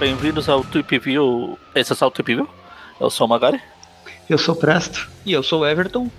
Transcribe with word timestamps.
Bem-vindos 0.00 0.48
ao 0.48 0.64
Tweep 0.64 0.98
View. 0.98 1.56
Esse 1.72 1.92
é 1.92 2.04
o 2.04 2.10
Tweep 2.10 2.34
View? 2.34 2.48
Eu 3.00 3.10
sou 3.10 3.28
o 3.28 3.30
Magari. 3.30 3.60
Eu 4.28 4.36
sou 4.36 4.56
o 4.56 4.58
Presto. 4.58 5.08
E 5.24 5.32
eu 5.32 5.44
sou 5.44 5.60
o 5.60 5.66
Everton. 5.66 6.10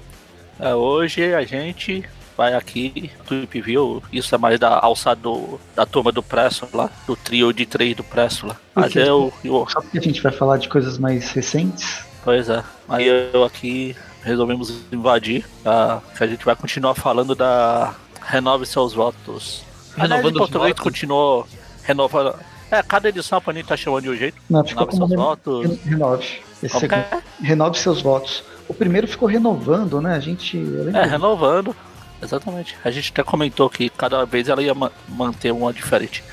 É, 0.57 0.73
hoje 0.73 1.34
a 1.36 1.43
gente 1.43 2.05
vai 2.38 2.54
aqui, 2.54 3.11
Tweep 3.27 3.61
View, 3.61 4.02
isso 4.11 4.34
é 4.34 4.38
mais 4.38 4.59
da 4.59 4.79
alçada 4.79 5.20
do, 5.21 5.59
da 5.75 5.86
turma 5.86 6.11
do 6.11 6.21
Presto 6.23 6.67
lá, 6.73 6.89
do 7.07 7.16
trio 7.16 7.54
de 7.54 7.66
três 7.66 7.95
do 7.95 8.04
Presto 8.04 8.48
lá. 8.48 8.55
Mas 8.75 8.95
eu, 8.95 9.31
eu. 9.43 9.66
Só 9.70 9.81
porque 9.81 9.98
a 9.98 10.02
gente 10.02 10.21
vai 10.21 10.31
falar 10.31 10.57
de 10.57 10.67
coisas 10.70 10.98
mais 10.98 11.30
recentes. 11.31 12.05
Pois 12.23 12.49
é. 12.49 12.63
Aí 12.88 13.08
eu 13.34 13.44
aqui 13.44 13.95
resolvemos 14.23 14.73
invadir. 14.91 15.45
Tá? 15.63 16.02
que 16.17 16.23
a 16.23 16.27
gente 16.27 16.45
vai 16.45 16.55
continuar 16.55 16.95
falando 16.95 17.35
da 17.35 17.94
Renove 18.22 18.66
seus 18.66 18.94
votos. 18.94 19.63
Renovando 19.95 20.36
em 20.36 20.39
português 20.39 20.72
os 20.72 20.77
votos. 20.77 20.84
continuou 20.84 21.47
renovando. 21.84 22.34
É, 22.72 22.81
cada 22.81 23.09
edição 23.09 23.38
a 23.38 23.41
Panini 23.41 23.67
tá 23.67 23.75
chamando 23.77 24.03
de 24.03 24.09
um 24.09 24.16
jeito. 24.16 24.38
Não, 24.50 24.63
Renove 24.63 24.95
seus 24.95 25.09
reno- 25.09 25.22
votos. 25.22 25.80
renove. 25.86 26.41
Esse 26.63 26.80
segundo. 26.80 26.94
é? 27.00 27.22
Renove 27.41 27.77
seus 27.77 28.02
votos. 28.02 28.44
O 28.67 28.73
primeiro 28.73 29.08
ficou 29.08 29.27
renovando, 29.27 30.02
né? 30.02 30.16
A 30.16 30.20
gente. 30.20 30.58
É, 30.94 31.03
renovando. 31.05 31.75
Exatamente. 32.23 32.77
A 32.84 32.90
gente 32.91 33.12
até 33.12 33.23
comentou 33.23 33.70
que 33.70 33.90
cada 33.90 34.26
vez 34.26 34.48
ela 34.50 34.62
ia 34.62 34.73
ma- 34.73 34.91
manter 35.08 35.52
uma 35.52 35.72
diferente. 35.73 36.23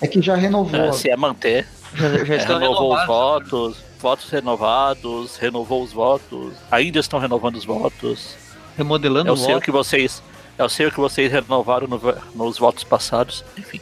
É 0.00 0.06
que 0.06 0.20
já 0.22 0.34
renovou. 0.36 0.78
É, 0.80 0.92
se 0.92 1.10
é 1.10 1.16
manter, 1.16 1.66
Já, 1.94 2.08
já 2.24 2.34
é, 2.34 2.36
renovou 2.38 2.94
os 2.94 3.00
renovados. 3.00 3.06
votos, 3.50 3.76
votos 4.00 4.30
renovados, 4.30 5.36
renovou 5.36 5.82
os 5.82 5.92
votos, 5.92 6.52
ainda 6.70 6.98
estão 7.00 7.18
renovando 7.18 7.56
os 7.56 7.64
votos. 7.64 8.36
Remodelando 8.76 9.28
Eu 9.30 9.34
o 9.34 9.36
sei 9.36 9.46
o 9.46 9.52
voto. 9.54 9.64
que 9.64 9.70
vocês. 9.72 10.22
Eu 10.56 10.68
sei 10.68 10.86
o 10.86 10.90
que 10.92 10.98
vocês 11.00 11.30
renovaram 11.32 11.86
no- 11.88 12.00
nos 12.34 12.58
votos 12.58 12.84
passados, 12.84 13.44
enfim. 13.56 13.80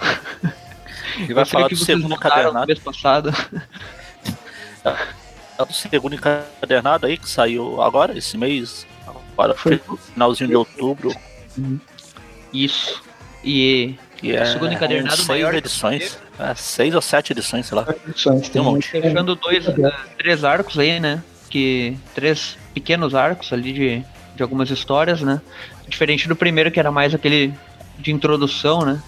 E 1.28 1.32
vai 1.34 1.44
falar 1.44 1.68
do 1.68 1.76
segundo 1.76 2.14
encadernado. 2.14 2.66
mês 2.66 2.78
passado. 2.78 3.30
É 5.58 5.62
do 5.64 5.72
segundo 5.74 6.14
encadernado 6.14 7.06
aí 7.06 7.18
que 7.18 7.28
saiu 7.28 7.80
agora, 7.82 8.16
esse 8.16 8.36
mês. 8.38 8.86
Agora 9.32 9.54
Foi. 9.54 9.80
finalzinho 10.12 10.48
de 10.48 10.56
outubro. 10.56 11.14
Isso. 12.52 13.02
E 13.44 13.96
Que 14.16 14.36
é 14.36 14.44
segundo 14.44 14.72
encadernado 14.72 15.16
seis 15.16 15.28
maior 15.28 15.54
edições. 15.54 16.18
É, 16.38 16.54
seis 16.54 16.94
ou 16.94 17.02
sete 17.02 17.32
edições, 17.32 17.66
sei 17.66 17.76
lá. 17.76 17.86
edições. 18.08 18.48
Tem 18.48 18.60
um 18.62 18.66
monte. 18.66 18.88
fechando 18.88 19.34
dois, 19.34 19.66
eh, 19.66 19.92
três 20.16 20.44
arcos 20.44 20.78
aí, 20.78 21.00
né? 21.00 21.22
Que 21.50 21.96
três 22.14 22.56
pequenos 22.72 23.14
arcos 23.14 23.52
ali 23.52 23.72
de, 23.72 24.04
de 24.36 24.42
algumas 24.42 24.70
histórias, 24.70 25.20
né? 25.20 25.40
Diferente 25.88 26.28
do 26.28 26.36
primeiro 26.36 26.70
que 26.70 26.78
era 26.78 26.90
mais 26.90 27.14
aquele 27.14 27.52
de 27.98 28.12
introdução, 28.12 28.84
né? 28.84 29.02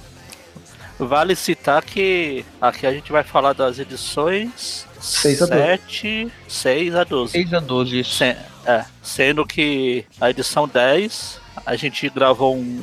Vale 0.99 1.35
citar 1.35 1.83
que 1.83 2.45
aqui 2.61 2.87
a 2.87 2.93
gente 2.93 3.11
vai 3.11 3.25
falar 3.25 3.53
das 3.53 3.79
edições 3.79 4.87
Seis 5.01 5.43
a 5.43 5.47
doze. 5.47 5.61
7, 5.61 6.33
6 6.49 6.95
a 6.95 7.05
12. 7.05 7.33
6 7.33 7.55
a 7.55 7.61
12 7.61 7.99
isso. 8.01 8.25
É, 8.67 8.85
sendo 9.03 9.47
que 9.47 10.05
a 10.21 10.31
edição 10.31 10.67
10, 10.67 11.41
a 11.65 11.77
gente 11.77 12.09
gravou 12.09 12.57
um. 12.57 12.83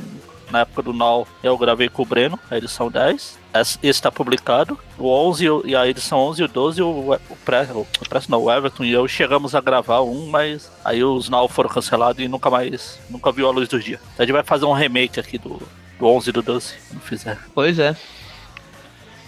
Na 0.50 0.62
época 0.62 0.82
do 0.82 0.92
Now, 0.92 1.26
eu 1.42 1.58
gravei 1.58 1.88
com 1.88 2.02
o 2.02 2.06
Breno, 2.06 2.38
a 2.50 2.58
edição 2.58 2.92
10. 2.92 3.40
Esse 3.54 3.80
está 3.82 4.12
publicado. 4.12 4.78
O 4.98 5.08
11 5.08 5.46
e 5.64 5.74
a 5.74 5.88
edição 5.88 6.20
11 6.20 6.42
e 6.42 6.46
o 6.46 6.48
12, 6.50 6.82
o, 6.82 7.14
o, 7.14 7.36
pré, 7.46 7.66
o, 7.74 7.88
não, 8.28 8.44
o 8.44 8.52
Everton 8.52 8.84
e 8.84 8.92
eu 8.92 9.08
chegamos 9.08 9.56
a 9.56 9.62
gravar 9.62 10.02
um, 10.02 10.28
mas 10.28 10.70
aí 10.84 11.06
os 11.06 11.30
Now 11.30 11.48
foram 11.48 11.70
cancelados 11.70 12.22
e 12.22 12.28
nunca 12.28 12.50
mais. 12.50 13.00
Nunca 13.10 13.32
viu 13.32 13.48
a 13.48 13.52
luz 13.52 13.70
do 13.70 13.80
dia. 13.80 13.98
Então 14.14 14.24
a 14.24 14.26
gente 14.26 14.34
vai 14.34 14.44
fazer 14.44 14.66
um 14.66 14.74
remake 14.74 15.22
aqui 15.22 15.38
do, 15.38 15.62
do 15.98 16.06
11 16.06 16.30
e 16.30 16.34
do 16.34 16.42
12, 16.42 16.74
quando 16.90 17.02
fizer. 17.02 17.40
Pois 17.56 17.80
é. 17.80 17.96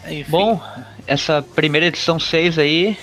Enfim, 0.10 0.30
Bom, 0.30 0.62
essa 1.08 1.42
primeira 1.42 1.88
edição 1.88 2.20
6 2.20 2.60
aí, 2.60 2.98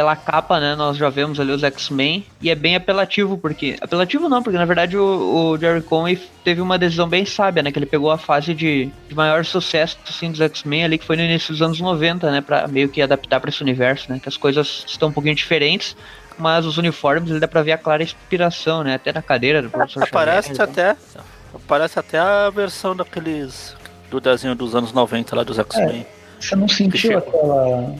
pela 0.00 0.16
capa, 0.16 0.58
né, 0.58 0.74
nós 0.74 0.96
já 0.96 1.10
vemos 1.10 1.38
ali 1.38 1.52
os 1.52 1.62
X-Men, 1.62 2.24
e 2.40 2.48
é 2.48 2.54
bem 2.54 2.74
apelativo, 2.74 3.36
porque... 3.36 3.76
Apelativo 3.82 4.30
não, 4.30 4.42
porque 4.42 4.56
na 4.56 4.64
verdade 4.64 4.96
o, 4.96 5.50
o 5.52 5.58
Jerry 5.58 5.82
Conway 5.82 6.18
teve 6.42 6.62
uma 6.62 6.78
decisão 6.78 7.06
bem 7.06 7.26
sábia, 7.26 7.62
né, 7.62 7.70
que 7.70 7.78
ele 7.78 7.84
pegou 7.84 8.10
a 8.10 8.16
fase 8.16 8.54
de, 8.54 8.90
de 9.06 9.14
maior 9.14 9.44
sucesso, 9.44 9.98
assim, 10.08 10.30
dos 10.30 10.40
X-Men 10.40 10.84
ali, 10.84 10.96
que 10.96 11.04
foi 11.04 11.16
no 11.16 11.22
início 11.22 11.52
dos 11.52 11.60
anos 11.60 11.78
90, 11.78 12.30
né, 12.30 12.40
pra 12.40 12.66
meio 12.66 12.88
que 12.88 13.02
adaptar 13.02 13.40
para 13.40 13.50
esse 13.50 13.60
universo, 13.60 14.10
né, 14.10 14.18
que 14.18 14.26
as 14.26 14.38
coisas 14.38 14.86
estão 14.86 15.10
um 15.10 15.12
pouquinho 15.12 15.34
diferentes, 15.34 15.94
mas 16.38 16.64
os 16.64 16.78
uniformes, 16.78 17.28
ele 17.28 17.38
dá 17.38 17.46
pra 17.46 17.60
ver 17.60 17.72
a 17.72 17.78
clara 17.78 18.02
inspiração, 18.02 18.82
né, 18.82 18.94
até 18.94 19.12
na 19.12 19.20
cadeira 19.20 19.60
do 19.60 19.68
professor 19.68 20.08
Parece 20.10 20.54
Xavier, 20.54 20.92
até. 20.92 20.96
Parece 21.68 21.98
até 21.98 22.18
a 22.18 22.48
versão 22.48 22.96
daqueles. 22.96 23.76
Do 24.10 24.18
desenho 24.18 24.54
dos 24.54 24.74
anos 24.74 24.94
90 24.94 25.36
lá 25.36 25.42
dos 25.42 25.58
X-Men. 25.58 26.06
Você 26.40 26.56
não 26.56 26.66
sentiu 26.66 27.18
aquela. 27.18 27.94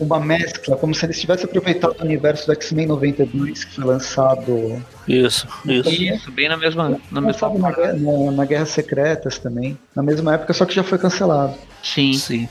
Uma 0.00 0.18
mescla, 0.20 0.76
como 0.76 0.94
se 0.94 1.06
eles 1.06 1.20
tivessem 1.20 1.44
aproveitado 1.44 1.96
o 2.00 2.04
universo 2.04 2.46
do 2.46 2.52
X-Men 2.52 2.86
92 2.86 3.64
que 3.64 3.74
foi 3.76 3.84
lançado. 3.84 4.82
Isso, 5.06 5.46
isso. 5.66 5.90
Isso, 5.90 6.30
bem 6.32 6.48
na 6.48 6.56
mesma, 6.56 7.00
na 7.10 7.20
mesma 7.20 7.48
lançado 7.48 7.58
na. 7.58 7.70
Guerra- 7.70 7.92
na, 7.94 8.30
na 8.32 8.44
Guerras 8.44 8.70
Secretas 8.70 9.38
também. 9.38 9.78
Na 9.94 10.02
mesma 10.02 10.34
época, 10.34 10.52
só 10.52 10.64
que 10.64 10.74
já 10.74 10.82
foi 10.82 10.98
cancelado. 10.98 11.54
Sim. 11.82 12.12
Sim. 12.14 12.48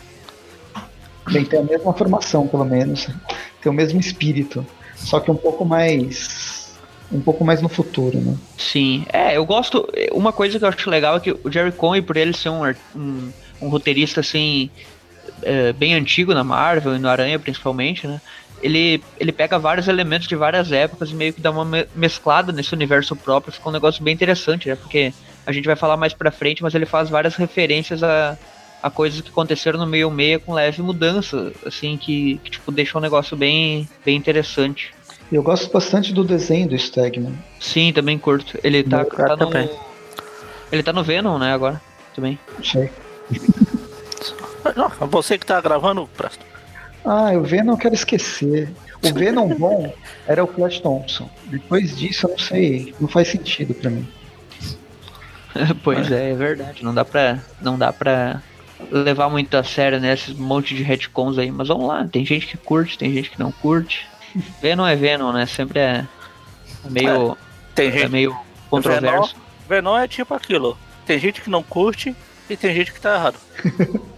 Bem, 1.32 1.46
tem 1.46 1.60
a 1.60 1.64
mesma 1.64 1.94
formação, 1.94 2.48
pelo 2.48 2.66
menos. 2.66 3.08
Tem 3.62 3.72
o 3.72 3.74
mesmo 3.74 4.00
espírito. 4.00 4.66
Só 4.96 5.20
que 5.20 5.32
um 5.32 5.36
pouco 5.36 5.66
mais. 5.66 6.72
Um 7.12 7.22
pouco 7.22 7.46
mais 7.46 7.62
no 7.62 7.70
futuro, 7.70 8.18
né? 8.20 8.36
Sim, 8.58 9.06
é, 9.14 9.38
eu 9.38 9.46
gosto. 9.46 9.88
Uma 10.12 10.34
coisa 10.34 10.58
que 10.58 10.66
eu 10.66 10.70
acho 10.70 10.90
legal 10.90 11.18
é 11.18 11.20
que 11.20 11.32
o 11.32 11.52
Jerry 11.52 11.72
Conway, 11.72 12.02
por 12.02 12.18
ele 12.18 12.34
ser 12.34 12.50
um, 12.50 12.64
um, 12.96 13.30
um 13.62 13.70
roteirista 13.70 14.20
assim, 14.22 14.70
é, 15.44 15.74
bem 15.74 15.94
antigo 15.94 16.34
na 16.34 16.44
Marvel 16.44 16.96
e 16.96 17.00
no 17.00 17.08
Aranha 17.08 17.40
principalmente, 17.40 18.08
né? 18.08 18.22
Ele, 18.62 19.04
ele 19.20 19.34
pega 19.34 19.60
vários 19.60 19.90
elementos 19.90 20.26
de 20.28 20.36
várias 20.38 20.72
épocas 20.72 21.12
e 21.12 21.14
meio 21.14 21.34
que 21.34 21.42
dá 21.42 21.52
uma 21.52 21.66
me- 21.66 21.86
mesclada 21.94 22.54
nesse 22.54 22.74
universo 22.74 23.14
próprio. 23.14 23.52
Fica 23.52 23.68
um 23.68 23.74
negócio 23.74 24.02
bem 24.02 24.14
interessante, 24.14 24.70
né? 24.70 24.76
Porque 24.76 25.14
a 25.46 25.52
gente 25.52 25.66
vai 25.66 25.76
falar 25.76 25.98
mais 25.98 26.14
pra 26.14 26.32
frente, 26.32 26.64
mas 26.64 26.74
ele 26.74 26.86
faz 26.86 27.10
várias 27.10 27.36
referências 27.36 28.02
a, 28.02 28.38
a 28.82 28.90
coisas 28.90 29.20
que 29.20 29.30
aconteceram 29.30 29.78
no 29.78 29.86
meio 29.86 30.10
meia 30.10 30.40
com 30.40 30.54
leve 30.54 30.82
mudança, 30.82 31.52
assim, 31.66 31.98
que, 31.98 32.40
que 32.42 32.52
tipo, 32.52 32.72
deixa 32.72 32.98
um 32.98 33.02
negócio 33.02 33.36
bem, 33.36 33.88
bem 34.06 34.16
interessante. 34.16 34.94
E 35.30 35.36
eu 35.36 35.44
gosto 35.44 35.70
bastante 35.70 36.14
do 36.14 36.24
desenho 36.24 36.70
do 36.70 36.78
Stegman. 36.78 37.34
Sim, 37.60 37.92
também 37.92 38.18
curto. 38.18 38.58
Ele 38.64 38.82
tá, 38.82 39.04
tá 39.04 39.28
no. 39.30 39.38
também. 39.38 39.70
Ele 40.72 40.84
tá 40.84 40.94
no 40.94 41.04
Venom, 41.04 41.38
né, 41.38 41.54
agora. 41.54 41.82
Também. 42.16 42.40
Sei. 42.64 42.90
Não, 44.76 44.90
você 45.08 45.38
que 45.38 45.46
tá 45.46 45.60
gravando, 45.62 46.08
Presto. 46.16 46.46
Ah, 47.06 47.32
o 47.34 47.44
Venom 47.44 47.74
eu 47.74 47.78
quero 47.78 47.94
esquecer. 47.96 48.72
O 49.04 49.14
Venom 49.14 49.50
bom 49.56 49.94
era 50.26 50.44
o 50.44 50.48
Flash 50.48 50.80
Thompson. 50.80 51.30
Depois 51.46 51.98
disso, 51.98 52.26
eu 52.28 52.32
não 52.32 52.40
sei. 52.40 52.96
Não 53.00 53.08
faz 53.10 53.28
sentido 53.28 53.74
pra 53.74 53.90
mim. 53.90 54.08
pois 55.84 56.12
é, 56.12 56.32
é 56.32 56.36
verdade. 56.36 56.84
Não 56.84 56.94
dá 56.94 57.04
pra. 57.04 57.40
Não 57.62 57.78
dá 57.78 57.92
pra 57.92 58.42
levar 58.92 59.30
muito 59.30 59.56
a 59.56 59.64
sério, 59.64 60.00
né? 60.00 60.14
Esse 60.14 60.34
monte 60.34 60.74
de 60.76 60.84
retcons 60.84 61.38
aí. 61.38 61.52
Mas 61.52 61.68
vamos 61.68 61.88
lá, 61.88 62.08
tem 62.08 62.26
gente 62.26 62.48
que 62.48 62.58
curte, 62.58 62.98
tem 62.98 63.14
gente 63.14 63.30
que 63.32 63.40
não 63.40 63.52
curte. 63.52 64.08
Venom 64.62 64.86
é 64.88 64.96
Venom, 64.96 65.32
né? 65.34 65.46
Sempre 65.46 65.80
é 65.80 66.06
meio. 66.90 67.38
Tem 67.76 67.90
É, 67.90 67.92
gente. 67.92 68.10
meio 68.10 68.38
controverso. 68.70 69.36
Venom 69.68 69.98
é 69.98 70.08
tipo 70.08 70.34
aquilo. 70.34 70.78
Tem 71.06 71.20
gente 71.20 71.42
que 71.42 71.50
não 71.50 71.62
curte 71.64 72.16
e 72.50 72.56
tem 72.56 72.74
gente 72.74 72.94
que 72.94 73.02
tá 73.02 73.16
errado. 73.16 73.38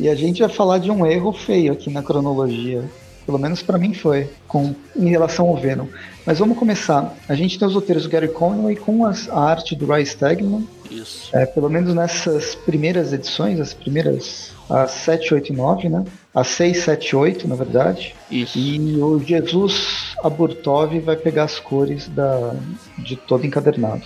E 0.00 0.08
a 0.08 0.14
gente 0.14 0.40
vai 0.40 0.48
falar 0.48 0.78
de 0.78 0.90
um 0.90 1.04
erro 1.06 1.32
feio 1.32 1.72
aqui 1.72 1.90
na 1.90 2.02
cronologia. 2.02 2.82
Pelo 3.26 3.38
menos 3.38 3.62
pra 3.62 3.78
mim 3.78 3.92
foi, 3.94 4.28
com, 4.48 4.74
em 4.96 5.08
relação 5.10 5.46
ao 5.46 5.56
Venom. 5.56 5.86
Mas 6.26 6.38
vamos 6.38 6.58
começar. 6.58 7.14
A 7.28 7.34
gente 7.34 7.58
tem 7.58 7.68
os 7.68 7.74
roteiros 7.74 8.04
do 8.04 8.08
Gary 8.10 8.28
Conway 8.28 8.74
com 8.76 9.04
as- 9.04 9.28
a 9.28 9.38
arte 9.38 9.76
do 9.76 9.86
Ry 9.92 10.04
Stegman. 10.04 10.66
Isso. 10.90 11.28
É, 11.36 11.44
pelo 11.46 11.68
menos 11.68 11.94
nessas 11.94 12.54
primeiras 12.54 13.12
edições, 13.12 13.60
as 13.60 13.72
primeiras, 13.74 14.52
as 14.68 14.90
7, 14.92 15.34
8 15.34 15.52
e 15.52 15.56
9, 15.56 15.88
né? 15.88 16.04
As 16.34 16.48
6, 16.48 16.78
7 16.82 17.10
e 17.10 17.16
8, 17.16 17.46
na 17.46 17.54
verdade. 17.54 18.14
Isso. 18.30 18.58
E 18.58 19.00
o 19.00 19.20
Jesus 19.20 20.14
Aburtov 20.24 20.98
vai 21.00 21.14
pegar 21.16 21.44
as 21.44 21.60
cores 21.60 22.08
da, 22.08 22.54
de 22.98 23.16
todo 23.16 23.46
encadernado. 23.46 24.02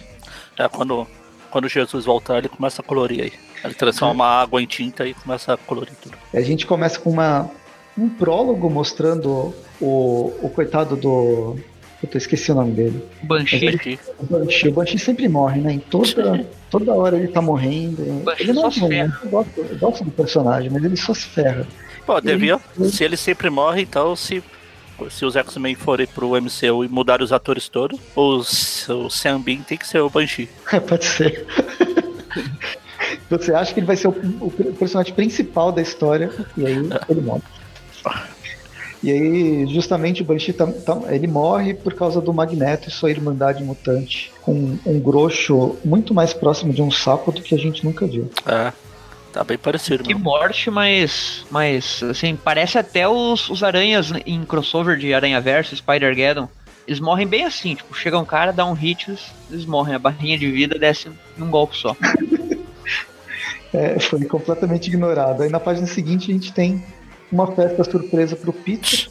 É 0.58 0.68
quando, 0.68 1.06
quando 1.54 1.68
Jesus 1.68 2.04
voltar, 2.04 2.38
ele 2.38 2.48
começa 2.48 2.82
a 2.82 2.84
colorir 2.84 3.22
aí. 3.22 3.32
Ele 3.62 3.74
transforma 3.74 4.24
a 4.24 4.42
água 4.42 4.60
em 4.60 4.66
tinta 4.66 5.06
e 5.06 5.14
começa 5.14 5.54
a 5.54 5.56
colorir 5.56 5.94
tudo. 6.02 6.18
A 6.32 6.40
gente 6.40 6.66
começa 6.66 6.98
com 6.98 7.10
uma, 7.10 7.48
um 7.96 8.08
prólogo 8.08 8.68
mostrando 8.68 9.54
o, 9.80 10.32
o 10.42 10.50
coitado 10.52 10.96
do. 10.96 11.56
Puta, 12.00 12.16
eu 12.16 12.18
esqueci 12.18 12.50
o 12.50 12.56
nome 12.56 12.72
dele. 12.72 13.04
Banshee. 13.22 13.68
Aqui. 13.68 14.00
O 14.18 14.26
Banshee. 14.26 14.68
O 14.68 14.72
Banshee 14.72 14.98
sempre 14.98 15.28
morre, 15.28 15.60
né? 15.60 15.74
Em 15.74 15.78
toda, 15.78 16.44
toda 16.68 16.92
hora 16.92 17.16
ele 17.16 17.28
tá 17.28 17.40
morrendo. 17.40 18.02
Banshee 18.24 18.42
Ele 18.42 18.52
não 18.52 18.68
só 18.68 18.86
é 18.86 18.88
né? 18.88 18.96
ferra. 18.96 19.20
eu, 19.22 19.30
gosto, 19.30 19.60
eu 19.60 19.78
gosto 19.78 20.04
do 20.04 20.10
personagem, 20.10 20.70
mas 20.70 20.82
ele 20.82 20.96
só 20.96 21.14
se 21.14 21.26
ferra. 21.26 21.68
Pô, 22.04 22.20
devia. 22.20 22.58
Se 22.90 23.04
ele 23.04 23.16
sempre 23.16 23.48
morre, 23.48 23.82
então 23.82 24.16
se. 24.16 24.42
Se 25.10 25.24
os 25.24 25.36
X-Men 25.36 25.74
forem 25.74 26.06
pro 26.06 26.40
MCU 26.40 26.84
e 26.84 26.88
mudarem 26.88 27.24
os 27.24 27.32
atores 27.32 27.68
todos, 27.68 27.98
os, 28.14 28.88
o 28.88 29.10
Sam 29.10 29.40
Bean 29.40 29.58
tem 29.62 29.76
que 29.76 29.86
ser 29.86 30.00
o 30.00 30.10
Banshee. 30.10 30.48
É, 30.72 30.80
pode 30.80 31.04
ser. 31.04 31.46
Você 33.30 33.54
acha 33.54 33.72
que 33.72 33.80
ele 33.80 33.86
vai 33.86 33.96
ser 33.96 34.08
o, 34.08 34.10
o 34.40 34.50
personagem 34.78 35.14
principal 35.14 35.70
da 35.70 35.80
história, 35.80 36.30
e 36.56 36.66
aí 36.66 36.76
ele 37.08 37.20
morre. 37.20 37.42
E 39.04 39.10
aí, 39.12 39.66
justamente, 39.66 40.22
o 40.22 40.24
Banshee 40.24 40.54
tá, 40.54 40.66
tá, 40.66 40.98
ele 41.10 41.26
morre 41.26 41.74
por 41.74 41.92
causa 41.92 42.22
do 42.22 42.32
Magneto 42.32 42.88
e 42.88 42.92
sua 42.92 43.10
Irmandade 43.10 43.62
Mutante. 43.62 44.32
Com 44.40 44.78
um 44.86 44.98
grosso 44.98 45.76
muito 45.84 46.14
mais 46.14 46.32
próximo 46.32 46.72
de 46.72 46.80
um 46.80 46.90
sapo 46.90 47.30
do 47.30 47.42
que 47.42 47.54
a 47.54 47.58
gente 47.58 47.84
nunca 47.84 48.06
viu. 48.06 48.30
É. 48.46 48.72
Tá 49.34 49.42
bem 49.42 49.58
parecido. 49.58 50.04
Que 50.04 50.14
morte, 50.14 50.70
mas. 50.70 51.44
Mas, 51.50 52.00
assim, 52.04 52.36
parece 52.36 52.78
até 52.78 53.08
os, 53.08 53.50
os 53.50 53.64
aranhas 53.64 54.12
em 54.24 54.44
crossover 54.44 54.96
de 54.96 55.12
Aranha 55.12 55.40
Verso, 55.40 55.74
Spider-Geddon. 55.74 56.48
Eles 56.86 57.00
morrem 57.00 57.26
bem 57.26 57.44
assim, 57.44 57.74
tipo, 57.74 57.92
chega 57.96 58.16
um 58.16 58.24
cara, 58.24 58.52
dá 58.52 58.64
um 58.64 58.74
hit, 58.74 59.12
eles 59.50 59.66
morrem. 59.66 59.96
A 59.96 59.98
barrinha 59.98 60.38
de 60.38 60.48
vida 60.48 60.78
desce 60.78 61.08
em 61.36 61.42
um 61.42 61.50
golpe 61.50 61.76
só. 61.76 61.96
é, 63.74 63.98
foi 63.98 64.24
completamente 64.24 64.86
ignorado. 64.86 65.42
Aí 65.42 65.50
na 65.50 65.58
página 65.58 65.88
seguinte 65.88 66.30
a 66.30 66.34
gente 66.34 66.52
tem 66.52 66.84
uma 67.32 67.50
festa 67.56 67.82
surpresa 67.82 68.36
pro 68.36 68.52
Peter. 68.52 69.08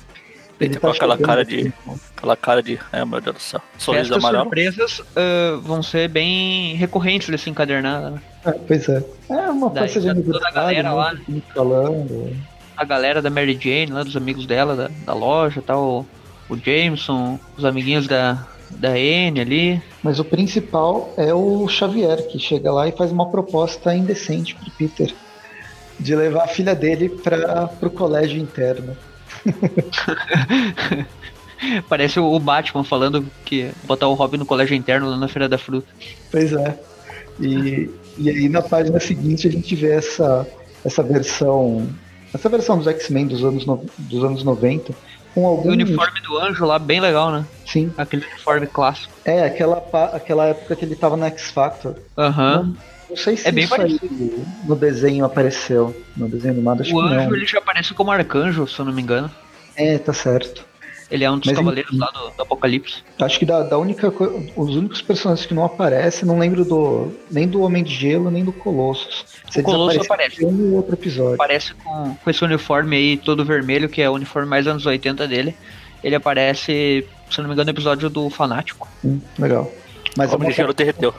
Ele, 0.60 0.74
tá 0.74 0.80
com 0.80 0.88
aquela 0.88 1.18
cara 1.18 1.44
de. 1.44 1.74
Aquela 2.16 2.36
cara 2.36 2.64
de. 2.64 2.80
É, 2.92 3.04
meu 3.04 3.20
Deus 3.20 3.36
do 3.36 3.42
céu. 3.42 3.62
Sorriso 3.78 4.10
Festas 4.10 4.24
amarelo. 4.24 4.44
surpresas 4.44 5.00
uh, 5.00 5.60
vão 5.62 5.82
ser 5.84 6.08
bem 6.08 6.76
recorrentes 6.76 7.30
desse 7.30 7.50
encadernado, 7.50 8.12
né? 8.12 8.22
É, 8.46 8.52
pois 8.52 8.88
é. 8.90 9.04
É 9.30 9.50
uma 9.50 9.70
Daí, 9.70 9.90
festa 9.90 10.14
de 10.14 10.22
tá 10.22 10.32
toda 10.32 10.48
a 10.48 10.52
galera 10.52 10.90
né, 10.90 10.96
lá. 10.96 11.18
falando. 11.54 12.36
A 12.76 12.86
galera 12.86 13.22
da 13.22 13.30
Mary 13.30 13.58
Jane, 13.60 13.92
lá 13.92 14.04
dos 14.04 14.16
amigos 14.18 14.46
dela, 14.46 14.76
da, 14.76 14.90
da 15.06 15.14
loja 15.14 15.62
tal. 15.62 16.06
O 16.50 16.58
Jameson, 16.58 17.40
os 17.58 17.64
amiguinhos 17.64 18.06
da, 18.06 18.46
da 18.72 18.90
Anne 18.90 19.40
ali. 19.40 19.82
Mas 20.04 20.20
o 20.20 20.26
principal 20.26 21.14
é 21.18 21.34
o 21.34 21.68
Xavier, 21.68 22.28
que 22.28 22.38
chega 22.38 22.72
lá 22.72 22.88
e 22.88 22.92
faz 22.92 23.12
uma 23.12 23.30
proposta 23.30 23.96
indecente 23.96 24.56
pro 24.56 24.70
Peter 24.72 25.14
de 26.00 26.16
levar 26.16 26.44
a 26.44 26.48
filha 26.48 26.76
dele 26.76 27.10
para 27.10 27.68
pro 27.68 27.90
colégio 27.90 28.40
interno. 28.40 28.96
Parece 31.88 32.20
o 32.20 32.40
Batman 32.40 32.84
falando 32.84 33.26
que 33.46 33.72
botar 33.86 34.08
o 34.08 34.14
Robin 34.14 34.38
no 34.38 34.46
colégio 34.46 34.76
interno 34.76 35.10
lá 35.10 35.18
na 35.18 35.28
Feira 35.28 35.48
da 35.48 35.58
Fruta. 35.58 35.88
Pois 36.30 36.52
é. 36.52 36.78
E, 37.40 37.90
e 38.18 38.30
aí 38.30 38.50
na 38.50 38.62
página 38.62 39.00
seguinte 39.00 39.48
a 39.48 39.52
gente 39.52 39.76
vê 39.76 39.92
essa, 39.92 40.46
essa 40.84 41.02
versão. 41.02 41.88
Essa 42.34 42.50
versão 42.50 42.78
dos 42.78 42.88
X-Men 42.88 43.28
dos 43.28 43.44
anos, 43.44 43.66
no, 43.66 43.86
dos 43.98 44.24
anos 44.24 44.44
90. 44.44 44.94
Com 45.34 45.48
algum... 45.48 45.70
O 45.70 45.72
uniforme 45.72 46.20
do 46.22 46.38
anjo 46.38 46.66
lá, 46.66 46.78
bem 46.78 47.00
legal, 47.00 47.32
né? 47.32 47.46
Sim. 47.66 47.92
Aquele 47.98 48.26
uniforme 48.26 48.68
clássico. 48.68 49.14
É, 49.24 49.44
aquela, 49.44 49.84
aquela 50.14 50.48
época 50.48 50.76
que 50.76 50.86
ele 50.86 50.96
tava 50.96 51.16
no 51.16 51.26
X 51.26 51.52
Factor. 51.52 51.96
Aham. 52.18 52.60
Uhum. 52.60 52.76
Não 53.14 53.18
sei 53.18 53.38
se 53.38 53.48
é 53.48 53.52
bem 53.52 53.64
isso 53.64 53.80
aí 53.80 54.00
no 54.66 54.76
desenho 54.76 55.24
apareceu. 55.24 55.96
No 56.18 56.28
desenho 56.28 56.56
animado, 56.56 56.82
acho 56.82 56.96
o 56.96 57.00
que 57.00 57.14
anjo 57.14 57.30
não. 57.30 57.36
ele 57.36 57.46
já 57.46 57.60
aparece 57.60 57.94
como 57.94 58.12
arcanjo, 58.12 58.68
se 58.68 58.80
eu 58.80 58.86
não 58.86 58.92
me 58.92 59.04
engano. 59.04 59.30
É, 59.76 60.00
tá 60.00 60.12
certo. 60.12 60.66
Ele 61.12 61.24
é 61.24 61.30
um 61.30 61.38
dos 61.38 61.46
Mas, 61.46 61.58
cavaleiros 61.58 61.92
enfim. 61.94 62.02
lá 62.02 62.10
do, 62.10 62.36
do 62.36 62.42
Apocalipse. 62.42 63.04
Acho 63.22 63.38
que 63.38 63.46
da, 63.46 63.62
da 63.62 63.78
única 63.78 64.12
os 64.56 64.76
únicos 64.76 65.00
personagens 65.00 65.46
que 65.46 65.54
não 65.54 65.64
aparecem, 65.64 66.28
não 66.28 66.40
lembro 66.40 66.66
do 66.66 67.12
nem 67.30 67.48
do 67.48 67.62
Homem 67.62 67.84
de 67.84 67.94
Gelo 67.94 68.32
nem 68.32 68.44
do 68.44 68.52
Colossus. 68.52 69.26
Você 69.48 69.60
O 69.60 69.64
Colossus 69.64 70.02
desapareceu 70.02 70.50
em 70.50 70.54
um 70.54 70.74
outro 70.74 70.96
episódio. 70.96 71.36
Aparece 71.36 71.76
com, 71.76 72.16
com 72.16 72.30
esse 72.32 72.44
uniforme 72.44 72.96
aí 72.96 73.18
todo 73.18 73.46
vermelho, 73.46 73.88
que 73.88 74.02
é 74.02 74.10
o 74.10 74.14
uniforme 74.14 74.50
mais 74.50 74.66
anos 74.66 74.88
80 74.88 75.28
dele. 75.28 75.56
Ele 76.04 76.16
aparece, 76.16 77.06
se 77.30 77.40
eu 77.40 77.44
não 77.44 77.50
me 77.50 77.54
engano, 77.54 77.66
no 77.66 77.72
episódio 77.72 78.10
do 78.10 78.28
Fanático. 78.32 78.90
Hum, 79.06 79.20
legal. 79.38 79.72
Mas 80.18 80.32
O 80.32 80.36
Homem 80.36 80.48
é 80.48 80.52
de 80.52 80.58
Gelo 80.58 80.74
derreteu. 80.74 81.14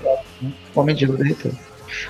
O 0.75 0.81
Homem 0.81 0.95
de 0.97 1.03
Gelo 1.03 1.17
derreteu. 1.17 1.53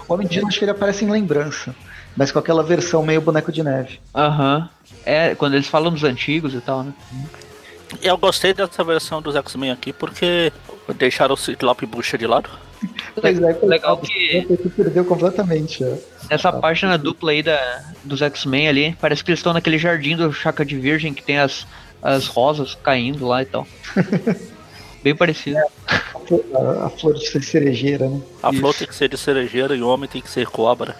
O 0.08 0.14
Homem 0.14 0.26
de 0.26 0.34
Gelo 0.34 0.48
acho 0.48 0.58
que 0.58 0.64
ele 0.64 0.70
aparece 0.72 1.04
em 1.04 1.10
lembrança, 1.10 1.74
mas 2.16 2.30
com 2.32 2.38
aquela 2.38 2.62
versão 2.62 3.02
meio 3.04 3.20
boneco 3.20 3.50
de 3.52 3.62
neve. 3.62 4.00
Aham. 4.14 4.68
É, 5.04 5.34
quando 5.34 5.54
eles 5.54 5.66
falam 5.66 5.92
dos 5.92 6.04
antigos 6.04 6.54
e 6.54 6.60
tal, 6.60 6.82
né? 6.82 6.92
Eu 8.02 8.16
gostei 8.18 8.52
dessa 8.54 8.82
versão 8.82 9.20
dos 9.22 9.36
X-Men 9.36 9.70
aqui 9.70 9.92
porque 9.92 10.52
deixaram 10.96 11.34
o 11.34 11.38
Ciclope 11.38 11.86
Bucha 11.86 12.16
de 12.18 12.26
lado. 12.26 12.48
Pois 13.18 13.40
é, 13.40 13.58
legal 13.62 13.96
que- 13.98 14.46
perdeu 14.76 15.04
completamente. 15.06 15.82
é. 15.82 15.98
Nessa 16.30 16.52
página 16.52 16.98
dupla 16.98 17.30
aí 17.30 17.42
da, 17.42 17.82
dos 18.02 18.20
X-Men 18.20 18.68
ali, 18.68 18.96
parece 19.00 19.24
que 19.24 19.30
eles 19.30 19.38
estão 19.38 19.54
naquele 19.54 19.78
jardim 19.78 20.16
do 20.16 20.30
Chaca 20.32 20.64
de 20.66 20.76
Virgem 20.76 21.14
que 21.14 21.22
tem 21.22 21.38
as, 21.38 21.66
as 22.02 22.26
rosas 22.26 22.74
caindo 22.82 23.26
lá 23.26 23.40
e 23.42 23.46
tal. 23.46 23.66
Bem 25.02 25.14
parecido. 25.16 25.58
A, 26.54 26.86
a 26.86 26.90
flor 26.90 27.14
de 27.14 27.26
ser 27.28 27.42
cerejeira, 27.42 28.08
né? 28.08 28.20
A 28.42 28.50
Isso. 28.50 28.60
flor 28.60 28.74
tem 28.74 28.86
que 28.86 28.94
ser 28.94 29.08
de 29.08 29.16
cerejeira 29.18 29.74
e 29.76 29.82
o 29.82 29.88
homem 29.88 30.08
tem 30.08 30.22
que 30.22 30.30
ser 30.30 30.46
cobra. 30.46 30.94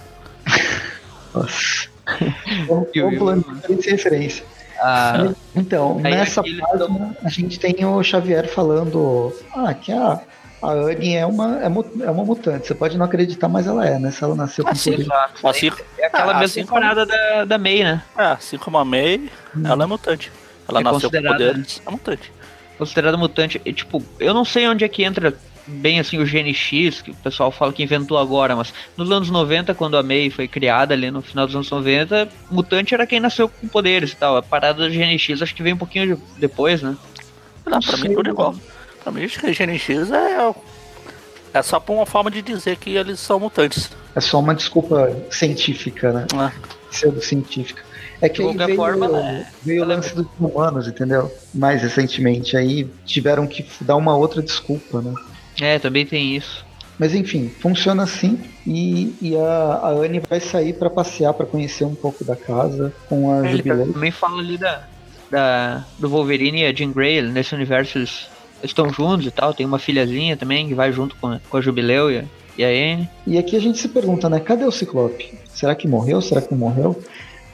Nossa. 1.35 1.89
Vamos 2.69 2.89
pulando 3.19 3.45
de 3.81 3.91
referência. 3.91 4.45
Ah, 4.81 5.33
Então, 5.55 6.01
Aí 6.05 6.15
nessa 6.15 6.43
página 6.43 7.17
a 7.23 7.29
gente 7.29 7.59
tem 7.59 7.85
o 7.85 8.03
Xavier 8.03 8.47
falando 8.49 9.33
ah, 9.57 9.73
que 9.73 9.91
a, 9.93 10.21
a 10.61 10.71
Annie 10.73 11.15
é 11.15 11.25
uma, 11.25 11.61
é, 11.61 11.65
é 11.67 12.11
uma 12.11 12.25
mutante. 12.25 12.67
Você 12.67 12.75
pode 12.75 12.99
não 12.99 13.07
acreditar, 13.07 13.49
mas 13.49 13.67
ela 13.67 13.87
é, 13.87 13.99
né? 13.99 14.11
Se 14.11 14.23
ela 14.23 14.35
nasceu 14.35 14.65
com 14.65 14.71
Assim, 14.71 14.91
poder. 14.93 15.07
Assim, 15.45 15.71
É 15.99 16.07
aquela 16.07 16.25
Ah, 16.33 16.39
mesma 16.41 16.45
assim 16.45 16.67
como- 16.67 16.81
parada 16.81 17.07
da, 17.07 17.45
da 17.47 17.57
May, 17.59 17.83
né? 17.85 18.03
é, 18.19 18.25
assim 18.27 18.59
como 18.59 18.77
a 18.77 18.85
May, 18.85 19.31
ela 19.65 19.85
é 19.85 19.87
mutante. 19.87 20.31
Ela 20.69 20.81
É 20.81 20.83
nasceu 20.83 21.11
com 21.11 21.23
poderes, 21.23 21.83
é 21.87 21.91
mutante. 21.91 22.33
Considerada 22.79 23.17
mutante. 23.17 23.61
E, 23.65 23.73
tipo, 23.73 24.03
eu 24.19 24.35
não 24.35 24.45
sei 24.45 24.67
onde 24.69 24.85
é 24.85 24.89
que 24.89 25.05
entra 25.05 25.35
bem 25.67 25.99
assim 25.99 26.19
o 26.19 26.27
GNX, 26.27 27.01
que 27.03 27.11
o 27.13 27.15
pessoal 27.15 27.51
fala 27.51 27.73
que 27.73 27.83
inventou 27.83 28.19
agora, 28.19 28.55
mas 28.55 28.75
nos 28.97 29.11
anos 29.11 29.31
90, 29.31 29.75
quando 29.75 29.97
a 29.97 30.03
May 30.03 30.29
foi 30.29 30.47
criada 30.47 30.93
ali 30.93 31.11
no 31.11 31.23
final 31.23 31.47
dos 31.47 31.55
anos 31.55 31.71
90, 31.71 32.29
mutante 32.51 32.93
era 32.95 33.07
quem 33.07 33.19
nasceu 33.21 33.49
com 33.49 33.67
poderes 33.69 34.13
e 34.13 34.17
tal. 34.17 34.37
A 34.37 34.43
parada 34.43 34.87
do 34.87 34.93
GNX 34.95 35.41
acho 35.41 35.55
que 35.55 35.63
veio 35.63 35.75
um 35.75 35.79
pouquinho 35.79 36.17
de- 36.17 36.23
depois, 36.39 36.83
né? 36.83 36.97
Não, 37.65 37.81
pra 37.81 37.97
mim 37.97 38.13
tudo 38.15 38.29
igual. 38.29 38.55
Pra 39.03 39.11
mim, 39.13 39.25
acho 39.25 39.39
que 39.41 39.47
a 39.47 39.53
GNX 39.53 40.11
é, 40.11 40.53
é 41.55 41.63
só 41.63 41.81
por 41.81 41.95
uma 41.95 42.05
forma 42.05 42.31
de 42.31 42.43
dizer 42.43 42.77
que 42.77 42.91
eles 42.91 43.19
são 43.21 43.41
mutantes. 43.41 43.91
É 44.15 44.21
só 44.21 44.39
uma 44.41 44.55
desculpa 44.55 45.17
científica, 45.31 46.13
né? 46.13 46.27
né? 46.35 46.53
Pseudo-científica. 46.91 47.83
É 48.25 48.29
que 48.31 48.39
De 48.39 48.43
qualquer 48.45 48.67
veio, 48.67 48.77
forma, 48.77 49.07
né? 49.07 49.47
veio 49.63 49.83
o 49.83 49.85
é 49.85 49.87
lance 49.87 50.15
dos 50.15 50.27
humanos, 50.41 50.89
entendeu? 50.89 51.31
Mais 51.53 51.83
recentemente. 51.83 52.57
Aí 52.57 52.89
tiveram 53.05 53.47
que 53.47 53.67
dar 53.83 53.97
uma 53.97 54.17
outra 54.17 54.41
desculpa, 54.41 55.03
né? 55.03 55.13
É, 55.61 55.79
também 55.79 56.07
tem 56.07 56.35
isso. 56.35 56.65
Mas 56.99 57.15
enfim, 57.15 57.51
funciona 57.61 58.05
assim 58.05 58.39
e, 58.67 59.15
e 59.21 59.37
a, 59.37 59.81
a 59.83 59.89
Anne 59.91 60.23
vai 60.27 60.41
sair 60.41 60.73
pra 60.73 60.89
passear, 60.89 61.35
pra 61.35 61.45
conhecer 61.45 61.85
um 61.85 61.95
pouco 61.95 62.25
da 62.25 62.35
casa 62.35 62.95
com 63.11 63.31
a 63.31 63.41
Ele 63.47 63.59
Jubileu. 63.59 63.93
também 63.93 64.11
fala 64.11 64.39
ali 64.41 64.57
da, 64.57 64.85
da, 65.31 65.85
do 65.99 66.09
Wolverine 66.09 66.63
e 66.63 66.67
a 66.67 66.73
Jean 66.73 66.93
Grey, 66.93 67.21
nesse 67.21 67.55
universo 67.55 67.99
eles 67.99 68.27
estão 68.63 68.91
juntos 68.91 69.27
e 69.27 69.31
tal. 69.31 69.53
Tem 69.53 69.67
uma 69.67 69.79
filhazinha 69.79 70.35
também 70.35 70.67
que 70.67 70.75
vai 70.75 70.93
junto 70.93 71.15
com 71.17 71.27
a, 71.27 71.41
com 71.51 71.57
a 71.59 71.61
Jubileu 71.61 72.11
e 72.11 72.25
e 72.57 72.65
a 72.65 72.69
Anne. 72.69 73.09
E 73.27 73.37
aqui 73.37 73.57
a 73.57 73.61
gente 73.61 73.79
se 73.79 73.89
pergunta, 73.89 74.29
né? 74.29 74.39
Cadê 74.41 74.65
o 74.65 74.71
Ciclope? 74.71 75.35
Será 75.53 75.75
que 75.75 75.89
morreu? 75.89 76.21
Será 76.21 76.41
que 76.41 76.53
não 76.53 76.59
morreu? 76.59 77.01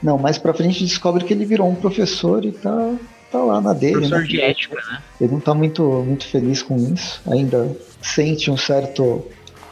Não, 0.01 0.17
mais 0.17 0.37
pra 0.37 0.53
frente 0.53 0.69
a 0.69 0.73
gente 0.79 0.85
descobre 0.85 1.23
que 1.23 1.33
ele 1.33 1.45
virou 1.45 1.69
um 1.69 1.75
professor 1.75 2.43
e 2.43 2.51
tá, 2.51 2.95
tá 3.31 3.37
lá 3.39 3.61
na 3.61 3.73
dele. 3.73 3.93
Professor 3.93 4.21
né? 4.21 4.27
de 4.27 4.41
ética, 4.41 4.75
né? 4.91 5.01
Ele 5.19 5.31
não 5.33 5.39
tá 5.39 5.53
muito, 5.53 5.83
muito 5.83 6.25
feliz 6.27 6.63
com 6.63 6.75
isso. 6.77 7.21
Ainda 7.29 7.75
sente 8.01 8.49
um 8.49 8.57
certo. 8.57 9.25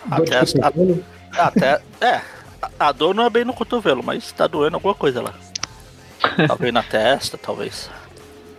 dor 0.06 0.26
de 0.26 0.34
Até- 0.36 0.46
cotovelo. 0.62 1.04
Até. 1.32 1.82
É, 2.02 2.22
a- 2.62 2.72
a 2.80 2.92
dor 2.92 3.14
não 3.16 3.26
é 3.26 3.30
bem 3.30 3.44
no 3.46 3.54
cotovelo, 3.54 4.04
mas 4.04 4.32
tá 4.32 4.46
doendo 4.48 4.76
alguma 4.78 4.94
coisa 4.96 5.22
lá. 5.22 5.34
Talvez 6.48 6.74
na 6.74 6.84
testa, 6.84 7.38
talvez. 7.38 7.90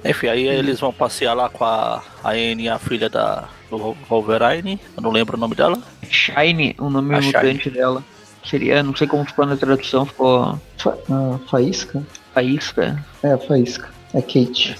Enfim, 0.04 0.28
aí 0.28 0.48
eles 0.48 0.80
vão 0.80 0.92
passear 0.92 1.34
lá 1.34 1.48
com 1.50 1.62
a, 1.64 2.02
a 2.24 2.30
Anne, 2.30 2.68
a 2.70 2.78
filha 2.78 3.08
da, 3.10 3.48
do 3.70 3.94
Wolverine. 4.08 4.80
Eu 4.96 5.02
não 5.02 5.10
lembro 5.10 5.36
o 5.36 5.40
nome 5.40 5.54
dela. 5.54 5.78
Shine, 6.10 6.74
o 6.78 6.88
nome 6.88 7.14
A 7.14 7.20
mutante 7.20 7.68
dela. 7.70 8.02
Seria, 8.44 8.82
não 8.82 8.96
sei 8.96 9.06
como 9.06 9.24
ficou 9.24 9.46
na 9.46 9.56
tradução, 9.56 10.06
ficou 10.06 10.58
Fa 10.78 10.96
ah, 11.10 11.38
faísca? 11.48 12.02
faísca. 12.32 13.04
É, 13.22 13.36
faísca. 13.36 13.88
É 14.14 14.22
Kate. 14.22 14.76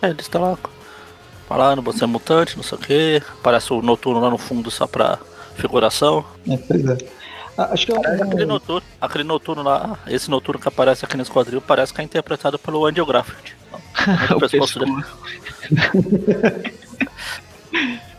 É, 0.00 0.10
eles 0.10 0.22
estão 0.22 0.40
lá 0.40 0.58
falando, 1.48 1.82
você 1.82 2.04
é 2.04 2.06
mutante, 2.06 2.56
não 2.56 2.62
sei 2.62 2.78
o 2.78 2.80
que. 2.80 3.22
Parece 3.42 3.72
o 3.72 3.82
noturno 3.82 4.20
lá 4.20 4.30
no 4.30 4.38
fundo 4.38 4.70
só 4.70 4.86
pra 4.86 5.18
figuração. 5.56 6.24
É, 6.48 6.56
pois 6.56 6.86
é. 6.86 6.96
Ah, 7.56 7.68
acho 7.72 7.86
que 7.86 7.92
é 7.92 8.00
Parece 8.00 8.22
aquele 8.22 8.44
um, 8.44 8.48
noturno, 8.48 8.82
aquele 9.00 9.24
noturno 9.24 9.62
lá, 9.62 9.98
esse 10.08 10.30
noturno 10.30 10.60
que 10.60 10.68
aparece 10.68 11.04
aqui 11.04 11.16
nesse 11.16 11.30
quadril, 11.30 11.60
parece 11.60 11.94
que 11.94 12.00
é 12.00 12.04
interpretado 12.04 12.58
pelo 12.58 12.84
Andy 12.86 13.04
Graffiti. 13.04 13.56
o 14.34 14.40
pescoço 14.40 14.80
pescoço. 14.80 15.04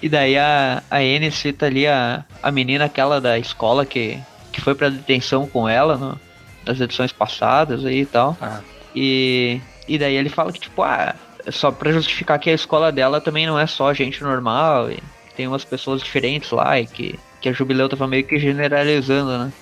e 0.00 0.08
daí 0.08 0.36
a, 0.38 0.82
a 0.90 0.98
Anne 0.98 1.30
cita 1.30 1.66
ali 1.66 1.86
a, 1.86 2.24
a 2.42 2.50
menina 2.50 2.84
aquela 2.84 3.20
da 3.20 3.38
escola 3.38 3.84
que, 3.84 4.18
que 4.52 4.60
foi 4.60 4.74
pra 4.74 4.88
detenção 4.88 5.46
com 5.46 5.68
ela 5.68 5.96
no, 5.96 6.20
das 6.64 6.80
edições 6.80 7.12
passadas 7.12 7.84
aí 7.84 8.00
e 8.00 8.06
tal. 8.06 8.36
Ah. 8.40 8.60
E, 8.94 9.60
e 9.86 9.98
daí 9.98 10.14
ele 10.14 10.28
fala 10.28 10.52
que, 10.52 10.60
tipo, 10.60 10.82
ah, 10.82 11.14
só 11.50 11.70
pra 11.70 11.92
justificar 11.92 12.38
que 12.38 12.50
a 12.50 12.54
escola 12.54 12.92
dela 12.92 13.20
também 13.20 13.46
não 13.46 13.58
é 13.58 13.66
só 13.66 13.92
gente 13.92 14.22
normal, 14.22 14.90
e 14.90 14.98
tem 15.36 15.46
umas 15.46 15.64
pessoas 15.64 16.02
diferentes 16.02 16.50
lá, 16.50 16.78
e 16.78 16.86
que, 16.86 17.18
que 17.40 17.48
a 17.48 17.52
Jubileu 17.52 17.88
tava 17.88 18.06
meio 18.06 18.24
que 18.24 18.38
generalizando, 18.38 19.38
né? 19.38 19.52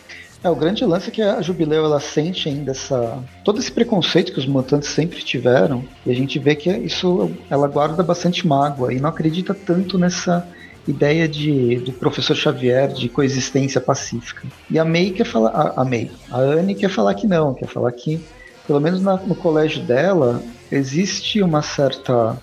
É, 0.47 0.51
o 0.51 0.55
grande 0.55 0.85
lance 0.85 1.09
é 1.09 1.11
que 1.11 1.21
a 1.21 1.43
Jubileu 1.43 1.85
ela 1.85 1.99
sente 1.99 2.49
ainda 2.49 2.71
essa 2.71 3.19
todo 3.43 3.59
esse 3.59 3.73
preconceito 3.73 4.33
que 4.33 4.39
os 4.39 4.47
mutantes 4.47 4.89
sempre 4.91 5.21
tiveram, 5.21 5.85
e 6.07 6.11
a 6.13 6.15
gente 6.15 6.39
vê 6.39 6.55
que 6.55 6.71
isso 6.71 7.33
ela 7.51 7.67
guarda 7.67 8.01
bastante 8.01 8.47
mágoa 8.47 8.95
e 8.95 9.01
não 9.01 9.09
acredita 9.09 9.53
tanto 9.53 9.99
nessa 9.99 10.47
ideia 10.87 11.27
de, 11.27 11.79
do 11.81 11.93
professor 11.93 12.37
Xavier 12.37 12.87
de 12.93 13.09
coexistência 13.09 13.81
pacífica. 13.81 14.47
E 14.71 14.79
a 14.79 14.85
May 14.85 15.11
quer 15.11 15.27
falar, 15.27 15.51
a, 15.51 15.83
a 15.83 15.85
May, 15.85 16.13
a 16.31 16.39
Anne 16.39 16.77
quer 16.77 16.91
falar 16.91 17.15
que 17.15 17.27
não, 17.27 17.53
quer 17.53 17.67
falar 17.67 17.91
que, 17.91 18.25
pelo 18.69 18.81
menos 18.81 19.03
na, 19.03 19.17
no 19.17 19.35
colégio 19.35 19.83
dela, 19.83 20.41
existe 20.71 21.43
uma 21.43 21.61
certa. 21.61 22.37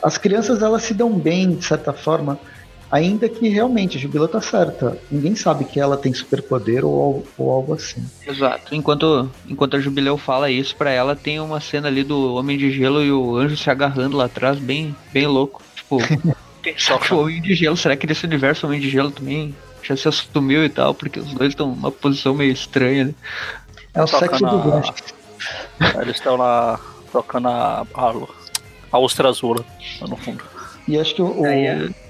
As 0.00 0.16
crianças 0.16 0.62
elas 0.62 0.84
se 0.84 0.94
dão 0.94 1.10
bem, 1.10 1.56
de 1.56 1.64
certa 1.64 1.92
forma, 1.92 2.38
ainda 2.90 3.28
que 3.28 3.48
realmente 3.48 3.96
a 3.96 4.00
Jubileu 4.00 4.28
tá 4.28 4.40
certa. 4.40 4.98
Ninguém 5.10 5.34
sabe 5.34 5.64
que 5.64 5.78
ela 5.78 5.96
tem 5.96 6.12
superpoder 6.12 6.84
ou, 6.84 7.26
ou 7.36 7.50
algo 7.50 7.74
assim. 7.74 8.04
Exato. 8.26 8.74
Enquanto, 8.74 9.30
enquanto 9.46 9.76
a 9.76 9.80
Jubileu 9.80 10.16
fala 10.16 10.50
isso 10.50 10.74
pra 10.76 10.90
ela, 10.90 11.14
tem 11.14 11.40
uma 11.40 11.60
cena 11.60 11.88
ali 11.88 12.02
do 12.02 12.34
Homem 12.34 12.56
de 12.56 12.70
Gelo 12.70 13.02
e 13.02 13.12
o 13.12 13.36
Anjo 13.36 13.56
se 13.56 13.70
agarrando 13.70 14.16
lá 14.16 14.24
atrás, 14.24 14.58
bem, 14.58 14.94
bem 15.12 15.26
louco. 15.26 15.62
Tipo. 15.74 15.98
Só 16.76 16.98
que 16.98 17.14
o 17.14 17.20
Homem 17.20 17.40
de 17.40 17.54
Gelo, 17.54 17.76
será 17.76 17.96
que 17.96 18.06
nesse 18.06 18.26
universo 18.26 18.66
o 18.66 18.68
Homem 18.68 18.80
de 18.80 18.90
Gelo 18.90 19.10
também 19.10 19.54
já 19.82 19.96
se 19.96 20.08
assumiu 20.08 20.64
e 20.64 20.68
tal? 20.68 20.94
Porque 20.94 21.20
os 21.20 21.32
dois 21.32 21.50
estão 21.50 21.68
numa 21.68 21.90
posição 21.90 22.34
meio 22.34 22.52
estranha, 22.52 23.06
né? 23.06 23.14
É 23.94 24.02
o 24.02 24.06
sexo 24.06 24.42
na... 24.42 24.50
do 24.50 24.70
Gancho. 24.70 24.92
Eles 26.00 26.16
estão 26.16 26.36
lá 26.36 26.78
tocando 27.10 27.48
a, 27.48 27.86
a, 27.94 28.14
a 28.92 28.98
ostra 28.98 29.28
azul 29.28 29.64
lá 30.00 30.08
no 30.08 30.16
fundo. 30.16 30.44
E 30.88 30.98
acho 30.98 31.14
que 31.14 31.20
o, 31.20 31.42
o, 31.42 31.44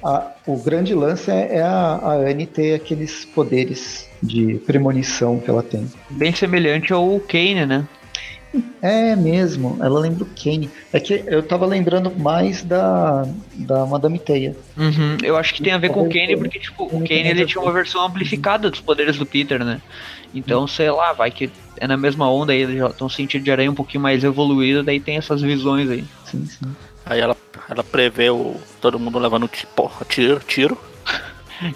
a, 0.05 0.33
o 0.47 0.57
grande 0.63 0.95
lance 0.95 1.29
é, 1.31 1.57
é 1.57 1.63
a, 1.63 1.97
a 1.97 2.15
Anne 2.15 2.47
ter 2.47 2.75
aqueles 2.75 3.25
poderes 3.25 4.09
de 4.23 4.55
premonição 4.65 5.41
que 5.41 5.51
ela 5.51 5.65
tem. 5.65 5.85
Bem 6.09 6.33
semelhante 6.33 6.93
ao 6.93 7.19
Kane, 7.19 7.67
né? 7.67 7.85
É 8.81 9.17
mesmo, 9.17 9.79
ela 9.83 9.99
lembra 9.99 10.23
o 10.25 10.27
Kane. 10.29 10.71
É 10.93 11.01
que 11.01 11.23
eu 11.27 11.43
tava 11.43 11.67
lembrando 11.67 12.11
mais 12.17 12.63
da, 12.63 13.29
da 13.53 13.85
Madame 13.85 14.19
Teia. 14.21 14.57
Uhum, 14.77 15.19
eu 15.23 15.37
acho 15.37 15.53
que 15.55 15.63
tem 15.63 15.73
a 15.73 15.79
ver 15.79 15.91
com 15.91 16.03
o 16.03 16.09
Kane, 16.09 16.37
porque 16.37 16.61
tipo, 16.61 16.85
o 16.85 17.01
Kane 17.01 17.29
ele 17.29 17.45
tinha 17.45 17.61
uma 17.61 17.73
versão 17.73 18.07
amplificada 18.07 18.71
dos 18.71 18.81
poderes 18.81 19.19
do 19.19 19.27
Peter, 19.27 19.63
né? 19.65 19.83
Então, 20.33 20.67
sei 20.67 20.91
lá, 20.91 21.13
vai 21.13 21.31
que 21.31 21.51
é 21.81 21.87
na 21.87 21.97
mesma 21.97 22.31
onda 22.31 22.53
aí, 22.53 22.63
eles 22.63 22.79
já 22.79 22.87
estão 22.87 23.09
sentindo 23.09 23.43
de 23.43 23.51
aranha 23.51 23.71
um 23.71 23.75
pouquinho 23.75 24.03
mais 24.03 24.23
evoluído, 24.23 24.83
daí 24.83 25.01
tem 25.01 25.17
essas 25.17 25.43
visões 25.43 25.91
aí. 25.91 26.05
Sim, 26.25 26.47
sim. 26.47 26.77
Aí 27.09 27.21
ela, 27.21 27.37
ela 27.69 27.83
prevê 27.83 28.31
o, 28.31 28.57
todo 28.81 28.99
mundo 28.99 29.19
levando 29.19 29.49
porra, 29.75 30.05
tiro, 30.09 30.41
tiro. 30.41 30.79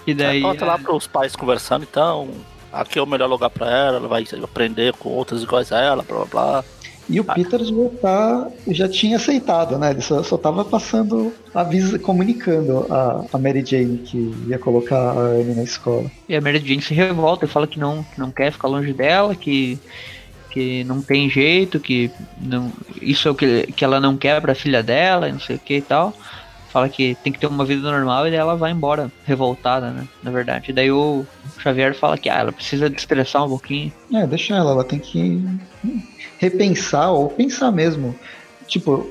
E 0.07 0.13
daí. 0.13 0.37
Aí 0.37 0.41
volta 0.41 0.65
lá 0.65 0.77
pros 0.77 1.07
pais 1.07 1.35
conversando, 1.35 1.83
então. 1.89 2.29
Aqui 2.71 2.97
é 2.97 3.01
o 3.01 3.05
melhor 3.05 3.27
lugar 3.27 3.49
pra 3.49 3.69
ela, 3.69 3.97
ela 3.97 4.07
vai 4.07 4.25
aprender 4.43 4.93
com 4.93 5.09
outras 5.09 5.43
iguais 5.43 5.71
a 5.71 5.79
ela, 5.79 6.03
blá 6.03 6.19
blá 6.19 6.25
blá. 6.25 6.63
E 7.09 7.19
o 7.19 7.23
Peter 7.23 7.61
já, 7.63 7.89
tá, 8.01 8.47
já 8.67 8.87
tinha 8.87 9.17
aceitado, 9.17 9.77
né? 9.77 9.91
Ele 9.91 10.01
só, 10.01 10.23
só 10.23 10.37
tava 10.37 10.63
passando, 10.63 11.33
avisa, 11.53 11.99
comunicando 11.99 12.87
a, 12.89 13.25
a 13.33 13.37
Mary 13.37 13.63
Jane 13.63 13.97
que 13.97 14.33
ia 14.47 14.57
colocar 14.57 15.11
a 15.11 15.19
Anne 15.19 15.53
na 15.53 15.63
escola. 15.63 16.09
E 16.29 16.35
a 16.35 16.41
Mary 16.41 16.59
Jane 16.59 16.81
se 16.81 16.93
revolta 16.93 17.45
e 17.45 17.47
fala 17.47 17.67
que 17.67 17.77
não, 17.77 18.03
que 18.03 18.19
não 18.19 18.31
quer 18.31 18.51
ficar 18.51 18.69
longe 18.69 18.93
dela, 18.93 19.35
que, 19.35 19.77
que 20.53 20.83
não 20.83 21.01
tem 21.01 21.27
jeito, 21.27 21.79
que 21.79 22.11
não, 22.39 22.71
isso 23.01 23.27
é 23.27 23.31
o 23.31 23.35
que, 23.35 23.63
que 23.75 23.83
ela 23.83 23.99
não 23.99 24.15
quer 24.15 24.39
pra 24.39 24.53
filha 24.53 24.83
dela, 24.83 25.27
não 25.27 25.39
sei 25.39 25.55
o 25.55 25.59
que 25.59 25.77
e 25.77 25.81
tal. 25.81 26.13
Fala 26.69 26.87
que 26.87 27.17
tem 27.23 27.33
que 27.33 27.39
ter 27.39 27.47
uma 27.47 27.65
vida 27.65 27.81
normal 27.91 28.27
e 28.27 28.29
daí 28.29 28.39
ela 28.39 28.55
vai 28.55 28.71
embora, 28.71 29.11
revoltada, 29.25 29.89
né? 29.89 30.07
Na 30.21 30.29
verdade. 30.29 30.69
E 30.69 30.73
daí 30.73 30.91
o 30.91 31.25
Xavier 31.57 31.95
fala 31.95 32.19
que 32.19 32.29
ah, 32.29 32.39
ela 32.39 32.51
precisa 32.51 32.87
destressar 32.87 33.43
um 33.43 33.49
pouquinho. 33.49 33.91
É, 34.13 34.27
deixa 34.27 34.55
ela, 34.55 34.71
ela 34.71 34.83
tem 34.83 34.99
que 34.99 35.43
repensar 36.37 37.11
ou 37.11 37.29
pensar 37.29 37.71
mesmo. 37.71 38.15
Tipo, 38.67 39.07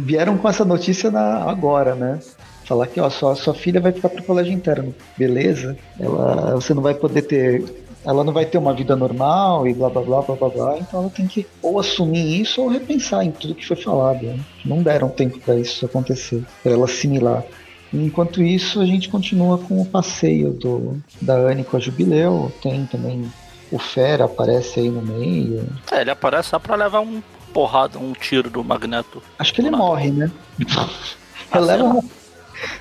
vieram 0.00 0.38
com 0.38 0.48
essa 0.48 0.64
notícia 0.64 1.10
na, 1.10 1.42
agora, 1.50 1.94
né? 1.94 2.20
Falar 2.64 2.86
que 2.86 3.00
ó, 3.00 3.10
sua, 3.10 3.34
sua 3.34 3.54
filha 3.54 3.80
vai 3.80 3.92
ficar 3.92 4.08
pro 4.08 4.22
colégio 4.22 4.52
interno. 4.52 4.94
Beleza? 5.16 5.76
Ela, 6.00 6.54
você 6.54 6.72
não 6.72 6.82
vai 6.82 6.94
poder 6.94 7.22
ter. 7.22 7.64
Ela 8.04 8.22
não 8.22 8.32
vai 8.32 8.44
ter 8.44 8.58
uma 8.58 8.74
vida 8.74 8.94
normal 8.94 9.66
e 9.66 9.74
blá 9.74 9.88
blá 9.88 10.02
blá 10.02 10.22
blá 10.22 10.36
blá 10.36 10.48
blá. 10.48 10.78
Então 10.78 11.00
ela 11.00 11.10
tem 11.10 11.26
que 11.26 11.46
ou 11.62 11.78
assumir 11.78 12.40
isso 12.40 12.60
ou 12.60 12.68
repensar 12.68 13.24
em 13.24 13.30
tudo 13.30 13.54
que 13.54 13.66
foi 13.66 13.76
falado. 13.76 14.22
Né? 14.22 14.38
Não 14.64 14.82
deram 14.82 15.08
tempo 15.08 15.38
para 15.40 15.56
isso 15.56 15.86
acontecer, 15.86 16.44
para 16.62 16.72
ela 16.72 16.84
assimilar. 16.84 17.42
Enquanto 17.92 18.42
isso, 18.42 18.80
a 18.80 18.86
gente 18.86 19.08
continua 19.08 19.56
com 19.56 19.80
o 19.80 19.86
passeio 19.86 20.50
do, 20.50 21.00
da 21.22 21.34
Anne 21.34 21.62
com 21.62 21.76
a 21.76 21.80
Jubileu. 21.80 22.52
Tem 22.60 22.84
também 22.86 23.30
o 23.70 23.78
Fera 23.78 24.24
aparece 24.24 24.80
aí 24.80 24.88
no 24.88 25.00
meio. 25.00 25.66
É, 25.92 26.00
ele 26.00 26.10
aparece 26.10 26.50
só 26.50 26.58
pra 26.58 26.74
levar 26.74 27.00
um 27.00 27.22
porrada, 27.52 27.98
um 27.98 28.12
tiro 28.12 28.50
do 28.50 28.64
Magneto. 28.64 29.22
Acho 29.38 29.54
que 29.54 29.60
ele 29.60 29.70
morre, 29.70 30.10
né? 30.10 30.30
ele, 31.54 31.64
leva 31.64 32.02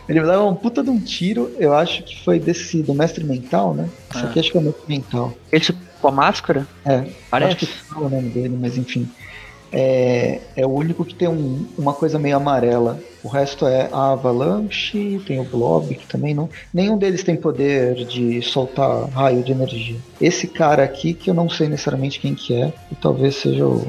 ele 0.08 0.22
leva 0.22 0.44
um 0.44 0.56
puta 0.56 0.84
de 0.84 0.90
um 0.90 1.00
tiro, 1.00 1.52
eu 1.58 1.74
acho 1.74 2.04
que 2.04 2.24
foi 2.24 2.40
desse 2.40 2.82
do 2.84 2.94
Mestre 2.94 3.24
Mental, 3.24 3.74
né? 3.74 3.90
Esse 4.14 4.24
É. 4.26 4.28
aqui 4.28 4.40
acho 4.40 4.52
que 4.52 4.58
é 4.58 4.60
o 4.60 4.64
Mestre 4.64 4.84
Mental. 4.88 5.34
Esse 5.52 5.74
com 6.02 6.08
a 6.08 6.12
máscara? 6.12 6.68
É, 6.86 7.06
Parece. 7.30 7.56
acho 7.56 7.66
que 7.66 7.66
fala 7.66 8.08
o 8.08 8.10
nome 8.10 8.30
dele, 8.30 8.58
mas 8.60 8.78
enfim. 8.78 9.08
É, 9.76 10.40
é 10.56 10.66
o 10.68 10.70
único 10.70 11.04
que 11.04 11.16
tem 11.16 11.28
um- 11.28 11.66
uma 11.78 11.94
coisa 11.94 12.20
meio 12.20 12.36
amarela. 12.38 13.00
O 13.24 13.28
resto 13.28 13.66
é 13.66 13.90
a 13.92 14.12
Avalanche, 14.12 15.20
tem 15.26 15.40
o 15.40 15.44
Blob, 15.44 15.96
que 15.96 16.06
também 16.06 16.34
não. 16.36 16.48
Nenhum 16.72 16.96
deles 16.98 17.24
tem 17.24 17.36
poder 17.36 17.96
de 18.06 18.40
soltar 18.44 19.10
raio 19.10 19.42
de 19.44 19.52
energia. 19.52 19.96
Esse 20.22 20.46
cara 20.48 20.84
aqui, 20.84 21.14
que 21.14 21.30
eu 21.30 21.34
não 21.34 21.50
sei 21.50 21.68
necessariamente 21.70 22.20
quem 22.20 22.36
que 22.36 22.54
é, 22.54 22.72
e 22.92 22.96
talvez 22.96 23.36
seja 23.38 23.66
o, 23.66 23.88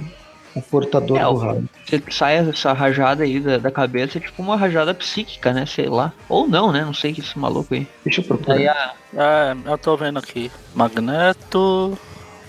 o 0.55 0.63
portador 0.63 1.19
É, 1.19 1.25
do 1.25 1.35
raio. 1.37 1.69
Você 1.87 2.03
sai 2.11 2.37
essa 2.37 2.73
rajada 2.73 3.25
aí 3.25 3.41
da, 3.41 3.59
da 3.59 3.71
cabeça, 3.71 4.19
é 4.19 4.21
tipo 4.21 4.43
uma 4.43 4.57
rajada 4.57 4.95
psíquica, 4.95 5.53
né? 5.53 5.67
Sei 5.67 5.87
lá. 5.87 6.13
Ou 6.29 6.47
não, 6.47 6.71
né? 6.73 6.85
Não 6.85 6.95
sei 6.95 7.13
que 7.13 7.21
esse 7.21 7.39
maluco 7.39 7.75
aí. 7.75 7.87
Deixa 8.05 8.21
eu 8.21 8.25
procurar. 8.25 8.55
Daí 8.55 8.69
a, 8.69 8.95
É, 9.17 9.57
eu 9.67 9.79
tô 9.79 9.97
vendo 9.97 10.19
aqui. 10.19 10.51
Magneto, 10.75 11.99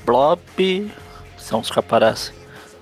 Blob, 0.06 0.92
são 1.38 1.60
os 1.60 1.70
que 1.70 1.80
aparecem. 1.80 2.34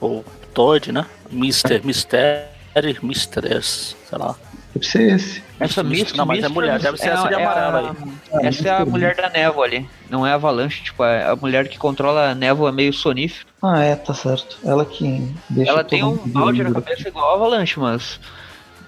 O 0.01 0.23
Toad, 0.53 0.91
né? 0.91 1.05
Mister, 1.31 1.83
Mystery, 1.85 2.99
Mistress, 3.01 3.95
sei 4.09 4.17
lá. 4.17 4.35
Deve 4.73 4.85
ser 4.87 5.13
esse. 5.13 5.43
essa 5.59 5.83
Mist- 5.83 6.15
não, 6.15 6.25
mas 6.25 6.39
é 6.39 6.41
Mist 6.43 6.53
mulher, 6.53 6.79
deve 6.79 6.97
ser 6.97 7.09
essa 7.09 7.27
de 7.27 7.33
é 7.35 7.43
amarela 7.43 7.95
a- 8.33 8.37
aí. 8.39 8.47
Essa 8.47 8.67
é 8.67 8.71
a 8.81 8.85
mulher 8.85 9.15
da 9.15 9.29
névoa 9.29 9.65
ali. 9.65 9.87
Não 10.09 10.25
é 10.25 10.31
a 10.31 10.35
avalanche, 10.35 10.83
tipo, 10.83 11.03
é 11.03 11.29
a 11.29 11.35
mulher 11.35 11.67
que 11.67 11.77
controla 11.77 12.31
a 12.31 12.35
névoa 12.35 12.71
meio 12.71 12.91
sonífero. 12.91 13.45
Ah, 13.61 13.79
é, 13.83 13.95
tá 13.95 14.13
certo. 14.13 14.57
Ela 14.65 14.83
que 14.85 15.31
deixa 15.49 15.71
Ela 15.71 15.83
tem 15.83 16.03
um 16.03 16.17
balde 16.17 16.63
na 16.63 16.71
cabeça 16.71 17.07
igual 17.07 17.31
a 17.31 17.33
avalanche, 17.35 17.79
mas. 17.79 18.19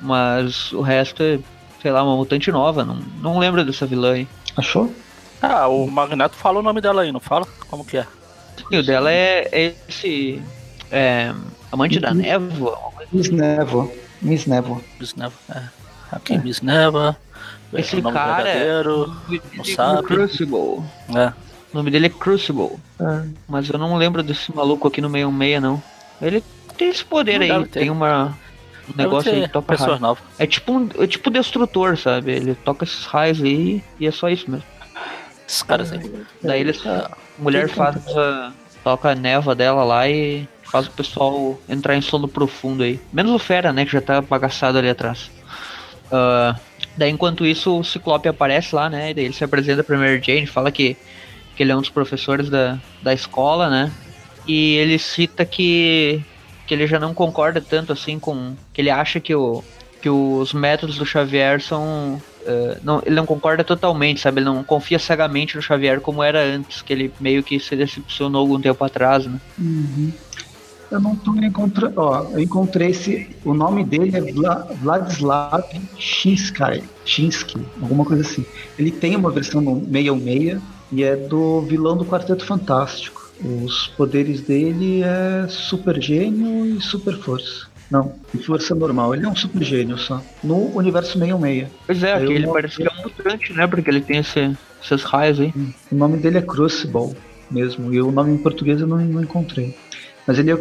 Mas 0.01 0.71
o 0.73 0.81
resto 0.81 1.21
é, 1.23 1.39
sei 1.81 1.91
lá, 1.91 2.03
uma 2.03 2.15
mutante 2.15 2.51
nova. 2.51 2.83
Não, 2.83 2.95
não 3.21 3.37
lembro 3.39 3.63
dessa 3.63 3.85
vilã 3.85 4.13
aí. 4.13 4.27
Achou? 4.57 4.93
Ah, 5.41 5.67
o 5.67 5.85
Magneto 5.87 6.35
fala 6.35 6.59
o 6.59 6.63
nome 6.63 6.81
dela 6.81 7.03
aí, 7.03 7.11
não 7.11 7.19
fala? 7.19 7.45
Como 7.69 7.85
que 7.85 7.97
é? 7.97 8.05
E 8.71 8.77
o 8.77 8.83
dela 8.83 9.11
é, 9.11 9.47
é 9.51 9.73
esse. 9.87 10.41
É, 10.91 11.31
amante 11.71 11.99
da 11.99 12.09
Uhum. 12.09 12.15
névoa. 12.15 12.77
uma 12.79 12.91
coisa 12.91 13.09
Miss 13.11 13.29
Névoa. 13.29 13.89
Miss 14.25 14.45
Névoa. 14.45 14.81
Miss 14.99 15.13
Neva. 15.15 15.33
É. 15.53 15.61
Aqui, 16.11 16.37
Miss 16.37 16.61
Neva. 16.61 17.15
Esse 17.73 17.95
o 17.97 18.01
nome 18.01 18.15
cara- 18.15 18.43
verdadeiro. 18.43 18.93
O 19.03 19.07
nome 19.07 19.41
Não 19.53 19.63
dele 19.63 19.71
é 19.71 19.75
sabe. 19.75 20.03
Crucible. 20.07 20.83
É. 21.15 21.27
O 21.73 21.77
nome 21.77 21.91
dele 21.91 22.05
é 22.07 22.09
Crucible. 22.09 22.77
É. 22.99 23.25
Mas 23.47 23.69
eu 23.69 23.77
não 23.77 23.95
lembro 23.97 24.23
desse 24.23 24.53
maluco 24.55 24.87
aqui 24.87 25.01
no 25.01 25.09
meio 25.09 25.31
meia, 25.31 25.59
não. 25.59 25.81
Ele 26.21 26.43
tem 26.77 26.89
esse 26.89 27.03
poder 27.03 27.39
Não 27.39 27.57
aí. 27.61 27.67
Tem 27.67 27.89
uma. 27.89 28.37
Um 28.87 28.95
negócio 28.97 29.31
aí 29.31 29.47
toca 29.47 29.67
pessoas 29.73 29.89
raio. 29.91 30.01
novas. 30.01 30.23
É 30.37 30.45
tipo 30.45 30.71
um 30.71 30.89
é 30.99 31.07
tipo 31.07 31.29
destrutor, 31.31 31.97
sabe? 31.97 32.31
Ele 32.31 32.55
toca 32.55 32.83
esses 32.85 33.03
raios 33.05 33.41
aí 33.41 33.83
e 33.99 34.05
é 34.07 34.11
só 34.11 34.29
isso 34.29 34.49
mesmo. 34.49 34.65
Esses 35.47 35.63
caras 35.63 35.91
aí. 35.91 36.25
Daí 36.41 36.61
eles. 36.61 36.85
A 36.85 37.11
mulher 37.37 37.67
faz. 37.67 37.97
Toca 38.83 39.09
a 39.11 39.15
névoa 39.15 39.55
dela 39.55 39.83
lá 39.83 40.07
e 40.07 40.47
faz 40.75 40.87
o 40.87 40.91
pessoal 40.91 41.57
entrar 41.69 41.95
em 41.95 42.01
sono 42.01 42.27
profundo 42.27 42.83
aí. 42.83 42.99
Menos 43.13 43.31
o 43.31 43.39
Fera, 43.39 43.71
né? 43.71 43.85
Que 43.85 43.93
já 43.93 44.01
tá 44.01 44.19
bagaçado 44.19 44.77
ali 44.77 44.89
atrás. 44.89 45.31
Ah, 46.11 46.53
daí 46.97 47.09
enquanto 47.09 47.45
isso 47.45 47.79
o 47.79 47.83
Ciclope 47.83 48.27
aparece 48.27 48.75
lá, 48.75 48.89
né? 48.89 49.13
Daí 49.13 49.23
ele 49.23 49.33
se 49.33 49.41
apresenta 49.41 49.85
pra 49.85 49.97
Mary 49.97 50.21
Jane, 50.21 50.45
fala 50.45 50.69
que, 50.69 50.97
que 51.55 51.63
ele 51.63 51.71
é 51.71 51.75
um 51.75 51.79
dos 51.79 51.89
professores 51.89 52.49
da, 52.49 52.77
da 53.01 53.13
escola, 53.13 53.69
né? 53.69 53.89
E 54.45 54.75
ele 54.75 54.99
cita 54.99 55.45
que, 55.45 56.21
que 56.67 56.73
ele 56.73 56.87
já 56.87 56.99
não 56.99 57.13
concorda 57.13 57.61
tanto 57.61 57.93
assim 57.93 58.19
com. 58.19 58.53
que 58.73 58.81
ele 58.81 58.89
acha 58.89 59.21
que, 59.21 59.33
o, 59.33 59.63
que 60.01 60.09
os 60.09 60.51
métodos 60.51 60.97
do 60.97 61.05
Xavier 61.05 61.61
são 61.61 62.21
Uh, 62.45 62.77
não, 62.83 63.01
ele 63.03 63.15
não 63.15 63.25
concorda 63.25 63.63
totalmente, 63.63 64.21
sabe? 64.21 64.37
Ele 64.37 64.45
não 64.45 64.63
confia 64.63 64.99
cegamente 64.99 65.55
no 65.55 65.63
Xavier 65.63 65.99
como 65.99 66.21
era 66.21 66.43
antes, 66.43 66.83
que 66.83 66.93
ele 66.93 67.11
meio 67.19 67.41
que 67.41 67.59
se 67.59 67.75
decepcionou 67.75 68.41
algum 68.41 68.61
tempo 68.61 68.85
atrás, 68.85 69.25
né? 69.25 69.41
Uhum. 69.57 70.13
Eu 70.91 70.99
não 70.99 71.15
tô 71.15 71.33
encontrando. 71.35 71.93
Ó, 71.99 72.27
eu 72.31 72.39
encontrei 72.39 72.89
esse. 72.89 73.27
O 73.43 73.53
nome 73.53 73.83
dele 73.83 74.15
é 74.15 74.21
Vla, 74.31 74.67
Vladislav 74.81 75.63
Shinsky, 75.97 76.83
Shinsky, 77.03 77.59
alguma 77.81 78.05
coisa 78.05 78.21
assim. 78.21 78.45
Ele 78.77 78.91
tem 78.91 79.15
uma 79.15 79.31
versão 79.31 79.61
no 79.61 79.79
616 79.79 80.61
e 80.91 81.03
é 81.03 81.15
do 81.15 81.61
vilão 81.61 81.97
do 81.97 82.05
Quarteto 82.05 82.45
Fantástico. 82.45 83.25
Os 83.43 83.87
poderes 83.87 84.41
dele 84.41 85.01
é 85.03 85.47
super 85.49 86.01
gênio 86.01 86.65
e 86.65 86.81
super 86.81 87.17
força. 87.17 87.67
Não, 87.91 88.13
força 88.45 88.73
normal. 88.73 89.13
Ele 89.13 89.25
é 89.25 89.29
um 89.29 89.35
super 89.35 89.63
gênio 89.63 89.97
só. 89.97 90.21
No 90.43 90.75
universo 90.75 91.19
616. 91.19 91.67
Pois 91.85 92.03
é, 92.03 92.13
aqui 92.13 92.33
ele 92.33 92.47
parece 92.47 92.77
que 92.77 92.83
é 92.83 92.91
um 92.91 93.03
mutante, 93.03 93.53
né? 93.53 93.67
Porque 93.67 93.89
ele 93.89 94.01
tem 94.01 94.17
esse, 94.17 94.57
esses 94.83 95.03
raios 95.03 95.39
aí. 95.39 95.53
O 95.91 95.95
nome 95.95 96.17
dele 96.17 96.37
é 96.37 96.41
Crucible 96.41 97.15
mesmo. 97.49 97.93
E 97.93 98.01
o 98.01 98.11
nome 98.11 98.33
em 98.33 98.37
português 98.37 98.81
eu 98.81 98.87
não, 98.87 98.97
não 98.97 99.21
encontrei. 99.21 99.75
Mas 100.27 100.39
ele 100.39 100.55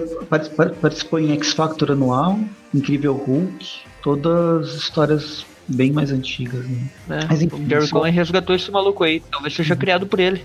participou 0.81 1.19
em 1.19 1.33
X 1.33 1.53
Factor 1.53 1.93
anual, 1.93 2.39
Incrível 2.73 3.15
Hulk, 3.15 3.67
todas 4.03 4.75
histórias 4.75 5.47
bem 5.67 5.91
mais 5.91 6.13
antigas. 6.13 6.65
Né? 6.67 6.89
É, 7.09 7.27
Mas, 7.27 7.43
enfim, 7.43 7.57
o 7.57 7.67
Gary 7.67 7.87
só... 7.87 7.99
Cohen 7.99 8.13
resgatou 8.13 8.55
esse 8.55 8.71
maluco 8.71 9.03
aí, 9.03 9.21
talvez 9.31 9.55
seja 9.55 9.75
criado 9.75 10.07
por 10.07 10.21
ele. 10.21 10.45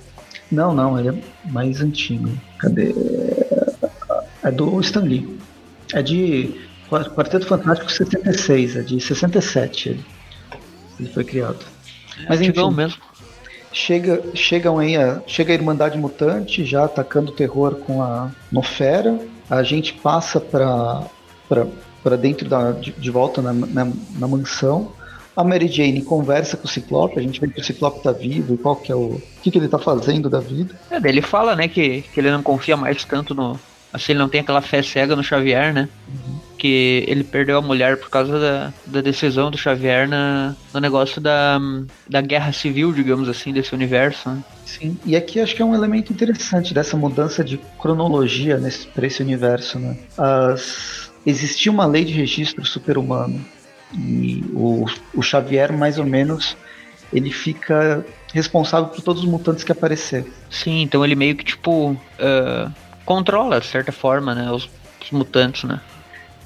Não, 0.52 0.74
não, 0.74 0.98
ele 0.98 1.10
é 1.10 1.50
mais 1.52 1.82
antigo. 1.82 2.30
Cadê? 2.58 2.96
É 4.44 4.52
do 4.52 4.80
Stan 4.80 5.02
Lee. 5.02 5.38
É 5.94 6.02
de 6.02 6.56
Quarteto 6.90 7.46
Fantástico 7.46 7.92
76, 7.92 8.76
é 8.78 8.82
de 8.82 9.00
67 9.00 9.90
ele, 9.90 10.06
ele 11.00 11.10
foi 11.10 11.24
criado. 11.24 11.60
É, 12.20 12.30
Mas 12.30 12.42
enfim, 12.42 12.72
mesmo. 12.72 12.98
Chega, 13.80 14.22
chegam 14.36 14.78
aí 14.78 14.98
a, 14.98 15.22
chega 15.26 15.54
a 15.54 15.56
Irmandade 15.56 15.98
Mutante 15.98 16.66
já 16.66 16.84
atacando 16.84 17.32
o 17.32 17.34
terror 17.34 17.76
com 17.76 18.04
a 18.04 18.30
Nofera. 18.52 19.18
A 19.50 19.64
gente 19.64 19.94
passa 19.94 20.38
para 20.38 21.08
para 21.48 22.16
dentro 22.18 22.48
da, 22.48 22.72
de, 22.72 22.92
de 22.92 23.10
volta 23.10 23.42
na, 23.42 23.54
na, 23.54 23.92
na, 24.18 24.28
mansão. 24.28 24.92
A 25.36 25.44
Mary 25.44 25.68
Jane 25.68 26.02
conversa 26.02 26.58
com 26.58 26.66
o 26.66 26.70
Ciclope, 26.70 27.20
a 27.20 27.22
gente 27.22 27.40
vê 27.40 27.48
que 27.48 27.60
o 27.60 27.64
Ciclope 27.64 28.04
tá 28.04 28.12
vivo 28.12 28.54
e 28.54 28.58
qual 28.58 28.76
que 28.76 28.92
é 28.92 28.96
o. 28.96 29.14
O 29.14 29.22
que, 29.42 29.50
que 29.50 29.58
ele 29.58 29.70
tá 29.70 29.80
fazendo 29.80 30.30
da 30.30 30.42
vida. 30.42 30.76
É, 30.92 30.98
ele 30.98 31.22
fala, 31.22 31.56
né, 31.56 31.68
que, 31.70 32.02
que 32.02 32.20
ele 32.20 32.32
não 32.32 32.44
confia 32.44 32.76
mais 32.76 33.06
tanto 33.06 33.34
no. 33.34 33.58
Assim, 33.94 34.12
ele 34.12 34.20
não 34.20 34.30
tem 34.30 34.42
aquela 34.42 34.62
fé 34.62 34.84
cega 34.84 35.16
no 35.16 35.24
Xavier, 35.24 35.74
né? 35.74 35.88
Uhum 36.08 36.49
que 36.60 37.06
ele 37.08 37.24
perdeu 37.24 37.58
a 37.58 37.62
mulher 37.62 37.98
por 37.98 38.10
causa 38.10 38.38
da, 38.40 38.74
da 38.86 39.02
decisão 39.02 39.50
do 39.50 39.58
Xavier 39.58 40.08
na, 40.08 40.56
no 40.74 40.80
negócio 40.80 41.22
da, 41.22 41.60
da 42.08 42.22
guerra 42.22 42.52
civil, 42.52 42.92
digamos 42.92 43.30
assim, 43.30 43.54
desse 43.54 43.74
universo. 43.74 44.30
Né? 44.30 44.44
Sim, 44.66 44.98
e 45.06 45.16
aqui 45.16 45.40
acho 45.40 45.56
que 45.56 45.62
é 45.62 45.66
um 45.66 45.74
elemento 45.74 46.12
interessante 46.12 46.74
dessa 46.74 46.98
mudança 46.98 47.44
de 47.44 47.58
cronologia 47.80 48.58
nesse, 48.58 48.86
para 48.88 49.08
esse 49.08 49.24
universo. 49.24 49.80
Né? 49.80 49.98
As, 50.18 51.10
existia 51.26 51.72
uma 51.72 51.86
lei 51.86 52.04
de 52.04 52.12
registro 52.14 52.66
super-humano 52.66 53.44
e 53.94 54.44
o, 54.54 54.86
o 55.16 55.22
Xavier, 55.22 55.72
mais 55.72 55.98
ou 55.98 56.06
menos, 56.06 56.58
ele 57.12 57.32
fica 57.32 58.06
responsável 58.34 58.90
por 58.90 59.02
todos 59.02 59.24
os 59.24 59.30
mutantes 59.30 59.64
que 59.64 59.72
aparecer. 59.72 60.26
Sim, 60.50 60.82
então 60.82 61.04
ele 61.04 61.16
meio 61.16 61.36
que 61.36 61.44
tipo 61.44 61.92
uh, 61.92 62.72
controla 63.06 63.60
de 63.60 63.66
certa 63.66 63.92
forma, 63.92 64.36
né, 64.36 64.52
os, 64.52 64.70
os 65.02 65.12
mutantes, 65.12 65.64
né? 65.64 65.80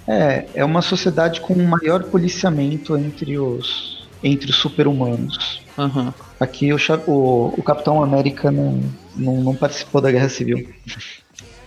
É, 0.08 0.46
é 0.56 0.66
uma 0.66 0.82
sociedade 0.82 1.42
com 1.42 1.54
um 1.54 1.66
maior 1.66 2.04
policiamento 2.04 2.98
entre 2.98 3.38
os, 3.38 4.08
entre 4.24 4.50
os 4.50 4.58
super-humanos. 4.58 5.62
Uhum. 5.78 6.14
Aqui 6.40 6.74
o, 6.74 6.78
o, 7.08 7.54
o, 7.58 7.64
Capitão 7.64 8.04
América 8.04 8.52
não, 8.52 8.84
não, 9.16 9.36
não, 9.38 9.56
participou 9.56 10.02
da 10.02 10.12
Guerra 10.12 10.30
Civil. 10.30 10.70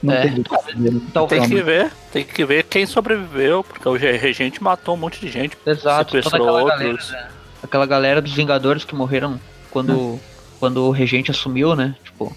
Não 0.03 0.13
é. 0.15 0.23
teve. 0.23 0.45
Então, 0.79 1.27
tem 1.27 1.49
que 1.49 1.63
ver, 1.63 1.91
tem 2.13 2.25
que 2.25 2.45
ver 2.45 2.65
quem 2.65 2.87
sobreviveu, 2.87 3.65
porque 3.65 3.89
o 3.89 3.95
regente 3.95 4.63
matou 4.63 4.95
um 4.95 4.99
monte 4.99 5.21
de 5.21 5.29
gente. 5.29 5.57
Exato, 5.67 6.21
toda 6.21 6.37
aquela 6.37 6.65
galera, 6.69 6.93
né? 6.93 7.29
aquela 7.63 7.87
galera 7.87 8.23
dos 8.23 8.33
Vingadores 8.33 8.85
que 8.85 8.95
morreram 8.95 9.41
quando, 9.71 10.21
quando 10.61 10.85
o 10.85 10.91
regente 10.91 11.31
assumiu, 11.31 11.75
né? 11.75 11.97
Tipo, 12.05 12.37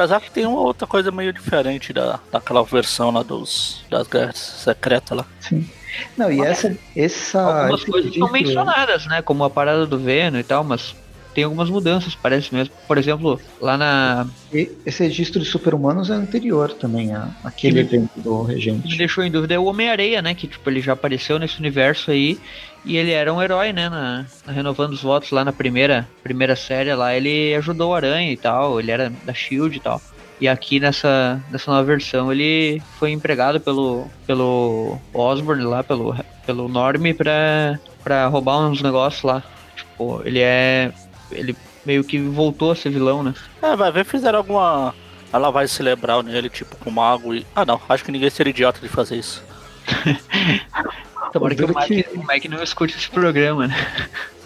Apesar 0.00 0.18
que 0.18 0.30
tem 0.30 0.46
uma 0.46 0.60
outra 0.60 0.86
coisa 0.86 1.10
meio 1.10 1.30
diferente 1.30 1.92
da, 1.92 2.18
daquela 2.32 2.64
versão 2.64 3.10
lá 3.10 3.22
dos, 3.22 3.84
das 3.90 4.08
guerras 4.08 4.38
secretas 4.38 5.18
lá. 5.18 5.26
Sim. 5.38 5.68
Não, 6.16 6.32
e 6.32 6.40
essa. 6.40 6.74
essa 6.96 7.38
Algumas 7.38 7.84
coisas 7.84 8.14
são 8.14 8.32
mencionadas, 8.32 9.06
né? 9.06 9.20
Como 9.20 9.44
a 9.44 9.50
parada 9.50 9.86
do 9.86 9.98
Venom 9.98 10.38
e 10.38 10.42
tal, 10.42 10.64
mas 10.64 10.94
tem 11.34 11.44
algumas 11.44 11.70
mudanças, 11.70 12.14
parece 12.14 12.54
mesmo. 12.54 12.74
Por 12.86 12.98
exemplo, 12.98 13.40
lá 13.60 13.76
na. 13.76 14.26
Esse 14.52 15.04
registro 15.04 15.40
de 15.40 15.46
super-humanos 15.46 16.10
é 16.10 16.14
anterior 16.14 16.72
também 16.72 17.14
a 17.14 17.28
aquele 17.44 17.80
evento 17.80 18.20
do 18.20 18.42
Regente. 18.42 18.88
Me 18.88 18.96
deixou 18.96 19.24
em 19.24 19.30
dúvida 19.30 19.54
é 19.54 19.58
o 19.58 19.64
Homem-Areia, 19.64 20.20
né? 20.20 20.34
Que 20.34 20.46
tipo, 20.46 20.68
ele 20.68 20.80
já 20.80 20.92
apareceu 20.92 21.38
nesse 21.38 21.58
universo 21.58 22.10
aí. 22.10 22.38
E 22.84 22.96
ele 22.96 23.10
era 23.10 23.32
um 23.32 23.42
herói, 23.42 23.72
né? 23.72 23.88
Na, 23.88 24.26
na, 24.46 24.52
renovando 24.52 24.92
os 24.92 25.02
votos 25.02 25.30
lá 25.30 25.44
na 25.44 25.52
primeira, 25.52 26.08
primeira 26.22 26.56
série 26.56 26.94
lá, 26.94 27.14
ele 27.14 27.54
ajudou 27.54 27.90
o 27.90 27.94
Aranha 27.94 28.32
e 28.32 28.36
tal, 28.36 28.80
ele 28.80 28.90
era 28.90 29.12
da 29.24 29.34
Shield 29.34 29.76
e 29.76 29.80
tal. 29.80 30.00
E 30.40 30.48
aqui 30.48 30.80
nessa, 30.80 31.38
nessa 31.50 31.70
nova 31.70 31.84
versão 31.84 32.32
ele 32.32 32.80
foi 32.98 33.10
empregado 33.10 33.60
pelo, 33.60 34.06
pelo 34.26 34.98
Osborn 35.12 35.62
lá, 35.64 35.84
pelo, 35.84 36.16
pelo 36.46 36.66
Norm 36.66 37.12
pra, 37.14 37.78
pra 38.02 38.26
roubar 38.26 38.58
uns 38.60 38.80
negócios 38.80 39.22
lá. 39.22 39.42
Tipo, 39.76 40.22
ele 40.24 40.40
é. 40.40 40.92
Ele 41.32 41.56
meio 41.84 42.04
que 42.04 42.18
voltou 42.18 42.72
a 42.72 42.76
ser 42.76 42.90
vilão, 42.90 43.22
né? 43.22 43.34
É, 43.62 43.76
vai 43.76 43.90
ver 43.90 44.04
fizeram 44.04 44.38
alguma. 44.38 44.94
Ela 45.32 45.50
vai 45.50 45.68
celebrar 45.68 46.22
nele, 46.22 46.50
tipo, 46.50 46.76
com 46.76 46.90
mago 46.90 47.34
e. 47.34 47.46
Ah 47.54 47.64
não, 47.64 47.80
acho 47.88 48.04
que 48.04 48.12
ninguém 48.12 48.30
seria 48.30 48.50
idiota 48.50 48.80
de 48.80 48.88
fazer 48.88 49.16
isso. 49.16 49.42
Tomara 51.32 51.54
que 51.54 51.64
o 51.64 51.68
Mike, 51.68 52.02
que... 52.02 52.18
o 52.18 52.26
Mike 52.26 52.48
não 52.48 52.62
escute 52.62 52.96
esse 52.96 53.08
programa, 53.08 53.68
né? 53.68 53.76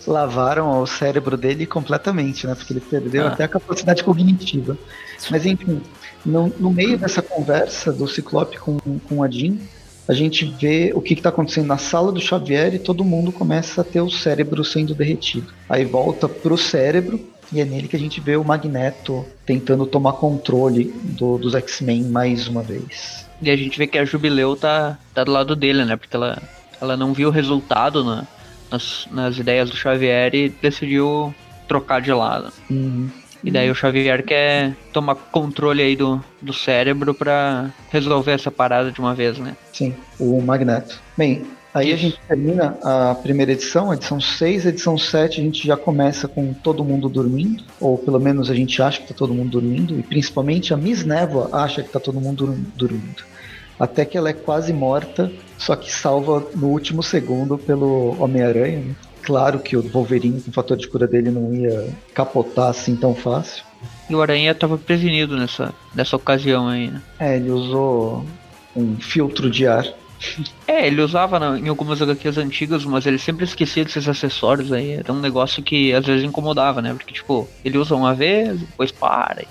Lavaram 0.07 0.83
o 0.83 0.87
cérebro 0.87 1.37
dele 1.37 1.65
completamente, 1.65 2.47
né? 2.47 2.55
Porque 2.55 2.75
ele 2.75 2.81
perdeu 2.81 3.25
ah. 3.25 3.29
até 3.29 3.45
a 3.45 3.49
capacidade 3.49 4.05
cognitiva. 4.05 4.77
Mas 5.31 5.47
enfim, 5.47 5.81
no, 6.25 6.49
no 6.59 6.71
meio 6.71 6.99
dessa 6.99 7.23
conversa 7.23 7.91
do 7.91 8.07
Ciclope 8.07 8.59
com, 8.59 8.79
com 8.79 9.23
a 9.23 9.31
Jean, 9.31 9.57
a 10.07 10.13
gente 10.13 10.45
vê 10.45 10.93
o 10.95 11.01
que 11.01 11.15
está 11.15 11.29
acontecendo 11.31 11.67
na 11.67 11.79
sala 11.79 12.13
do 12.13 12.21
Xavier 12.21 12.75
e 12.75 12.79
todo 12.79 13.05
mundo 13.05 13.33
começa 13.33 13.81
a 13.81 13.85
ter 13.85 14.01
o 14.01 14.11
cérebro 14.11 14.65
sendo 14.65 14.95
derretido. 14.95 15.53
Aí 15.69 15.85
volta 15.85 16.29
pro 16.29 16.59
cérebro 16.59 17.21
e 17.53 17.61
é 17.61 17.65
nele 17.65 17.89
que 17.89 17.97
a 17.97 17.99
gente 17.99 18.21
vê 18.21 18.37
o 18.37 18.45
Magneto 18.45 19.25
tentando 19.47 19.87
tomar 19.87 20.15
controle 20.15 20.95
do, 21.03 21.39
dos 21.39 21.55
X-Men 21.55 22.05
mais 22.05 22.49
uma 22.49 22.63
vez. 22.63 23.27
E 23.41 23.51
a 23.51 23.57
gente 23.57 23.79
vê 23.79 23.87
que 23.87 23.99
a 23.99 24.05
Jubileu 24.05 24.57
tá, 24.57 24.99
tá 25.13 25.25
do 25.25 25.33
lado 25.33 25.57
dele, 25.57 25.85
né? 25.85 25.97
Porque 25.97 26.17
ela 26.17 26.41
ela 26.81 26.97
não 26.97 27.13
viu 27.13 27.29
o 27.29 27.33
resultado 27.33 28.05
na, 28.05 28.27
nas, 28.71 29.09
nas 29.11 29.39
ideias 29.39 29.71
do 29.71 29.77
Xavier 29.77 30.35
e 30.35 30.49
decidiu 30.49 31.35
trocar 31.67 32.01
de 32.01 32.13
lado. 32.13 32.53
Uhum. 32.71 33.09
E 33.45 33.51
daí 33.51 33.71
o 33.71 33.75
Xavier 33.75 34.25
quer 34.25 34.75
tomar 34.93 35.15
controle 35.15 35.83
aí 35.83 35.95
do, 35.95 36.23
do 36.41 36.53
cérebro 36.53 37.13
para 37.13 37.71
resolver 37.91 38.33
essa 38.33 38.51
parada 38.51 38.91
de 38.91 38.99
uma 38.99 39.15
vez, 39.15 39.39
né? 39.39 39.55
Sim, 39.73 39.95
o 40.19 40.41
Magneto. 40.41 40.99
Bem, 41.17 41.43
aí 41.75 41.89
Isso. 41.89 41.95
a 41.95 41.99
gente 41.99 42.21
termina 42.27 42.79
a 42.83 43.15
primeira 43.15 43.53
edição, 43.53 43.93
edição 43.93 44.19
6, 44.19 44.67
a 44.67 44.69
edição 44.71 44.97
7 44.97 45.41
a 45.41 45.45
gente 45.45 45.67
já 45.67 45.77
começa 45.77 46.27
com 46.27 46.55
todo 46.55 46.83
mundo 46.83 47.09
dormindo, 47.09 47.63
ou 47.79 47.99
pelo 47.99 48.19
menos 48.19 48.51
a 48.51 48.55
gente 48.55 48.81
acha 48.81 49.03
que 49.03 49.09
tá 49.09 49.15
todo 49.15 49.35
mundo 49.35 49.51
dormindo, 49.51 49.99
e 49.99 50.03
principalmente 50.03 50.73
a 50.73 50.77
Miss 50.77 51.05
Névoa 51.05 51.51
acha 51.53 51.83
que 51.83 51.91
tá 51.91 52.01
todo 52.01 52.19
mundo 52.21 52.57
dormindo 52.75 53.35
até 53.79 54.05
que 54.05 54.17
ela 54.17 54.31
é 54.31 54.33
quase 54.33 54.73
morta, 54.73 55.31
só 55.59 55.75
que 55.77 55.91
salva 55.91 56.47
no 56.55 56.69
último 56.69 57.03
segundo 57.03 57.59
pelo 57.59 58.17
Homem-Aranha. 58.23 58.79
Né? 58.81 58.95
Claro 59.25 59.59
que 59.59 59.77
o 59.77 59.83
Wolverine, 59.83 60.41
com 60.41 60.51
o 60.51 60.53
fator 60.53 60.77
de 60.77 60.87
cura 60.87 61.07
dele, 61.07 61.31
não 61.31 61.53
ia 61.55 61.89
capotar 62.13 62.69
assim 62.69 62.95
tão 62.95 63.15
fácil. 63.15 63.65
E 64.09 64.15
o 64.15 64.21
Aranha 64.21 64.53
estava 64.53 64.77
prevenido 64.77 65.37
nessa, 65.37 65.75
nessa 65.95 66.17
ocasião 66.17 66.69
aí, 66.69 66.91
né? 66.91 67.03
É, 67.19 67.37
ele 67.37 67.51
usou 67.51 68.25
um 68.77 68.97
filtro 68.97 69.51
de 69.51 69.67
ar. 69.67 69.87
É, 70.67 70.87
ele 70.87 71.01
usava 71.01 71.39
na, 71.39 71.59
em 71.59 71.69
algumas 71.69 72.01
HQs 72.03 72.39
antigas, 72.39 72.85
mas 72.85 73.07
ele 73.07 73.19
sempre 73.19 73.45
esquecia 73.45 73.85
desses 73.85 74.07
acessórios 74.07 74.73
aí. 74.73 74.93
Era 74.93 75.13
um 75.13 75.21
negócio 75.21 75.63
que 75.63 75.93
às 75.93 76.05
vezes 76.05 76.25
incomodava, 76.25 76.83
né? 76.83 76.93
Porque, 76.93 77.15
tipo, 77.15 77.49
ele 77.65 77.79
usa 77.79 77.95
uma 77.95 78.15
vez, 78.15 78.61
depois 78.61 78.93
para. 78.93 79.43
E, 79.43 79.49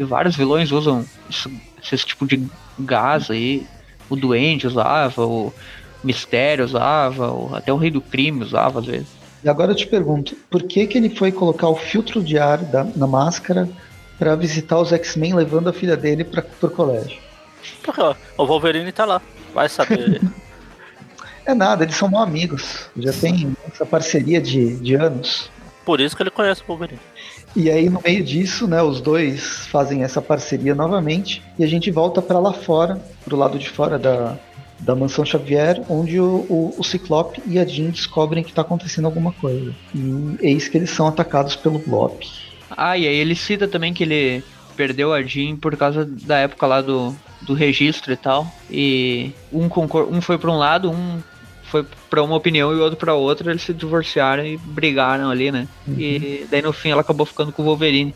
e 0.00 0.04
vários 0.04 0.36
vilões 0.36 0.72
usam 0.72 1.04
esse, 1.30 1.48
esse 1.92 2.04
tipo 2.04 2.26
de 2.26 2.44
gás 2.78 3.30
aí. 3.30 3.66
O 4.08 4.16
Duende 4.16 4.66
usava, 4.66 5.24
o 5.24 5.52
Mistério 6.06 6.64
usava, 6.64 7.32
o, 7.32 7.54
até 7.54 7.72
o 7.72 7.76
Rei 7.76 7.90
do 7.90 8.00
Crime 8.00 8.42
usava 8.42 8.78
às 8.78 8.86
vezes. 8.86 9.08
E 9.42 9.48
agora 9.48 9.72
eu 9.72 9.76
te 9.76 9.86
pergunto, 9.86 10.34
por 10.50 10.62
que 10.62 10.86
que 10.86 10.96
ele 10.96 11.10
foi 11.10 11.30
colocar 11.30 11.68
o 11.68 11.76
filtro 11.76 12.22
de 12.22 12.38
ar 12.38 12.58
da, 12.58 12.84
na 12.84 13.06
máscara 13.06 13.68
para 14.18 14.34
visitar 14.34 14.78
os 14.78 14.92
X-Men 14.92 15.34
levando 15.34 15.68
a 15.68 15.72
filha 15.72 15.96
dele 15.96 16.24
para 16.24 16.44
o 16.62 16.70
colégio? 16.70 17.18
Porque 17.82 18.00
o 18.00 18.46
Wolverine 18.46 18.90
tá 18.92 19.04
lá, 19.04 19.20
vai 19.52 19.68
saber. 19.68 20.20
é 21.44 21.54
nada, 21.54 21.84
eles 21.84 21.96
são 21.96 22.08
mal 22.08 22.22
amigos. 22.22 22.88
Já 22.96 23.12
tem 23.12 23.54
essa 23.70 23.84
parceria 23.84 24.40
de, 24.40 24.76
de 24.76 24.94
anos. 24.94 25.50
Por 25.84 26.00
isso 26.00 26.16
que 26.16 26.22
ele 26.22 26.30
conhece 26.30 26.62
o 26.62 26.66
Wolverine. 26.66 27.00
E 27.54 27.70
aí, 27.70 27.88
no 27.88 28.02
meio 28.04 28.22
disso, 28.22 28.66
né, 28.66 28.82
os 28.82 29.00
dois 29.00 29.66
fazem 29.68 30.02
essa 30.02 30.20
parceria 30.20 30.74
novamente 30.74 31.42
e 31.58 31.64
a 31.64 31.66
gente 31.66 31.90
volta 31.90 32.20
para 32.20 32.38
lá 32.38 32.52
fora, 32.52 33.00
pro 33.24 33.36
lado 33.36 33.58
de 33.58 33.68
fora 33.68 33.98
da, 33.98 34.36
da 34.78 34.94
mansão 34.94 35.24
Xavier, 35.24 35.82
onde 35.88 36.20
o, 36.20 36.46
o, 36.48 36.74
o 36.78 36.84
Ciclope 36.84 37.42
e 37.46 37.58
a 37.58 37.64
Jean 37.64 37.90
descobrem 37.90 38.44
que 38.44 38.50
está 38.50 38.62
acontecendo 38.62 39.06
alguma 39.06 39.32
coisa. 39.32 39.74
E 39.94 40.36
eis 40.40 40.68
que 40.68 40.76
eles 40.76 40.90
são 40.90 41.06
atacados 41.06 41.56
pelo 41.56 41.78
Blob. 41.78 42.14
Ah, 42.70 42.96
e 42.96 43.06
aí 43.06 43.16
ele 43.16 43.34
cita 43.34 43.66
também 43.66 43.94
que 43.94 44.02
ele 44.04 44.44
perdeu 44.76 45.12
a 45.12 45.22
Jean 45.22 45.56
por 45.56 45.76
causa 45.76 46.04
da 46.04 46.38
época 46.38 46.66
lá 46.66 46.82
do, 46.82 47.14
do 47.42 47.54
registro 47.54 48.12
e 48.12 48.16
tal. 48.16 48.46
E 48.70 49.32
um, 49.52 49.68
concor 49.68 50.08
um 50.12 50.20
foi 50.20 50.36
para 50.36 50.50
um 50.50 50.58
lado, 50.58 50.90
um 50.90 51.22
foi 51.64 51.84
para 52.10 52.22
uma 52.22 52.36
opinião 52.36 52.72
e 52.72 52.76
o 52.76 52.82
outro 52.82 52.98
para 52.98 53.14
outra. 53.14 53.50
Eles 53.50 53.62
se 53.62 53.72
divorciaram 53.72 54.44
e 54.44 54.56
brigaram 54.58 55.30
ali, 55.30 55.50
né? 55.50 55.66
Uhum. 55.86 55.94
E 55.98 56.46
daí 56.50 56.62
no 56.62 56.72
fim 56.72 56.90
ela 56.90 57.00
acabou 57.00 57.24
ficando 57.24 57.50
com 57.50 57.62
o 57.62 57.64
Wolverine. 57.64 58.14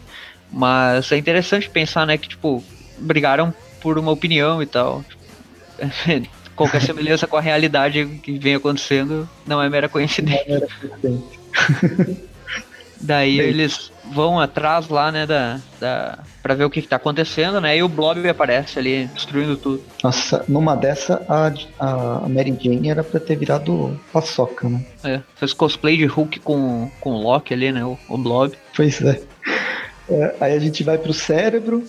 Mas 0.52 1.10
é 1.12 1.16
interessante 1.16 1.70
pensar, 1.70 2.06
né, 2.06 2.18
que 2.18 2.28
tipo, 2.28 2.62
brigaram 2.98 3.54
por 3.80 3.98
uma 3.98 4.10
opinião 4.10 4.62
e 4.62 4.66
tal. 4.66 5.04
Qualquer 6.60 6.82
semelhança 6.82 7.26
com 7.26 7.38
a 7.38 7.40
realidade 7.40 8.04
que 8.22 8.38
vem 8.38 8.54
acontecendo 8.54 9.26
não 9.46 9.62
é 9.62 9.70
mera 9.70 9.88
coincidência. 9.88 10.44
É 10.46 10.52
mera 10.52 10.68
coincidência. 10.68 12.20
Daí 13.00 13.38
Bem, 13.38 13.46
eles 13.46 13.90
vão 14.12 14.38
atrás 14.38 14.86
lá, 14.90 15.10
né, 15.10 15.24
da, 15.24 15.58
da, 15.80 16.18
pra 16.42 16.52
ver 16.52 16.64
o 16.64 16.70
que, 16.70 16.82
que 16.82 16.88
tá 16.88 16.96
acontecendo, 16.96 17.58
né, 17.62 17.78
e 17.78 17.82
o 17.82 17.88
Blob 17.88 18.28
aparece 18.28 18.78
ali, 18.78 19.06
destruindo 19.14 19.56
tudo. 19.56 19.82
Nossa, 20.04 20.44
numa 20.46 20.76
dessa, 20.76 21.24
a, 21.26 21.50
a 21.78 22.28
Mary 22.28 22.54
Jane 22.60 22.90
era 22.90 23.02
pra 23.02 23.18
ter 23.18 23.36
virado 23.36 23.98
paçoca, 24.12 24.68
né? 24.68 24.84
É, 25.02 25.20
fez 25.36 25.54
cosplay 25.54 25.96
de 25.96 26.04
Hulk 26.04 26.40
com, 26.40 26.90
com 27.00 27.12
o 27.12 27.22
Loki 27.22 27.54
ali, 27.54 27.72
né, 27.72 27.82
o, 27.82 27.96
o 28.06 28.18
Blob. 28.18 28.52
Pois 28.76 29.00
é. 29.00 29.18
é. 30.10 30.34
Aí 30.38 30.52
a 30.52 30.58
gente 30.58 30.84
vai 30.84 30.98
pro 30.98 31.14
cérebro, 31.14 31.82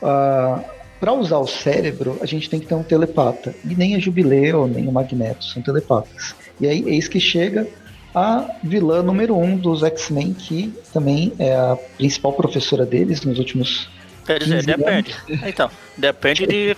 uh, 0.00 0.62
para 1.02 1.12
usar 1.12 1.38
o 1.38 1.48
cérebro, 1.48 2.16
a 2.20 2.26
gente 2.26 2.48
tem 2.48 2.60
que 2.60 2.66
ter 2.66 2.76
um 2.76 2.82
telepata. 2.84 3.52
E 3.68 3.74
nem 3.74 3.96
a 3.96 3.98
Jubileu, 3.98 4.68
nem 4.68 4.86
o 4.86 4.92
Magneto 4.92 5.44
são 5.44 5.60
telepatas. 5.60 6.32
E 6.60 6.68
aí, 6.68 6.84
eis 6.86 7.08
que 7.08 7.18
chega 7.18 7.66
a 8.14 8.48
vilã 8.62 9.02
número 9.02 9.36
um 9.36 9.56
dos 9.56 9.82
X-Men, 9.82 10.32
que 10.32 10.72
também 10.92 11.32
é 11.40 11.56
a 11.56 11.76
principal 11.96 12.32
professora 12.34 12.86
deles 12.86 13.22
nos 13.22 13.40
últimos. 13.40 13.90
Quer 14.24 14.44
dizer, 14.44 14.64
depende. 14.64 15.12
Anos. 15.28 15.42
Então, 15.48 15.68
depende 15.98 16.46
de, 16.46 16.76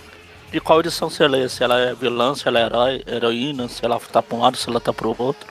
de 0.51 0.59
qual 0.59 0.81
edição 0.81 1.11
você 1.11 1.29
lê. 1.29 1.47
Se 1.47 1.63
ela 1.63 1.79
é 1.79 1.95
vilã, 1.95 2.35
se 2.35 2.49
ela 2.49 2.61
é 2.61 2.65
herói, 2.65 3.03
heroína, 3.07 3.69
se 3.69 3.85
ela 3.85 4.01
tá 4.01 4.23
pra 4.23 4.39
um 4.39 4.41
lado, 4.41 4.57
se 4.57 4.71
ela 4.71 4.81
tá 4.81 4.91
pro 4.91 5.15
outro. 5.19 5.47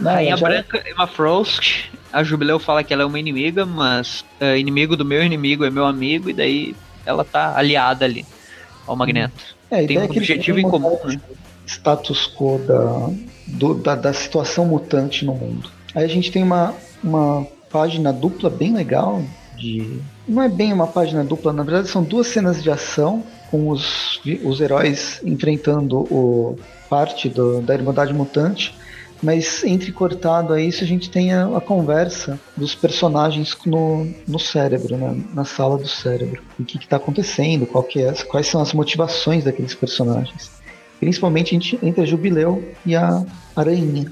Não, 0.00 0.10
Rainha 0.10 0.36
já... 0.36 0.48
Branca, 0.48 0.82
Emma 0.90 1.06
Frost, 1.06 1.88
a 2.12 2.24
Jubileu 2.24 2.58
fala 2.58 2.82
que 2.82 2.92
ela 2.92 3.04
é 3.04 3.06
uma 3.06 3.20
inimiga, 3.20 3.64
mas 3.64 4.24
é, 4.40 4.58
inimigo 4.58 4.96
do 4.96 5.04
meu 5.04 5.22
inimigo 5.22 5.64
é 5.64 5.70
meu 5.70 5.86
amigo, 5.86 6.28
e 6.28 6.32
daí 6.32 6.74
ela 7.04 7.24
tá 7.24 7.56
aliada 7.56 8.04
ali 8.04 8.24
ao 8.86 8.96
Magneto. 8.96 9.56
É, 9.70 9.86
Tem 9.86 9.98
um 9.98 10.02
é 10.02 10.04
objetivo 10.04 10.58
em 10.58 10.68
comum, 10.68 10.98
né? 11.04 11.20
Status 11.66 12.26
quo 12.26 12.58
da, 12.58 13.10
do, 13.46 13.74
da, 13.74 13.94
da 13.94 14.12
situação 14.12 14.66
mutante 14.66 15.24
no 15.24 15.34
mundo. 15.34 15.70
Aí 15.94 16.04
a 16.04 16.08
gente 16.08 16.30
tem 16.30 16.42
uma, 16.42 16.74
uma 17.02 17.46
página 17.70 18.12
dupla 18.12 18.50
bem 18.50 18.74
legal 18.74 19.22
de. 19.56 20.00
Não 20.28 20.42
é 20.42 20.48
bem 20.48 20.72
uma 20.72 20.86
página 20.86 21.24
dupla, 21.24 21.52
na 21.52 21.62
verdade 21.62 21.88
são 21.88 22.02
duas 22.02 22.26
cenas 22.26 22.62
de 22.62 22.70
ação 22.70 23.24
com 23.50 23.68
os, 23.68 24.20
os 24.44 24.60
heróis 24.60 25.20
enfrentando 25.24 26.00
o 26.00 26.58
parte 26.88 27.28
do, 27.28 27.60
da 27.60 27.74
Irmandade 27.74 28.12
Mutante, 28.12 28.74
mas 29.22 29.62
entrecortado 29.62 30.52
a 30.52 30.60
isso 30.60 30.82
a 30.82 30.86
gente 30.86 31.08
tem 31.10 31.32
a, 31.32 31.56
a 31.56 31.60
conversa 31.60 32.38
dos 32.56 32.74
personagens 32.74 33.56
no, 33.64 34.04
no 34.26 34.38
cérebro, 34.38 34.96
né? 34.96 35.22
na 35.32 35.44
sala 35.44 35.78
do 35.78 35.88
cérebro. 35.88 36.42
O 36.58 36.64
que 36.64 36.78
está 36.78 36.96
acontecendo, 36.96 37.68
é, 37.96 38.24
quais 38.24 38.46
são 38.46 38.60
as 38.60 38.72
motivações 38.72 39.44
daqueles 39.44 39.74
personagens 39.74 40.62
principalmente 41.02 41.56
entre 41.82 42.00
a 42.00 42.06
Jubileu 42.06 42.72
e 42.86 42.94
a 42.94 43.24
Aranha, 43.56 44.06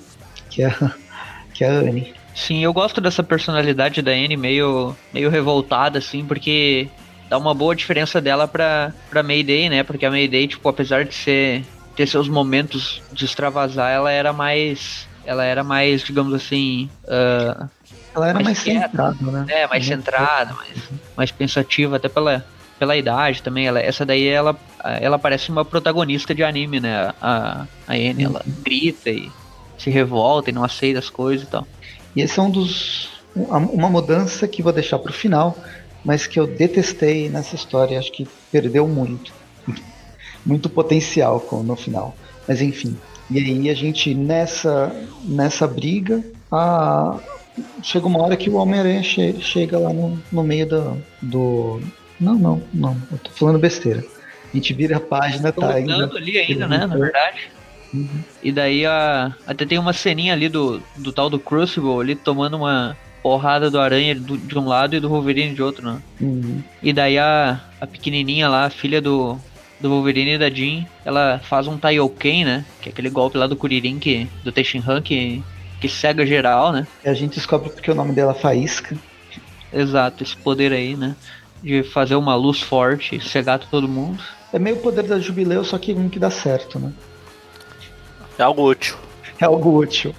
que 0.50 0.60
é 0.60 0.66
a, 0.66 0.92
que 1.54 1.62
é 1.62 1.68
a 1.68 1.70
Anne. 1.70 2.12
Sim, 2.34 2.64
eu 2.64 2.72
gosto 2.72 3.00
dessa 3.00 3.22
personalidade 3.22 4.02
da 4.02 4.10
Anne 4.10 4.36
meio, 4.36 4.96
meio 5.14 5.30
revoltada, 5.30 6.00
assim, 6.00 6.24
porque 6.24 6.88
dá 7.28 7.38
uma 7.38 7.54
boa 7.54 7.76
diferença 7.76 8.20
dela 8.20 8.48
pra, 8.48 8.92
pra 9.08 9.22
Mayday, 9.22 9.68
né? 9.68 9.84
Porque 9.84 10.04
a 10.04 10.10
Mayday, 10.10 10.48
tipo, 10.48 10.68
apesar 10.68 11.04
de 11.04 11.14
ser 11.14 11.64
ter 12.00 12.06
seus 12.06 12.30
momentos 12.30 13.02
de 13.12 13.26
extravasar, 13.26 13.90
ela 13.90 14.10
era 14.10 14.32
mais. 14.32 15.06
Ela 15.22 15.44
era 15.44 15.62
mais, 15.62 16.02
digamos 16.02 16.32
assim. 16.32 16.88
Uh, 17.04 17.68
ela 18.14 18.28
era 18.28 18.34
mais, 18.34 18.46
mais 18.46 18.58
centrada, 18.58 19.16
né? 19.20 19.44
É, 19.50 19.66
mais 19.66 19.84
uhum. 19.84 19.96
centrada, 19.96 20.54
mais, 20.54 20.78
mais 21.14 21.30
pensativa, 21.30 21.96
até 21.96 22.08
pela, 22.08 22.42
pela 22.78 22.96
idade 22.96 23.42
também. 23.42 23.66
Ela, 23.66 23.80
essa 23.80 24.06
daí 24.06 24.26
ela, 24.26 24.56
ela 24.82 25.18
parece 25.18 25.50
uma 25.50 25.62
protagonista 25.62 26.34
de 26.34 26.42
anime, 26.42 26.80
né? 26.80 27.12
A, 27.20 27.66
a 27.86 27.92
Anne, 27.92 28.24
ela 28.24 28.42
grita 28.62 29.10
e 29.10 29.30
se 29.76 29.90
revolta 29.90 30.48
e 30.48 30.54
não 30.54 30.64
aceita 30.64 31.00
as 31.00 31.10
coisas 31.10 31.46
e 31.46 31.50
tal. 31.50 31.68
E 32.16 32.22
esse 32.22 32.38
é 32.38 32.42
um 32.42 32.50
dos. 32.50 33.10
Uma 33.34 33.90
mudança 33.90 34.48
que 34.48 34.62
vou 34.62 34.72
deixar 34.72 34.98
para 34.98 35.10
o 35.10 35.14
final, 35.14 35.54
mas 36.02 36.26
que 36.26 36.40
eu 36.40 36.46
detestei 36.46 37.28
nessa 37.28 37.54
história. 37.54 37.98
Acho 37.98 38.10
que 38.10 38.26
perdeu 38.50 38.88
muito. 38.88 39.34
Muito 40.44 40.68
potencial 40.68 41.44
no 41.64 41.76
final. 41.76 42.14
Mas 42.46 42.60
enfim. 42.60 42.96
E 43.30 43.38
aí 43.38 43.70
a 43.70 43.74
gente, 43.74 44.12
nessa, 44.14 44.92
nessa 45.24 45.66
briga, 45.66 46.24
a, 46.50 47.18
chega 47.82 48.06
uma 48.06 48.20
hora 48.20 48.36
que 48.36 48.50
o 48.50 48.54
Homem-Aranha 48.54 49.02
che, 49.02 49.36
chega 49.40 49.78
lá 49.78 49.92
no, 49.92 50.20
no 50.32 50.42
meio 50.42 50.66
do, 50.66 50.96
do, 51.22 51.80
não, 52.20 52.34
não, 52.34 52.62
não. 52.74 52.96
Eu 53.10 53.18
tô 53.18 53.30
falando 53.30 53.58
besteira. 53.58 54.04
A 54.52 54.56
gente 54.56 54.74
vira 54.74 54.96
a 54.96 55.00
página, 55.00 55.52
tá 55.52 55.74
ainda. 55.74 56.10
ali 56.16 56.38
ainda, 56.38 56.66
né? 56.66 56.86
Na 56.86 56.96
verdade. 56.96 57.50
Uhum. 57.94 58.08
E 58.42 58.52
daí 58.52 58.84
a, 58.86 59.34
até 59.46 59.64
tem 59.64 59.78
uma 59.78 59.92
ceninha 59.92 60.32
ali 60.32 60.48
do, 60.48 60.82
do 60.96 61.12
tal 61.12 61.30
do 61.30 61.38
Crucible 61.38 62.00
ali 62.00 62.14
tomando 62.14 62.56
uma 62.56 62.96
porrada 63.22 63.70
do 63.70 63.78
aranha 63.78 64.14
do, 64.14 64.38
de 64.38 64.58
um 64.58 64.66
lado 64.66 64.96
e 64.96 65.00
do 65.00 65.08
Wolverine 65.08 65.54
de 65.54 65.62
outro, 65.62 65.84
né? 65.84 66.00
Uhum. 66.20 66.62
E 66.82 66.92
daí 66.92 67.18
a, 67.18 67.60
a 67.80 67.86
pequenininha 67.86 68.48
lá, 68.48 68.64
a 68.64 68.70
filha 68.70 69.00
do, 69.00 69.38
do 69.80 69.88
Wolverine 69.88 70.32
e 70.32 70.38
da 70.38 70.50
Jean, 70.50 70.84
ela 71.04 71.40
faz 71.42 71.66
um 71.66 71.78
Taioken, 71.78 72.44
né? 72.44 72.64
Que 72.80 72.88
é 72.88 72.92
aquele 72.92 73.10
golpe 73.10 73.38
lá 73.38 73.46
do 73.46 73.56
Kuririn 73.56 73.98
que, 73.98 74.28
do 74.44 74.52
Tenshinhan 74.52 75.00
que, 75.00 75.42
que 75.80 75.88
cega 75.88 76.26
geral, 76.26 76.72
né? 76.72 76.86
E 77.04 77.08
a 77.08 77.14
gente 77.14 77.34
descobre 77.34 77.70
porque 77.70 77.90
o 77.90 77.94
nome 77.94 78.12
dela 78.12 78.32
é 78.32 78.40
Faísca. 78.40 78.96
Exato, 79.72 80.22
esse 80.22 80.36
poder 80.36 80.72
aí, 80.72 80.96
né? 80.96 81.14
de 81.62 81.82
fazer 81.82 82.14
uma 82.14 82.34
luz 82.34 82.60
forte, 82.60 83.20
cegar 83.20 83.58
todo 83.58 83.88
mundo. 83.88 84.22
É 84.52 84.58
meio 84.58 84.76
o 84.76 84.80
poder 84.80 85.04
da 85.04 85.18
Jubileu, 85.18 85.64
só 85.64 85.78
que 85.78 85.92
um 85.92 86.08
que 86.08 86.18
dá 86.18 86.30
certo, 86.30 86.78
né? 86.78 86.92
É 88.38 88.42
algo 88.42 88.68
útil. 88.68 88.96
É 89.38 89.44
algo 89.44 89.78
útil. 89.78 90.14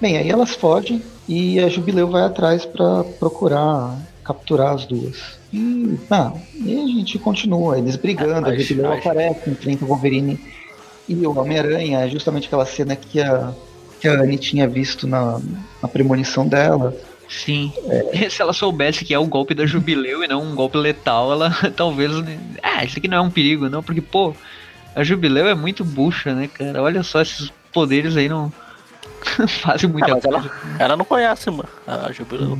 Bem, 0.00 0.18
aí 0.18 0.28
elas 0.28 0.54
fogem 0.54 1.02
e 1.28 1.58
a 1.60 1.68
Jubileu 1.68 2.08
vai 2.08 2.22
atrás 2.22 2.64
para 2.64 3.04
procurar 3.18 3.96
capturar 4.22 4.74
as 4.74 4.84
duas. 4.84 5.35
E, 5.56 5.98
ah, 6.10 6.34
e 6.54 6.74
a 6.74 6.86
gente 6.86 7.18
continua, 7.18 7.78
eles 7.78 7.96
brigando, 7.96 8.46
a 8.46 8.54
Jubileu 8.54 8.92
aparece, 8.92 9.48
enfrenta 9.48 9.86
o 9.86 9.88
Wolverine 9.88 10.38
e 11.08 11.26
o 11.26 11.38
Homem-Aranha, 11.38 12.00
é 12.00 12.08
justamente 12.10 12.46
aquela 12.46 12.66
cena 12.66 12.94
que 12.94 13.22
a, 13.22 13.54
que 13.98 14.06
a 14.06 14.20
Annie 14.20 14.36
tinha 14.36 14.68
visto 14.68 15.06
na, 15.06 15.40
na 15.80 15.88
premonição 15.88 16.46
dela. 16.46 16.94
Sim. 17.26 17.72
É. 17.88 18.28
Se 18.28 18.42
ela 18.42 18.52
soubesse 18.52 19.02
que 19.02 19.14
é 19.14 19.18
um 19.18 19.28
golpe 19.28 19.54
da 19.54 19.64
Jubileu 19.64 20.22
e 20.22 20.28
não 20.28 20.42
um 20.42 20.54
golpe 20.54 20.76
letal, 20.76 21.32
ela 21.32 21.50
talvez. 21.74 22.12
Ah, 22.62 22.84
isso 22.84 22.98
aqui 22.98 23.08
não 23.08 23.16
é 23.16 23.20
um 23.22 23.30
perigo, 23.30 23.70
não, 23.70 23.82
porque, 23.82 24.02
pô, 24.02 24.34
a 24.94 25.02
Jubileu 25.02 25.48
é 25.48 25.54
muito 25.54 25.82
bucha, 25.82 26.34
né, 26.34 26.50
cara? 26.52 26.82
Olha 26.82 27.02
só 27.02 27.22
esses 27.22 27.50
poderes 27.72 28.14
aí 28.14 28.28
não. 28.28 28.52
fazem 29.62 29.88
muita 29.88 30.12
ah, 30.12 30.20
coisa. 30.20 30.28
Ela, 30.28 30.50
ela, 30.78 30.96
não 30.96 31.04
conhece, 31.04 31.50
mano, 31.50 31.68
a 31.86 32.12
Jubileu. 32.12 32.58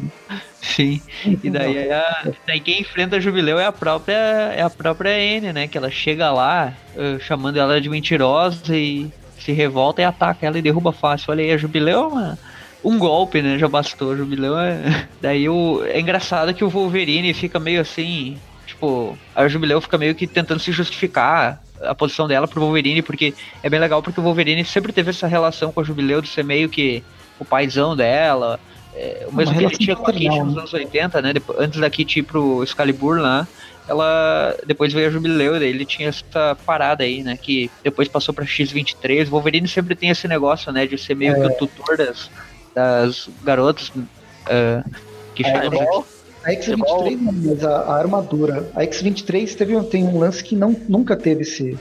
Sim. 0.75 1.01
E 1.25 1.51
daí, 1.51 1.91
a, 1.93 2.33
daí 2.47 2.61
quem 2.61 2.81
enfrenta 2.81 3.17
a 3.17 3.21
Jubileu 3.21 3.59
é 3.59 3.67
a 3.67 3.73
própria 3.73 4.15
é 4.15 4.63
a 4.63 4.71
própria 4.71 5.19
N, 5.19 5.53
né? 5.53 5.69
Que 5.69 5.79
ela 5.79 5.91
chega 5.91 6.31
lá 6.33 6.73
uh, 6.95 7.21
chamando 7.21 7.59
ela 7.59 7.81
de 7.81 7.89
mentirosa 7.89 8.77
e 8.77 9.11
se 9.39 9.53
revolta 9.53 10.03
e 10.03 10.05
ataca 10.05 10.45
ela 10.45 10.59
e 10.59 10.63
derruba 10.63 10.93
fácil. 10.93 11.31
Olha 11.31 11.45
aí, 11.45 11.53
a 11.53 11.57
Jubileu, 11.57 12.11
mano 12.11 12.39
um 12.87 12.99
golpe, 12.99 13.43
né? 13.43 13.59
Já 13.59 13.67
bastou. 13.67 14.13
O 14.13 14.17
Jubileu 14.17 14.57
é. 14.57 15.09
Daí 15.21 15.49
o. 15.49 15.83
É 15.85 15.99
engraçado 15.99 16.55
que 16.55 16.63
o 16.63 16.71
Wolverine 16.71 17.35
fica 17.35 17.59
meio 17.59 17.81
assim. 17.81 18.39
Tipo, 18.65 19.19
a 19.35 19.49
Jubileu 19.49 19.81
fica 19.81 19.99
meio 19.99 20.15
que 20.15 20.27
tentando 20.27 20.61
se 20.61 20.71
justificar 20.71 21.61
a 21.83 21.95
posição 21.95 22.27
dela 22.29 22.49
pro 22.49 22.61
Wolverine, 22.61 23.03
porque 23.03 23.35
é 23.63 23.69
bem 23.69 23.81
legal 23.81 24.03
porque 24.03 24.21
o 24.21 24.23
Wolverine 24.23 24.65
sempre 24.65 24.93
teve 24.93 25.11
essa 25.11 25.27
relação 25.27 25.73
com 25.73 25.81
a 25.81 25.85
Jubileu 25.85 26.23
de 26.23 26.29
ser 26.29 26.45
meio 26.45 26.69
que 26.69 27.03
o 27.39 27.45
paizão 27.45 27.97
dela. 27.97 28.61
É, 28.99 29.27
o 29.31 29.35
mesmo 29.35 29.55
que 29.57 29.65
ele 29.65 29.77
tinha 29.77 29.95
com 29.95 30.09
a 30.11 30.13
Kit 30.13 30.29
nos 30.39 30.55
né? 30.55 30.61
anos 30.61 30.73
80, 30.73 31.21
né? 31.23 31.33
Depois, 31.35 31.59
antes 31.61 31.79
da 31.79 31.91
Kit 31.91 32.19
ir 32.19 32.23
pro 32.23 32.63
Excalibur 32.65 33.21
lá, 33.21 33.47
ela 33.87 34.57
depois 34.67 34.93
veio 34.93 35.09
a 35.09 35.11
Jubileu, 35.11 35.53
daí 35.59 35.69
ele 35.69 35.85
tinha 35.85 36.09
essa 36.09 36.57
parada 36.65 37.05
aí, 37.05 37.23
né? 37.23 37.37
Que 37.37 37.71
depois 37.85 38.09
passou 38.09 38.33
pra 38.33 38.45
X23. 38.47 39.27
O 39.27 39.31
Wolverine 39.31 39.69
sempre 39.69 39.95
tem 39.95 40.09
esse 40.09 40.27
negócio, 40.27 40.73
né? 40.73 40.87
De 40.87 40.97
ser 40.97 41.15
meio 41.15 41.33
é. 41.37 41.41
que 41.41 41.47
o 41.65 41.69
tutor 41.69 41.97
das, 41.99 42.31
das 42.75 43.29
garotas 43.45 43.89
uh, 43.91 44.91
que 45.35 45.45
É, 45.45 45.53
chegam. 45.53 45.83
igual- 45.83 46.07
A 46.45 46.53
X-23 46.53 47.21
não, 47.21 47.33
mas 47.33 47.65
a, 47.65 47.77
a 47.77 47.99
armadura. 47.99 48.71
A 48.75 48.83
X-23 48.85 49.55
teve, 49.57 49.81
tem 49.85 50.05
um 50.05 50.19
lance 50.19 50.43
que 50.43 50.57
não, 50.57 50.75
nunca 50.89 51.15
teve 51.17 51.43
esse, 51.43 51.77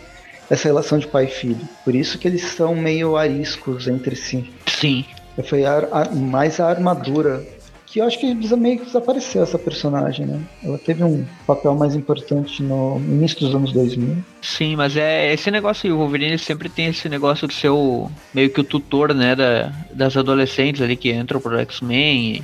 essa 0.49 0.67
relação 0.67 0.97
de 0.97 1.07
pai 1.07 1.25
e 1.25 1.27
filho. 1.27 1.61
Por 1.83 1.95
isso 1.95 2.17
que 2.17 2.27
eles 2.27 2.41
são 2.43 2.75
meio 2.75 3.15
ariscos 3.15 3.87
entre 3.87 4.15
si. 4.15 4.51
Sim. 4.67 5.05
Foi 5.43 5.65
a, 5.65 5.79
a- 5.91 6.11
mais 6.11 6.59
a 6.59 6.69
armadura. 6.69 7.45
Que 7.87 7.99
eu 8.01 8.05
acho 8.05 8.19
que 8.19 8.33
meio 8.57 8.79
que 8.79 8.85
desapareceu 8.85 9.43
essa 9.43 9.59
personagem, 9.59 10.25
né? 10.25 10.41
Ela 10.63 10.77
teve 10.77 11.03
um 11.03 11.23
papel 11.45 11.75
mais 11.75 11.95
importante 11.95 12.61
no 12.63 12.97
início 12.99 13.39
dos 13.39 13.53
anos 13.55 13.71
2000. 13.71 14.17
Sim, 14.41 14.75
mas 14.75 14.97
é 14.97 15.31
esse 15.33 15.49
negócio 15.51 15.87
aí, 15.87 15.93
o 15.93 15.97
Wolverine 15.97 16.37
sempre 16.37 16.67
tem 16.67 16.87
esse 16.87 17.07
negócio 17.07 17.47
de 17.47 17.53
ser 17.53 17.69
o, 17.69 18.09
meio 18.33 18.49
que 18.49 18.59
o 18.59 18.63
tutor, 18.63 19.13
né, 19.13 19.35
da, 19.35 19.71
das 19.93 20.17
adolescentes 20.17 20.81
ali 20.81 20.95
que 20.97 21.13
entram 21.13 21.39
pro 21.39 21.57
X-Men, 21.59 22.43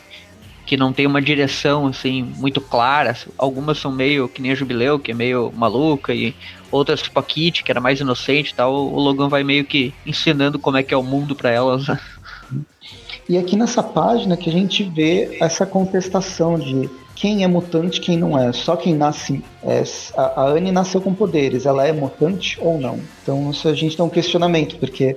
que 0.65 0.77
não 0.77 0.93
tem 0.93 1.05
uma 1.07 1.21
direção, 1.21 1.87
assim, 1.87 2.23
muito 2.37 2.61
clara. 2.61 3.13
Algumas 3.37 3.77
são 3.77 3.91
meio 3.91 4.29
que 4.29 4.41
nem 4.41 4.51
a 4.51 4.55
Jubileu, 4.55 4.99
que 4.99 5.11
é 5.11 5.13
meio 5.13 5.51
maluca, 5.53 6.13
e 6.13 6.33
outras, 6.71 7.01
tipo 7.01 7.19
a 7.19 7.23
Kitty, 7.23 7.63
que 7.63 7.71
era 7.71 7.81
mais 7.81 7.99
inocente 7.99 8.51
e 8.51 8.55
tal, 8.55 8.73
o 8.73 8.99
Logan 8.99 9.27
vai 9.27 9.43
meio 9.43 9.65
que 9.65 9.93
ensinando 10.05 10.57
como 10.59 10.77
é 10.77 10.83
que 10.83 10.93
é 10.93 10.97
o 10.97 11.03
mundo 11.03 11.35
pra 11.35 11.49
elas. 11.49 11.85
E 13.29 13.37
aqui 13.37 13.55
nessa 13.55 13.81
página 13.81 14.35
que 14.35 14.49
a 14.49 14.53
gente 14.53 14.83
vê 14.83 15.37
essa 15.39 15.65
contestação 15.65 16.57
de 16.57 16.89
quem 17.15 17.43
é 17.43 17.47
mutante 17.47 17.99
e 17.99 18.01
quem 18.01 18.17
não 18.17 18.37
é. 18.37 18.51
Só 18.51 18.75
quem 18.75 18.95
nasce. 18.95 19.43
É, 19.63 19.83
a, 20.17 20.41
a 20.41 20.47
Anne 20.49 20.71
nasceu 20.71 20.99
com 20.99 21.13
poderes, 21.13 21.65
ela 21.65 21.85
é 21.85 21.91
mutante 21.91 22.57
ou 22.59 22.79
não? 22.79 22.99
Então 23.21 23.51
isso 23.51 23.67
a 23.67 23.73
gente 23.73 23.95
tem 23.95 24.03
um 24.03 24.09
questionamento, 24.09 24.77
porque 24.77 25.15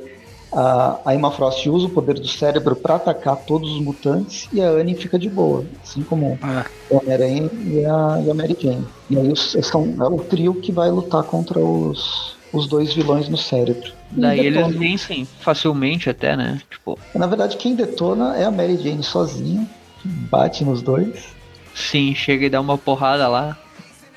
a, 0.53 1.01
a 1.05 1.15
Emma 1.15 1.31
Frost 1.33 1.67
usa 1.69 1.87
o 1.87 1.91
poder 1.91 2.15
do 2.15 2.29
cérebro 2.29 2.77
para 2.77 2.97
atacar 2.97 3.37
todos 3.37 3.73
os 3.73 3.81
mutantes 3.81 4.49
e 4.53 4.61
a 4.61 4.69
Anne 4.69 4.95
fica 4.95 5.19
de 5.19 5.29
boa, 5.29 5.65
assim 5.83 6.03
como 6.03 6.39
É. 6.43 6.65
o 6.91 6.99
Homem-Aranha 6.99 7.51
e 7.67 7.85
a, 7.85 8.23
e 8.25 8.31
a 8.31 8.35
Mary 8.35 8.57
Jane. 8.61 8.87
E 9.11 9.19
aí 9.19 9.33
os, 9.33 9.57
são, 9.63 9.95
é 9.99 10.05
o 10.07 10.19
trio 10.19 10.55
que 10.55 10.71
vai 10.71 10.91
lutar 10.91 11.25
contra 11.25 11.59
os, 11.59 12.34
os 12.55 12.67
dois 12.69 12.95
vilões 12.95 13.29
no 13.29 13.37
cérebro. 13.37 13.93
Daí 14.11 14.47
eles 14.47 14.75
vencem 14.77 15.27
facilmente 15.41 16.09
até, 16.09 16.37
né? 16.37 16.61
Tipo, 16.71 16.99
Na 17.15 17.27
verdade, 17.27 17.57
quem 17.57 17.75
detona 17.75 18.37
é 18.37 18.45
a 18.45 18.51
Mary 18.51 18.77
Jane 18.77 19.03
sozinha, 19.03 19.67
que 20.01 20.09
bate 20.09 20.65
nos 20.65 20.81
dois. 20.81 21.35
Sim, 21.75 22.15
chega 22.15 22.47
e 22.47 22.51
dá 22.51 22.61
uma 22.61 22.79
porrada 22.79 23.27
lá. 23.27 23.59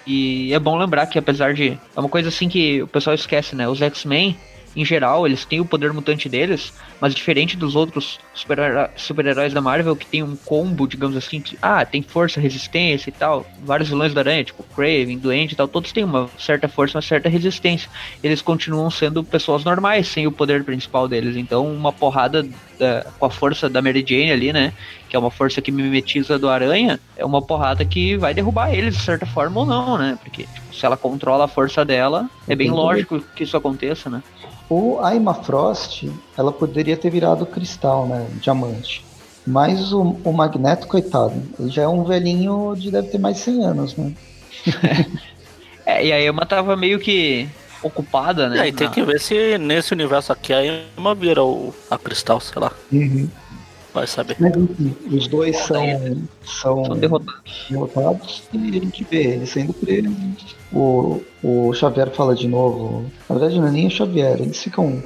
E 0.06 0.54
é 0.54 0.60
bom 0.60 0.78
lembrar 0.78 1.08
que 1.08 1.20
apesar 1.20 1.54
de. 1.54 1.78
É 1.96 2.00
uma 2.00 2.08
coisa 2.08 2.30
assim 2.30 2.48
que 2.48 2.82
o 2.82 2.88
pessoal 2.88 3.14
esquece, 3.14 3.56
né? 3.56 3.68
Os 3.68 3.82
X-Men, 3.82 4.38
em 4.82 4.86
geral, 4.86 5.26
eles 5.26 5.46
têm 5.46 5.60
o 5.60 5.66
poder 5.66 5.92
mutante 5.94 6.30
deles, 6.30 6.72
mas 7.00 7.16
diferente 7.16 7.58
dos 7.58 7.76
outros 7.76 8.18
super-heró- 8.34 8.90
super-heróis 8.96 9.54
da 9.54 9.62
Marvel, 9.62 9.96
que 9.98 10.08
tem 10.08 10.24
um 10.24 10.38
combo, 10.38 10.88
digamos 10.88 11.16
assim, 11.18 11.42
que, 11.42 11.58
ah, 11.62 11.86
tem 11.86 12.02
força, 12.04 12.40
resistência 12.40 13.10
e 13.10 13.14
tal. 13.14 13.52
Vários 13.58 13.90
vilões 13.90 14.14
da 14.14 14.22
aranha, 14.22 14.44
tipo 14.44 14.64
Craven, 14.64 15.20
Doente 15.20 15.54
e 15.54 15.56
tal, 15.56 15.68
todos 15.68 15.92
têm 15.92 16.04
uma 16.04 16.32
certa 16.38 16.68
força, 16.70 16.98
uma 16.98 17.02
certa 17.02 17.30
resistência. 17.30 17.90
Eles 18.22 18.42
continuam 18.42 18.90
sendo 18.90 19.24
pessoas 19.24 19.64
normais, 19.64 20.08
sem 20.08 20.28
o 20.28 20.32
poder 20.32 20.64
principal 20.64 21.08
deles. 21.08 21.36
Então, 21.36 21.66
uma 21.74 21.92
porrada 21.94 22.44
da- 22.78 23.12
com 23.18 23.26
a 23.26 23.32
força 23.32 23.70
da 23.70 23.82
Mary 23.82 24.06
Jane 24.08 24.32
ali, 24.32 24.54
né? 24.54 24.74
que 25.08 25.16
é 25.16 25.20
uma 25.20 25.32
força 25.32 25.62
que 25.62 25.72
mimetiza 25.72 26.38
do 26.40 26.50
Aranha, 26.50 27.02
é 27.16 27.26
uma 27.26 27.46
porrada 27.46 27.86
que 27.86 28.18
vai 28.18 28.34
derrubar 28.34 28.74
eles 28.74 28.96
de 28.98 29.02
certa 29.04 29.26
forma 29.26 29.60
ou 29.62 29.66
não, 29.66 29.98
né? 29.98 30.18
Porque 30.20 30.48
tipo, 30.48 30.74
se 30.74 30.86
ela 30.86 30.98
controla 30.98 31.46
a 31.46 31.48
força 31.48 31.84
dela, 31.86 32.30
é 32.48 32.56
bem 32.56 32.70
lógico 32.72 33.24
que 33.36 33.44
isso 33.44 33.58
aconteça, 33.58 34.10
né? 34.10 34.24
O 34.70 35.00
a 35.02 35.16
Emma 35.16 35.34
Frost, 35.34 36.10
ela 36.38 36.52
poderia 36.52 36.98
ter 36.98 37.10
virado 37.10 37.46
cristal, 37.46 38.06
né? 38.08 38.28
Diamante. 38.42 39.04
Mas 39.46 39.94
o, 39.94 40.18
o 40.26 40.34
Magneto, 40.34 40.88
coitado, 40.88 41.42
ele 41.58 41.70
já 41.70 41.84
é 41.84 41.88
um 41.88 42.04
velhinho 42.04 42.76
de 42.76 42.92
deve 42.92 43.08
ter 43.08 43.18
mais 43.18 43.38
de 43.38 43.44
100 43.44 43.64
anos, 43.66 43.96
né? 43.96 44.12
É, 45.86 46.06
e 46.06 46.12
a 46.12 46.22
Emma 46.22 46.46
tava 46.46 46.76
meio 46.76 47.00
que 47.00 47.48
ocupada, 47.82 48.50
né? 48.50 48.58
E 48.58 48.60
aí 48.60 48.72
tem 48.74 48.88
na- 48.88 48.94
que 48.94 49.02
ver 49.04 49.22
se 49.22 49.58
nesse 49.58 49.94
universo 49.94 50.34
aqui 50.34 50.52
a 50.52 50.62
Emma 50.98 51.16
vira 51.16 51.42
o, 51.42 51.74
a 51.90 51.98
cristal, 51.98 52.42
sei 52.42 52.62
lá. 52.62 52.74
Vai 53.98 54.06
saber. 54.06 54.36
Mas 54.40 54.56
enfim, 54.56 54.96
os 55.12 55.28
dois 55.28 55.58
são, 55.58 55.84
são, 56.46 56.86
São 56.86 56.98
derrotados. 56.98 57.66
derrotados 57.68 58.44
e 58.54 58.78
a 58.78 58.80
gente 58.80 59.04
vê 59.10 59.24
eles 59.34 59.50
sendo 59.50 59.74
presos. 59.74 60.56
O, 60.72 61.20
o 61.44 61.74
Xavier 61.74 62.12
fala 62.12 62.36
de 62.36 62.48
novo. 62.48 63.06
Na 63.28 63.36
verdade, 63.36 63.60
não 63.60 63.68
é 63.68 63.72
nem 63.72 63.88
o 63.88 63.90
Xavier, 63.90 64.40
eles 64.40 64.62
ficam 64.62 65.02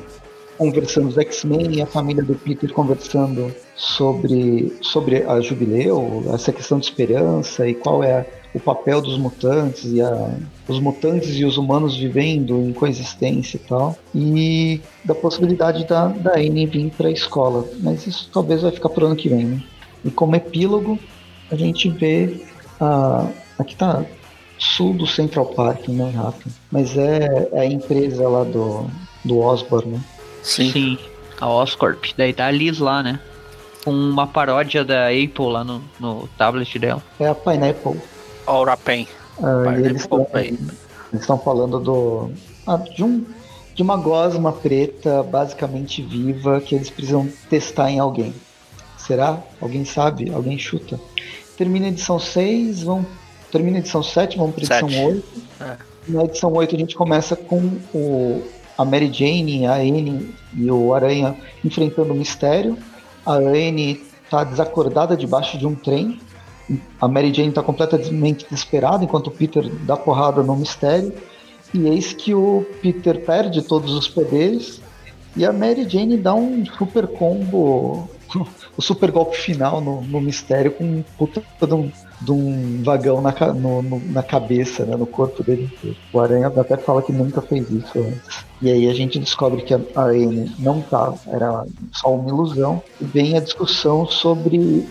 conversando, 0.57 1.07
os 1.07 1.17
X-Men 1.17 1.75
e 1.75 1.81
a 1.81 1.85
família 1.85 2.21
do 2.21 2.35
Peter 2.35 2.71
conversando 2.73 3.55
sobre, 3.77 4.77
sobre 4.81 5.23
a 5.23 5.39
Jubileu, 5.39 6.25
essa 6.33 6.51
questão 6.51 6.77
de 6.77 6.85
esperança 6.87 7.65
e 7.65 7.73
qual 7.73 8.03
é 8.03 8.27
o 8.53 8.59
papel 8.59 9.01
dos 9.01 9.17
mutantes 9.17 9.85
e 9.85 10.01
a, 10.01 10.35
os 10.67 10.79
mutantes 10.79 11.35
e 11.35 11.45
os 11.45 11.57
humanos 11.57 11.95
vivendo 11.95 12.59
em 12.61 12.73
coexistência 12.73 13.57
e 13.57 13.59
tal. 13.59 13.97
E 14.13 14.81
da 15.03 15.15
possibilidade 15.15 15.85
da, 15.85 16.07
da 16.07 16.35
Anne 16.35 16.65
vir 16.65 16.91
para 16.91 17.07
a 17.07 17.11
escola. 17.11 17.65
Mas 17.79 18.05
isso 18.07 18.29
talvez 18.33 18.61
vai 18.61 18.71
ficar 18.71 18.89
pro 18.89 19.05
ano 19.05 19.15
que 19.15 19.29
vem, 19.29 19.45
né? 19.45 19.63
E 20.03 20.11
como 20.11 20.35
epílogo, 20.35 20.99
a 21.49 21.55
gente 21.55 21.89
vê 21.89 22.41
a. 22.79 23.27
Aqui 23.59 23.75
tá 23.75 24.03
sul 24.57 24.93
do 24.93 25.07
Central 25.07 25.47
Park, 25.47 25.87
em 25.87 25.95
Manhattan. 25.95 26.49
Mas 26.71 26.97
é, 26.97 27.49
é 27.51 27.59
a 27.61 27.65
empresa 27.65 28.27
lá 28.27 28.43
do, 28.43 28.87
do 29.25 29.39
Osborne, 29.39 29.93
né? 29.93 30.01
Sim. 30.43 30.71
Sim, 30.71 30.97
a 31.39 31.49
Oscorp. 31.49 32.05
Daí 32.17 32.33
tá 32.33 32.45
a 32.45 32.51
Liz 32.51 32.79
lá, 32.79 33.03
né? 33.03 33.19
Com 33.83 33.91
uma 33.91 34.27
paródia 34.27 34.85
da 34.85 35.07
Apple 35.07 35.51
lá 35.51 35.63
no, 35.63 35.83
no 35.99 36.27
tablet 36.37 36.77
dela. 36.77 37.01
É 37.19 37.27
a 37.27 37.35
Pineapple. 37.35 37.99
Aura 38.51 38.77
Pen. 38.77 39.07
Ah, 39.41 39.77
e 39.77 39.85
eles 39.85 40.07
estão 41.13 41.37
falando 41.37 41.79
do 41.79 42.31
ah, 42.67 42.77
de 42.77 43.03
um 43.03 43.25
de 43.73 43.81
uma 43.81 43.95
gosma 43.95 44.51
preta 44.51 45.23
basicamente 45.23 46.01
viva 46.01 46.59
que 46.59 46.75
eles 46.75 46.89
precisam 46.89 47.27
testar 47.49 47.89
em 47.89 47.99
alguém. 47.99 48.33
Será? 48.97 49.41
Alguém 49.61 49.85
sabe? 49.85 50.31
Alguém 50.31 50.57
chuta? 50.57 50.99
Termina 51.57 51.85
a 51.85 51.89
edição 51.89 52.19
6, 52.19 52.83
vão 52.83 53.05
termina 53.51 53.77
a 53.77 53.79
edição 53.79 54.03
7, 54.03 54.37
vamos 54.37 54.55
para 54.55 54.63
edição 54.63 54.89
Sete. 54.89 55.05
8. 55.05 55.41
É. 55.61 55.77
Na 56.07 56.23
edição 56.25 56.53
8 56.53 56.75
a 56.75 56.79
gente 56.79 56.95
começa 56.95 57.35
com 57.35 57.79
o 57.93 58.43
a 58.77 58.85
Mary 58.85 59.11
Jane, 59.11 59.65
a 59.67 59.75
Anne 59.75 60.33
e 60.55 60.71
o 60.71 60.93
Aranha 60.93 61.35
enfrentando 61.63 62.13
o 62.13 62.15
mistério. 62.15 62.77
A 63.25 63.33
Anne 63.33 64.01
está 64.23 64.43
desacordada 64.43 65.15
debaixo 65.15 65.57
de 65.57 65.67
um 65.67 65.75
trem. 65.75 66.19
A 66.99 67.07
Mary 67.07 67.33
Jane 67.33 67.49
está 67.49 67.61
completamente 67.63 68.45
desesperada 68.49 69.03
enquanto 69.03 69.27
o 69.27 69.31
Peter 69.31 69.67
dá 69.85 69.97
porrada 69.97 70.41
no 70.43 70.55
mistério. 70.55 71.13
E 71.73 71.87
eis 71.87 72.13
que 72.13 72.33
o 72.33 72.65
Peter 72.81 73.23
perde 73.25 73.61
todos 73.61 73.93
os 73.93 74.07
poderes 74.07 74.81
e 75.35 75.45
a 75.45 75.53
Mary 75.53 75.87
Jane 75.87 76.17
dá 76.17 76.35
um 76.35 76.65
super 76.65 77.07
combo, 77.07 78.09
o 78.77 78.81
super 78.81 79.09
golpe 79.11 79.37
final 79.37 79.79
no, 79.79 80.01
no 80.01 80.19
mistério 80.21 80.73
com 80.73 80.83
um 80.83 81.03
puta 81.17 81.41
de 81.65 81.73
um, 81.73 81.89
de 82.19 82.31
um 82.31 82.83
vagão 82.83 83.21
na, 83.21 83.33
no- 83.53 83.81
no- 83.81 84.01
na 84.11 84.21
cabeça, 84.21 84.85
né, 84.85 84.97
no 84.97 85.07
corpo 85.07 85.43
dele 85.43 85.63
inteiro. 85.63 85.95
O 86.11 86.19
Aranha 86.19 86.47
até 86.47 86.75
fala 86.77 87.01
que 87.01 87.13
nunca 87.13 87.41
fez 87.41 87.69
isso 87.69 87.99
antes. 87.99 88.45
E 88.61 88.69
aí 88.69 88.89
a 88.89 88.93
gente 88.93 89.17
descobre 89.19 89.61
que 89.63 89.73
a 89.73 89.79
Anne 89.95 90.53
não 90.59 90.81
tá, 90.81 91.13
era 91.27 91.65
só 91.93 92.13
uma 92.13 92.29
ilusão. 92.29 92.83
E 92.99 93.05
vem 93.05 93.37
a 93.37 93.39
discussão 93.41 94.05
sobre 94.05 94.85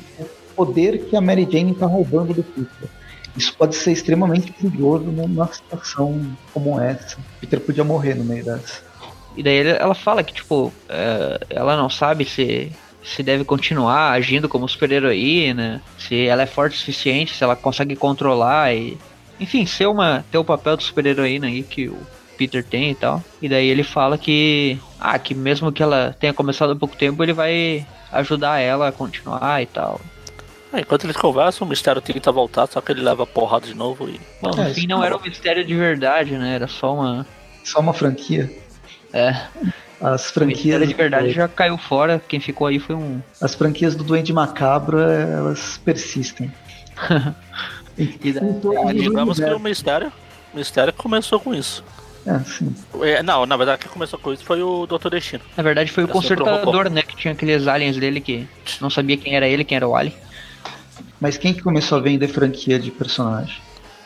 poder 0.54 1.06
que 1.06 1.16
a 1.16 1.20
Mary 1.20 1.48
Jane 1.50 1.74
tá 1.74 1.86
roubando 1.86 2.34
do 2.34 2.42
Peter. 2.42 2.88
Isso 3.36 3.54
pode 3.56 3.76
ser 3.76 3.92
extremamente 3.92 4.52
perigoso 4.52 5.04
numa 5.04 5.46
situação 5.52 6.36
como 6.52 6.80
essa. 6.80 7.16
Peter 7.40 7.60
podia 7.60 7.84
morrer 7.84 8.14
no 8.14 8.24
meio 8.24 8.44
dessa. 8.44 8.82
E 9.36 9.42
daí 9.42 9.66
ela 9.66 9.94
fala 9.94 10.22
que, 10.24 10.34
tipo, 10.34 10.72
é, 10.88 11.40
ela 11.50 11.76
não 11.76 11.88
sabe 11.88 12.24
se, 12.24 12.72
se 13.02 13.22
deve 13.22 13.44
continuar 13.44 14.12
agindo 14.12 14.48
como 14.48 14.68
super-heroína, 14.68 15.82
se 15.98 16.26
ela 16.26 16.42
é 16.42 16.46
forte 16.46 16.74
o 16.74 16.78
suficiente, 16.78 17.34
se 17.34 17.44
ela 17.44 17.56
consegue 17.56 17.96
controlar 17.96 18.74
e. 18.74 18.98
Enfim, 19.38 19.64
ser 19.64 19.86
uma. 19.86 20.24
ter 20.30 20.38
o 20.38 20.44
papel 20.44 20.76
de 20.76 20.82
super-heroína 20.82 21.46
aí 21.46 21.62
que 21.62 21.88
o 21.88 21.98
Peter 22.36 22.64
tem 22.64 22.90
e 22.90 22.94
tal. 22.94 23.22
E 23.40 23.48
daí 23.48 23.68
ele 23.68 23.84
fala 23.84 24.18
que. 24.18 24.78
Ah, 24.98 25.18
que 25.18 25.34
mesmo 25.34 25.72
que 25.72 25.82
ela 25.82 26.14
tenha 26.18 26.34
começado 26.34 26.72
há 26.72 26.76
pouco 26.76 26.96
tempo, 26.96 27.22
ele 27.22 27.32
vai 27.32 27.86
ajudar 28.12 28.58
ela 28.58 28.88
a 28.88 28.92
continuar 28.92 29.62
e 29.62 29.66
tal. 29.66 30.00
Ah, 30.72 30.80
enquanto 30.80 31.04
eles 31.04 31.16
conversam, 31.16 31.66
o 31.66 31.70
mistério 31.70 32.00
tenta 32.00 32.30
voltar, 32.30 32.66
só 32.68 32.80
que 32.80 32.92
ele 32.92 33.02
leva 33.02 33.26
porrada 33.26 33.66
de 33.66 33.74
novo 33.74 34.08
e. 34.08 34.20
Bom, 34.40 34.50
no 34.50 34.62
É, 34.62 34.72
fim 34.72 34.80
isso 34.80 34.88
não 34.88 35.02
é 35.02 35.06
era 35.06 35.16
um 35.16 35.20
mistério 35.20 35.64
de 35.64 35.74
verdade, 35.74 36.36
né? 36.38 36.54
Era 36.54 36.68
só 36.68 36.94
uma. 36.94 37.26
Só 37.64 37.80
uma 37.80 37.92
franquia. 37.92 38.50
É, 39.12 39.30
As 39.30 39.40
o 40.00 40.12
mistério 40.12 40.18
franquias 40.32 40.88
de 40.88 40.94
verdade 40.94 41.30
já 41.32 41.48
caiu 41.48 41.76
fora. 41.76 42.22
Quem 42.28 42.38
ficou 42.38 42.66
aí 42.66 42.78
foi 42.78 42.94
um. 42.94 43.20
As 43.40 43.54
franquias 43.54 43.96
do 43.96 44.04
Duende 44.04 44.32
Macabro, 44.32 45.00
é, 45.00 45.22
elas 45.32 45.78
persistem. 45.84 46.52
E 47.98 48.30
os 48.30 48.94
digamos 48.94 49.38
que 49.38 49.44
o 49.44 49.58
mistério. 49.58 50.10
O 50.54 50.56
mistério 50.56 50.92
começou 50.92 51.38
com 51.38 51.54
isso. 51.54 51.84
É, 52.26 52.38
sim. 52.40 52.74
É, 53.02 53.22
não, 53.22 53.44
na 53.46 53.56
verdade, 53.56 53.82
quem 53.82 53.90
começou 53.90 54.18
com 54.18 54.32
isso 54.32 54.44
foi 54.44 54.62
o 54.62 54.86
Dr. 54.86 55.10
Destino. 55.10 55.42
Na 55.56 55.62
verdade 55.62 55.90
foi 55.90 56.04
o 56.04 56.08
consertador, 56.08 56.90
né? 56.90 57.02
Que 57.02 57.16
tinha 57.16 57.32
aqueles 57.32 57.66
aliens 57.66 57.96
dele 57.96 58.20
que 58.20 58.46
não 58.80 58.90
sabia 58.90 59.16
quem 59.16 59.34
era 59.34 59.46
ele, 59.46 59.64
quem 59.64 59.76
era 59.76 59.86
o 59.86 59.94
alien. 59.94 60.14
Mas 61.20 61.36
quem 61.36 61.52
que 61.52 61.60
começou 61.62 61.98
a 61.98 62.00
vender 62.00 62.28
franquia 62.28 62.78
de 62.78 62.90
personagem? 62.90 63.56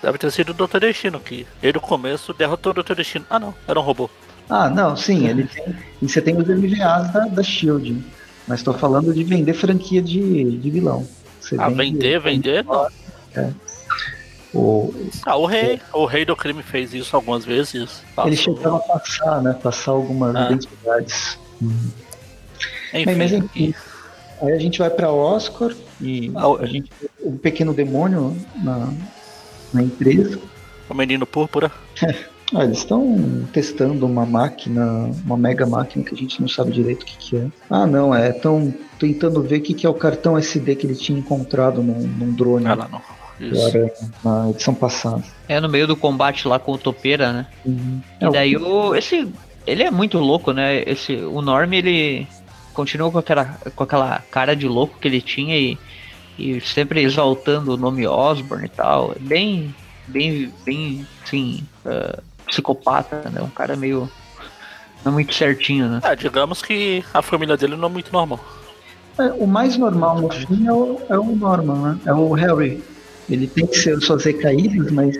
Deve 0.02 0.18
ter 0.18 0.30
sido 0.30 0.50
o 0.50 0.54
Dr. 0.66 0.78
Destino, 0.80 1.18
que 1.20 1.46
ele 1.62 1.74
no 1.74 1.80
começo 1.80 2.34
derrotou 2.34 2.72
o 2.72 2.82
Dr. 2.82 2.94
Destino. 2.94 3.24
Ah, 3.30 3.38
não, 3.38 3.54
era 3.66 3.78
um 3.78 3.82
robô. 3.82 4.10
Ah, 4.50 4.68
não, 4.68 4.94
sim, 4.96 5.26
ele 5.26 5.44
tem. 5.44 5.74
E 6.02 6.08
você 6.08 6.20
tem 6.20 6.36
os 6.36 6.46
MVAs 6.46 7.12
da, 7.12 7.20
da 7.26 7.42
Shield. 7.42 8.04
Mas 8.46 8.62
tô 8.62 8.74
falando 8.74 9.14
de 9.14 9.24
vender 9.24 9.54
franquia 9.54 10.02
de, 10.02 10.58
de 10.58 10.70
vilão. 10.70 11.06
Você 11.40 11.56
Ah, 11.58 11.68
vende- 11.70 11.92
vender, 11.92 12.20
vender, 12.20 12.64
não. 12.64 12.86
O, 14.52 14.94
Ah, 15.24 15.36
o 15.36 15.46
rei. 15.46 15.80
O 15.92 16.04
rei 16.04 16.24
do 16.24 16.36
crime 16.36 16.62
fez 16.62 16.92
isso 16.94 17.16
algumas 17.16 17.44
vezes. 17.44 17.74
ele 17.74 18.36
Passou. 18.36 18.56
chegava 18.56 18.76
a 18.76 18.80
passar, 18.80 19.42
né? 19.42 19.52
Passar 19.62 19.90
algumas 19.92 20.36
Ah. 20.36 20.44
identidades. 20.50 21.38
Enfim, 22.92 23.04
Bem, 23.06 23.16
mas 23.16 23.32
enfim. 23.32 23.74
Aí 24.42 24.52
a 24.52 24.58
gente 24.58 24.78
vai 24.78 24.90
pra 24.90 25.10
Oscar 25.10 25.72
e 26.04 26.32
Ah, 26.34 26.46
a 26.60 26.66
gente 26.66 26.90
o 27.20 27.32
pequeno 27.32 27.72
demônio 27.74 28.36
na, 28.62 28.92
na 29.72 29.82
empresa. 29.82 30.38
o 30.88 30.94
menino 30.94 31.26
púrpura. 31.26 31.70
Ah, 32.54 32.62
eles 32.62 32.78
estão 32.78 33.42
testando 33.52 34.06
uma 34.06 34.24
máquina, 34.24 35.10
uma 35.24 35.36
mega 35.36 35.66
máquina 35.66 36.04
que 36.04 36.14
a 36.14 36.16
gente 36.16 36.40
não 36.40 36.46
sabe 36.46 36.70
direito 36.70 37.02
o 37.02 37.06
que, 37.06 37.16
que 37.16 37.36
é. 37.36 37.46
Ah, 37.70 37.84
não, 37.86 38.14
é. 38.14 38.28
Estão 38.30 38.72
tentando 38.98 39.42
ver 39.42 39.56
o 39.56 39.60
que, 39.62 39.74
que 39.74 39.86
é 39.86 39.88
o 39.88 39.94
cartão 39.94 40.38
SD 40.38 40.76
que 40.76 40.86
ele 40.86 40.94
tinha 40.94 41.18
encontrado 41.18 41.82
num, 41.82 42.06
num 42.06 42.32
drone 42.32 42.66
Ah, 42.66 42.74
lá 42.74 42.88
não. 42.88 43.00
Aranha 43.66 43.90
na 44.22 44.50
edição 44.50 44.72
passada. 44.74 45.24
É 45.48 45.58
no 45.58 45.68
meio 45.68 45.86
do 45.88 45.96
combate 45.96 46.46
lá 46.46 46.58
com 46.60 46.72
o 46.72 46.78
Topeira, 46.78 47.32
né? 47.32 47.46
É, 48.20 48.24
E 48.26 48.28
o- 48.28 48.30
daí 48.30 48.56
o. 48.56 48.94
Esse. 48.94 49.26
Ele 49.66 49.82
é 49.82 49.90
muito 49.90 50.18
louco, 50.18 50.52
né? 50.52 50.82
Esse, 50.86 51.16
o 51.16 51.40
Norm, 51.40 51.72
ele 51.72 52.28
continua 52.74 53.10
com 53.10 53.18
aquela, 53.18 53.58
com 53.74 53.82
aquela 53.82 54.20
cara 54.30 54.54
de 54.54 54.68
louco 54.68 54.98
que 55.00 55.08
ele 55.08 55.22
tinha 55.22 55.56
e, 55.58 55.76
e 56.38 56.60
sempre 56.60 57.02
exaltando 57.02 57.74
o 57.74 57.76
nome 57.76 58.06
Osborne 58.06 58.66
e 58.66 58.68
tal. 58.68 59.12
É 59.12 59.18
Bem, 59.18 59.74
bem, 60.08 60.52
bem, 60.64 61.06
assim, 61.24 61.64
ah, 61.86 62.20
psicopata, 62.46 63.28
né? 63.30 63.40
Um 63.40 63.50
cara 63.50 63.76
meio. 63.76 64.08
Não 65.04 65.12
muito 65.12 65.34
certinho, 65.34 65.88
né? 65.88 66.00
É, 66.02 66.16
digamos 66.16 66.62
que 66.62 67.04
a 67.12 67.20
família 67.20 67.56
dele 67.56 67.76
não 67.76 67.88
é 67.88 67.92
muito 67.92 68.12
normal. 68.12 68.40
é, 69.18 69.24
o 69.32 69.46
mais 69.46 69.76
normal 69.76 70.20
no 70.20 70.30
filme 70.30 70.66
é 70.66 70.72
o, 70.72 71.00
é 71.10 71.18
o 71.18 71.36
Norman, 71.36 71.92
né? 71.92 71.98
É 72.06 72.12
o 72.12 72.32
Harry. 72.32 72.82
Ele 73.28 73.46
tem 73.46 73.66
que 73.66 73.76
ser 73.76 74.00
suas 74.00 74.24
recaídas, 74.24 74.90
mas 74.90 75.16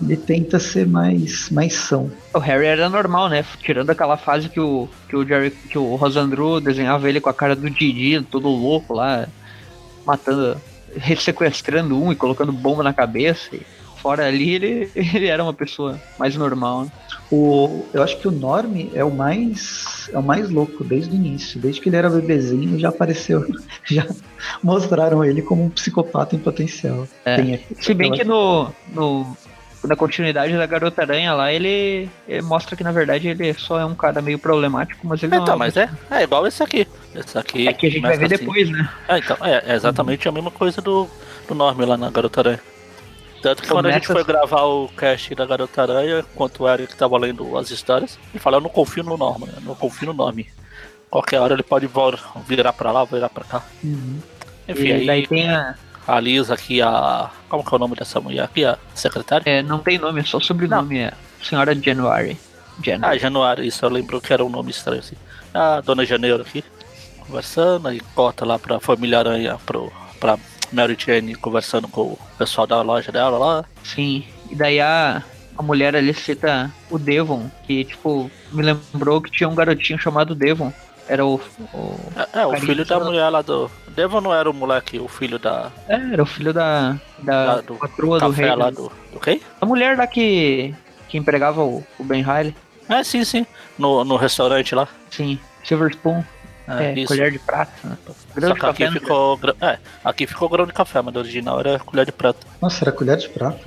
ele 0.00 0.16
tenta 0.16 0.58
ser 0.58 0.86
mais, 0.86 1.48
mais 1.50 1.74
são. 1.74 2.10
O 2.34 2.38
Harry 2.40 2.66
era 2.66 2.88
normal, 2.88 3.28
né? 3.28 3.44
Tirando 3.60 3.90
aquela 3.90 4.16
fase 4.16 4.48
que 4.48 4.58
o, 4.60 4.88
que 5.08 5.16
o 5.16 5.24
Jerry, 5.24 5.50
que 5.50 5.78
o 5.78 5.94
Rosandro 5.94 6.60
desenhava 6.60 7.08
ele 7.08 7.20
com 7.20 7.28
a 7.28 7.34
cara 7.34 7.54
do 7.54 7.70
Didi, 7.70 8.20
todo 8.22 8.48
louco 8.48 8.94
lá, 8.94 9.28
matando, 10.04 10.60
sequestrando 11.18 12.00
um 12.00 12.12
e 12.12 12.16
colocando 12.16 12.52
bomba 12.52 12.82
na 12.82 12.92
cabeça. 12.92 13.54
E 13.54 13.62
fora 14.02 14.26
ali, 14.26 14.54
ele, 14.54 14.90
ele 14.96 15.26
era 15.28 15.42
uma 15.42 15.54
pessoa 15.54 16.00
mais 16.18 16.36
normal. 16.36 16.84
né? 16.84 16.92
O, 17.30 17.86
eu 17.94 18.02
acho 18.02 18.18
que 18.18 18.28
o 18.28 18.32
Norm 18.32 18.88
é 18.92 19.02
o 19.02 19.10
mais 19.10 20.10
é 20.12 20.18
o 20.18 20.22
mais 20.22 20.50
louco 20.50 20.84
desde 20.84 21.10
o 21.12 21.14
início, 21.14 21.60
desde 21.60 21.80
que 21.80 21.88
ele 21.88 21.96
era 21.96 22.10
bebezinho 22.10 22.78
já 22.78 22.88
apareceu, 22.88 23.46
já 23.88 24.06
mostraram 24.62 25.24
ele 25.24 25.40
como 25.40 25.64
um 25.64 25.70
psicopata 25.70 26.36
em 26.36 26.38
potencial. 26.38 27.06
É. 27.24 27.36
Tem 27.36 27.60
Se 27.80 27.94
bem 27.94 28.12
que 28.12 28.24
no, 28.24 28.70
no 28.92 29.36
na 29.84 29.96
continuidade 29.96 30.56
da 30.56 30.66
Garota 30.66 31.02
Aranha 31.02 31.34
lá, 31.34 31.52
ele, 31.52 32.08
ele 32.28 32.42
mostra 32.42 32.76
que 32.76 32.84
na 32.84 32.92
verdade 32.92 33.28
ele 33.28 33.54
só 33.54 33.80
é 33.80 33.84
um 33.84 33.94
cara 33.94 34.22
meio 34.22 34.38
problemático, 34.38 35.06
mas 35.06 35.22
ele 35.22 35.34
não 35.34 35.42
Então, 35.42 35.54
é. 35.54 35.58
mas 35.58 35.76
é, 35.76 35.90
é 36.10 36.22
igual 36.22 36.46
esse 36.46 36.62
aqui. 36.62 36.86
Esse 37.14 37.36
aqui. 37.38 37.68
É 37.68 37.72
que 37.72 37.86
a 37.86 37.90
gente 37.90 38.02
vai 38.02 38.16
ver 38.16 38.26
assim. 38.26 38.36
depois, 38.36 38.70
né? 38.70 38.88
É, 39.08 39.18
então, 39.18 39.36
é, 39.42 39.62
é 39.66 39.74
exatamente 39.74 40.28
a 40.28 40.32
mesma 40.32 40.50
coisa 40.50 40.80
do, 40.80 41.08
do 41.48 41.54
Norm 41.54 41.80
lá 41.80 41.96
na 41.96 42.10
Garota 42.10 42.40
Aranha. 42.40 42.60
Tanto 43.42 43.62
que 43.62 43.68
quando 43.68 43.86
a 43.86 43.92
gente 43.92 44.06
foi 44.06 44.22
gravar 44.22 44.62
o 44.62 44.88
cast 44.96 45.34
da 45.34 45.44
Garota 45.44 45.82
Aranha, 45.82 46.20
enquanto 46.20 46.62
o 46.62 46.68
Eric 46.68 46.94
tava 46.94 47.18
lendo 47.18 47.58
as 47.58 47.70
histórias, 47.72 48.16
ele 48.32 48.38
falou, 48.38 48.60
eu 48.60 48.62
não 48.62 48.70
confio 48.70 49.02
no 49.02 49.16
Norman, 49.16 49.48
eu 49.56 49.62
não 49.62 49.74
confio 49.74 50.06
no 50.06 50.14
Norm. 50.14 50.38
Qualquer 51.10 51.40
hora 51.40 51.54
ele 51.54 51.62
pode 51.64 51.90
virar 52.46 52.72
pra 52.72 52.92
lá, 52.92 53.04
virar 53.04 53.28
pra 53.28 53.44
cá. 53.44 53.62
Uhum. 53.82 54.20
Enfim, 54.68 54.86
E 54.86 54.92
aí 54.92 55.06
daí 55.06 55.26
tem 55.26 55.50
a. 55.50 55.74
a 56.06 56.20
Lisa 56.20 56.54
aqui, 56.54 56.80
a. 56.82 57.30
Como 57.48 57.64
que 57.64 57.72
é 57.72 57.76
o 57.76 57.78
nome 57.78 57.94
dessa 57.96 58.20
mulher 58.20 58.44
aqui? 58.44 58.64
A 58.64 58.78
secretária? 58.94 59.48
É, 59.48 59.62
não 59.62 59.78
tem 59.78 59.98
nome, 59.98 60.20
é 60.20 60.24
só 60.24 60.40
sobrenome, 60.40 60.98
é 60.98 61.12
Senhora 61.42 61.74
January. 61.74 62.36
January. 62.82 63.16
Ah, 63.16 63.18
Januário, 63.18 63.64
isso 63.64 63.84
eu 63.84 63.90
lembro 63.90 64.20
que 64.20 64.32
era 64.32 64.44
um 64.44 64.48
nome 64.48 64.70
estranho 64.70 65.00
assim. 65.00 65.16
A 65.52 65.80
Dona 65.80 66.04
Janeiro 66.06 66.42
aqui, 66.42 66.64
conversando, 67.20 67.88
aí 67.88 68.00
corta 68.14 68.44
lá 68.44 68.58
pra 68.58 68.80
família 68.80 69.18
Aranha, 69.18 69.58
pro, 69.66 69.92
pra 70.18 70.38
Mary 70.72 70.96
Jane 70.98 71.34
conversando 71.34 71.86
com 71.86 72.02
o 72.02 72.18
pessoal 72.38 72.66
da 72.66 72.80
loja 72.80 73.12
dela 73.12 73.38
lá. 73.38 73.64
Sim. 73.84 74.24
E 74.50 74.54
daí 74.54 74.80
a, 74.80 75.22
a 75.56 75.62
mulher 75.62 75.94
ali 75.94 76.14
cita 76.14 76.72
o 76.90 76.98
Devon, 76.98 77.50
que 77.66 77.84
tipo, 77.84 78.30
me 78.50 78.62
lembrou 78.62 79.20
que 79.20 79.30
tinha 79.30 79.48
um 79.48 79.54
garotinho 79.54 79.98
chamado 79.98 80.34
Devon. 80.34 80.72
Era 81.12 81.26
o. 81.26 81.34
o 81.74 81.96
É, 82.34 82.40
é, 82.40 82.46
o 82.46 82.56
filho 82.56 82.86
da 82.86 82.98
mulher 82.98 83.28
lá 83.28 83.42
do. 83.42 83.70
Devon 83.88 84.22
não 84.22 84.32
era 84.32 84.48
o 84.50 84.54
moleque, 84.54 84.98
o 84.98 85.08
filho 85.08 85.38
da. 85.38 85.70
é, 85.86 85.96
era 86.14 86.22
o 86.22 86.26
filho 86.26 86.54
da. 86.54 86.96
Da 87.18 87.56
da- 87.56 87.60
do 87.60 87.74
patroa 87.74 88.18
do 88.18 88.28
café 88.30 88.46
rei. 88.46 88.54
lá 88.56 88.70
do. 88.70 88.90
Do 89.12 89.20
quê? 89.20 89.42
A 89.60 89.66
mulher 89.66 89.98
lá 89.98 90.06
que. 90.06 90.74
que 91.10 91.18
empregava 91.18 91.62
o, 91.62 91.84
o 91.98 92.04
Ben 92.04 92.22
Riley. 92.22 92.56
É, 92.88 93.04
sim, 93.04 93.24
sim. 93.24 93.46
No, 93.78 94.04
no 94.04 94.16
restaurante 94.16 94.74
lá. 94.74 94.88
Sim. 95.10 95.38
Silver 95.62 95.90
Spoon. 95.90 96.24
É, 96.66 96.98
É, 96.98 97.04
colher 97.04 97.30
de 97.30 97.38
prata. 97.40 97.72
Né? 97.84 97.96
Só 98.06 98.14
Grão 98.34 98.54
de 98.54 98.60
que 98.60 98.66
aqui 98.66 98.84
café, 98.84 98.94
né? 98.94 99.00
ficou. 99.00 99.38
É, 99.60 99.78
aqui 100.02 100.26
ficou 100.26 100.48
grão 100.48 100.64
de 100.64 100.72
café, 100.72 101.02
mas 101.02 101.12
no 101.12 101.20
original 101.20 101.60
era 101.60 101.78
colher 101.80 102.06
de 102.06 102.12
prata. 102.12 102.46
Nossa, 102.60 102.84
era 102.84 102.92
colher 102.92 103.18
de 103.18 103.28
prata. 103.28 103.60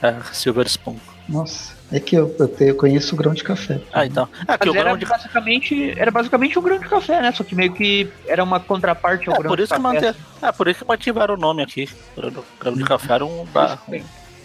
É, 0.00 0.14
Silver 0.32 0.66
Spoon. 0.68 0.96
Nossa, 1.28 1.74
é 1.92 2.00
que 2.00 2.16
eu, 2.16 2.34
eu, 2.38 2.48
te- 2.48 2.64
eu 2.64 2.74
conheço 2.74 3.14
o 3.14 3.18
grão 3.18 3.34
de 3.34 3.44
café. 3.44 3.80
Ah, 3.92 4.06
então. 4.06 4.28
É 4.48 4.56
que 4.58 4.68
o 4.68 4.72
Mas 4.72 4.80
era 4.80 4.84
grão 4.90 4.96
de 4.96 5.04
basicamente, 5.06 5.94
era 5.98 6.10
basicamente 6.10 6.58
um 6.58 6.62
grão 6.62 6.78
de 6.78 6.88
café, 6.88 7.20
né? 7.20 7.32
Só 7.32 7.44
que 7.44 7.54
meio 7.54 7.72
que 7.72 8.08
era 8.26 8.42
uma 8.42 8.58
contraparte 8.58 9.28
ao 9.28 9.34
É, 9.34 9.38
grão 9.38 9.50
por 9.50 9.56
de 9.58 9.64
isso 9.64 9.74
que 9.74 9.80
café. 9.82 10.14
é, 10.42 10.52
por 10.52 10.68
isso 10.68 10.80
que 10.80 10.88
mantiveram 10.88 11.34
o 11.34 11.38
nome 11.38 11.62
aqui. 11.62 11.88
Grão, 12.16 12.32
grão 12.60 12.74
de 12.74 12.84
café 12.84 13.14
era 13.14 13.24
um, 13.26 13.44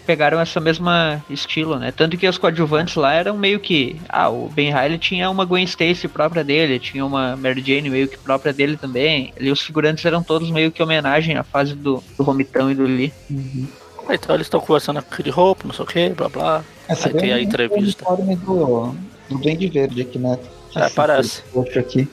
pegaram 0.06 0.40
essa 0.40 0.58
mesma 0.58 1.22
estilo, 1.28 1.78
né? 1.78 1.92
Tanto 1.92 2.16
que 2.16 2.26
os 2.26 2.38
coadjuvantes 2.38 2.94
lá 2.94 3.12
eram 3.12 3.36
meio 3.36 3.60
que. 3.60 4.00
Ah, 4.08 4.30
o 4.30 4.48
Ben 4.48 4.72
Riley 4.72 4.98
tinha 4.98 5.28
uma 5.30 5.44
Gwen 5.44 5.64
Stacy 5.64 6.08
própria 6.08 6.42
dele, 6.42 6.78
tinha 6.78 7.04
uma 7.04 7.36
Mary 7.36 7.62
Jane 7.62 7.90
meio 7.90 8.08
que 8.08 8.16
própria 8.16 8.52
dele 8.52 8.78
também. 8.78 9.34
E 9.38 9.50
os 9.50 9.60
figurantes 9.60 10.02
eram 10.06 10.22
todos 10.22 10.50
meio 10.50 10.72
que 10.72 10.82
homenagem 10.82 11.36
à 11.36 11.42
fase 11.44 11.74
do, 11.74 12.02
do 12.16 12.22
Romitão 12.22 12.70
e 12.70 12.74
do 12.74 12.84
Lee. 12.84 13.12
Uhum. 13.28 13.66
Então 14.10 14.34
eles 14.34 14.46
estão 14.46 14.60
conversando 14.60 14.98
aqui 14.98 15.22
de 15.22 15.28
roupa, 15.28 15.64
não 15.66 15.74
sei 15.74 15.84
o 15.84 15.86
que, 15.88 16.08
blá 16.08 16.28
blá. 16.30 16.64
Essa 16.88 17.08
Aí 17.08 17.14
tem 17.14 17.32
a 17.32 17.40
entrevista. 17.40 18.04
O 18.08 18.14
uniforme 18.14 18.36
do, 18.36 18.94
do 19.28 19.38
Duende 19.38 19.68
Verde 19.68 20.02
aqui, 20.02 20.18
né? 20.18 20.38
É, 20.74 20.88
parece. 20.88 21.42
Outro 21.52 21.78
aqui. 21.78 22.08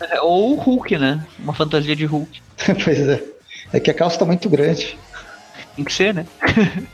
É, 0.00 0.20
Ou 0.20 0.52
o 0.52 0.54
Hulk, 0.56 0.98
né? 0.98 1.24
Uma 1.38 1.54
fantasia 1.54 1.94
de 1.94 2.04
Hulk. 2.04 2.40
pois 2.84 3.08
é. 3.08 3.22
É 3.72 3.80
que 3.80 3.90
a 3.90 3.94
calça 3.94 4.18
tá 4.18 4.24
muito 4.24 4.48
grande. 4.48 4.98
Tem 5.74 5.84
que 5.84 5.92
ser, 5.92 6.14
né? 6.14 6.26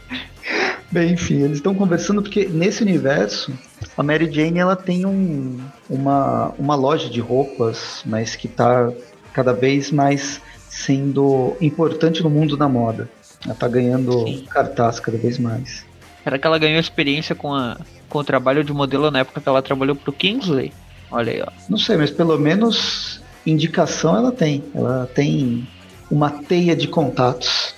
Bem, 0.90 1.12
enfim, 1.12 1.40
eles 1.42 1.56
estão 1.56 1.74
conversando 1.74 2.20
porque 2.20 2.44
nesse 2.46 2.82
universo 2.82 3.50
a 3.96 4.02
Mary 4.02 4.30
Jane 4.30 4.58
ela 4.58 4.76
tem 4.76 5.06
um, 5.06 5.58
uma, 5.88 6.52
uma 6.58 6.74
loja 6.74 7.08
de 7.08 7.18
roupas, 7.18 8.02
mas 8.04 8.36
que 8.36 8.46
tá 8.46 8.92
cada 9.32 9.54
vez 9.54 9.90
mais 9.90 10.40
sendo 10.68 11.56
importante 11.62 12.22
no 12.22 12.28
mundo 12.28 12.58
da 12.58 12.68
moda. 12.68 13.08
Ela 13.44 13.54
tá 13.54 13.68
ganhando 13.68 14.24
Sim. 14.24 14.44
cartaz 14.50 15.00
cada 15.00 15.16
vez 15.16 15.38
mais. 15.38 15.86
Era 16.24 16.38
que 16.38 16.46
ela 16.46 16.58
ganhou 16.58 16.78
experiência 16.80 17.34
com, 17.34 17.52
a, 17.54 17.76
com 18.08 18.18
o 18.18 18.24
trabalho 18.24 18.62
de 18.62 18.72
modelo 18.72 19.10
na 19.10 19.20
época 19.20 19.40
que 19.40 19.48
ela 19.48 19.60
trabalhou 19.62 19.96
pro 19.96 20.12
Kingsley. 20.12 20.72
Olha 21.10 21.32
aí, 21.32 21.42
ó. 21.42 21.48
Não 21.68 21.76
sei, 21.78 21.96
mas 21.96 22.10
pelo 22.10 22.38
menos 22.38 23.20
indicação 23.44 24.16
ela 24.16 24.30
tem. 24.32 24.62
Ela 24.74 25.08
tem 25.14 25.66
uma 26.10 26.30
teia 26.30 26.74
de 26.76 26.86
contatos. 26.88 27.74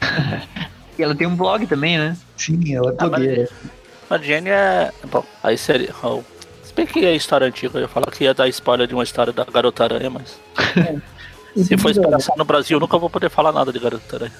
E 0.98 1.02
ela 1.02 1.14
tem 1.14 1.26
um 1.26 1.36
blog 1.36 1.66
também, 1.66 1.98
né? 1.98 2.16
Sim, 2.38 2.74
ela 2.74 2.90
é 2.90 2.94
Ah, 2.98 3.06
mas- 3.06 3.10
blogueira. 3.20 3.48
A 4.08 4.16
Jenny 4.16 4.48
é. 4.48 4.90
Bom, 5.10 5.22
aí 5.42 5.58
seria. 5.58 5.90
ó, 6.02 6.20
Se 6.64 6.72
bem 6.72 6.86
que 6.86 7.04
é 7.04 7.14
história 7.14 7.46
antiga, 7.46 7.76
eu 7.76 7.82
ia 7.82 7.88
falar 7.88 8.06
que 8.10 8.24
ia 8.24 8.32
dar 8.32 8.48
spoiler 8.48 8.86
de 8.86 8.94
uma 8.94 9.02
história 9.04 9.30
da 9.30 9.44
Garota 9.44 9.84
Aranha, 9.84 10.08
mas. 10.08 10.40
Se 11.66 11.76
for 11.76 11.90
explicação 11.90 12.34
no 12.38 12.46
Brasil, 12.46 12.76
eu 12.76 12.80
nunca 12.80 12.96
vou 12.96 13.10
poder 13.10 13.28
falar 13.28 13.52
nada 13.52 13.70
de 13.70 13.78
Garota 13.78 14.16
Aranha. 14.16 14.32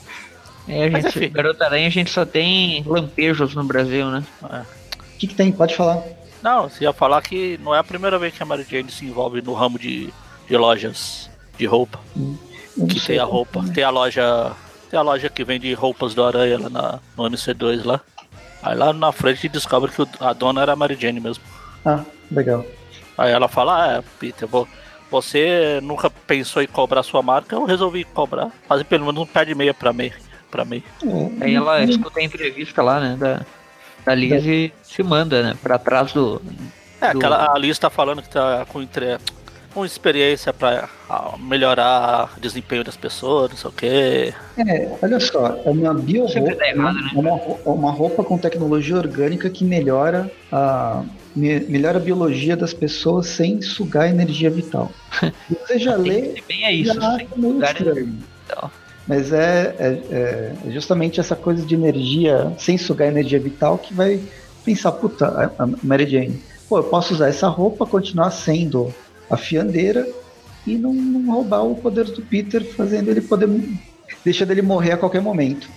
É, 0.68 0.86
a 0.86 0.90
Mas 0.90 1.04
gente, 1.04 1.18
enfim. 1.18 1.28
Garota 1.30 1.64
Aranha 1.64 1.86
a 1.86 1.90
gente 1.90 2.10
só 2.10 2.24
tem 2.24 2.82
lampejos 2.86 3.54
no 3.54 3.64
Brasil, 3.64 4.06
né? 4.10 4.24
O 4.42 5.18
que, 5.18 5.26
que 5.28 5.34
tem? 5.34 5.52
Pode 5.52 5.74
falar. 5.76 6.02
Não, 6.42 6.68
você 6.68 6.84
ia 6.84 6.92
falar 6.92 7.22
que 7.22 7.58
não 7.62 7.74
é 7.74 7.78
a 7.78 7.84
primeira 7.84 8.18
vez 8.18 8.34
que 8.34 8.42
a 8.42 8.46
Mary 8.46 8.66
Jane 8.68 8.90
se 8.90 9.04
envolve 9.04 9.40
no 9.42 9.54
ramo 9.54 9.78
de, 9.78 10.12
de 10.48 10.56
lojas 10.56 11.30
de 11.58 11.66
roupa. 11.66 11.98
Não 12.76 12.86
Que 12.86 12.98
sei. 13.00 13.16
tem 13.16 13.18
a 13.18 13.24
roupa. 13.24 13.64
Tem 13.74 13.82
a 13.84 13.90
loja. 13.90 14.52
Tem 14.90 14.98
a 14.98 15.02
loja 15.02 15.28
que 15.28 15.42
vende 15.44 15.72
roupas 15.74 16.14
do 16.14 16.22
Aranha 16.24 16.58
lá 16.58 16.68
na, 16.68 17.00
no 17.16 17.24
MC2 17.30 17.84
lá. 17.84 18.00
Aí 18.62 18.76
lá 18.76 18.92
na 18.92 19.12
frente 19.12 19.48
descobre 19.48 19.90
que 19.90 20.02
a 20.20 20.32
dona 20.32 20.62
era 20.62 20.72
a 20.72 20.76
Mary 20.76 20.96
Jane 21.00 21.20
mesmo. 21.20 21.42
Ah, 21.84 22.04
legal. 22.30 22.64
Aí 23.16 23.32
ela 23.32 23.48
fala, 23.48 23.84
ah, 23.84 23.96
é, 23.98 24.02
Peter, 24.20 24.46
vou, 24.46 24.68
você 25.10 25.80
nunca 25.82 26.10
pensou 26.10 26.60
em 26.62 26.66
cobrar 26.66 27.02
sua 27.02 27.22
marca, 27.22 27.54
eu 27.56 27.64
resolvi 27.64 28.04
cobrar. 28.04 28.50
Fazer 28.68 28.84
pelo 28.84 29.06
menos 29.06 29.22
um 29.22 29.26
pé 29.26 29.44
de 29.44 29.54
meia 29.54 29.72
pra 29.72 29.92
mim. 29.92 30.12
Pra 30.50 30.64
mim. 30.64 30.82
É, 31.40 31.44
Aí 31.44 31.54
ela 31.54 31.80
e- 31.82 31.90
escuta 31.90 32.20
a 32.20 32.22
entrevista 32.22 32.82
lá, 32.82 33.00
né, 33.00 33.16
da, 33.18 33.40
da 34.04 34.14
Liz 34.14 34.44
e 34.44 34.72
se 34.82 35.02
manda, 35.02 35.42
né, 35.42 35.56
pra 35.62 35.78
trás 35.78 36.12
do... 36.12 36.40
É, 37.00 37.12
do- 37.12 37.18
aquela 37.18 37.52
a 37.52 37.58
Liz 37.58 37.78
tá 37.78 37.90
falando 37.90 38.22
que 38.22 38.30
tá 38.30 38.64
com, 38.68 38.80
entre, 38.80 39.18
com 39.74 39.84
experiência 39.84 40.52
pra 40.52 40.88
ah, 41.10 41.34
melhorar 41.38 42.32
o 42.36 42.40
desempenho 42.40 42.82
das 42.84 42.96
pessoas, 42.96 43.50
não 43.50 43.56
sei 43.56 43.70
o 43.70 43.72
quê. 43.72 44.34
É, 44.56 44.96
olha 45.02 45.20
só, 45.20 45.60
é 45.64 45.70
uma 45.70 45.92
bio 45.92 46.24
roupa, 46.26 46.64
errado, 46.64 46.94
né? 46.94 47.10
é 47.14 47.18
uma, 47.18 47.30
ro- 47.32 47.60
é 47.66 47.68
uma 47.68 47.90
roupa 47.90 48.24
com 48.24 48.38
tecnologia 48.38 48.96
orgânica 48.96 49.50
que 49.50 49.64
melhora 49.64 50.30
a, 50.50 51.02
me- 51.34 51.60
melhora 51.60 51.98
a 51.98 52.00
biologia 52.00 52.56
das 52.56 52.72
pessoas 52.72 53.26
sem 53.26 53.60
sugar 53.60 54.08
energia 54.08 54.48
vital. 54.48 54.90
Você 55.50 55.78
já 55.78 55.96
lê, 55.96 56.40
bem 56.48 56.64
é 56.64 56.72
isso, 56.72 56.94
já 56.94 57.16
sem 57.16 57.28
meio 57.36 57.52
lugar 57.54 57.72
estranho. 57.76 58.06
vital. 58.46 58.70
Mas 59.06 59.32
é, 59.32 59.74
é- 59.78 60.52
é 60.66 60.70
justamente 60.70 61.20
essa 61.20 61.36
coisa 61.36 61.64
de 61.64 61.74
energia, 61.74 62.52
sem 62.58 62.76
sugar 62.76 63.08
energia 63.08 63.38
vital, 63.38 63.78
que 63.78 63.94
vai 63.94 64.20
pensar, 64.64 64.92
puta, 64.92 65.52
a, 65.58 65.66
Mary 65.82 66.06
Jane, 66.06 66.42
pô, 66.68 66.78
eu 66.78 66.84
posso 66.84 67.14
usar 67.14 67.28
essa 67.28 67.46
roupa, 67.46 67.86
continuar 67.86 68.30
sendo 68.30 68.92
a 69.30 69.36
fiandeira 69.36 70.06
e 70.66 70.76
não, 70.76 70.92
não 70.92 71.32
roubar 71.32 71.64
o 71.64 71.76
poder 71.76 72.04
do 72.04 72.22
Peter, 72.22 72.64
fazendo 72.74 73.10
ele 73.10 73.20
poder. 73.20 73.48
deixa 74.24 74.44
dele 74.44 74.62
morrer 74.62 74.92
a 74.92 74.96
qualquer 74.96 75.22
momento. 75.22 75.68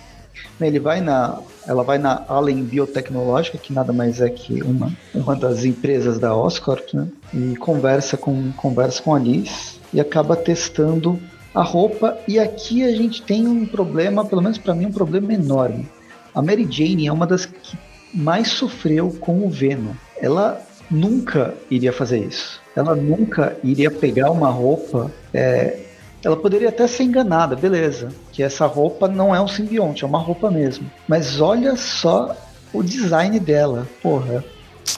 Ele 0.60 0.78
vai 0.78 1.00
na, 1.00 1.38
ela 1.66 1.82
vai 1.82 1.98
na 1.98 2.24
Allen 2.28 2.64
Biotecnológica, 2.64 3.58
que 3.58 3.72
nada 3.72 3.92
mais 3.92 4.20
é 4.20 4.28
que 4.28 4.62
uma, 4.62 4.92
uma 5.14 5.36
das 5.36 5.64
empresas 5.64 6.18
da 6.18 6.34
Oscorp, 6.34 6.94
né? 6.94 7.08
E 7.32 7.56
conversa 7.56 8.16
com, 8.16 8.52
conversa 8.52 9.02
com 9.02 9.14
a 9.14 9.18
Liz 9.18 9.80
e 9.92 10.00
acaba 10.00 10.36
testando 10.36 11.20
a 11.54 11.62
roupa. 11.62 12.18
E 12.26 12.38
aqui 12.38 12.82
a 12.84 12.94
gente 12.94 13.22
tem 13.22 13.46
um 13.46 13.66
problema, 13.66 14.24
pelo 14.24 14.42
menos 14.42 14.58
para 14.58 14.74
mim, 14.74 14.86
um 14.86 14.92
problema 14.92 15.32
enorme. 15.32 15.88
A 16.34 16.40
Mary 16.40 16.66
Jane 16.70 17.06
é 17.06 17.12
uma 17.12 17.26
das 17.26 17.46
que 17.46 17.78
mais 18.14 18.48
sofreu 18.48 19.16
com 19.20 19.44
o 19.44 19.50
Venom. 19.50 19.92
Ela 20.20 20.60
nunca 20.90 21.54
iria 21.70 21.92
fazer 21.92 22.18
isso. 22.18 22.60
Ela 22.74 22.94
nunca 22.94 23.56
iria 23.62 23.90
pegar 23.90 24.30
uma 24.30 24.50
roupa. 24.50 25.10
é, 25.32 25.86
ela 26.22 26.36
poderia 26.36 26.68
até 26.68 26.86
ser 26.86 27.04
enganada, 27.04 27.56
beleza. 27.56 28.08
Que 28.30 28.42
essa 28.42 28.66
roupa 28.66 29.08
não 29.08 29.34
é 29.34 29.40
um 29.40 29.48
simbionte, 29.48 30.04
é 30.04 30.06
uma 30.06 30.18
roupa 30.18 30.50
mesmo. 30.50 30.90
Mas 31.08 31.40
olha 31.40 31.76
só 31.76 32.36
o 32.72 32.82
design 32.82 33.40
dela. 33.40 33.88
Porra. 34.02 34.44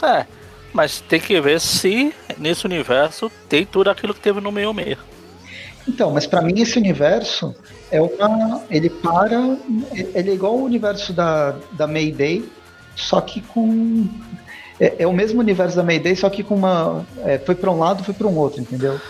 É, 0.03 0.26
mas 0.72 1.00
tem 1.00 1.20
que 1.20 1.40
ver 1.40 1.61
se 1.61 2.12
nesse 2.38 2.64
universo 2.64 3.30
tem 3.48 3.64
tudo 3.64 3.90
aquilo 3.90 4.14
que 4.14 4.20
teve 4.20 4.40
no 4.40 4.50
meio 4.50 4.74
meio. 4.74 4.98
Então, 5.88 6.10
mas 6.10 6.26
pra 6.26 6.40
mim 6.40 6.60
esse 6.60 6.78
universo 6.78 7.54
é 7.90 8.00
uma. 8.00 8.62
Ele 8.70 8.88
para. 8.88 9.56
Ele 10.14 10.30
é 10.30 10.34
igual 10.34 10.54
o 10.56 10.64
universo 10.64 11.12
da, 11.12 11.56
da 11.72 11.86
Mayday, 11.86 12.44
só 12.94 13.20
que 13.20 13.40
com. 13.40 14.06
É, 14.78 15.02
é 15.02 15.06
o 15.06 15.12
mesmo 15.12 15.40
universo 15.40 15.76
da 15.76 15.82
Mayday, 15.82 16.14
só 16.16 16.30
que 16.30 16.42
com 16.42 16.54
uma. 16.54 17.04
é, 17.24 17.38
foi 17.38 17.54
pra 17.54 17.70
um 17.70 17.78
lado, 17.78 18.04
foi 18.04 18.14
pra 18.14 18.26
um 18.26 18.36
outro, 18.36 18.60
entendeu? 18.60 19.00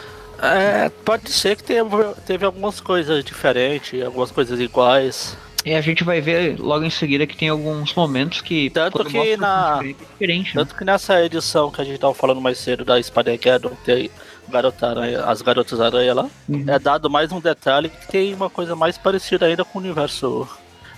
É, 0.42 0.90
pode 1.04 1.30
ser 1.30 1.56
que 1.56 1.62
teve, 1.62 1.88
teve 2.26 2.44
algumas 2.44 2.80
coisas 2.80 3.24
diferentes, 3.24 4.02
algumas 4.02 4.30
coisas 4.30 4.58
iguais. 4.58 5.36
E 5.64 5.72
a 5.74 5.80
gente 5.80 6.02
vai 6.02 6.20
ver 6.20 6.58
logo 6.58 6.84
em 6.84 6.90
seguida 6.90 7.24
que 7.24 7.36
tem 7.36 7.48
alguns 7.48 7.94
momentos 7.94 8.40
que... 8.40 8.68
Tanto 8.70 9.04
que 9.04 9.36
na- 9.36 9.74
diferente, 9.74 9.96
é 10.00 10.12
diferente, 10.12 10.56
né? 10.56 10.62
Tanto 10.62 10.74
que 10.74 10.84
nessa 10.84 11.24
edição 11.24 11.70
que 11.70 11.80
a 11.80 11.84
gente 11.84 12.00
tava 12.00 12.12
falando 12.12 12.40
mais 12.40 12.58
cedo 12.58 12.84
da 12.84 13.00
Spider-Geddon, 13.00 13.70
tem 13.84 14.10
Garota 14.53 14.86
Aranha, 14.88 15.24
as 15.24 15.42
Garotas 15.42 15.80
Aranha 15.80 16.14
lá, 16.14 16.26
Uhum. 16.48 16.64
é 16.68 16.78
dado 16.78 17.09
mais 17.11 17.32
um 17.32 17.40
detalhe 17.40 17.88
que 17.88 18.07
tem 18.09 18.34
uma 18.34 18.48
coisa 18.50 18.76
mais 18.76 18.96
parecida 18.98 19.46
ainda 19.46 19.64
com 19.64 19.78
o 19.78 19.82
universo 19.82 20.46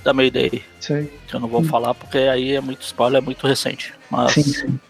da 0.02 0.12
Mayday. 0.12 0.62
Aí. 0.90 1.10
Que 1.26 1.34
eu 1.34 1.40
não 1.40 1.48
vou 1.48 1.64
falar 1.64 1.94
porque 1.94 2.18
aí 2.18 2.52
é 2.54 2.60
muito 2.60 2.82
spoiler, 2.82 3.22
é 3.22 3.24
muito 3.24 3.46
recente. 3.46 3.94
Mas, 4.10 4.32
Sim, 4.32 4.42
sim. 4.42 4.80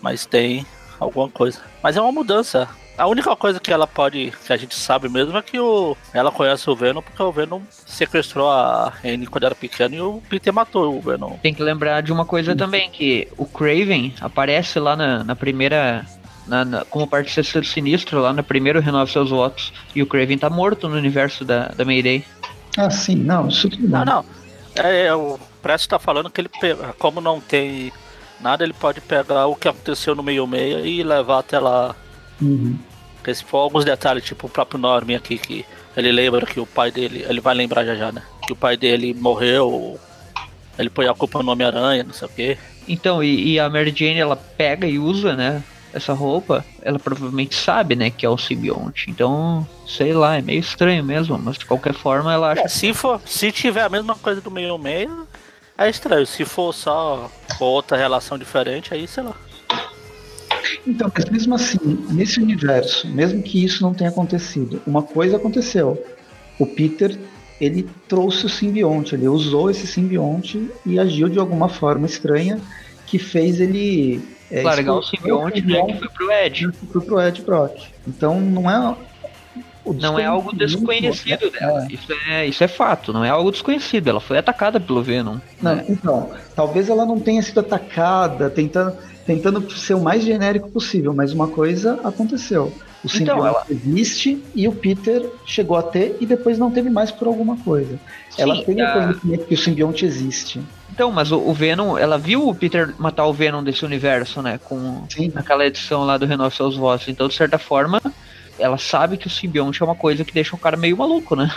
mas 0.00 0.24
tem 0.24 0.64
alguma 0.98 1.28
coisa. 1.28 1.58
Mas 1.82 1.96
é 1.96 2.00
uma 2.00 2.12
mudança. 2.12 2.68
A 2.96 3.06
única 3.06 3.34
coisa 3.34 3.58
que 3.58 3.72
ela 3.72 3.86
pode, 3.86 4.30
que 4.46 4.52
a 4.52 4.56
gente 4.58 4.74
sabe 4.74 5.08
mesmo, 5.08 5.36
é 5.36 5.40
que 5.40 5.58
o, 5.58 5.96
ela 6.12 6.30
conhece 6.30 6.68
o 6.68 6.76
Venom 6.76 7.00
porque 7.00 7.22
o 7.22 7.32
Venom 7.32 7.60
sequestrou 7.70 8.50
a 8.50 8.92
Anne 9.02 9.26
quando 9.26 9.44
era 9.44 9.54
pequeno 9.54 9.94
e 9.94 10.00
o 10.02 10.22
Peter 10.28 10.52
matou 10.52 10.96
o 10.98 11.00
Venom. 11.00 11.38
Tem 11.42 11.54
que 11.54 11.62
lembrar 11.62 12.02
de 12.02 12.12
uma 12.12 12.26
coisa 12.26 12.54
também, 12.54 12.90
que 12.90 13.26
o 13.38 13.46
Craven 13.46 14.14
aparece 14.20 14.78
lá 14.78 14.94
na, 14.96 15.24
na 15.24 15.34
primeira. 15.34 16.04
Na- 16.46 16.64
na- 16.64 16.84
como 16.84 17.06
parceiro 17.06 17.64
sinistro 17.64 18.20
lá 18.20 18.32
no 18.32 18.42
primeiro 18.42 18.80
Renove 18.80 19.10
Seus 19.12 19.30
Votos. 19.30 19.72
E 19.94 20.02
o 20.02 20.06
Craven 20.06 20.38
tá 20.38 20.50
morto 20.50 20.88
no 20.88 20.96
universo 20.96 21.44
da, 21.44 21.66
da 21.68 21.84
Mayday. 21.84 22.24
Ah, 22.76 22.90
sim, 22.90 23.16
não, 23.16 23.48
isso 23.48 23.68
tudo 23.68 23.88
Não, 23.88 24.04
bem. 24.04 24.14
não. 24.14 24.24
É, 24.76 25.12
o 25.14 25.38
Presto 25.60 25.88
tá 25.88 25.98
falando 25.98 26.30
que 26.30 26.40
ele, 26.40 26.50
como 26.98 27.20
não 27.20 27.40
tem 27.40 27.92
nada, 28.40 28.62
ele 28.64 28.72
pode 28.72 29.00
pegar 29.00 29.46
o 29.46 29.56
que 29.56 29.68
aconteceu 29.68 30.14
no 30.14 30.22
meio-meia 30.22 30.80
e 30.80 31.02
levar 31.02 31.40
até 31.40 31.58
lá. 31.58 31.94
Uhum. 32.40 32.78
Porque 33.16 33.34
se 33.34 33.44
for 33.44 33.58
alguns 33.58 33.84
detalhes, 33.84 34.24
tipo 34.24 34.46
o 34.46 34.50
próprio 34.50 34.80
Norman 34.80 35.16
aqui, 35.16 35.36
que 35.36 35.66
ele 35.96 36.10
lembra 36.10 36.46
que 36.46 36.58
o 36.58 36.64
pai 36.64 36.90
dele, 36.90 37.26
ele 37.28 37.40
vai 37.40 37.54
lembrar 37.54 37.84
já 37.84 37.94
já, 37.94 38.10
né? 38.12 38.22
Que 38.46 38.52
o 38.52 38.56
pai 38.56 38.76
dele 38.76 39.12
morreu, 39.12 39.98
ele 40.78 40.88
põe 40.88 41.06
a 41.06 41.12
culpa 41.14 41.42
no 41.42 41.50
Homem-Aranha, 41.52 42.04
não 42.04 42.14
sei 42.14 42.28
o 42.28 42.30
quê. 42.30 42.56
Então, 42.88 43.22
e, 43.22 43.52
e 43.52 43.60
a 43.60 43.68
Mary 43.68 43.92
Jane 43.94 44.18
ela 44.18 44.36
pega 44.36 44.86
e 44.86 44.98
usa, 44.98 45.36
né? 45.36 45.62
Essa 45.92 46.12
roupa, 46.12 46.64
ela 46.82 46.98
provavelmente 46.98 47.54
sabe, 47.54 47.96
né, 47.96 48.10
que 48.10 48.24
é 48.24 48.28
o 48.28 48.38
simbionte. 48.38 49.10
Então, 49.10 49.66
sei 49.86 50.12
lá, 50.12 50.36
é 50.36 50.42
meio 50.42 50.60
estranho 50.60 51.02
mesmo, 51.02 51.36
mas 51.38 51.58
de 51.58 51.66
qualquer 51.66 51.94
forma 51.94 52.32
ela 52.32 52.52
acha 52.52 52.62
É, 52.62 52.68
se, 52.68 52.94
for, 52.94 53.20
se 53.26 53.50
tiver 53.50 53.82
a 53.82 53.88
mesma 53.88 54.14
coisa 54.14 54.40
do 54.40 54.50
meio-meia, 54.50 55.10
é 55.76 55.88
estranho. 55.88 56.26
Se 56.26 56.44
for 56.44 56.72
só 56.72 57.30
outra 57.58 57.96
relação 57.96 58.38
diferente, 58.38 58.94
aí 58.94 59.08
sei 59.08 59.24
lá. 59.24 59.34
Então, 60.86 61.10
mas 61.14 61.24
mesmo 61.28 61.54
assim, 61.54 61.78
nesse 62.10 62.40
universo, 62.40 63.08
mesmo 63.08 63.42
que 63.42 63.64
isso 63.64 63.82
não 63.82 63.92
tenha 63.92 64.10
acontecido, 64.10 64.80
uma 64.86 65.02
coisa 65.02 65.36
aconteceu. 65.36 66.02
O 66.58 66.66
Peter, 66.66 67.18
ele 67.60 67.88
trouxe 68.08 68.46
o 68.46 68.48
simbionte, 68.48 69.14
ele 69.14 69.28
usou 69.28 69.70
esse 69.70 69.86
simbionte 69.86 70.70
e 70.86 70.98
agiu 70.98 71.28
de 71.28 71.38
alguma 71.38 71.68
forma 71.68 72.06
estranha 72.06 72.60
que 73.06 73.18
fez 73.18 73.60
ele 73.60 74.22
é, 74.50 74.62
largar 74.62 74.94
o 74.94 75.02
simbionte, 75.02 75.62
né, 75.64 75.82
que 75.86 75.94
foi 75.98 76.08
pro 76.08 76.32
Ed. 76.32 76.68
e 76.82 76.86
foi 76.86 77.00
pro 77.02 77.20
Ed 77.20 77.42
Brock. 77.42 77.78
Então 78.06 78.40
não 78.40 78.70
é 78.70 78.96
o 79.84 79.92
Não 79.94 80.18
é 80.18 80.24
algo 80.26 80.54
desconhecido 80.54 81.50
dela. 81.50 81.86
Isso 81.90 82.12
é, 82.28 82.46
isso 82.46 82.62
é 82.62 82.68
fato, 82.68 83.12
não 83.12 83.24
é 83.24 83.30
algo 83.30 83.50
desconhecido. 83.50 84.08
Ela 84.08 84.20
foi 84.20 84.36
atacada 84.38 84.78
pelo 84.78 85.02
Venom. 85.02 85.38
Não, 85.60 85.74
né? 85.76 85.84
então, 85.88 86.30
talvez 86.54 86.88
ela 86.88 87.06
não 87.06 87.18
tenha 87.18 87.42
sido 87.42 87.60
atacada, 87.60 88.50
tentando, 88.50 88.96
tentando 89.26 89.70
ser 89.70 89.94
o 89.94 90.00
mais 90.00 90.22
genérico 90.22 90.70
possível, 90.70 91.14
mas 91.14 91.32
uma 91.32 91.48
coisa 91.48 91.98
aconteceu. 92.04 92.64
O 93.02 93.06
Então, 93.06 93.36
simbionte 93.36 93.40
ela- 93.48 93.64
existe 93.70 94.44
e 94.54 94.68
o 94.68 94.72
Peter 94.72 95.26
chegou 95.46 95.76
a 95.78 95.82
ter 95.82 96.14
e 96.20 96.26
depois 96.26 96.58
não 96.58 96.70
teve 96.70 96.90
mais 96.90 97.10
por 97.10 97.26
alguma 97.28 97.56
coisa. 97.56 97.98
ela 98.36 98.56
Sim, 98.56 98.64
tem 98.64 98.82
o 98.82 98.86
a- 98.86 98.92
conhecimento 98.92 99.46
que 99.46 99.54
o 99.54 99.58
simbionte 99.58 100.04
existe. 100.04 100.60
Então, 100.92 101.10
mas 101.12 101.30
o, 101.32 101.38
o 101.38 101.52
Venom, 101.54 101.96
ela 101.96 102.18
viu 102.18 102.48
o 102.48 102.54
Peter 102.54 102.94
matar 102.98 103.26
o 103.26 103.32
Venom 103.32 103.62
desse 103.62 103.84
universo, 103.84 104.42
né? 104.42 104.58
Com 104.64 105.04
Sim. 105.08 105.30
naquela 105.34 105.64
edição 105.64 106.04
lá 106.04 106.16
do 106.18 106.26
Renove 106.26 106.54
Seus 106.54 106.76
Votos. 106.76 107.08
Então, 107.08 107.28
de 107.28 107.34
certa 107.34 107.58
forma, 107.58 108.00
ela 108.58 108.76
sabe 108.78 109.16
que 109.16 109.26
o 109.26 109.30
simbionte 109.30 109.82
é 109.82 109.84
uma 109.84 109.94
coisa 109.94 110.24
que 110.24 110.32
deixa 110.34 110.54
o 110.54 110.58
cara 110.58 110.76
meio 110.76 110.96
maluco, 110.96 111.34
né? 111.36 111.50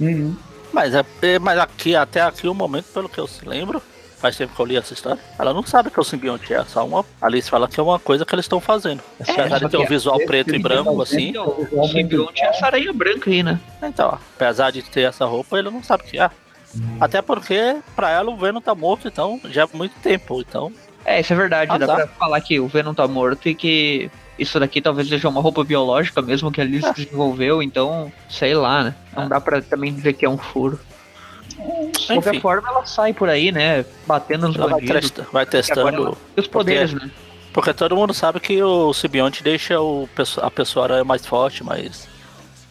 Uhum. 0.00 0.36
Mas, 0.72 0.94
é, 0.94 1.04
é- 1.22 1.38
mas 1.38 1.58
aqui, 1.58 1.94
até 1.94 2.20
aqui 2.20 2.46
o 2.48 2.54
momento, 2.54 2.86
pelo 2.92 3.08
que 3.08 3.18
eu 3.18 3.26
se 3.26 3.46
lembro, 3.48 3.80
faz 4.18 4.36
tempo 4.36 4.54
que 4.54 4.60
eu 4.60 4.66
li 4.66 4.76
essa 4.76 4.94
história, 4.94 5.20
ela 5.38 5.52
não 5.52 5.62
sabe 5.64 5.90
que 5.90 6.00
o 6.00 6.04
simbionte 6.04 6.52
é 6.52 6.64
só 6.64 6.84
uma. 6.86 7.04
A 7.20 7.26
Alice 7.26 7.50
fala 7.50 7.68
que 7.68 7.78
é 7.78 7.82
uma 7.82 7.98
coisa 7.98 8.24
que 8.24 8.34
eles 8.34 8.44
estão 8.44 8.60
fazendo. 8.60 9.02
Apesar 9.20 9.48
só 9.50 9.58
de 9.58 9.68
ter 9.68 9.76
um 9.76 9.82
que 9.82 9.88
visual 9.88 10.16
esse 10.16 10.26
preto 10.26 10.54
e 10.54 10.58
branco, 10.58 11.02
assim. 11.02 11.28
Então, 11.28 11.68
o 11.72 11.88
simbionte 11.88 12.42
é 12.42 12.46
essa 12.48 12.66
aranha 12.66 12.92
branca 12.92 13.30
aí, 13.30 13.42
né? 13.42 13.60
Então, 13.82 14.18
apesar 14.34 14.70
de 14.70 14.82
ter 14.82 15.02
essa 15.02 15.24
roupa, 15.26 15.58
ele 15.58 15.70
não 15.70 15.82
sabe 15.82 16.04
o 16.04 16.06
que 16.06 16.18
é. 16.18 16.30
Até 17.00 17.20
porque, 17.22 17.76
pra 17.96 18.10
ela, 18.10 18.30
o 18.30 18.36
Venom 18.36 18.60
tá 18.60 18.74
morto, 18.74 19.08
então, 19.08 19.40
já 19.50 19.64
há 19.64 19.68
muito 19.76 19.94
tempo. 20.02 20.40
Então, 20.40 20.72
É, 21.04 21.20
isso 21.20 21.32
é 21.32 21.36
verdade. 21.36 21.70
Ah, 21.70 21.78
Dá 21.78 21.86
tá. 21.86 21.94
pra 21.96 22.06
falar 22.08 22.40
que 22.40 22.58
o 22.58 22.66
Venom 22.66 22.94
tá 22.94 23.06
morto 23.06 23.46
e 23.48 23.54
que 23.54 24.10
isso 24.38 24.58
daqui 24.58 24.80
talvez 24.80 25.06
seja 25.08 25.28
uma 25.28 25.40
roupa 25.40 25.62
biológica 25.62 26.22
mesmo 26.22 26.50
que 26.50 26.60
a 26.60 26.64
Alice 26.64 26.92
desenvolveu, 26.94 27.62
então, 27.62 28.10
sei 28.28 28.54
lá, 28.54 28.84
né? 28.84 28.94
Não 29.14 29.24
É. 29.24 29.28
dá 29.28 29.40
pra 29.40 29.60
também 29.60 29.92
dizer 29.94 30.14
que 30.14 30.24
é 30.24 30.28
um 30.30 30.38
furo. 30.38 30.80
De 31.48 32.06
qualquer 32.06 32.30
enfim, 32.30 32.40
forma, 32.40 32.68
ela 32.68 32.86
sai 32.86 33.12
por 33.12 33.28
aí, 33.28 33.52
né? 33.52 33.84
Batendo 34.06 34.48
nos 34.48 34.56
ela 34.56 34.66
vai, 34.70 34.80
bandidos. 34.80 35.10
testa- 35.10 35.26
vai 35.30 35.42
ela 35.42 35.50
testando. 35.50 36.16
tem 36.34 36.42
os 36.42 36.48
poderes, 36.48 36.92
né? 36.94 37.10
Porque 37.52 37.72
todo 37.72 37.94
mundo 37.94 38.12
sabe 38.12 38.40
que 38.40 38.60
o 38.62 38.92
simbionte 38.92 39.42
deixa 39.44 39.78
o, 39.80 40.08
a 40.42 40.50
pessoa 40.50 40.86
aranha 40.86 41.04
mais 41.04 41.24
forte, 41.24 41.62
mais, 41.62 42.08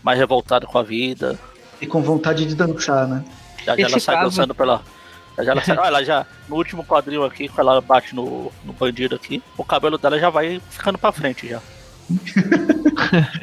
mais 0.01 0.20
revoltada 0.20 0.66
com 0.66 0.78
a 0.78 0.84
vida. 0.84 1.39
E 1.80 1.88
com 1.88 2.01
vontade 2.01 2.45
de 2.45 2.56
dançar, 2.56 3.08
né? 3.08 3.24
Já, 3.66 3.76
já 3.76 3.88
ela 3.88 3.99
sai 3.99 4.16
caso- 4.16 4.30
dançando 4.30 4.55
pela, 4.55 4.82
Já 5.38 5.51
ela, 5.51 5.61
sai, 5.64 5.78
ela 5.88 6.03
já, 6.03 6.26
no 6.47 6.55
último 6.55 6.84
quadril 6.84 7.24
aqui, 7.24 7.47
quando 7.47 7.70
ela 7.70 7.82
bate 7.82 8.14
no, 8.16 8.51
no 8.64 8.74
bandido 8.74 9.16
aqui, 9.16 9.41
o 9.57 9.64
cabelo 9.64 9.97
dela 9.97 10.20
já 10.20 10.30
vai 10.30 10.61
ficando 10.70 10.97
pra 10.97 11.11
frente 11.11 11.47
já. 11.47 11.61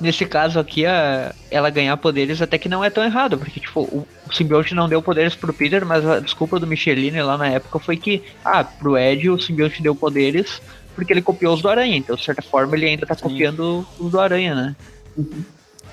Nesse 0.00 0.26
caso 0.26 0.58
aqui, 0.58 0.84
a, 0.84 1.32
ela 1.50 1.70
ganhar 1.70 1.96
poderes 1.96 2.42
até 2.42 2.58
que 2.58 2.68
não 2.68 2.82
é 2.84 2.90
tão 2.90 3.04
errado, 3.04 3.38
porque 3.38 3.60
tipo, 3.60 3.80
o, 3.82 4.06
o 4.28 4.34
simbionte 4.34 4.74
não 4.74 4.88
deu 4.88 5.00
poderes 5.00 5.34
pro 5.36 5.52
Peter, 5.52 5.86
mas 5.86 6.04
a 6.06 6.18
desculpa 6.20 6.58
do 6.58 6.66
Micheline 6.66 7.22
lá 7.22 7.38
na 7.38 7.46
época 7.48 7.78
foi 7.78 7.96
que, 7.96 8.22
ah, 8.44 8.64
pro 8.64 8.98
Ed 8.98 9.30
o 9.30 9.40
simbionte 9.40 9.80
deu 9.82 9.94
poderes 9.94 10.60
porque 10.94 11.12
ele 11.12 11.22
copiou 11.22 11.54
os 11.54 11.62
do 11.62 11.68
Aranha, 11.68 11.96
então 11.96 12.16
de 12.16 12.24
certa 12.24 12.42
forma 12.42 12.76
ele 12.76 12.86
ainda 12.86 13.06
tá 13.06 13.14
Sim. 13.14 13.22
copiando 13.22 13.86
os 13.98 14.10
do 14.10 14.20
Aranha, 14.20 14.54
né? 14.54 14.76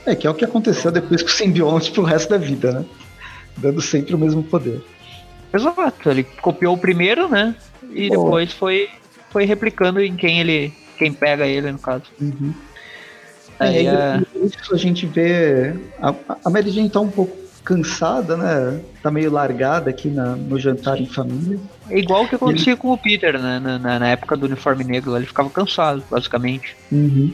É, 0.05 0.15
que 0.15 0.25
é 0.25 0.29
o 0.29 0.33
que 0.33 0.45
aconteceu 0.45 0.91
depois 0.91 1.21
com 1.21 1.29
o 1.29 1.31
simbionte 1.31 1.91
pro 1.91 2.03
resto 2.03 2.29
da 2.29 2.37
vida, 2.37 2.71
né? 2.71 2.85
Dando 3.57 3.81
sempre 3.81 4.15
o 4.15 4.17
mesmo 4.17 4.43
poder. 4.43 4.81
Exato, 5.53 6.09
ele 6.09 6.23
copiou 6.23 6.75
o 6.75 6.77
primeiro, 6.77 7.27
né? 7.29 7.55
E 7.93 8.09
depois 8.09 8.53
foi, 8.53 8.89
foi 9.29 9.45
replicando 9.45 9.99
em 9.99 10.15
quem 10.15 10.39
ele. 10.39 10.73
quem 10.97 11.11
pega 11.13 11.45
ele, 11.45 11.71
no 11.71 11.79
caso. 11.79 12.03
Uhum. 12.19 12.53
Aí, 13.59 13.85
é, 13.85 14.21
isso 14.43 14.73
a 14.73 14.77
gente 14.77 15.05
vê. 15.05 15.75
A, 16.01 16.15
a 16.45 16.49
Mary 16.49 16.71
Jane 16.71 16.89
tá 16.89 16.99
um 16.99 17.11
pouco 17.11 17.37
cansada, 17.63 18.35
né? 18.35 18.81
Tá 19.03 19.11
meio 19.11 19.31
largada 19.31 19.89
aqui 19.89 20.09
na, 20.09 20.35
no 20.35 20.59
jantar 20.59 20.99
em 20.99 21.05
família. 21.05 21.59
É 21.89 21.99
igual 21.99 22.23
o 22.23 22.27
que 22.27 22.35
acontecia 22.35 22.73
ele... 22.73 22.79
com 22.79 22.91
o 22.91 22.97
Peter, 22.97 23.39
né? 23.39 23.59
Na, 23.59 23.77
na, 23.77 23.99
na, 23.99 24.07
época 24.07 24.35
do 24.35 24.45
uniforme 24.47 24.83
negro, 24.83 25.15
ele 25.15 25.27
ficava 25.27 25.49
cansado, 25.49 26.03
basicamente. 26.09 26.75
Uhum. 26.91 27.33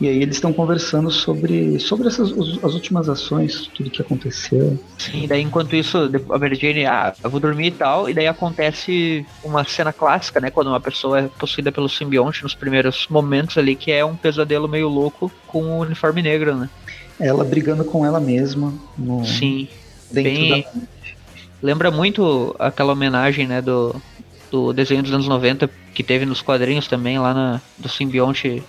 E 0.00 0.08
aí 0.08 0.20
eles 0.20 0.36
estão 0.36 0.52
conversando 0.52 1.10
sobre, 1.10 1.78
sobre 1.78 2.08
essas 2.08 2.32
as 2.62 2.74
últimas 2.74 3.08
ações, 3.08 3.70
tudo 3.74 3.90
que 3.90 4.02
aconteceu. 4.02 4.78
Sim, 4.98 5.26
daí 5.28 5.40
enquanto 5.40 5.76
isso, 5.76 6.10
a 6.30 6.38
Mary 6.38 6.56
Jane, 6.56 6.84
ah, 6.84 7.14
eu 7.22 7.30
vou 7.30 7.38
dormir 7.38 7.68
e 7.68 7.70
tal, 7.70 8.10
e 8.10 8.14
daí 8.14 8.26
acontece 8.26 9.24
uma 9.42 9.64
cena 9.64 9.92
clássica, 9.92 10.40
né? 10.40 10.50
Quando 10.50 10.68
uma 10.68 10.80
pessoa 10.80 11.20
é 11.20 11.28
possuída 11.38 11.70
pelo 11.70 11.88
simbionte 11.88 12.42
nos 12.42 12.54
primeiros 12.54 13.06
momentos 13.08 13.56
ali, 13.56 13.76
que 13.76 13.92
é 13.92 14.04
um 14.04 14.16
pesadelo 14.16 14.68
meio 14.68 14.88
louco 14.88 15.30
com 15.46 15.62
o 15.62 15.78
uniforme 15.78 16.22
negro, 16.22 16.56
né? 16.56 16.68
Ela 17.20 17.44
brigando 17.44 17.84
com 17.84 18.04
ela 18.04 18.18
mesma. 18.18 18.74
No, 18.98 19.24
Sim. 19.24 19.68
Dentro 20.10 20.32
bem... 20.32 20.62
da... 20.62 20.80
Lembra 21.62 21.90
muito 21.90 22.54
aquela 22.58 22.92
homenagem, 22.92 23.46
né, 23.46 23.62
do, 23.62 23.94
do 24.50 24.72
desenho 24.72 25.02
dos 25.02 25.12
anos 25.12 25.26
90 25.26 25.70
que 25.94 26.02
teve 26.02 26.26
nos 26.26 26.42
quadrinhos 26.42 26.88
também, 26.88 27.18
lá 27.18 27.32
na, 27.32 27.60
do 27.78 27.88
simbionte 27.88 28.62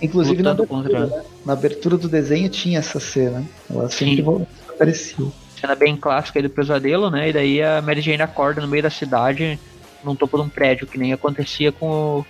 Inclusive 0.00 0.42
na 0.42 0.50
abertura, 0.50 1.06
né? 1.06 1.22
na 1.44 1.52
abertura 1.52 1.96
do 1.96 2.08
desenho 2.08 2.48
tinha 2.48 2.78
essa 2.78 3.00
cena. 3.00 3.44
Ela 3.70 3.88
sempre 3.88 4.22
Sim. 4.22 4.46
aparecia. 4.68 5.26
Cena 5.58 5.74
bem 5.74 5.96
clássica 5.96 6.38
aí 6.38 6.42
do 6.42 6.50
pesadelo, 6.50 7.10
né? 7.10 7.30
E 7.30 7.32
daí 7.32 7.62
a 7.62 7.80
Mary 7.80 8.02
Jane 8.02 8.22
acorda 8.22 8.60
no 8.60 8.68
meio 8.68 8.82
da 8.82 8.90
cidade, 8.90 9.58
num 10.04 10.14
topo 10.14 10.36
de 10.36 10.44
um 10.44 10.48
prédio, 10.48 10.86
que 10.86 10.98
nem 10.98 11.12
acontecia 11.12 11.72
com 11.72 11.88
o, 11.88 12.26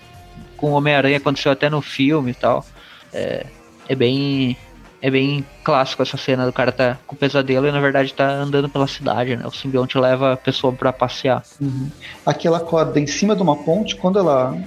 com 0.56 0.70
o 0.70 0.74
Homem-Aranha, 0.74 1.16
aconteceu 1.16 1.50
até 1.50 1.68
no 1.68 1.82
filme 1.82 2.30
e 2.30 2.34
tal. 2.34 2.64
É, 3.12 3.46
é 3.88 3.94
bem 3.94 4.56
é 5.06 5.10
bem 5.10 5.46
clássico 5.62 6.02
essa 6.02 6.16
cena 6.16 6.44
do 6.44 6.52
cara 6.52 6.72
tá 6.72 6.98
com 7.06 7.14
pesadelo 7.14 7.68
e 7.68 7.70
na 7.70 7.78
verdade 7.78 8.12
tá 8.12 8.28
andando 8.28 8.68
pela 8.68 8.88
cidade, 8.88 9.36
né? 9.36 9.46
O 9.46 9.52
simbionte 9.52 9.96
leva 9.96 10.32
a 10.32 10.36
pessoa 10.36 10.72
para 10.72 10.92
passear. 10.92 11.44
Uhum. 11.60 11.88
Aqui 12.26 12.48
ela 12.48 12.56
acorda 12.56 12.98
em 12.98 13.06
cima 13.06 13.36
de 13.36 13.40
uma 13.40 13.54
ponte, 13.54 13.94
quando 13.94 14.18
ela, 14.18 14.58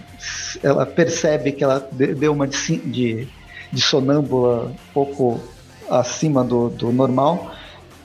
ela 0.63 0.85
percebe 0.85 1.51
que 1.51 1.61
ela 1.61 1.85
deu 1.91 2.31
uma 2.31 2.47
de, 2.47 2.77
de, 2.77 3.27
de 3.69 3.81
sonâmbula 3.81 4.67
um 4.67 4.93
pouco 4.93 5.41
acima 5.89 6.41
do, 6.41 6.69
do 6.69 6.89
normal, 6.93 7.51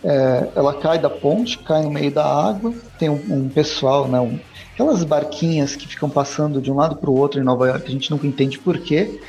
é, 0.03 0.49
ela 0.57 0.75
cai 0.75 0.99
da 0.99 1.09
ponte, 1.09 1.59
cai 1.59 1.83
no 1.83 1.91
meio 1.93 2.11
da 2.11 2.27
água, 2.27 2.75
tem 2.99 3.09
um, 3.09 3.23
um 3.31 3.49
pessoal, 3.49 4.09
né? 4.09 4.19
Um, 4.19 4.41
aquelas 4.73 5.05
barquinhas 5.05 5.77
que 5.77 5.87
ficam 5.87 6.11
passando 6.11 6.61
de 6.61 6.69
um 6.69 6.75
lado 6.75 6.97
para 6.97 7.09
o 7.09 7.17
outro 7.17 7.41
em 7.41 7.45
Nova 7.45 7.69
York, 7.69 7.87
a 7.87 7.91
gente 7.93 8.11
nunca 8.11 8.27
entende 8.27 8.59
porquê 8.59 9.21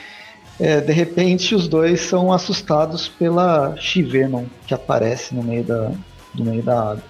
é, 0.60 0.80
de 0.80 0.92
repente 0.92 1.54
os 1.54 1.68
dois 1.68 2.02
são 2.02 2.32
assustados 2.32 3.08
pela 3.08 3.76
Chivenon 3.78 4.46
que 4.66 4.74
aparece 4.74 5.36
no 5.36 5.44
meio 5.44 5.64
da, 5.64 5.92
no 6.34 6.46
meio 6.46 6.64
da 6.64 6.92
água. 6.92 7.04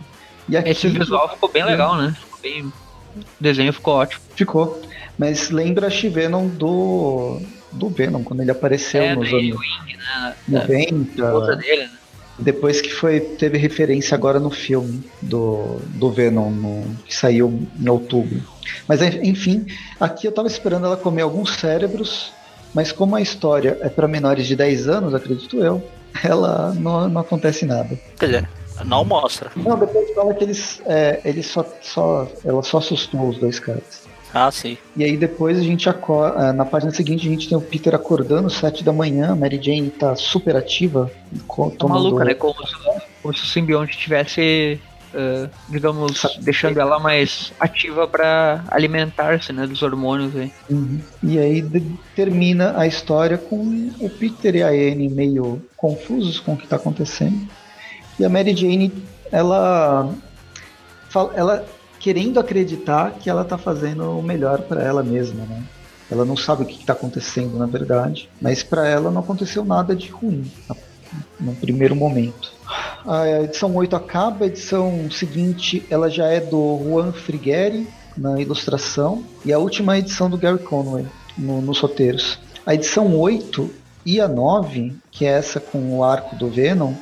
E 0.47 0.57
aqui, 0.57 0.69
Esse 0.69 0.87
visual 0.87 1.29
ficou 1.29 1.49
bem 1.49 1.63
legal, 1.63 1.95
né? 1.95 2.15
Ficou 2.19 2.39
bem... 2.41 2.63
O 2.65 2.73
desenho 3.39 3.71
ficou 3.71 3.95
ótimo. 3.95 4.21
Ficou. 4.35 4.81
Mas 5.17 5.49
lembra 5.49 5.87
a 5.87 5.89
Chivenon 5.89 6.47
do, 6.47 7.39
do 7.71 7.89
Venom, 7.89 8.23
quando 8.23 8.41
ele 8.41 8.51
apareceu 8.51 9.01
é, 9.01 9.15
nos 9.15 9.27
anos 9.27 9.57
Wing, 9.57 9.97
né? 9.97 10.35
90. 10.47 11.55
Dele, 11.55 11.83
né? 11.83 11.91
Depois 12.37 12.81
que 12.81 12.89
foi, 12.89 13.21
teve 13.21 13.57
referência 13.57 14.13
agora 14.13 14.39
no 14.39 14.49
filme 14.49 15.01
do, 15.21 15.79
do 15.91 16.11
Venom, 16.11 16.49
no, 16.49 16.95
que 17.05 17.15
saiu 17.15 17.65
em 17.79 17.89
outubro. 17.89 18.41
Mas 18.87 19.01
enfim, 19.01 19.65
aqui 19.99 20.27
eu 20.27 20.31
tava 20.33 20.47
esperando 20.47 20.85
ela 20.85 20.97
comer 20.97 21.21
alguns 21.21 21.55
cérebros 21.55 22.33
mas 22.75 22.91
como 22.91 23.15
a 23.15 23.21
história 23.21 23.77
é 23.79 23.87
para 23.87 24.05
menores 24.05 24.45
de 24.45 24.55
10 24.55 24.89
anos, 24.89 25.15
acredito 25.15 25.63
eu, 25.63 25.81
ela 26.21 26.73
não, 26.73 27.07
não 27.07 27.21
acontece 27.21 27.65
nada. 27.65 27.97
Quer 28.19 28.25
dizer, 28.25 28.49
não 28.83 29.05
mostra. 29.05 29.49
Não, 29.55 29.79
depois 29.79 30.13
fala 30.13 30.33
que 30.33 30.43
eles, 30.43 30.81
é, 30.85 31.21
eles 31.23 31.45
só, 31.47 31.65
só, 31.81 32.27
ela 32.43 32.61
só 32.61 32.79
assustou 32.79 33.29
os 33.29 33.37
dois 33.37 33.59
caras. 33.59 34.03
Ah, 34.33 34.51
sim. 34.51 34.77
E 34.97 35.05
aí 35.05 35.15
depois 35.15 35.57
a 35.57 35.61
gente 35.61 35.87
acorda, 35.87 36.49
é, 36.49 36.51
na 36.51 36.65
página 36.65 36.91
seguinte 36.91 37.25
a 37.25 37.31
gente 37.31 37.47
tem 37.47 37.57
o 37.57 37.61
Peter 37.61 37.95
acordando 37.95 38.47
às 38.47 38.53
7 38.55 38.83
da 38.83 38.91
manhã, 38.91 39.31
a 39.31 39.35
Mary 39.35 39.57
Jane 39.61 39.89
tá 39.89 40.13
super 40.13 40.57
ativa. 40.57 41.09
Tá 41.79 41.87
maluca, 41.87 42.25
né? 42.25 42.33
Como 42.33 42.55
se, 42.67 42.75
como 43.21 43.33
se 43.33 43.43
o 43.43 43.45
simbionte 43.45 43.97
tivesse 43.97 44.81
uh, 45.15 45.49
digamos, 45.69 46.21
deixando 46.41 46.79
ela 46.79 46.99
mais 46.99 47.53
ativa 47.59 48.07
para 48.07 48.63
alimentar-se 48.67 49.53
né, 49.53 49.65
dos 49.65 49.81
hormônios. 49.81 50.35
Aí. 50.35 50.51
Uhum. 50.69 50.99
E 51.23 51.39
aí 51.39 51.65
termina 52.15 52.77
a 52.77 52.85
história 52.85 53.37
com 53.37 53.91
o 53.99 54.09
Peter 54.09 54.55
e 54.55 54.63
a 54.63 54.67
Anne 54.67 55.09
meio 55.09 55.61
confusos 55.77 56.39
com 56.39 56.53
o 56.53 56.57
que 56.57 56.65
está 56.65 56.75
acontecendo. 56.75 57.47
E 58.19 58.25
a 58.25 58.29
Mary 58.29 58.55
Jane, 58.55 58.91
ela, 59.31 60.09
ela 61.35 61.65
querendo 61.99 62.39
acreditar 62.39 63.11
que 63.11 63.29
ela 63.29 63.41
está 63.41 63.57
fazendo 63.57 64.19
o 64.19 64.21
melhor 64.21 64.61
para 64.61 64.83
ela 64.83 65.03
mesma, 65.03 65.43
né? 65.45 65.63
Ela 66.09 66.23
não 66.23 66.37
sabe 66.37 66.63
o 66.63 66.65
que 66.65 66.79
está 66.79 66.93
acontecendo 66.93 67.57
na 67.57 67.65
verdade, 67.65 68.29
mas 68.39 68.61
para 68.61 68.87
ela 68.87 69.09
não 69.09 69.21
aconteceu 69.21 69.65
nada 69.65 69.95
de 69.95 70.09
ruim 70.09 70.49
no 71.39 71.55
primeiro 71.55 71.95
momento. 71.95 72.54
A 73.05 73.43
edição 73.43 73.75
8 73.75 73.95
acaba, 73.95 74.45
a 74.45 74.47
edição 74.47 75.09
seguinte 75.11 75.85
ela 75.89 76.09
já 76.09 76.27
é 76.27 76.39
do 76.39 76.81
Juan 76.83 77.11
Frigueri 77.11 77.87
na 78.17 78.39
ilustração 78.41 79.23
e 79.43 79.53
a 79.53 79.59
última 79.59 79.97
edição 79.97 80.29
do 80.29 80.37
Gary 80.37 80.59
Conway 80.59 81.05
no, 81.37 81.61
nos 81.61 81.79
roteiros. 81.79 82.39
A 82.65 82.73
edição 82.73 83.15
8 83.15 83.69
e 84.05 84.19
a 84.19 84.27
9, 84.27 84.95
que 85.11 85.25
é 85.25 85.29
essa 85.29 85.59
com 85.59 85.97
o 85.97 86.03
arco 86.03 86.35
do 86.35 86.49
Venom, 86.49 86.93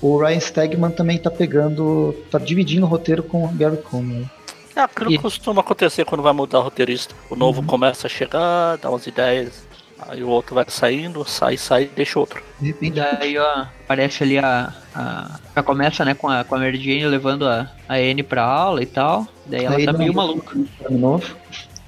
o 0.00 0.16
Ryan 0.16 0.40
Stegman 0.40 0.90
também 0.90 1.16
está 1.16 1.30
pegando, 1.30 2.14
está 2.24 2.38
dividindo 2.38 2.86
o 2.86 2.88
roteiro 2.88 3.22
com 3.22 3.44
o 3.44 3.48
Gary 3.48 3.76
Conway. 3.76 4.26
É 4.74 4.80
aquilo 4.80 5.10
que 5.10 5.18
costuma 5.18 5.60
acontecer 5.60 6.04
quando 6.06 6.22
vai 6.22 6.32
mudar 6.32 6.60
o 6.60 6.62
roteirista. 6.62 7.14
O 7.28 7.36
novo 7.36 7.60
uhum. 7.60 7.66
começa 7.66 8.06
a 8.06 8.10
chegar, 8.10 8.78
dá 8.78 8.88
umas 8.88 9.06
ideias, 9.06 9.68
Aí 10.08 10.22
o 10.22 10.28
outro 10.28 10.54
vai 10.54 10.64
saindo, 10.68 11.24
sai, 11.28 11.56
sai, 11.56 11.90
deixa 11.94 12.18
outro. 12.18 12.42
E 12.62 12.90
daí, 12.90 13.36
ó, 13.36 13.66
aparece 13.90 14.22
ali 14.22 14.38
a. 14.38 14.72
a 14.94 15.40
já 15.56 15.62
começa, 15.64 16.04
né, 16.04 16.14
com 16.14 16.28
a, 16.28 16.44
com 16.44 16.54
a 16.54 16.58
Mary 16.58 16.78
Jane 16.78 17.06
levando 17.06 17.46
a, 17.46 17.68
a 17.88 17.96
Anne 17.96 18.22
pra 18.22 18.44
aula 18.44 18.82
e 18.82 18.86
tal. 18.86 19.26
Daí 19.46 19.64
ela 19.64 19.84
tá 19.84 19.92
meio 19.92 20.14
maluca. 20.14 20.56
Novo. 20.88 21.36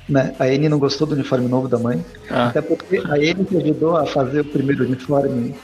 Né? 0.09 0.35
A 0.39 0.45
Anne 0.45 0.69
não 0.69 0.81
gostou 0.81 1.07
do 1.07 1.15
uniforme 1.15 1.49
novo 1.49 1.69
da 1.69 1.79
mãe. 1.79 2.05
Ah. 2.29 2.49
Até 2.49 2.61
porque 2.61 2.99
a 2.99 3.15
Anne 3.15 3.45
que 3.45 3.57
ajudou 3.57 3.97
a 3.97 4.05
fazer 4.05 4.41
o 4.41 4.45
primeiro 4.45 4.85
uniforme. 4.85 5.55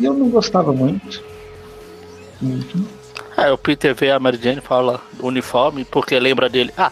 E 0.00 0.04
eu 0.04 0.12
não 0.12 0.28
gostava 0.28 0.72
muito. 0.72 1.22
Uhum. 2.42 2.84
É, 3.36 3.50
o 3.52 3.56
Peter 3.58 3.94
vê 3.94 4.10
a 4.10 4.18
Mary 4.18 4.38
Jane 4.42 4.60
fala 4.60 5.00
uniforme 5.20 5.84
porque 5.84 6.18
lembra 6.18 6.48
dele. 6.48 6.72
Ah, 6.76 6.90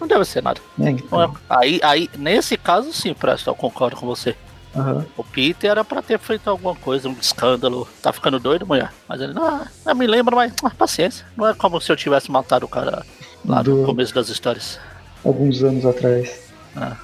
não 0.00 0.06
deve 0.06 0.24
ser 0.24 0.42
nada. 0.42 0.60
É, 0.80 0.90
então. 0.90 1.22
é. 1.24 1.30
Aí, 1.50 1.80
aí, 1.82 2.08
nesse 2.16 2.56
caso, 2.56 2.92
sim, 2.92 3.12
Presto, 3.12 3.50
eu 3.50 3.56
concordo 3.56 3.96
com 3.96 4.06
você. 4.06 4.36
Uhum. 4.76 5.04
O 5.16 5.24
Peter 5.24 5.70
era 5.70 5.82
pra 5.82 6.02
ter 6.02 6.18
feito 6.18 6.48
alguma 6.50 6.74
coisa, 6.76 7.08
um 7.08 7.12
escândalo. 7.12 7.88
Tá 8.02 8.12
ficando 8.12 8.38
doido, 8.38 8.66
mulher. 8.66 8.92
Mas 9.08 9.20
ele, 9.20 9.32
não, 9.32 9.66
não 9.84 9.94
me 9.94 10.06
lembra, 10.06 10.36
mas 10.36 10.52
ah, 10.62 10.70
paciência. 10.70 11.24
Não 11.36 11.48
é 11.48 11.54
como 11.54 11.80
se 11.80 11.90
eu 11.90 11.96
tivesse 11.96 12.30
matado 12.30 12.66
o 12.66 12.68
cara 12.68 13.04
lá 13.44 13.62
Do... 13.62 13.76
no 13.76 13.86
começo 13.86 14.14
das 14.14 14.28
histórias. 14.28 14.78
Alguns 15.24 15.62
anos 15.62 15.86
atrás. 15.86 16.52
Ah. 16.76 16.96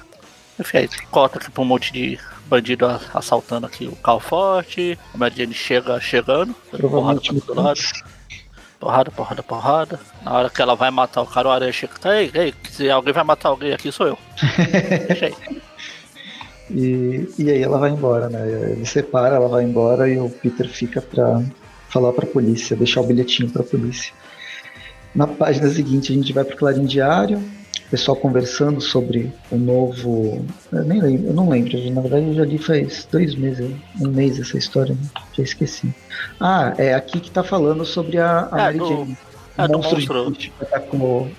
Enfim, 0.59 0.77
aí 0.77 0.89
corta 1.09 1.39
aqui 1.39 1.49
pra 1.49 1.63
um 1.63 1.65
monte 1.65 1.91
de 1.91 2.19
bandido 2.45 2.85
assaltando 3.13 3.65
aqui 3.65 3.87
o 3.87 3.95
carro 3.95 4.19
forte. 4.19 4.97
A 5.13 5.17
Mary 5.17 5.35
Jane 5.35 5.53
chega 5.53 5.99
chegando. 5.99 6.53
Porrada 6.79 7.21
lado. 7.47 7.79
Porrada, 8.79 9.11
porrada, 9.11 9.43
porrada. 9.43 9.99
Na 10.21 10.33
hora 10.33 10.49
que 10.49 10.61
ela 10.61 10.75
vai 10.75 10.91
matar 10.91 11.21
o 11.21 11.25
cara, 11.25 11.47
o 11.47 11.51
aranha 11.51 11.71
chega. 11.71 11.93
Ei, 12.05 12.29
ei, 12.33 12.53
se 12.69 12.89
alguém 12.89 13.13
vai 13.13 13.23
matar 13.23 13.49
alguém 13.49 13.73
aqui, 13.73 13.91
sou 13.91 14.07
eu. 14.07 14.17
Deixa 15.07 15.25
aí. 15.27 15.35
E, 16.73 17.27
e 17.37 17.49
aí 17.51 17.61
ela 17.61 17.77
vai 17.77 17.91
embora, 17.91 18.29
né? 18.29 18.71
Ele 18.71 18.85
separa, 18.85 19.35
ela 19.35 19.47
vai 19.47 19.63
embora 19.63 20.09
e 20.09 20.17
o 20.17 20.29
Peter 20.29 20.67
fica 20.67 21.01
pra 21.01 21.43
falar 21.89 22.11
pra 22.13 22.25
polícia, 22.25 22.75
deixar 22.75 23.01
o 23.01 23.05
bilhetinho 23.05 23.49
pra 23.49 23.61
polícia. 23.63 24.11
Na 25.13 25.27
página 25.27 25.69
seguinte 25.69 26.11
a 26.11 26.15
gente 26.15 26.33
vai 26.33 26.43
para 26.43 26.55
o 26.55 26.57
Clarim 26.57 26.85
Diário, 26.85 27.39
pessoal 27.91 28.17
conversando 28.17 28.81
sobre 28.81 29.31
o 29.51 29.55
novo. 29.55 30.43
Eu 30.71 30.83
nem 30.85 30.99
lembro, 30.99 31.27
eu 31.27 31.33
não 31.35 31.47
lembro, 31.47 31.77
na 31.91 32.01
verdade 32.01 32.25
eu 32.29 32.33
já 32.33 32.45
li 32.45 32.57
faz 32.57 33.07
dois 33.11 33.35
meses, 33.35 33.69
um 34.01 34.07
mês 34.07 34.39
essa 34.39 34.57
história, 34.57 34.95
né? 34.95 35.07
já 35.37 35.43
esqueci. 35.43 35.93
Ah, 36.39 36.73
é 36.79 36.95
aqui 36.95 37.19
que 37.19 37.29
tá 37.29 37.43
falando 37.43 37.85
sobre 37.85 38.17
a, 38.17 38.47
a 38.51 38.57
É, 38.59 38.63
Mary 38.63 38.77
do- 38.79 38.87
Jane. 38.87 39.17
é, 39.59 39.67
monstro 39.67 39.95
monstro. 39.97 40.31
de 40.31 40.49
que 40.49 40.63
atacou, 40.63 41.29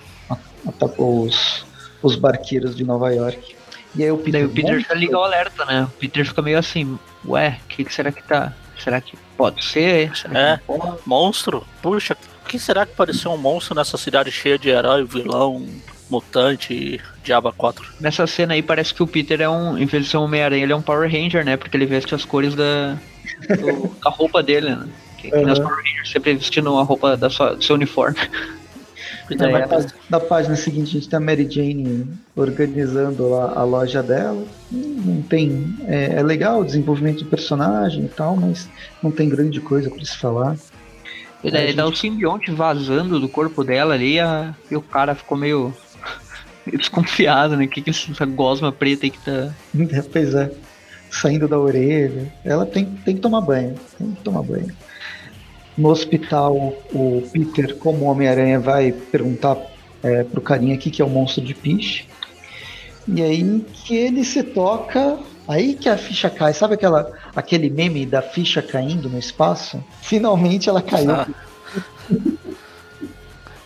atacou 0.64 1.22
os, 1.24 1.66
os 2.00 2.14
barqueiros 2.14 2.76
de 2.76 2.84
Nova 2.84 3.12
York. 3.12 3.56
E 3.96 4.02
aí 4.02 4.10
o 4.10 4.16
Peter, 4.18 4.32
Daí 4.32 4.44
o 4.44 4.48
Peter 4.50 4.80
já 4.80 4.94
liga 4.94 5.18
o 5.18 5.22
alerta, 5.22 5.64
né? 5.64 5.84
O 5.84 5.98
Peter 5.98 6.26
fica 6.26 6.42
meio 6.42 6.58
assim, 6.58 6.98
ué, 7.26 7.58
o 7.64 7.68
que, 7.68 7.84
que 7.84 7.94
será 7.94 8.10
que 8.10 8.22
tá? 8.22 8.52
Será 8.82 9.00
que 9.00 9.16
pode 9.36 9.64
ser? 9.64 10.14
Será 10.16 10.30
que 10.34 10.38
É. 10.38 10.56
pode? 10.66 10.98
Monstro? 11.06 11.64
Puxa, 11.80 12.16
o 12.44 12.48
que 12.48 12.58
será 12.58 12.84
que 12.84 12.94
pareceu 12.94 13.30
um 13.32 13.36
monstro 13.38 13.74
nessa 13.74 13.96
cidade 13.96 14.30
cheia 14.32 14.58
de 14.58 14.68
herói, 14.68 15.04
vilão, 15.04 15.64
mutante, 16.10 17.00
Diaba 17.22 17.52
4? 17.52 17.84
Nessa 18.00 18.26
cena 18.26 18.54
aí 18.54 18.62
parece 18.62 18.92
que 18.92 19.02
o 19.02 19.06
Peter 19.06 19.40
é 19.40 19.48
um, 19.48 19.78
em 19.78 19.86
vez 19.86 20.04
de 20.04 20.10
ser 20.10 20.16
um 20.16 20.24
Homem-Aranha, 20.24 20.62
ele 20.64 20.72
é 20.72 20.76
um 20.76 20.82
Power 20.82 21.10
Ranger, 21.10 21.44
né? 21.44 21.56
Porque 21.56 21.76
ele 21.76 21.86
veste 21.86 22.14
as 22.14 22.24
cores 22.24 22.54
da, 22.54 22.96
do- 23.48 23.94
da 24.02 24.10
roupa 24.10 24.42
dele, 24.42 24.70
né? 24.74 24.88
Que, 25.18 25.30
que 25.30 25.40
nas 25.42 25.58
Uhum. 25.58 25.64
Power 25.66 25.78
Rangers 25.78 26.10
sempre 26.10 26.34
vestindo 26.34 26.76
a 26.78 26.82
roupa 26.82 27.16
da 27.16 27.30
sua, 27.30 27.54
do 27.54 27.62
seu 27.64 27.76
uniforme. 27.76 28.16
Peter 29.28 29.48
É, 29.48 29.50
vai 29.52 29.60
na, 29.62 29.68
pá- 29.68 29.86
na 30.10 30.20
página 30.20 30.56
seguinte 30.56 30.88
a 30.96 31.00
gente 31.00 31.08
tem 31.08 31.16
a 31.16 31.20
Mary 31.20 31.48
Jane 31.50 32.06
organizando 32.36 33.28
lá 33.30 33.52
a 33.56 33.64
loja 33.64 34.02
dela. 34.02 34.44
Não 34.70 35.22
tem. 35.22 35.74
É, 35.86 36.16
é 36.16 36.22
legal 36.22 36.60
o 36.60 36.64
desenvolvimento 36.64 37.24
do 37.24 37.30
personagem 37.30 38.04
e 38.04 38.08
tal, 38.08 38.36
mas 38.36 38.68
não 39.02 39.10
tem 39.10 39.28
grande 39.28 39.60
coisa 39.60 39.88
pra 39.90 40.04
se 40.04 40.16
falar. 40.18 40.56
E 41.42 41.50
daí 41.50 41.70
É, 41.70 41.72
dá 41.72 41.84
o 41.84 41.88
gente- 41.88 42.00
simbionte 42.00 42.50
vazando 42.50 43.18
do 43.20 43.28
corpo 43.28 43.62
dela 43.64 43.94
ali 43.94 44.18
a- 44.20 44.54
e 44.70 44.76
o 44.76 44.82
cara 44.82 45.14
ficou 45.14 45.36
meio, 45.36 45.74
meio 46.66 46.78
desconfiado, 46.78 47.56
né? 47.56 47.64
O 47.64 47.68
que, 47.68 47.80
que 47.82 47.90
essa 47.90 48.26
gosma 48.26 48.70
preta 48.72 49.06
aí 49.06 49.10
que 49.10 49.18
tá. 49.18 49.52
pois 50.12 50.34
é. 50.34 50.50
Saindo 51.10 51.46
da 51.46 51.58
orelha. 51.58 52.32
Ela 52.44 52.66
tem, 52.66 52.86
tem 52.86 53.14
que 53.14 53.20
tomar 53.20 53.40
banho. 53.40 53.74
Tem 53.96 54.10
que 54.10 54.22
tomar 54.22 54.42
banho. 54.42 54.66
No 55.76 55.90
hospital, 55.90 56.54
o 56.92 57.22
Peter, 57.32 57.76
como 57.76 58.04
Homem-Aranha, 58.04 58.60
vai 58.60 58.92
perguntar 58.92 59.56
é, 60.02 60.22
pro 60.22 60.40
carinha 60.40 60.74
aqui 60.74 60.90
que 60.90 61.02
é 61.02 61.04
o 61.04 61.08
monstro 61.08 61.42
de 61.42 61.54
piche. 61.54 62.06
E 63.08 63.22
aí 63.22 63.64
que 63.72 63.96
ele 63.96 64.24
se 64.24 64.42
toca. 64.42 65.18
Aí 65.46 65.74
que 65.74 65.88
a 65.88 65.96
ficha 65.98 66.30
cai. 66.30 66.54
Sabe 66.54 66.74
aquela, 66.74 67.12
aquele 67.36 67.68
meme 67.68 68.06
da 68.06 68.22
ficha 68.22 68.62
caindo 68.62 69.10
no 69.10 69.18
espaço? 69.18 69.82
Finalmente 70.00 70.68
ela 70.68 70.80
caiu. 70.80 71.10
Ah, 71.10 71.28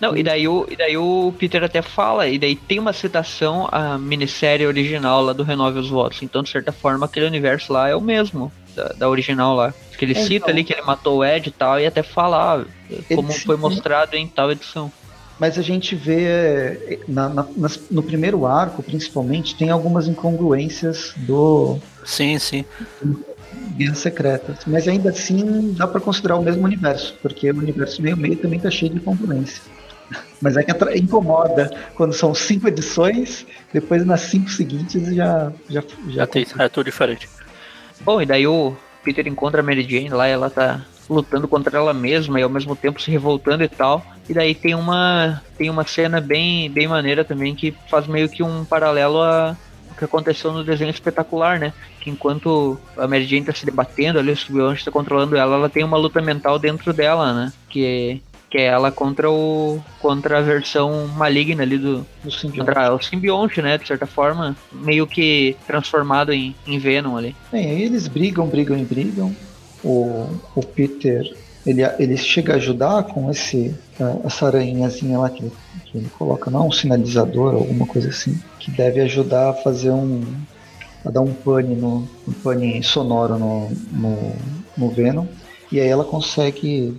Não, 0.01 0.17
e 0.17 0.23
daí, 0.23 0.47
o, 0.47 0.67
e 0.71 0.77
daí 0.77 0.97
o 0.97 1.35
Peter 1.37 1.63
até 1.65 1.83
fala, 1.83 2.29
e 2.29 2.39
daí 2.39 2.55
tem 2.55 2.79
uma 2.79 2.93
citação 2.93 3.69
à 3.73 3.99
minissérie 3.99 4.65
original 4.65 5.21
lá 5.23 5.33
do 5.33 5.43
Renove 5.43 5.81
os 5.81 5.89
Votos. 5.89 6.23
Então, 6.23 6.43
de 6.43 6.51
certa 6.51 6.71
forma, 6.71 7.07
aquele 7.07 7.27
universo 7.27 7.73
lá 7.73 7.89
é 7.89 7.97
o 7.97 8.01
mesmo 8.01 8.53
da, 8.79 8.89
da 8.97 9.09
original 9.09 9.55
lá. 9.57 9.75
Que 9.99 10.05
ele 10.05 10.13
É, 10.13 10.23
cita 10.23 10.35
então. 10.37 10.49
ali 10.51 10.63
que 10.65 10.73
ele 10.73 10.83
matou 10.83 11.19
o 11.19 11.25
Ed 11.25 11.49
e 11.49 11.53
tal, 11.53 11.81
e 11.81 11.87
até 11.87 12.03
fala 12.05 12.63
ah, 12.63 12.95
como 13.15 13.33
foi 13.33 13.57
né? 13.57 13.61
mostrado 13.61 14.15
em 14.17 14.29
tal 14.29 14.53
edição. 14.53 14.93
Mas 15.41 15.59
a 15.59 15.63
gente 15.63 15.95
vê 15.95 16.99
na- 17.07 17.29
na- 17.29 17.47
nas- 17.57 17.81
no 17.91 18.03
primeiro 18.03 18.45
arco, 18.47 18.83
principalmente, 18.83 19.57
tem 19.57 19.71
algumas 19.71 20.07
incongruências 20.09 21.13
do 21.17 21.79
sim, 22.05 22.39
sim. 22.39 22.65
Guerras 23.77 23.99
Secretas. 23.99 24.59
Mas 24.67 24.87
ainda 24.89 25.11
assim 25.11 25.73
dá 25.77 25.87
pra 25.87 26.01
considerar 26.01 26.37
o 26.37 26.43
mesmo 26.43 26.65
universo, 26.65 27.17
porque 27.23 27.51
o 27.51 27.57
universo 27.59 28.03
meio 28.03 28.17
meio 28.17 28.37
também 28.37 28.59
tá 28.59 28.71
cheio 28.71 28.93
de 28.93 28.99
incongruência. 28.99 29.63
Mas 30.41 30.57
é 30.57 30.63
que 30.63 30.73
incomoda 30.99 31.71
quando 31.95 32.13
são 32.13 32.35
cinco 32.35 32.67
edições, 32.69 33.45
depois 33.73 34.05
nas 34.07 34.23
cinco 34.23 34.49
seguintes 34.49 35.15
já 35.15 35.53
já, 35.69 35.83
Já 36.09 36.27
tem, 36.27 36.47
é 36.59 36.69
tudo 36.69 36.87
diferente. 36.87 37.29
Bom, 38.01 38.21
e 38.23 38.27
daí 38.27 38.47
o 38.47 38.77
Peter 39.03 39.27
encontra 39.27 39.61
a 39.61 39.65
Mary 39.65 39.83
Jane 39.83 40.09
lá, 40.09 40.27
ela 40.27 40.51
tá 40.51 40.85
lutando 41.09 41.49
contra 41.49 41.77
ela 41.77 41.95
mesma 41.95 42.39
e 42.39 42.43
ao 42.43 42.51
mesmo 42.51 42.77
tempo 42.77 43.01
se 43.01 43.11
revoltando 43.11 43.65
e 43.65 43.69
tal. 43.69 44.05
E 44.29 44.35
daí 44.35 44.55
tem 44.55 44.75
uma 44.75 45.43
tem 45.57 45.71
uma 45.71 45.87
cena 45.87 46.21
bem 46.21 46.71
bem 46.71 46.87
maneira 46.87 47.25
também 47.25 47.55
que 47.55 47.75
faz 47.89 48.07
meio 48.07 48.29
que 48.29 48.43
um 48.43 48.65
paralelo 48.65 49.23
a 49.23 49.57
o 49.91 49.95
que 49.95 50.05
aconteceu 50.05 50.53
no 50.53 50.63
desenho 50.63 50.91
espetacular, 50.91 51.59
né? 51.59 51.73
Que 52.01 52.11
enquanto 52.11 52.79
a 52.97 53.09
Mary 53.09 53.25
Jane 53.25 53.47
tá 53.47 53.55
se 53.55 53.65
debatendo 53.65 54.19
ali, 54.19 54.31
o 54.31 54.37
Symbionte 54.37 54.85
tá 54.85 54.91
controlando 54.91 55.37
ela, 55.37 55.57
ela 55.57 55.69
tem 55.69 55.83
uma 55.83 55.97
luta 55.97 56.21
mental 56.21 56.59
dentro 56.59 56.93
dela, 56.93 57.33
né? 57.33 57.53
Que 57.69 58.23
que 58.51 58.59
é 58.59 58.65
ela 58.65 58.91
contra 58.91 59.31
o 59.31 59.81
contra 60.01 60.39
a 60.39 60.43
versão 60.43 61.07
maligna 61.09 61.63
ali 61.63 61.79
do, 61.79 62.07
do 62.25 62.31
simbionte. 62.31 62.59
contra 62.59 62.95
o 62.95 63.03
simbionte, 63.03 63.63
né? 63.63 63.79
De 63.79 63.87
certa 63.87 64.07
forma, 64.07 64.57
meio 64.73 65.07
que 65.07 65.57
transformado 65.67 66.33
em, 66.33 66.55
em 66.67 66.79
Venom 66.79 67.17
ali. 67.17 67.35
Bem, 67.53 67.71
aí 67.71 67.83
eles 67.83 68.09
brigam, 68.09 68.47
brigam 68.47 68.79
e 68.79 68.85
brigam. 68.85 69.35
O, 69.85 70.29
o 70.57 70.63
Peter 70.63 71.33
ele, 71.67 71.83
ele 71.99 72.17
chega 72.17 72.55
a 72.55 72.57
ajudar 72.57 73.03
com 73.05 73.31
esse 73.31 73.75
eh, 74.01 74.17
essa 74.25 74.47
aranhazinha 74.47 75.19
lá 75.19 75.29
que 75.29 75.43
ele, 75.43 75.53
que 75.85 75.99
ele 75.99 76.11
coloca, 76.19 76.51
não 76.51 76.69
um 76.69 76.73
sinalizador, 76.73 77.55
alguma 77.55 77.87
coisa 77.87 78.09
assim, 78.09 78.41
que 78.59 78.71
deve 78.71 79.01
ajudar 79.03 79.51
a 79.51 79.55
fazer 79.55 79.91
um 79.91 80.23
a 81.05 81.11
dar 81.11 81.21
um 81.21 81.33
pane 81.33 81.75
no 81.75 82.09
um 82.27 82.33
pane 82.43 82.83
sonoro 82.83 83.39
no, 83.39 83.71
no, 83.93 84.33
no 84.77 84.89
Venom. 84.91 85.27
E 85.71 85.79
aí 85.79 85.89
ela 85.89 86.05
consegue 86.05 86.97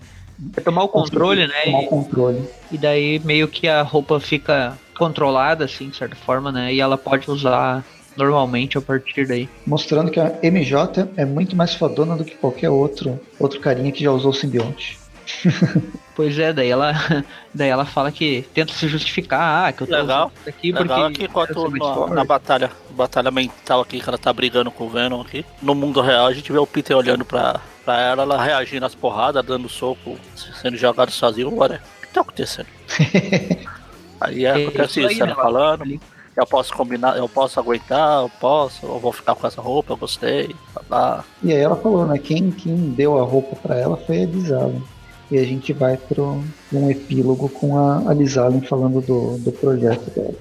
É 0.56 0.62
tomar 0.62 0.84
o 0.84 0.88
controle, 0.88 1.48
né? 1.48 1.62
tomar 1.66 1.80
o 1.80 1.84
E, 1.84 1.88
controle. 1.88 2.50
e 2.72 2.78
daí 2.78 3.20
meio 3.24 3.48
que 3.48 3.68
a 3.68 3.82
roupa 3.82 4.20
fica 4.20 4.78
controlada, 4.98 5.66
assim, 5.66 5.90
de 5.90 5.98
certa 5.98 6.16
forma, 6.16 6.52
né? 6.52 6.74
E 6.74 6.80
ela 6.82 6.98
pode 6.98 7.30
usar 7.30 7.84
normalmente 8.16 8.78
a 8.78 8.82
partir 8.82 9.26
daí. 9.26 9.48
Mostrando 9.66 10.12
que 10.12 10.20
a 10.20 10.34
MJ 10.44 11.10
é 11.16 11.26
muito 11.26 11.56
mais 11.56 11.74
fodona 11.74 12.16
do 12.16 12.26
que 12.26 12.36
qualquer 12.36 12.70
outro, 12.70 13.20
outro 13.40 13.60
carinha 13.60 13.92
que 13.92 14.04
já 14.04 14.12
usou 14.12 14.32
o 14.32 14.34
simbionte. 14.34 14.98
Pois 16.20 16.38
é, 16.38 16.52
daí 16.52 16.70
ela, 16.70 16.92
daí 17.56 17.70
ela 17.70 17.86
fala 17.86 18.12
que 18.12 18.46
tenta 18.54 18.74
se 18.74 18.90
justificar, 18.90 19.70
ah, 19.70 19.72
que 19.72 19.84
eu 19.84 19.88
tô 19.88 19.96
Legal. 19.96 20.26
usando 20.28 20.38
isso 20.42 20.50
aqui 20.50 20.72
Legal 20.74 21.00
é 21.00 21.10
porque 21.10 21.24
enquanto 21.24 21.70
na, 21.70 22.08
na 22.16 22.24
batalha, 22.26 22.72
batalha 22.90 23.32
mental 23.32 23.80
aqui, 23.80 24.02
que 24.02 24.10
ela 24.10 24.18
tá 24.18 24.34
brigando 24.34 24.70
com 24.70 24.84
o 24.84 24.90
Venom 24.90 25.22
aqui, 25.22 25.46
no 25.62 25.74
mundo 25.74 26.02
real 26.02 26.28
a 26.28 26.34
gente 26.34 26.52
vê 26.52 26.58
o 26.58 26.68
Peter 26.68 26.98
olhando 26.98 27.24
pra, 27.24 27.62
pra 27.90 28.00
ela, 28.00 28.22
ela 28.22 28.44
reagindo 28.44 28.86
às 28.86 28.94
porradas, 28.94 29.44
dando 29.44 29.68
soco, 29.68 30.16
sendo 30.62 30.78
jogado 30.78 31.10
sozinho. 31.10 31.52
Ué, 31.58 31.80
o 31.98 32.08
que 32.08 32.14
tá 32.14 32.22
acontecendo? 32.22 32.68
Aí 34.22 34.46
É 34.46 34.52
acontece 34.52 35.02
isso 35.02 35.24
ela 35.24 35.28
né, 35.28 35.36
falando, 35.36 36.00
eu 36.36 36.46
posso 36.46 36.74
combinar, 36.74 37.18
eu 37.18 37.28
posso 37.28 37.60
aguentar, 37.60 38.22
eu 38.22 38.30
posso, 38.40 38.86
eu 38.86 39.00
vou 39.00 39.12
ficar 39.12 39.34
com 39.34 39.48
essa 39.48 39.60
roupa, 39.62 39.94
eu 39.94 39.98
gostei, 39.98 40.56
blá, 40.74 40.84
blá. 40.88 41.26
E 41.42 41.52
aí 41.52 41.60
ela 41.60 41.76
falou, 41.76 42.06
né? 42.06 42.18
Quem, 42.20 42.52
quem 42.52 42.92
deu 42.92 43.18
a 43.18 43.24
roupa 43.24 43.56
pra 43.56 43.78
ela 43.78 43.98
foi 43.98 44.24
a 44.24 44.26
Liz 44.26 44.52
Allen. 44.52 44.84
E 45.32 45.38
a 45.38 45.44
gente 45.44 45.74
vai 45.74 45.98
para 45.98 46.22
um 46.22 46.90
epílogo 46.90 47.50
com 47.50 47.78
a, 47.78 48.10
a 48.10 48.14
Liz 48.14 48.38
Allen 48.38 48.62
falando 48.62 49.02
do, 49.02 49.38
do 49.38 49.52
projeto 49.52 50.10
dela. 50.12 50.36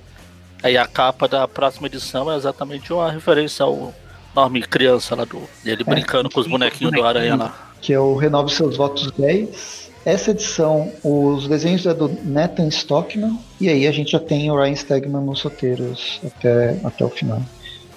Aí 0.62 0.76
a 0.76 0.86
capa 0.86 1.26
da 1.28 1.46
próxima 1.46 1.86
edição 1.86 2.30
é 2.30 2.36
exatamente 2.36 2.92
uma 2.92 3.10
referência 3.10 3.64
ao 3.64 3.94
nome 4.34 4.62
criança 4.62 5.14
lá 5.14 5.24
do. 5.24 5.42
Ele 5.64 5.84
brincando 5.84 6.30
com 6.30 6.40
os 6.40 6.46
bonequinhos 6.46 6.92
do 6.92 7.04
aranha 7.04 7.36
lá. 7.36 7.70
Que 7.80 7.92
é 7.92 8.00
o 8.00 8.16
Renove 8.16 8.52
Seus 8.52 8.76
Votos 8.76 9.10
10. 9.12 9.88
Essa 10.04 10.30
edição, 10.30 10.92
os 11.04 11.46
desenhos 11.48 11.84
é 11.86 11.92
do 11.92 12.08
Nathan 12.24 12.68
Stockman. 12.68 13.38
E 13.60 13.68
aí 13.68 13.86
a 13.86 13.92
gente 13.92 14.12
já 14.12 14.20
tem 14.20 14.50
o 14.50 14.56
Ryan 14.56 14.74
Stegman 14.74 15.22
nos 15.22 15.42
roteiros 15.42 16.20
até, 16.24 16.78
até 16.82 17.04
o 17.04 17.10
final. 17.10 17.42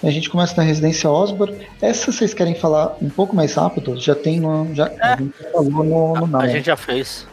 A 0.02 0.10
gente 0.10 0.28
começa 0.28 0.54
na 0.56 0.64
Residência 0.64 1.08
Osborne. 1.08 1.66
Essa 1.80 2.10
vocês 2.10 2.34
querem 2.34 2.54
falar 2.54 2.96
um 3.00 3.08
pouco 3.08 3.36
mais 3.36 3.54
rápido? 3.54 3.98
Já 4.00 4.14
tem 4.14 4.40
no. 4.40 4.74
Já, 4.74 4.90
A 5.00 5.16
gente 5.16 5.34
já 5.40 5.50
falou 5.50 5.84
no, 5.84 6.26
no 6.26 6.36
A 6.36 6.48
gente 6.48 6.66
já 6.66 6.76
fez. 6.76 7.26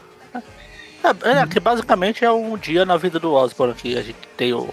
É, 1.04 1.40
é, 1.42 1.48
que 1.48 1.60
basicamente 1.60 2.24
é 2.24 2.32
um 2.32 2.58
dia 2.58 2.86
na 2.86 2.96
vida 2.96 3.20
do 3.20 3.34
Osborn 3.34 3.74
aqui. 3.74 3.98
A 3.98 4.04
gente 4.04 4.18
tem 4.38 4.54
o 4.54 4.70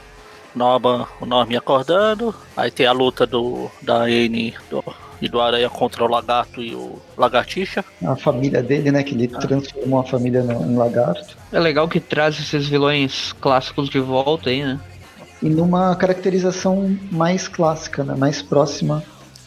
Norman, 0.57 1.07
o 1.21 1.27
Norman 1.27 1.57
acordando, 1.59 2.35
aí 2.57 2.71
tem 2.71 2.87
a 2.87 2.93
luta 2.93 3.27
do 3.27 3.71
da 3.83 3.99
Anne 4.05 4.55
do, 4.71 4.83
e 5.21 5.29
do 5.29 5.41
Aranha 5.41 5.69
contra 5.71 6.03
o 6.05 6.09
Lagarto 6.09 6.63
e 6.63 6.75
o 6.75 6.99
Lagartixa. 7.17 7.85
A 8.05 8.17
família 8.17 8.63
dele, 8.63 8.91
né? 8.91 9.03
Que 9.03 9.15
ele 9.15 9.29
transformou 9.29 10.01
a 10.01 10.05
família 10.05 10.43
no- 10.43 10.63
em 10.73 10.77
lagarto. 10.77 11.37
É 11.53 11.61
legal 11.61 11.87
que 11.89 12.01
traz 12.01 12.39
esses 12.39 12.67
vilões 12.67 13.33
clássicos 13.41 13.89
de 13.89 14.01
volta 14.01 14.51
aí, 14.51 14.63
né? 14.65 14.81
E 15.43 15.49
numa 15.49 15.95
caracterização 15.97 16.97
mais 17.11 17.47
clássica, 17.49 18.03
né? 18.03 18.15
Mais 18.15 18.41
próxima, 18.43 19.03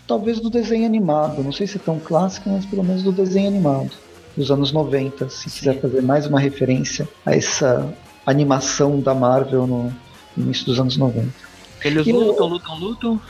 talvez 0.08 0.40
do 0.40 0.50
desenho 0.50 0.86
animado. 0.86 1.44
Não 1.44 1.52
sei 1.52 1.66
se 1.68 1.78
é 1.78 1.82
tão 1.84 2.00
clássica, 2.00 2.50
mas 2.50 2.66
pelo 2.66 2.84
menos 2.84 3.04
do 3.04 3.12
desenho 3.12 3.48
animado. 3.48 3.92
Dos 4.38 4.52
anos 4.52 4.72
90, 4.72 5.28
se 5.30 5.50
quiser 5.50 5.82
fazer 5.82 6.02
mais 6.02 6.26
uma 6.28 6.40
referência 6.40 7.08
a 7.26 7.36
essa 7.36 7.92
animação 8.26 9.00
da 9.00 9.14
Marvel 9.14 9.66
no 9.68 9.92
início 10.42 10.66
dos 10.66 10.80
anos 10.80 10.98
90. 10.98 11.28
Eles 11.84 12.06
E 12.08 12.12
o- 12.14 12.20
lutam, 12.20 12.48
lutam, 12.48 12.76
lutam. 12.80 13.22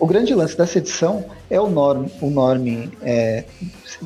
O 0.00 0.06
grande 0.06 0.32
lance 0.32 0.56
dessa 0.56 0.78
edição 0.78 1.24
é 1.50 1.60
o 1.60 1.68
Norm, 1.68 2.06
o 2.20 2.30
Norm 2.30 2.64
é, 3.02 3.44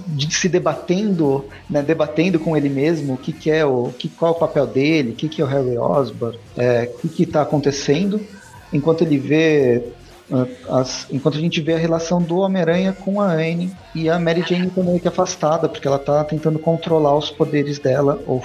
de 0.09 0.35
se 0.35 0.49
debatendo, 0.49 1.45
né, 1.69 1.83
debatendo 1.83 2.41
com 2.41 2.57
ele 2.57 2.71
mesmo 2.71 3.13
o 3.13 3.17
que, 3.19 3.31
que 3.31 3.51
é 3.51 3.63
o 3.67 3.93
que, 3.99 4.09
qual 4.09 4.33
é 4.33 4.35
o 4.35 4.39
papel 4.39 4.67
dele, 4.67 5.11
o 5.11 5.15
que, 5.15 5.29
que 5.29 5.43
é 5.43 5.45
o 5.45 5.49
Harry 5.49 5.77
Osborn, 5.77 6.39
é, 6.57 6.91
o 7.05 7.09
que 7.09 7.25
está 7.25 7.43
acontecendo, 7.43 8.19
enquanto 8.73 9.03
ele 9.03 9.19
vê 9.19 9.85
as, 10.69 11.07
enquanto 11.11 11.37
a 11.37 11.41
gente 11.41 11.61
vê 11.61 11.75
a 11.75 11.79
relação 11.79 12.23
do 12.23 12.39
Homem-Aranha 12.39 12.95
com 12.99 13.21
a 13.21 13.27
Anne 13.33 13.71
e 13.95 14.09
a 14.09 14.19
Mary 14.19 14.43
Jane 14.49 14.73
meio 14.79 14.99
que 14.99 15.09
afastada, 15.09 15.69
porque 15.69 15.87
ela 15.87 15.99
tá 15.99 16.25
tentando 16.25 16.59
controlar 16.59 17.15
os 17.17 17.31
poderes 17.31 17.79
dela, 17.79 18.19
ou 18.27 18.43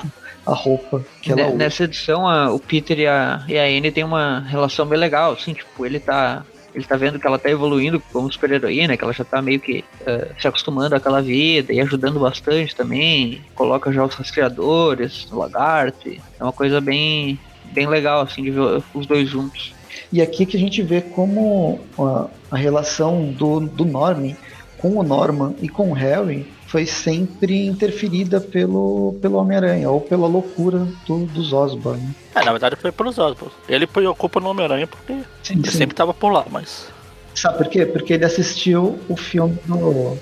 a 0.48 0.54
roupa 0.54 1.06
que 1.22 1.32
ela 1.32 1.48
usa. 1.48 1.56
Nessa 1.56 1.84
edição, 1.84 2.28
a, 2.28 2.52
o 2.52 2.60
Peter 2.60 2.98
e 2.98 3.06
a, 3.06 3.44
e 3.48 3.58
a 3.58 3.64
Anne 3.64 3.92
tem 3.92 4.04
uma 4.04 4.40
relação 4.40 4.86
bem 4.86 4.98
legal, 4.98 5.34
assim, 5.34 5.54
tipo, 5.54 5.86
ele 5.86 6.00
tá 6.00 6.44
ele 6.74 6.86
tá 6.86 6.96
vendo 6.96 7.20
que 7.20 7.26
ela 7.26 7.40
tá 7.40 7.50
evoluindo 7.50 8.00
como 8.14 8.32
super-heroína, 8.32 8.96
que 8.96 9.04
ela 9.04 9.12
já 9.12 9.24
tá 9.24 9.42
meio 9.42 9.60
que 9.60 9.84
uh, 10.02 10.40
se 10.40 10.48
acostumando 10.48 10.94
àquela 10.94 11.24
vida 11.24 11.74
e 11.74 11.80
ajudando 11.82 12.20
bastante 12.20 12.76
também. 12.76 13.42
Coloca 13.56 13.92
já 13.92 14.06
os 14.06 14.14
rastreadores, 14.14 15.28
o 15.32 15.38
lagarto. 15.40 16.08
É 16.08 16.44
uma 16.44 16.54
coisa 16.54 16.80
bem, 16.80 17.40
bem 17.74 17.88
legal, 17.88 18.22
assim, 18.22 18.44
de 18.44 18.52
ver 18.52 18.84
os 18.94 19.08
dois 19.08 19.28
juntos. 19.28 19.74
E 20.14 20.22
aqui 20.22 20.46
que 20.46 20.56
a 20.56 20.60
gente 20.60 20.84
vê 20.84 21.02
como 21.02 21.80
a, 21.98 22.28
a 22.52 22.58
relação 22.58 23.32
do, 23.32 23.62
do 23.62 23.84
Norman 23.84 24.36
com 24.78 24.98
o 24.98 25.04
Norman 25.04 25.56
e 25.60 25.68
com 25.68 25.90
o 25.90 25.94
Harry 25.94 26.46
foi 26.68 26.86
sempre 26.86 27.66
interferida 27.66 28.40
pelo, 28.42 29.18
pelo 29.22 29.38
Homem-Aranha, 29.38 29.90
ou 29.90 30.02
pela 30.02 30.28
loucura 30.28 30.88
do, 31.06 31.26
dos 31.26 31.54
Osborn. 31.54 32.02
Né? 32.02 32.16
É, 32.36 32.44
na 32.44 32.52
verdade 32.52 32.76
foi 32.76 32.92
pelos 32.92 33.18
Osborn. 33.18 33.54
Ele 33.68 33.88
põe 33.88 34.06
a 34.06 34.14
culpa 34.14 34.40
no 34.40 34.50
Homem-Aranha 34.50 34.86
porque 34.86 35.14
sim, 35.42 35.56
ele 35.56 35.72
sim. 35.72 35.78
sempre 35.78 35.94
estava 35.94 36.14
por 36.14 36.32
lá, 36.32 36.46
mas. 36.52 36.90
Sabe 37.34 37.58
por 37.58 37.68
quê? 37.68 37.86
Porque 37.86 38.14
ele 38.14 38.26
assistiu 38.26 39.00
o 39.08 39.16
filme 39.16 39.58
do, 39.66 40.18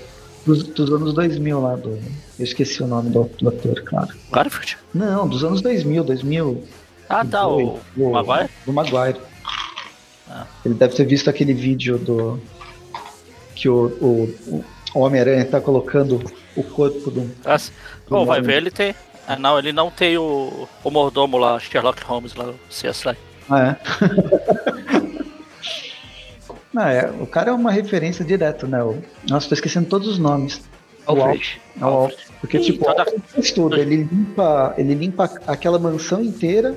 dos, 0.46 0.64
dos 0.64 0.92
anos 0.92 1.14
2000 1.14 1.60
lá, 1.60 1.76
do. 1.76 1.90
Eu 2.38 2.44
esqueci 2.44 2.84
o 2.84 2.88
nome 2.88 3.10
do, 3.10 3.24
do 3.24 3.50
ator, 3.50 3.82
claro. 3.82 4.10
Garfield? 4.32 4.78
Não, 4.94 5.28
dos 5.28 5.44
anos 5.44 5.62
2000, 5.62 6.04
2000. 6.04 6.64
Ah, 7.10 7.26
tá, 7.26 7.48
o, 7.48 7.80
o, 7.98 8.12
Maguire? 8.12 8.50
Do 8.66 8.74
Maguire. 8.74 9.20
Ah. 10.30 10.46
Ele 10.64 10.76
deve 10.76 10.96
ter 10.96 11.06
visto 11.06 11.30
aquele 11.30 11.54
vídeo 11.54 11.98
do. 11.98 12.40
Que 13.56 13.70
o, 13.70 13.86
o, 14.02 14.36
o 14.48 14.66
Homem-Aranha 15.00 15.46
tá 15.46 15.60
colocando 15.60 16.24
o 16.56 16.64
corpo 16.64 17.12
do. 17.12 17.30
Ah, 17.46 17.58
do 18.08 18.26
vai 18.26 18.42
ver, 18.42 18.58
ele 18.58 18.72
tem. 18.72 18.96
Ah, 19.28 19.36
não, 19.38 19.58
ele 19.58 19.74
não 19.74 19.90
tem 19.90 20.18
o, 20.18 20.68
o 20.84 20.92
mordomo 20.92 21.38
lá, 21.38 21.60
Sherlock 21.60 22.04
Holmes 22.04 22.36
lá, 22.36 22.46
o 22.46 22.56
CSI. 22.70 23.18
Ah, 23.50 23.62
é? 23.62 23.78
não, 26.72 26.84
é, 26.88 27.12
o 27.20 27.26
cara 27.26 27.50
é 27.50 27.54
uma 27.54 27.72
referência 27.72 28.24
direto, 28.24 28.68
né? 28.68 28.84
O, 28.84 29.02
nossa, 29.28 29.50
tô 29.50 29.56
esquecendo 29.56 29.90
todos 29.90 30.08
os 30.08 30.20
nomes. 30.20 30.62
Alfred. 31.08 31.62
O 31.80 31.86
Alfred. 31.86 32.26
Porque, 32.40 32.58
Ih, 32.58 32.62
tipo, 32.62 32.86
toda... 32.86 33.06
tudo. 33.56 33.78
Ele 33.78 33.98
limpa, 33.98 34.74
ele 34.78 34.94
limpa 34.94 35.30
aquela 35.48 35.80
mansão 35.80 36.22
inteira 36.22 36.76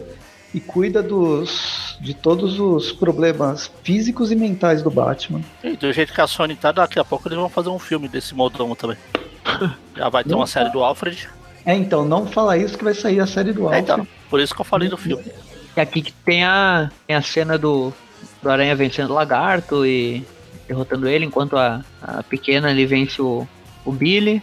e 0.55 0.61
cuida 0.61 1.03
dos 1.03 1.97
de 2.01 2.15
todos 2.15 2.61
os 2.61 2.93
problemas 2.93 3.71
físicos 3.83 4.31
e 4.31 4.37
mentais 4.37 4.83
do 4.83 4.91
Batman. 4.91 5.41
E 5.65 5.77
do 5.77 5.93
jeito 5.93 6.13
que 6.13 6.21
a 6.21 6.27
Sony 6.27 6.55
tá, 6.55 6.71
daqui 6.71 6.99
a 6.99 7.05
pouco 7.05 7.29
eles 7.29 7.39
vão 7.39 7.49
fazer 7.49 7.69
um 7.71 7.79
filme 7.79 8.09
desse 8.09 8.35
modão 8.35 8.75
também. 8.75 8.97
Já 9.97 10.09
vai 10.09 10.23
ter 10.23 10.31
não 10.31 10.39
uma 10.39 10.47
série 10.47 10.71
do 10.71 10.83
Alfred. 10.83 11.29
É, 11.67 11.75
então, 11.75 12.05
não 12.05 12.27
fala 12.27 12.57
isso 12.57 12.79
que 12.79 12.85
vai 12.85 12.95
sair 12.95 13.21
a 13.21 13.27
série 13.27 13.53
do 13.53 13.65
Alfred. 13.65 13.79
É, 13.79 13.83
então, 13.83 14.07
por 14.31 14.41
isso 14.41 14.55
que 14.55 14.61
eu 14.61 14.65
falei 14.65 14.89
do 14.89 14.97
filme. 14.97 15.25
E 15.77 15.81
aqui 15.81 16.03
que 16.03 16.13
tem 16.13 16.45
a, 16.45 16.91
tem 17.07 17.17
a 17.17 17.23
cena 17.23 17.59
do, 17.59 17.93
do 18.43 18.51
Aranha 18.51 18.75
vencendo 18.77 19.11
o 19.11 19.15
lagarto 19.15 19.85
e 19.85 20.25
derrotando 20.67 21.09
ele, 21.09 21.25
enquanto 21.25 21.57
a, 21.57 21.85
a 22.03 22.23
pequena 22.23 22.69
ali 22.69 22.87
vence 22.87 23.21
o, 23.21 23.47
o 23.85 23.93
Billy. 23.93 24.43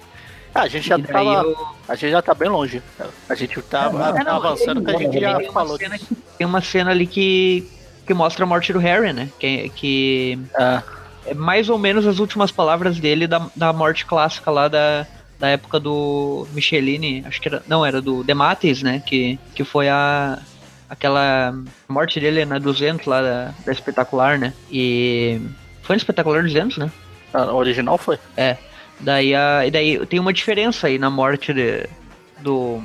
Ah, 0.54 0.64
a 0.64 0.68
gente 0.68 0.88
já 0.88 1.00
tava. 1.00 1.44
Eu... 1.44 1.75
A 1.88 1.96
gente 1.96 2.12
já 2.12 2.22
tá 2.22 2.34
bem 2.34 2.50
longe. 2.50 2.82
A 3.30 3.36
gente 3.36 3.62
tá 3.62 3.92
é, 4.20 4.24
não, 4.24 4.36
avançando 4.36 4.84
que 4.84 4.92
a 4.92 4.98
gente 4.98 5.20
já 5.20 5.40
falou. 5.52 5.78
Que, 5.78 5.90
tem 6.38 6.48
uma 6.48 6.62
cena 6.62 6.92
ali 6.92 7.06
que, 7.06 7.70
que 8.06 8.14
mostra 8.14 8.44
a 8.44 8.48
morte 8.48 8.74
do 8.74 8.80
Harry, 8.80 9.14
né? 9.14 9.30
Que, 9.40 9.70
que 9.70 10.40
ah. 10.56 10.82
é 11.26 11.34
mais 11.34 11.70
ou 11.70 11.78
menos 11.78 12.08
as 12.08 12.20
últimas 12.20 12.52
palavras 12.52 13.00
dele 13.00 13.28
da, 13.28 13.48
da 13.56 13.72
morte 13.72 14.06
clássica 14.06 14.50
lá 14.50 14.68
da, 14.68 15.06
da 15.40 15.50
época 15.50 15.80
do 15.80 16.48
Michelini, 16.54 17.24
acho 17.28 17.42
que 17.42 17.48
era. 17.48 17.62
Não, 17.68 17.86
era 17.86 18.02
do 18.02 18.24
Demates, 18.24 18.82
né? 18.82 19.02
Que, 19.06 19.40
que 19.54 19.64
foi 19.64 19.90
a. 19.90 20.40
Aquela 20.88 21.54
morte 21.88 22.20
dele 22.20 22.46
na 22.46 22.60
200 22.60 23.08
lá 23.08 23.22
da, 23.22 23.54
da 23.66 23.72
espetacular, 23.72 24.38
né? 24.38 24.54
E. 24.72 25.42
Foi 25.82 25.96
no 25.96 25.98
espetacular 25.98 26.42
200, 26.42 26.78
né? 26.78 26.92
Ah, 27.34 27.52
o 27.52 27.56
original 27.56 27.98
foi. 27.98 28.18
É. 28.38 28.58
Daí, 29.00 29.36
a, 29.36 29.66
e 29.66 29.72
daí 29.72 30.06
tem 30.06 30.20
uma 30.20 30.34
diferença 30.34 30.88
aí 30.88 30.98
na 30.98 31.10
morte 31.10 31.54
de, 31.54 31.88
do, 32.40 32.82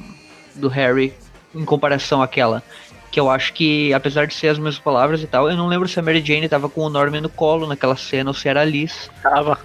do 0.54 0.68
Harry 0.68 1.14
em 1.54 1.64
comparação 1.64 2.22
àquela. 2.22 2.62
Que 3.10 3.18
eu 3.18 3.28
acho 3.28 3.52
que, 3.52 3.92
apesar 3.92 4.26
de 4.26 4.34
ser 4.34 4.48
as 4.48 4.58
mesmas 4.58 4.78
palavras 4.78 5.22
e 5.22 5.26
tal, 5.26 5.50
eu 5.50 5.56
não 5.56 5.66
lembro 5.66 5.88
se 5.88 5.98
a 5.98 6.02
Mary 6.02 6.24
Jane 6.24 6.48
tava 6.48 6.68
com 6.68 6.82
o 6.82 6.88
Norman 6.88 7.20
no 7.20 7.28
colo 7.28 7.66
naquela 7.66 7.96
cena 7.96 8.30
ou 8.30 8.34
se 8.34 8.48
era 8.48 8.60
a 8.60 8.64
Liz. 8.64 9.10
Tava. 9.22 9.58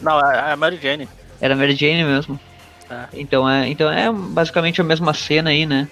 Não, 0.00 0.18
é 0.20 0.52
a 0.52 0.56
Mary 0.56 0.78
Jane. 0.80 1.08
Era 1.40 1.54
a 1.54 1.56
Mary 1.56 1.74
Jane 1.74 2.02
mesmo. 2.04 2.40
É. 2.90 3.04
Então, 3.12 3.48
é, 3.48 3.68
então 3.68 3.90
é 3.90 4.10
basicamente 4.10 4.80
a 4.80 4.84
mesma 4.84 5.12
cena 5.12 5.50
aí, 5.50 5.66
né? 5.66 5.86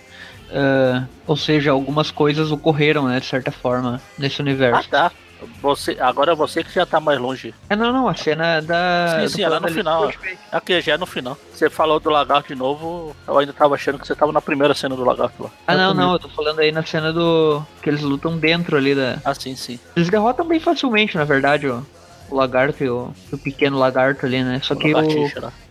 Uh, 0.46 1.06
ou 1.26 1.36
seja, 1.36 1.72
algumas 1.72 2.10
coisas 2.10 2.50
ocorreram, 2.52 3.08
né, 3.08 3.18
de 3.18 3.26
certa 3.26 3.50
forma, 3.50 4.00
nesse 4.16 4.40
universo. 4.40 4.88
Ah, 4.92 5.10
tá. 5.10 5.12
Você, 5.60 5.96
agora 6.00 6.32
é 6.32 6.34
você 6.34 6.62
que 6.62 6.72
já 6.72 6.86
tá 6.86 7.00
mais 7.00 7.18
longe. 7.18 7.54
É, 7.68 7.76
não, 7.76 7.92
não, 7.92 8.08
a 8.08 8.14
cena 8.14 8.60
da. 8.60 9.20
Sim, 9.20 9.28
sim, 9.28 9.42
ela 9.42 9.56
é 9.56 9.60
no 9.60 9.68
final. 9.68 10.12
Aqui 10.52 10.80
já 10.80 10.94
é 10.94 10.98
no 10.98 11.06
final. 11.06 11.36
Você 11.52 11.68
falou 11.68 12.00
do 12.00 12.10
lagarto 12.10 12.48
de 12.48 12.54
novo, 12.54 13.14
eu 13.26 13.38
ainda 13.38 13.52
tava 13.52 13.74
achando 13.74 13.98
que 13.98 14.06
você 14.06 14.14
tava 14.14 14.32
na 14.32 14.40
primeira 14.40 14.74
cena 14.74 14.96
do 14.96 15.04
lagarto 15.04 15.44
lá. 15.44 15.50
Ah, 15.66 15.74
não, 15.74 15.94
não, 15.94 16.12
eu 16.12 16.18
tô 16.18 16.28
falando 16.28 16.60
aí 16.60 16.72
na 16.72 16.84
cena 16.84 17.12
do. 17.12 17.62
que 17.82 17.90
eles 17.90 18.02
lutam 18.02 18.36
dentro 18.38 18.76
ali 18.76 18.94
da. 18.94 19.18
Ah, 19.24 19.34
sim, 19.34 19.56
sim. 19.56 19.78
Eles 19.94 20.08
derrotam 20.08 20.46
bem 20.46 20.60
facilmente, 20.60 21.16
na 21.16 21.24
verdade, 21.24 21.68
ó. 21.68 21.80
O 22.28 22.34
lagarto 22.34 22.82
e 22.82 22.90
o, 22.90 23.12
o 23.32 23.38
pequeno 23.38 23.78
lagarto 23.78 24.26
ali, 24.26 24.42
né? 24.42 24.60
Só 24.62 24.74
o 24.74 24.76
que 24.76 24.92
o, 24.92 24.98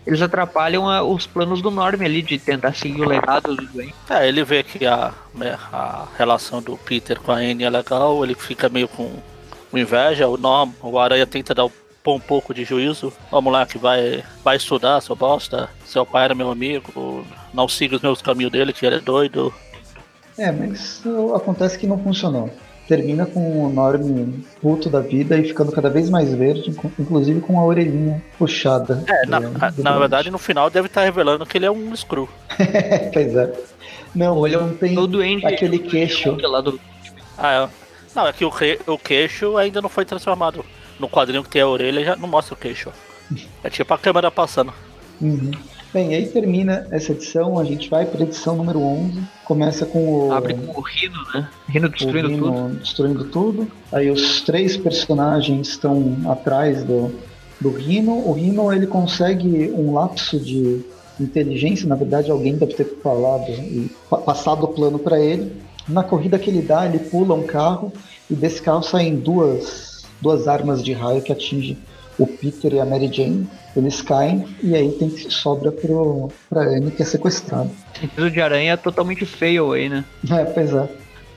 eles 0.08 0.22
atrapalham 0.22 0.88
a, 0.90 1.02
os 1.02 1.26
planos 1.26 1.62
do 1.62 1.72
Norm 1.72 2.02
ali 2.02 2.22
de 2.22 2.38
tentar 2.38 2.74
seguir 2.74 3.02
o 3.02 3.10
legado 3.10 3.56
do 3.56 3.66
Dwayne. 3.66 3.94
É, 4.10 4.28
ele 4.28 4.44
vê 4.44 4.64
que 4.64 4.86
a, 4.86 5.12
né, 5.34 5.58
a 5.74 6.06
relação 6.18 6.62
do 6.62 6.78
Peter 6.78 7.20
com 7.20 7.32
a 7.32 7.38
Anne 7.38 7.64
é 7.64 7.70
legal, 7.70 8.24
ele 8.24 8.36
fica 8.36 8.70
meio 8.70 8.88
com 8.88 9.12
com 9.76 9.80
inveja, 9.80 10.26
o, 10.30 10.38
Norm, 10.38 10.72
o 10.82 10.98
Aranha 10.98 11.28
tenta 11.28 11.54
dar 11.54 11.66
um 11.66 12.20
pouco 12.20 12.54
de 12.54 12.64
juízo. 12.64 13.12
O 13.30 13.42
moleque 13.42 13.78
vai, 13.78 14.24
vai 14.42 14.56
estudar, 14.56 15.02
seu 15.02 15.18
bosta. 15.18 15.70
Seu 15.86 16.06
pai 16.06 16.26
era 16.26 16.34
meu 16.36 16.50
amigo, 16.50 17.26
não 17.54 17.68
siga 17.68 17.98
os 17.98 18.02
meus 18.02 18.22
caminhos 18.22 18.54
dele, 18.54 18.72
que 18.72 18.86
ele 18.86 18.96
é 18.96 19.00
doido. 19.02 19.54
É, 20.38 20.50
mas 20.50 21.04
acontece 21.36 21.78
que 21.78 21.86
não 21.86 22.02
funcionou. 22.02 22.50
Termina 22.88 23.26
com 23.26 23.66
o 23.66 23.70
Norm 23.70 24.32
puto 24.62 24.90
da 24.90 25.02
vida 25.02 25.38
e 25.38 25.44
ficando 25.44 25.74
cada 25.74 25.90
vez 25.90 26.10
mais 26.10 26.34
verde, 26.34 26.74
inclusive 26.98 27.42
com 27.42 27.60
a 27.60 27.66
orelhinha 27.66 28.24
puxada. 28.38 29.04
É, 29.08 29.26
na, 29.26 29.42
na 29.78 30.00
verdade, 30.00 30.32
no 30.32 30.38
final 30.38 30.70
deve 30.70 30.88
estar 30.88 31.04
revelando 31.04 31.46
que 31.46 31.58
ele 31.58 31.66
é 31.66 31.72
um 31.72 31.94
screw. 31.94 32.30
pois 33.12 33.36
é. 33.36 33.52
Não, 34.14 34.48
ele 34.48 34.56
não 34.56 34.70
tem 34.70 35.46
aquele 35.46 35.80
queixo. 35.80 36.38
Ah, 37.38 37.70
é. 37.70 37.85
Não, 38.16 38.28
é 38.28 38.34
que 38.34 38.46
o, 38.46 38.52
o 38.88 38.98
queixo 38.98 39.58
ainda 39.58 39.82
não 39.82 39.90
foi 39.90 40.06
transformado. 40.06 40.66
No 41.00 41.10
quadrinho 41.10 41.44
que 41.44 41.50
tem 41.50 41.62
a 41.62 41.68
orelha 41.68 42.04
já 42.04 42.16
não 42.16 42.28
mostra 42.28 42.54
o 42.54 42.58
queixo. 42.58 42.92
É 43.64 43.70
tipo 43.70 43.94
a 43.94 43.98
câmera 43.98 44.32
passando. 44.32 44.74
Uhum. 45.20 45.52
Bem, 45.94 46.14
aí 46.14 46.28
termina 46.28 46.86
essa 46.92 47.14
edição, 47.14 47.58
a 47.58 47.64
gente 47.64 47.90
vai 47.90 48.06
para 48.06 48.20
a 48.20 48.24
edição 48.24 48.56
número 48.56 48.82
11. 48.82 49.22
Começa 49.46 49.86
com 49.86 50.28
o. 50.28 50.34
Abre 50.34 50.54
com 50.54 50.80
o 50.80 50.82
Rino, 50.82 51.16
né? 51.34 51.50
Rino 51.70 51.90
destruindo 51.90 52.28
Rino 52.28 52.44
tudo. 52.44 52.80
Destruindo 52.80 53.24
tudo. 53.26 53.72
Aí 53.92 54.10
os 54.10 54.42
três 54.42 54.76
personagens 54.76 55.70
estão 55.70 56.18
atrás 56.30 56.84
do, 56.84 57.14
do 57.60 57.70
Rino. 57.70 58.28
O 58.28 58.34
Rino 58.34 58.74
ele 58.74 58.88
consegue 58.88 59.72
um 59.72 59.94
lapso 59.94 60.40
de 60.40 60.86
inteligência, 61.18 61.88
na 61.88 61.96
verdade 61.96 62.30
alguém 62.30 62.58
deve 62.58 62.74
ter 62.74 62.98
falado 63.02 63.50
e 63.50 63.90
passado 64.26 64.66
o 64.66 64.68
plano 64.68 65.00
para 65.00 65.20
ele. 65.20 65.52
Na 65.88 66.04
corrida 66.04 66.40
que 66.40 66.50
ele 66.50 66.62
dá, 66.62 66.86
ele 66.86 67.00
pula 67.00 67.36
um 67.36 67.44
carro 67.44 67.94
e 68.30 68.34
desse 68.34 68.62
carro 68.62 68.82
saem 68.82 69.16
duas, 69.16 70.06
duas 70.22 70.48
armas 70.48 70.84
de 70.84 70.94
raio 70.94 71.22
que 71.22 71.32
atingem 71.32 71.78
o 72.18 72.26
Peter 72.26 72.74
e 72.74 72.80
a 72.80 72.86
Mary 72.86 73.12
Jane. 73.12 73.48
Eles 73.76 74.02
caem 74.02 74.48
e 74.64 74.74
aí 74.74 74.92
tem 74.94 75.10
que 75.10 75.30
sobra 75.32 75.72
pro, 75.72 76.32
pra 76.50 76.62
Anne 76.62 76.92
que 76.92 77.02
é 77.02 77.06
sequestrada. 77.06 77.70
Sentido 78.00 78.32
de 78.32 78.42
aranha 78.42 78.74
é 78.74 78.78
totalmente 78.78 79.26
feio 79.26 79.74
aí, 79.74 79.90
né? 79.90 80.04
É, 80.32 80.44
pois 80.46 80.74
é. 80.74 80.90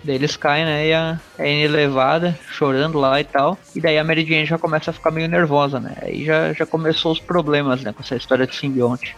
Daí 0.05 0.14
eles 0.14 0.36
caem, 0.36 0.64
né? 0.64 0.86
E 0.86 0.92
a 0.94 1.20
Anne 1.38 1.66
levada, 1.66 2.38
chorando 2.51 2.99
lá 2.99 3.20
e 3.20 3.24
tal. 3.24 3.59
E 3.74 3.80
daí 3.80 3.99
a 3.99 4.05
Mary 4.05 4.24
Jane 4.24 4.46
já 4.46 4.57
começa 4.57 4.90
a 4.90 4.94
ficar 4.94 5.11
meio 5.11 5.28
nervosa, 5.28 5.80
né? 5.80 5.94
Aí 6.01 6.24
já, 6.24 6.53
já 6.53 6.64
começou 6.64 7.12
os 7.12 7.20
problemas, 7.20 7.82
né? 7.82 7.92
Com 7.92 8.03
essa 8.03 8.16
história 8.16 8.46
de 8.46 8.55
simbionte. 8.55 9.16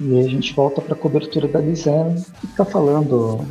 E 0.00 0.18
aí 0.18 0.26
a 0.26 0.28
gente 0.28 0.52
volta 0.52 0.80
pra 0.80 0.94
cobertura 0.94 1.48
da 1.48 1.60
Lizelle, 1.60 2.20
que 2.40 2.46
tá 2.48 2.64
falando 2.64 3.46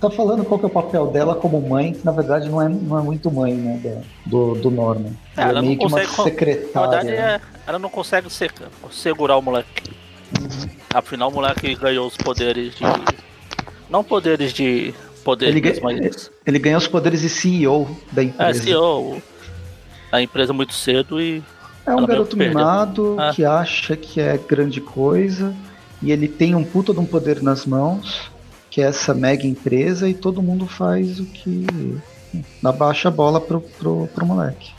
tá 0.00 0.10
falando 0.10 0.44
qual 0.44 0.58
que 0.58 0.64
é 0.64 0.68
o 0.68 0.70
papel 0.70 1.06
dela 1.08 1.34
como 1.34 1.60
mãe, 1.60 1.92
que 1.92 2.04
na 2.04 2.12
verdade 2.12 2.48
não 2.48 2.60
é, 2.62 2.68
não 2.68 2.98
é 2.98 3.02
muito 3.02 3.30
mãe, 3.30 3.52
né? 3.54 4.02
Do, 4.26 4.54
do 4.54 4.70
Norman. 4.70 5.10
É, 5.36 5.42
ela, 5.42 5.50
ela 5.50 5.58
é 5.58 5.62
meio 5.62 5.72
não 5.74 5.78
que 5.78 5.84
uma 5.94 6.00
consegue 6.00 6.22
secretária. 6.30 6.72
Na 6.74 7.02
verdade, 7.02 7.08
é, 7.10 7.40
ela 7.66 7.78
não 7.78 7.88
consegue 7.90 8.30
se- 8.30 8.50
segurar 8.90 9.36
o 9.36 9.42
moleque. 9.42 9.90
Afinal, 10.92 11.30
o 11.30 11.34
moleque 11.34 11.74
ganhou 11.74 12.06
os 12.06 12.16
poderes 12.16 12.74
de. 12.74 12.82
Não 13.88 14.02
poderes 14.04 14.52
de 14.52 14.94
poderes, 15.24 15.54
Ele 15.54 15.60
ganha- 15.60 15.80
mas. 15.82 16.30
Ele 16.46 16.58
ganhou 16.58 16.78
os 16.78 16.86
poderes 16.88 17.20
de 17.20 17.28
CEO 17.28 17.88
da 18.12 18.22
É, 18.22 18.24
empresa. 18.26 18.62
CEO 18.62 19.22
a 20.12 20.20
empresa 20.22 20.52
muito 20.52 20.72
cedo 20.74 21.20
e. 21.20 21.42
É 21.86 21.94
um 21.94 22.06
garoto 22.06 22.36
mimado 22.36 23.16
Ah. 23.18 23.32
que 23.34 23.44
acha 23.44 23.96
que 23.96 24.20
é 24.20 24.36
grande 24.38 24.80
coisa 24.80 25.54
e 26.02 26.12
ele 26.12 26.28
tem 26.28 26.54
um 26.54 26.62
puta 26.62 26.92
de 26.92 27.00
um 27.00 27.06
poder 27.06 27.42
nas 27.42 27.64
mãos, 27.66 28.29
que 28.70 28.80
é 28.80 28.84
essa 28.84 29.12
mega 29.12 29.46
empresa, 29.46 30.08
e 30.08 30.14
todo 30.14 30.42
mundo 30.42 30.66
faz 30.66 31.18
o 31.18 31.26
que. 31.26 31.66
Dá 32.62 32.70
baixa 32.70 33.10
bola 33.10 33.40
pro, 33.40 33.60
pro, 33.60 34.06
pro 34.08 34.24
moleque. 34.26 34.70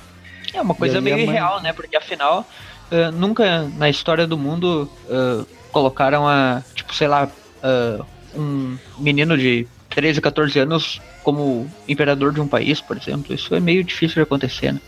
É 0.53 0.61
uma 0.61 0.73
coisa 0.73 1.01
meio 1.01 1.17
mãe- 1.17 1.25
irreal, 1.25 1.61
né? 1.61 1.73
Porque 1.73 1.97
afinal, 1.97 2.47
eh, 2.89 3.11
nunca 3.11 3.67
na 3.77 3.89
história 3.89 4.25
do 4.25 4.37
mundo 4.37 4.89
eh, 5.09 5.45
colocaram 5.71 6.27
a, 6.27 6.63
tipo, 6.73 6.95
sei 6.95 7.07
lá, 7.07 7.29
eh, 7.63 7.99
um 8.35 8.77
menino 8.97 9.37
de 9.37 9.67
13, 9.89 10.21
14 10.21 10.59
anos 10.59 11.01
como 11.23 11.69
imperador 11.87 12.33
de 12.33 12.39
um 12.41 12.47
país, 12.47 12.79
por 12.79 12.95
exemplo. 12.97 13.33
Isso 13.33 13.53
é 13.53 13.59
meio 13.59 13.83
difícil 13.83 14.15
de 14.15 14.21
acontecer, 14.21 14.73
né? 14.73 14.79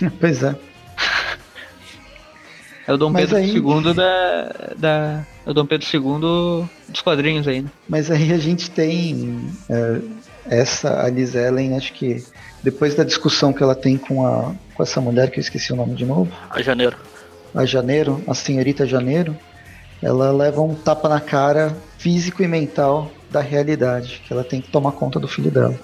pois 0.20 0.42
é. 0.42 0.54
É 2.92 2.94
o 2.94 2.98
Dom 2.98 3.10
Mas 3.10 3.30
Pedro 3.30 3.36
aí- 3.38 3.56
II 3.56 3.94
da, 3.94 4.52
da. 4.76 5.26
É 5.46 5.50
o 5.50 5.54
Dom 5.54 5.64
Pedro 5.64 5.86
II 5.92 6.68
dos 6.88 7.00
quadrinhos 7.02 7.48
aí, 7.48 7.62
né? 7.62 7.70
Mas 7.88 8.10
aí 8.10 8.32
a 8.32 8.38
gente 8.38 8.70
tem 8.70 9.40
é, 9.70 9.98
essa, 10.46 11.02
a 11.02 11.08
Liz 11.08 11.34
Ellen, 11.34 11.74
acho 11.76 11.92
que 11.94 12.22
depois 12.62 12.94
da 12.94 13.02
discussão 13.02 13.50
que 13.52 13.62
ela 13.62 13.74
tem 13.74 13.96
com, 13.96 14.26
a, 14.26 14.52
com 14.74 14.82
essa 14.82 15.00
mulher, 15.00 15.30
que 15.30 15.38
eu 15.38 15.40
esqueci 15.40 15.72
o 15.72 15.76
nome 15.76 15.94
de 15.94 16.04
novo, 16.04 16.30
A 16.50 16.60
janeiro. 16.60 16.96
a 17.54 17.64
Janeiro, 17.64 18.22
a 18.28 18.34
senhorita 18.34 18.86
Janeiro, 18.86 19.34
ela 20.02 20.30
leva 20.30 20.60
um 20.60 20.74
tapa 20.74 21.08
na 21.08 21.18
cara 21.20 21.74
físico 21.98 22.42
e 22.42 22.46
mental 22.48 23.10
da 23.30 23.40
realidade, 23.40 24.20
que 24.26 24.32
ela 24.32 24.44
tem 24.44 24.60
que 24.60 24.70
tomar 24.70 24.92
conta 24.92 25.18
do 25.18 25.26
filho 25.26 25.50
dela. 25.50 25.74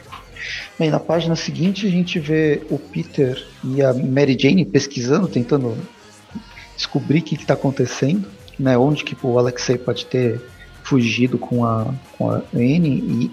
Bem, 0.78 0.90
na 0.90 1.00
página 1.00 1.34
seguinte 1.34 1.86
a 1.86 1.90
gente 1.90 2.18
vê 2.20 2.62
o 2.70 2.78
Peter 2.78 3.42
e 3.64 3.82
a 3.82 3.92
Mary 3.94 4.36
Jane 4.38 4.64
pesquisando, 4.66 5.26
tentando 5.26 5.74
descobrir 6.78 7.18
o 7.18 7.22
que 7.22 7.34
está 7.34 7.54
acontecendo, 7.54 8.26
né, 8.58 8.78
onde 8.78 9.04
que 9.04 9.16
o 9.22 9.38
Alexei 9.38 9.76
pode 9.76 10.06
ter 10.06 10.40
fugido 10.84 11.36
com 11.36 11.66
a, 11.66 11.92
com 12.16 12.30
a 12.30 12.36
Anne 12.54 12.88
e 12.88 13.30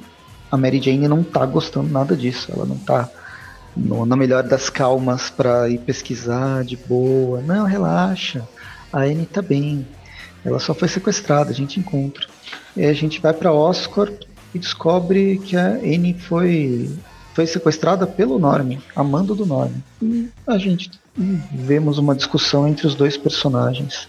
a 0.52 0.58
Mary 0.58 0.82
Jane 0.82 1.08
não 1.08 1.24
tá 1.24 1.46
gostando 1.46 1.90
nada 1.90 2.16
disso, 2.18 2.52
ela 2.52 2.66
não 2.66 2.78
tá 2.78 3.10
no, 3.78 4.06
na 4.06 4.16
melhor 4.16 4.44
das 4.44 4.70
calmas 4.70 5.30
para 5.30 5.70
ir 5.70 5.80
pesquisar 5.80 6.64
de 6.64 6.76
boa. 6.76 7.42
Não, 7.42 7.66
relaxa. 7.66 8.48
A 8.92 9.02
Anne 9.02 9.26
tá 9.26 9.42
bem. 9.42 9.86
Ela 10.44 10.60
só 10.60 10.74
foi 10.74 10.88
sequestrada, 10.88 11.52
a 11.52 11.54
gente 11.54 11.80
encontra. 11.80 12.28
E 12.76 12.86
a 12.86 12.94
gente 12.94 13.20
vai 13.20 13.34
para 13.34 13.52
Oscorp 13.52 14.22
e 14.54 14.60
descobre 14.60 15.40
que 15.40 15.56
a 15.56 15.68
Anne 15.68 16.14
foi 16.14 16.90
foi 17.34 17.46
sequestrada 17.46 18.08
pelo 18.08 18.40
Norman, 18.40 18.82
amando 18.96 19.36
do 19.36 19.46
Norman. 19.46 19.84
E 20.02 20.30
a 20.48 20.58
gente 20.58 20.90
vemos 21.18 21.98
uma 21.98 22.16
discussão 22.16 22.68
entre 22.68 22.86
os 22.88 22.96
dois 22.96 23.18
personagens. 23.18 24.08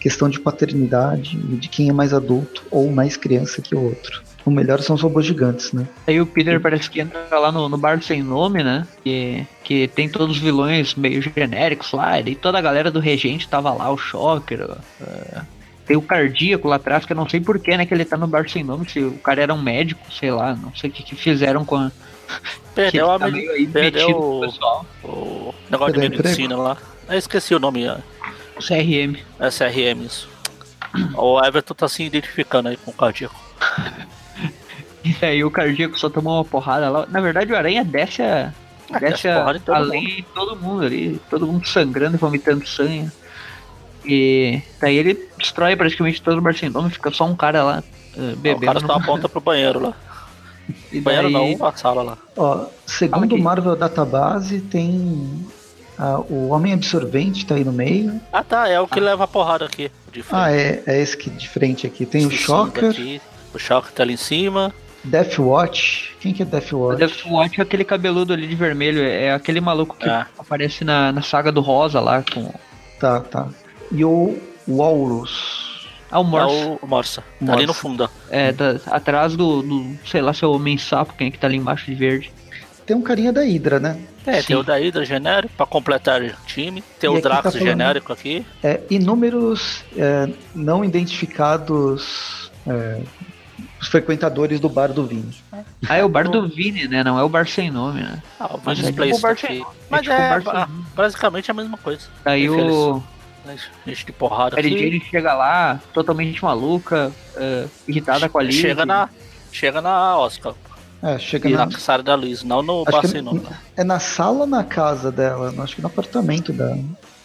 Questão 0.00 0.28
de 0.28 0.38
paternidade 0.38 1.36
e 1.36 1.56
de 1.56 1.68
quem 1.68 1.88
é 1.88 1.92
mais 1.92 2.12
adulto 2.12 2.62
ou 2.70 2.90
mais 2.90 3.16
criança 3.16 3.60
que 3.62 3.74
o 3.74 3.82
outro. 3.82 4.22
O 4.44 4.50
melhor 4.50 4.80
são 4.80 4.94
os 4.94 5.02
robôs 5.02 5.26
gigantes, 5.26 5.72
né? 5.72 5.88
Aí 6.06 6.20
o 6.20 6.26
Peter 6.26 6.60
parece 6.60 6.88
que 6.88 7.00
entra 7.00 7.26
lá 7.36 7.50
no, 7.50 7.68
no 7.68 7.76
bar 7.76 8.00
sem 8.00 8.22
nome, 8.22 8.62
né? 8.62 8.86
Que, 9.02 9.44
que 9.64 9.88
tem 9.88 10.08
todos 10.08 10.36
os 10.36 10.42
vilões 10.42 10.94
meio 10.94 11.20
genéricos 11.20 11.90
lá. 11.92 12.20
E 12.20 12.36
toda 12.36 12.56
a 12.58 12.62
galera 12.62 12.88
do 12.90 13.00
Regente 13.00 13.48
tava 13.48 13.72
lá, 13.72 13.90
o 13.90 13.96
Shocker. 13.96 14.68
eh, 15.00 15.40
tem 15.84 15.96
o 15.96 16.02
Cardíaco 16.02 16.68
lá 16.68 16.76
atrás, 16.76 17.04
que 17.04 17.12
eu 17.12 17.16
não 17.16 17.28
sei 17.28 17.40
porquê, 17.40 17.76
né? 17.76 17.84
Que 17.86 17.92
ele 17.94 18.04
tá 18.04 18.16
no 18.16 18.28
bar 18.28 18.48
sem 18.48 18.62
nome. 18.62 18.88
Se 18.88 19.00
o 19.00 19.18
cara 19.18 19.42
era 19.42 19.52
um 19.54 19.60
médico, 19.60 20.00
sei 20.12 20.30
lá. 20.30 20.54
Não 20.54 20.72
sei 20.76 20.90
o 20.90 20.92
que, 20.92 21.02
que 21.02 21.16
fizeram 21.16 21.64
com 21.64 21.74
a. 21.76 21.90
que 22.30 22.74
Perdeu, 22.74 23.10
a 23.10 23.18
tá 23.18 23.26
me- 23.26 23.32
meio 23.38 23.50
aí 23.50 23.66
perdeu 23.66 24.10
o- 24.10 24.40
pessoal. 24.42 24.86
o 25.02 25.45
negócio 25.70 25.94
de 25.94 26.06
emprego? 26.06 26.22
medicina 26.24 26.56
lá. 26.56 26.76
Eu 27.08 27.18
esqueci 27.18 27.54
o 27.54 27.58
nome, 27.58 27.84
é 27.84 27.92
O 28.56 28.60
CRM. 28.62 29.16
SRM, 29.40 30.04
isso. 30.06 30.28
O 31.14 31.44
Everton 31.44 31.74
tá 31.74 31.88
se 31.88 32.02
identificando 32.04 32.68
aí 32.68 32.76
com 32.76 32.90
o 32.90 32.94
cardíaco. 32.94 33.34
E 35.04 35.24
aí 35.24 35.44
o 35.44 35.50
Cardíaco 35.52 35.96
só 35.96 36.10
tomou 36.10 36.34
uma 36.38 36.44
porrada 36.44 36.90
lá. 36.90 37.06
Na 37.08 37.20
verdade, 37.20 37.52
o 37.52 37.56
Aranha 37.56 37.84
desce 37.84 38.22
a. 38.22 38.52
Ah, 38.92 38.98
desce 38.98 39.28
a, 39.28 39.38
porrada 39.38 39.60
todo 39.64 39.74
além 39.76 40.02
mundo. 40.02 40.16
de 40.16 40.22
todo 40.34 40.56
mundo 40.56 40.84
ali. 40.84 41.20
Todo 41.30 41.46
mundo 41.46 41.68
sangrando 41.68 42.16
e 42.16 42.18
vomitando 42.18 42.66
sangue. 42.66 43.08
E 44.04 44.60
daí 44.80 44.96
ele 44.96 45.28
destrói 45.38 45.76
praticamente 45.76 46.20
todo 46.20 46.38
o 46.38 46.40
Barcelona, 46.40 46.90
fica 46.90 47.12
só 47.12 47.24
um 47.24 47.36
cara 47.36 47.62
lá 47.62 47.84
eh, 48.16 48.32
o 48.32 48.36
bebendo. 48.36 48.66
cara 48.66 48.80
no- 48.80 48.86
só 48.88 48.94
aponta 48.94 49.28
pro 49.28 49.40
banheiro 49.40 49.78
lá. 49.80 49.94
e 50.96 51.00
Banheiro 51.00 51.30
daí- 51.32 51.56
não, 51.56 51.66
a 51.66 51.72
sala 51.76 52.02
lá. 52.02 52.18
Ó, 52.36 52.66
segundo 52.86 53.34
o 53.34 53.42
Marvel 53.42 53.76
Database, 53.76 54.60
tem 54.60 55.46
ah, 55.98 56.18
o 56.28 56.48
Homem 56.50 56.72
Absorvente 56.72 57.44
tá 57.46 57.54
aí 57.54 57.64
no 57.64 57.72
meio. 57.72 58.20
Ah 58.32 58.42
tá, 58.44 58.68
é 58.68 58.80
o 58.80 58.86
que 58.86 59.00
leva 59.00 59.24
a 59.24 59.26
porrada 59.28 59.64
aqui. 59.64 59.90
De 60.12 60.22
frente. 60.22 60.40
Ah, 60.40 60.52
é, 60.52 60.82
é 60.86 61.00
esse 61.00 61.16
que 61.16 61.30
de 61.30 61.48
frente 61.48 61.86
aqui. 61.86 62.04
Tem 62.06 62.24
o 62.26 62.28
Esse 62.28 62.38
Shocker, 62.38 62.88
daqui. 62.88 63.20
O 63.54 63.58
Shocker 63.58 63.92
tá 63.92 64.02
ali 64.02 64.14
em 64.14 64.18
cima. 64.18 64.72
Death 65.04 65.38
Watch. 65.38 66.16
Quem 66.20 66.32
que 66.32 66.42
é 66.42 66.44
Death 66.44 66.72
O 66.72 66.78
Watch? 66.78 66.98
Deathwatch 66.98 67.60
é 67.60 67.62
aquele 67.62 67.84
cabeludo 67.84 68.32
ali 68.32 68.46
de 68.46 68.54
vermelho, 68.56 69.00
é 69.02 69.32
aquele 69.32 69.60
maluco 69.60 69.96
que 69.96 70.08
É. 70.08 70.26
aparece 70.38 70.84
na, 70.84 71.12
na 71.12 71.22
saga 71.22 71.52
do 71.52 71.60
Rosa 71.60 72.00
lá 72.00 72.24
com. 72.34 72.52
Tá, 72.98 73.20
tá. 73.20 73.46
E 73.92 74.04
o 74.04 74.36
Walrus. 74.68 75.75
Ah, 76.10 76.20
o 76.20 76.24
Morse. 76.24 76.54
É 76.54 76.78
o 76.82 76.86
Morsa. 76.86 77.24
Tá 77.44 77.52
ali 77.52 77.62
no 77.62 77.68
Morsa. 77.68 77.80
fundo, 77.80 78.04
ó. 78.04 78.08
É, 78.30 78.52
da- 78.52 78.76
atrás 78.90 79.36
do, 79.36 79.62
do. 79.62 79.96
Sei 80.06 80.20
lá 80.22 80.32
se 80.32 80.44
é 80.44 80.46
o 80.46 80.52
Homem 80.52 80.78
Sapo, 80.78 81.14
quem 81.14 81.28
é 81.28 81.30
que 81.30 81.38
tá 81.38 81.46
ali 81.46 81.56
embaixo 81.56 81.86
de 81.86 81.94
verde. 81.94 82.32
Tem 82.84 82.96
um 82.96 83.02
carinha 83.02 83.32
da 83.32 83.42
Hydra, 83.42 83.80
né? 83.80 83.98
É, 84.24 84.40
Sim. 84.40 84.46
tem 84.48 84.56
o 84.56 84.62
da 84.62 84.76
Hydra 84.76 85.04
genérico 85.04 85.52
pra 85.56 85.66
completar 85.66 86.22
o 86.22 86.32
time. 86.46 86.82
Tem 87.00 87.10
E 87.12 87.18
o 87.18 87.20
tá 87.20 87.28
Drax 87.28 87.42
falando- 87.52 87.58
genérico 87.68 88.12
aqui. 88.12 88.46
É, 88.62 88.80
inúmeros 88.88 89.82
é, 89.96 90.28
não 90.54 90.84
identificados 90.84 92.50
é, 92.66 93.00
os 93.80 93.88
frequentadores 93.88 94.60
do 94.60 94.68
bar 94.68 94.92
do 94.92 95.04
vinho. 95.06 95.30
Ah, 95.88 95.96
é 95.96 96.04
o 96.04 96.08
bar 96.08 96.28
do 96.28 96.48
Vini, 96.48 96.86
né? 96.88 97.02
Não 97.02 97.18
é 97.18 97.22
o 97.22 97.28
bar 97.28 97.46
sem 97.48 97.70
nome, 97.70 98.00
né? 98.02 98.22
Ah, 98.38 98.54
o 98.54 98.60
Mas 98.64 98.78
Vince 98.78 98.90
é 98.90 98.92
tipo 99.04 99.16
o 99.16 99.20
Bar 99.20 99.36
sem- 99.38 99.66
Mas 99.90 100.00
tipo 100.02 100.14
o 100.14 100.18
é, 100.18 100.40
Bar 100.40 100.66
sem 100.66 100.76
basicamente 100.94 101.50
a 101.50 101.54
mesma 101.54 101.76
coisa. 101.78 102.02
Infeliz. 102.26 102.50
o. 102.50 103.02
Gente 103.86 104.06
de 104.06 104.12
porrada 104.12 104.56
A 104.58 104.62
Mary. 104.62 104.78
Jane 104.78 105.00
chega 105.10 105.34
lá, 105.34 105.80
totalmente 105.92 106.42
maluca, 106.42 107.12
eh, 107.36 107.66
irritada 107.86 108.28
com 108.28 108.38
a 108.38 108.42
Liz. 108.42 108.54
Chega 108.56 108.84
na, 108.86 109.08
chega 109.52 109.80
na 109.80 110.18
Oscar. 110.18 110.54
É, 111.02 111.18
chega 111.18 111.48
E 111.48 111.52
na, 111.52 111.66
na 111.66 111.78
sala 111.78 112.02
da 112.02 112.16
Liz, 112.16 112.42
não 112.42 112.62
no 112.62 112.84
sem 113.06 113.20
nome. 113.22 113.42
é 113.76 113.84
na 113.84 114.00
sala 114.00 114.40
ou 114.40 114.46
na 114.46 114.64
casa 114.64 115.12
dela? 115.12 115.54
Acho 115.62 115.76
que 115.76 115.82
no 115.82 115.88
apartamento 115.88 116.52
da, 116.52 116.76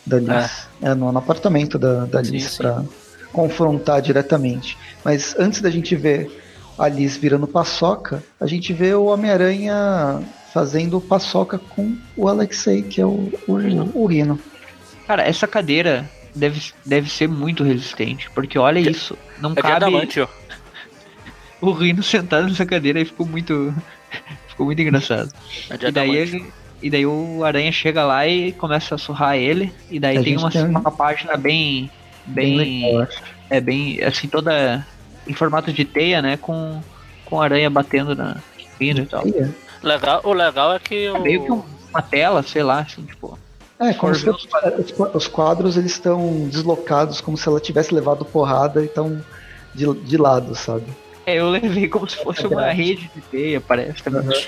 da 0.05 0.19
Liz. 0.19 0.67
É, 0.82 0.93
no, 0.93 1.11
no 1.11 1.17
apartamento 1.17 1.80
da, 1.80 2.05
da 2.05 2.24
Sim, 2.24 2.32
Liz 2.32 2.51
sim. 2.51 2.57
pra 2.57 2.84
confrontar 3.32 4.01
diretamente. 4.01 4.78
Mas 5.03 5.36
antes 5.39 5.61
da 5.61 5.69
gente 5.69 5.95
ver 5.95 6.30
a 6.78 6.88
Liz 6.88 7.15
virando 7.17 7.47
paçoca, 7.47 8.24
a 8.39 8.45
gente 8.45 8.74
vê 8.74 8.93
o 8.93 9.05
Homem-Aranha 9.05 10.22
fazendo 10.53 10.99
paçoca 10.99 11.57
com 11.57 11.95
o 12.17 12.28
Alexei, 12.28 12.82
que 12.82 12.99
é 12.99 13.05
o, 13.05 13.32
o, 13.47 13.53
o 13.93 14.05
Rino. 14.05 14.38
Cara, 15.12 15.24
essa 15.24 15.45
cadeira 15.45 16.09
deve, 16.34 16.72
deve 16.86 17.09
ser 17.09 17.28
muito 17.28 17.66
resistente, 17.66 18.30
porque 18.32 18.57
olha 18.57 18.80
isso, 18.80 19.18
não 19.41 19.51
É 19.51 19.55
de 19.55 19.62
cabe 19.62 19.74
adamante, 19.76 20.22
ó. 20.22 20.28
o 21.59 21.74
Rino 21.74 22.01
sentado 22.01 22.47
nessa 22.47 22.66
cadeira 22.66 23.01
e 23.01 23.03
ficou 23.03 23.26
muito. 23.28 23.76
ficou 24.47 24.66
muito 24.66 24.82
engraçado. 24.82 25.30
É 25.70 25.88
E 25.89 25.91
daí, 25.91 26.16
ele, 26.16 26.45
e 26.82 26.89
daí 26.89 27.05
o 27.05 27.43
Aranha 27.43 27.74
chega 27.74 28.05
lá 28.05 28.26
e 28.26 28.53
começa 28.53 28.95
a 28.95 28.97
surrar 28.97 29.36
ele, 29.36 29.74
e 29.89 29.99
daí 29.99 30.18
A 30.18 30.24
tem 30.24 30.38
uma, 30.38 30.49
tem 30.49 30.64
um- 30.64 30.70
uma 30.70 30.91
página 30.91 31.36
bem. 31.36 31.91
Bem 32.26 32.55
bem. 32.57 32.86
legal, 32.93 33.07
é 33.49 33.59
bem. 33.59 34.01
assim, 34.01 34.30
toda. 34.30 34.88
em 35.28 35.34
formato 35.34 35.74
de 35.74 35.84
teia, 35.84 36.22
né? 36.22 36.38
Com, 36.38 36.82
com 37.26 37.41
a 37.41 37.43
aranha 37.43 37.70
batendo 37.70 38.16
na 38.16 38.38
Rino 38.80 39.01
e 39.01 39.05
tal. 39.07 39.28
É. 39.28 39.49
Legal, 39.86 40.22
o 40.24 40.32
legal 40.32 40.72
é 40.74 40.80
que 40.80 41.03
É 41.07 41.12
o... 41.12 41.22
meio 41.22 41.43
que 41.43 41.51
um- 41.51 41.66
uma 41.89 42.01
tela, 42.01 42.41
sei 42.43 42.64
lá, 42.64 42.80
assim, 42.80 43.03
tipo. 43.03 43.38
É, 43.82 43.96
como 43.96 44.14
se 44.14 44.24
ver 44.24 44.36
os 44.36 44.46
quadros, 44.46 44.94
os 45.16 45.28
quadros 45.28 45.78
eles 45.78 45.94
estão 45.94 46.48
deslocados, 46.48 47.20
como 47.20 47.36
se 47.36 47.48
ela 47.48 47.60
tivesse 47.60 47.92
levado 47.92 48.24
porrada 48.24 48.84
e 48.84 48.86
estão 48.86 49.20
de, 49.74 49.92
de 49.92 50.18
lado, 50.18 50.54
sabe? 50.54 50.86
É, 51.26 51.40
eu 51.40 51.50
levei 51.50 51.88
como 51.88 52.08
se 52.08 52.16
fosse 52.18 52.46
É 52.46 52.48
uma 52.48 52.72
rede 52.72 53.10
de 53.16 53.22
teia, 53.22 53.60
parece 53.60 54.04
também. 54.04 54.46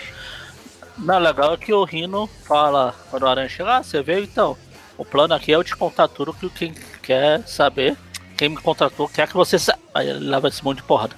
Não, 0.99 1.17
legal 1.17 1.55
é 1.55 1.57
que 1.57 1.73
o 1.73 1.83
Rino 1.83 2.29
fala, 2.43 2.93
quando 3.09 3.23
o 3.23 3.27
Aranha 3.27 3.49
ah, 3.65 3.81
você 3.81 4.03
veio 4.03 4.23
então. 4.23 4.55
O 4.95 5.03
plano 5.03 5.33
aqui 5.33 5.51
é 5.51 5.55
eu 5.55 5.63
te 5.63 5.75
contar 5.75 6.07
tudo 6.07 6.31
que 6.31 6.47
quem 6.51 6.75
quer 7.01 7.41
saber, 7.47 7.97
quem 8.37 8.49
me 8.49 8.57
contratou 8.57 9.09
quer 9.09 9.27
que 9.27 9.33
você 9.33 9.57
saiba. 9.57 9.81
Aí 9.95 10.09
ele 10.09 10.29
leva 10.29 10.47
esse 10.47 10.63
monte 10.63 10.77
de 10.77 10.83
porrada. 10.83 11.15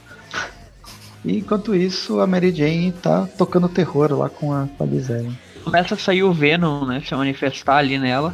E 1.25 1.39
enquanto 1.39 1.75
isso, 1.75 2.21
a 2.21 2.27
Mary 2.27 2.55
Jane 2.55 2.93
tá 2.93 3.27
tocando 3.37 3.67
terror 3.67 4.13
lá 4.13 4.29
com 4.29 4.53
a, 4.53 4.67
com 4.77 4.83
a 4.85 4.87
Gisele. 4.87 5.37
Começa 5.65 5.95
a 5.95 5.97
sair 5.97 6.23
o 6.23 6.31
Venom, 6.33 6.85
né? 6.85 7.01
Se 7.05 7.13
manifestar 7.13 7.77
ali 7.77 7.97
nela. 7.99 8.33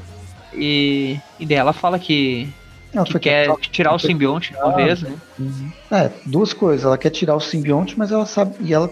E, 0.53 1.17
e 1.39 1.45
daí 1.45 1.57
ela 1.57 1.73
fala 1.73 1.97
que, 1.97 2.47
Ela 2.93 3.05
que 3.05 3.17
quer 3.19 3.47
tentar- 3.47 3.61
tirar 3.71 3.95
o 3.95 3.99
simbionte 3.99 4.51
de 4.53 4.59
uma 4.59 4.75
vez, 4.75 5.01
né? 5.01 5.13
Uhum. 5.39 5.71
É, 5.89 6.09
duas 6.25 6.53
coisas. 6.53 6.85
Ela 6.85 6.97
quer 6.97 7.09
tirar 7.09 7.35
o 7.35 7.39
simbionte, 7.39 7.97
mas 7.97 8.11
ela 8.11 8.25
sabe. 8.25 8.55
E 8.59 8.73
ela 8.73 8.89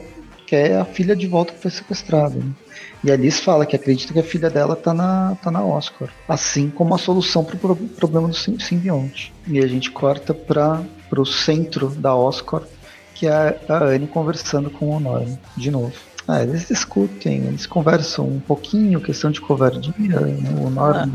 quer 0.47 0.77
a 0.79 0.85
filha 0.85 1.15
de 1.15 1.27
volta 1.27 1.53
que 1.53 1.61
foi 1.61 1.69
sequestrada. 1.69 2.35
né? 2.35 2.51
E 3.03 3.11
a 3.11 3.15
Liz 3.15 3.39
fala 3.39 3.65
que 3.65 3.75
acredita 3.75 4.11
que 4.13 4.19
a 4.19 4.23
filha 4.23 4.49
dela 4.49 4.75
tá 4.75 4.93
na, 4.93 5.37
tá 5.41 5.51
na 5.51 5.63
Oscar. 5.63 6.09
Assim 6.27 6.69
como 6.69 6.95
a 6.95 6.97
solução 6.97 7.43
pro 7.43 7.57
pro- 7.57 7.75
problema 7.75 8.27
do 8.27 8.33
sim- 8.35 8.57
simbionte. 8.59 9.31
E 9.47 9.59
a 9.59 9.67
gente 9.67 9.91
corta 9.91 10.33
para 10.33 10.81
pro 11.09 11.25
centro 11.25 11.89
da 11.89 12.15
Oscar, 12.15 12.61
que 13.15 13.27
é 13.27 13.59
a 13.69 13.83
Anne 13.83 14.07
conversando 14.07 14.69
com 14.69 14.95
o 14.95 14.99
Norm, 14.99 15.35
de 15.57 15.71
novo. 15.71 15.93
Ah, 16.31 16.43
eles 16.43 16.67
discutem, 16.67 17.47
eles 17.47 17.65
conversam 17.65 18.27
um 18.27 18.39
pouquinho, 18.39 19.01
questão 19.01 19.31
de 19.31 19.41
covardia, 19.41 20.19
né? 20.19 20.61
o 20.63 20.69
Norm. 20.69 21.09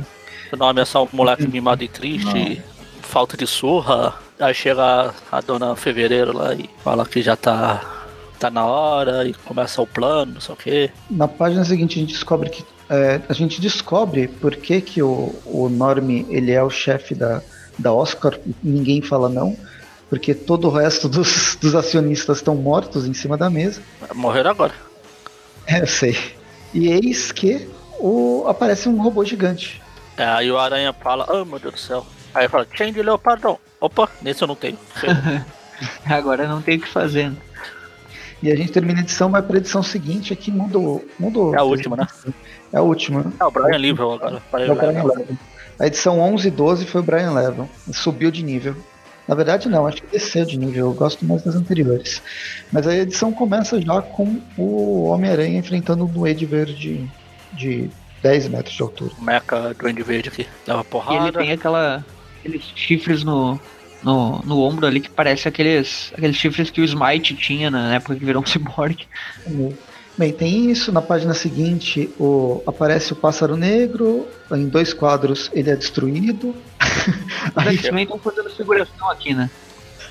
O 0.53 0.57
nome 0.57 0.81
é 0.81 0.85
só 0.85 1.05
um 1.05 1.09
moleque 1.13 1.47
mimado 1.47 1.85
e 1.85 1.89
triste, 1.89 2.61
falta 3.01 3.37
de 3.37 3.47
surra. 3.47 4.15
Aí 4.41 4.53
chega 4.53 5.15
a, 5.31 5.41
dona 5.41 5.77
Fevereiro 5.77 6.37
lá 6.37 6.53
e 6.53 6.69
fala 6.83 7.07
que 7.07 7.23
já 7.23 7.37
tá, 7.37 8.05
tá 8.41 8.51
na 8.51 8.67
hora 8.67 9.25
e 9.25 9.33
começa 9.33 9.81
o 9.81 9.87
plano, 9.87 10.35
não 10.35 10.41
sei 10.41 10.53
o 10.53 10.59
quê. 10.59 10.91
Na 11.09 11.29
página 11.29 11.65
seguinte 11.65 11.97
a 11.97 12.01
gente 12.01 12.15
descobre 12.15 12.51
que 12.51 12.65
é, 12.91 13.21
a 13.29 13.33
gente 13.33 13.61
descobre 13.61 14.27
por 14.27 14.57
que, 14.57 14.81
que 14.81 15.01
o, 15.01 15.33
o 15.47 15.69
Norm 15.69 16.11
ele 16.29 16.51
é 16.51 16.63
o 16.63 16.71
chefe 16.71 17.15
da, 17.15 17.41
da 17.79 17.93
Oscar 17.93 18.37
ninguém 18.61 19.01
fala 19.01 19.29
não, 19.29 19.57
porque 20.11 20.35
todo 20.35 20.67
o 20.67 20.71
resto 20.73 21.09
dos, 21.09 21.57
dos 21.61 21.77
acionistas 21.77 22.39
estão 22.39 22.57
mortos 22.57 23.07
em 23.07 23.15
cima 23.15 23.37
da 23.37 23.49
mesa. 23.49 23.81
Morreram 24.13 24.51
agora. 24.51 24.75
É, 25.67 25.81
eu 25.81 25.87
sei. 25.87 26.17
E 26.73 26.89
eis 26.89 27.33
que 27.33 27.69
o, 27.99 28.45
aparece 28.47 28.89
um 28.89 29.01
robô 29.01 29.25
gigante. 29.25 29.81
É, 30.17 30.25
aí 30.25 30.51
o 30.51 30.59
Aranha 30.59 30.93
fala, 30.93 31.27
ah 31.29 31.45
meu 31.45 31.59
Deus 31.59 31.75
do 31.75 31.81
céu. 31.81 32.07
Aí 32.35 32.49
fala, 32.49 32.67
Change 32.73 33.01
Leopardon. 33.03 33.59
Opa, 33.81 34.09
nesse 34.23 34.43
eu 34.43 34.49
não 34.49 34.57
tenho. 34.57 34.79
Agora 36.07 36.47
não 36.47 36.63
tem 36.63 36.79
o 36.79 36.81
que 36.81 36.89
fazer. 36.89 37.31
né? 37.31 37.37
E 38.43 38.51
a 38.53 38.57
gente 38.57 38.73
termina 38.73 39.01
a 39.01 39.03
edição, 39.03 39.31
vai 39.31 39.41
para 39.41 39.57
a 39.57 39.59
edição 39.59 39.83
seguinte, 39.83 40.33
aqui 40.33 40.51
mudou. 40.51 41.05
mudou 41.19 41.55
É 41.55 41.59
a 41.59 41.63
última, 41.63 41.97
né? 41.97 42.07
É 42.73 42.79
a 42.79 42.83
última. 42.83 43.23
né? 43.23 43.33
É 43.41 43.45
o 43.45 43.51
Brian 43.51 43.79
Livell 43.79 44.13
agora. 44.13 44.43
É 44.53 44.71
o 44.71 44.75
Brian 44.75 45.05
Levin. 45.05 45.39
A 45.79 45.87
edição 45.87 46.21
11 46.21 46.49
e 46.49 46.51
12 46.51 46.87
foi 46.87 47.01
o 47.01 47.05
Brian 47.05 47.33
Levin. 47.33 47.69
Subiu 47.93 48.31
de 48.31 48.43
nível. 48.43 48.77
Na 49.27 49.35
verdade, 49.35 49.69
não, 49.69 49.87
acho 49.87 50.03
que 50.03 50.13
desceu 50.13 50.45
de 50.45 50.59
nível. 50.59 50.87
Eu 50.89 50.93
gosto 50.93 51.25
mais 51.25 51.43
das 51.43 51.55
anteriores. 51.55 52.21
Mas 52.71 52.87
a 52.87 52.95
edição 52.95 53.33
começa 53.33 53.81
já 53.81 54.03
com 54.03 54.41
o 54.57 55.05
Homem-Aranha 55.05 55.59
enfrentando 55.59 56.05
um 56.05 56.07
Duende 56.07 56.45
Verde 56.45 57.09
de 57.53 57.89
10 58.23 58.49
metros 58.49 58.75
de 58.75 58.83
altura. 58.83 59.13
O 59.19 59.23
Mecha 59.25 59.75
Duende 59.79 60.03
Verde 60.03 60.29
aqui. 60.29 60.47
Leva 60.67 60.81
E 60.81 60.83
ele 60.83 60.89
porrada. 60.91 61.39
tem 61.39 61.53
aquela, 61.53 62.05
aqueles 62.41 62.63
chifres 62.77 63.25
no, 63.25 63.59
no, 64.03 64.41
no 64.43 64.61
ombro 64.61 64.87
ali 64.87 65.01
que 65.01 65.09
parece 65.11 65.49
aqueles, 65.49 66.13
aqueles 66.17 66.37
chifres 66.37 66.71
que 66.71 66.83
o 66.83 66.85
Smite 66.85 67.35
tinha 67.35 67.71
na 67.71 67.95
época 67.95 68.17
que 68.17 68.25
virou 68.25 68.43
um 68.43 68.47
cyborg. 68.47 69.07
Bem, 70.17 70.33
tem 70.33 70.71
isso. 70.71 70.93
Na 70.93 71.03
página 71.03 71.35
seguinte, 71.35 72.09
o, 72.19 72.63
aparece 72.67 73.13
o 73.13 73.17
Pássaro 73.17 73.57
Negro. 73.57 74.27
Em 74.53 74.69
dois 74.69 74.93
quadros, 74.93 75.51
ele 75.53 75.71
é 75.71 75.77
destruído. 75.77 76.55
Os 77.57 77.65
X-Men 77.79 78.05
estão 78.05 78.19
fazendo 78.19 78.51
figuração 78.51 79.11
aqui, 79.11 79.35
né? 79.35 79.51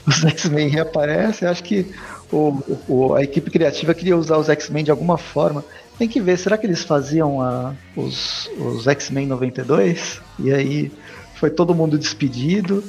os 0.05 0.21
X-Men 0.25 0.67
reaparecem. 0.67 1.47
Acho 1.47 1.63
que 1.63 1.85
o, 2.29 2.61
o- 2.89 3.13
a 3.15 3.23
equipe 3.23 3.49
criativa 3.49 3.93
queria 3.93 4.17
usar 4.17 4.37
os 4.37 4.49
X-Men 4.49 4.83
de 4.83 4.91
alguma 4.91 5.17
forma. 5.17 5.63
Tem 5.97 6.09
que 6.09 6.19
ver, 6.19 6.37
será 6.37 6.57
que 6.57 6.65
eles 6.65 6.83
faziam 6.83 7.41
a- 7.41 7.73
os, 7.95 8.49
os 8.57 8.85
X-Men 8.85 9.27
92? 9.27 10.21
E 10.39 10.51
aí 10.51 10.91
foi 11.35 11.49
todo 11.49 11.73
mundo 11.73 11.97
despedido. 11.97 12.83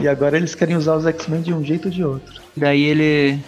E 0.00 0.08
agora 0.08 0.36
eles 0.38 0.54
querem 0.54 0.76
usar 0.76 0.96
os 0.96 1.04
X-Men 1.06 1.42
de 1.42 1.52
um 1.52 1.62
jeito 1.62 1.86
ou 1.88 1.90
de 1.90 2.02
outro. 2.02 2.40
Daí 2.56 2.84
ele, 2.84 3.38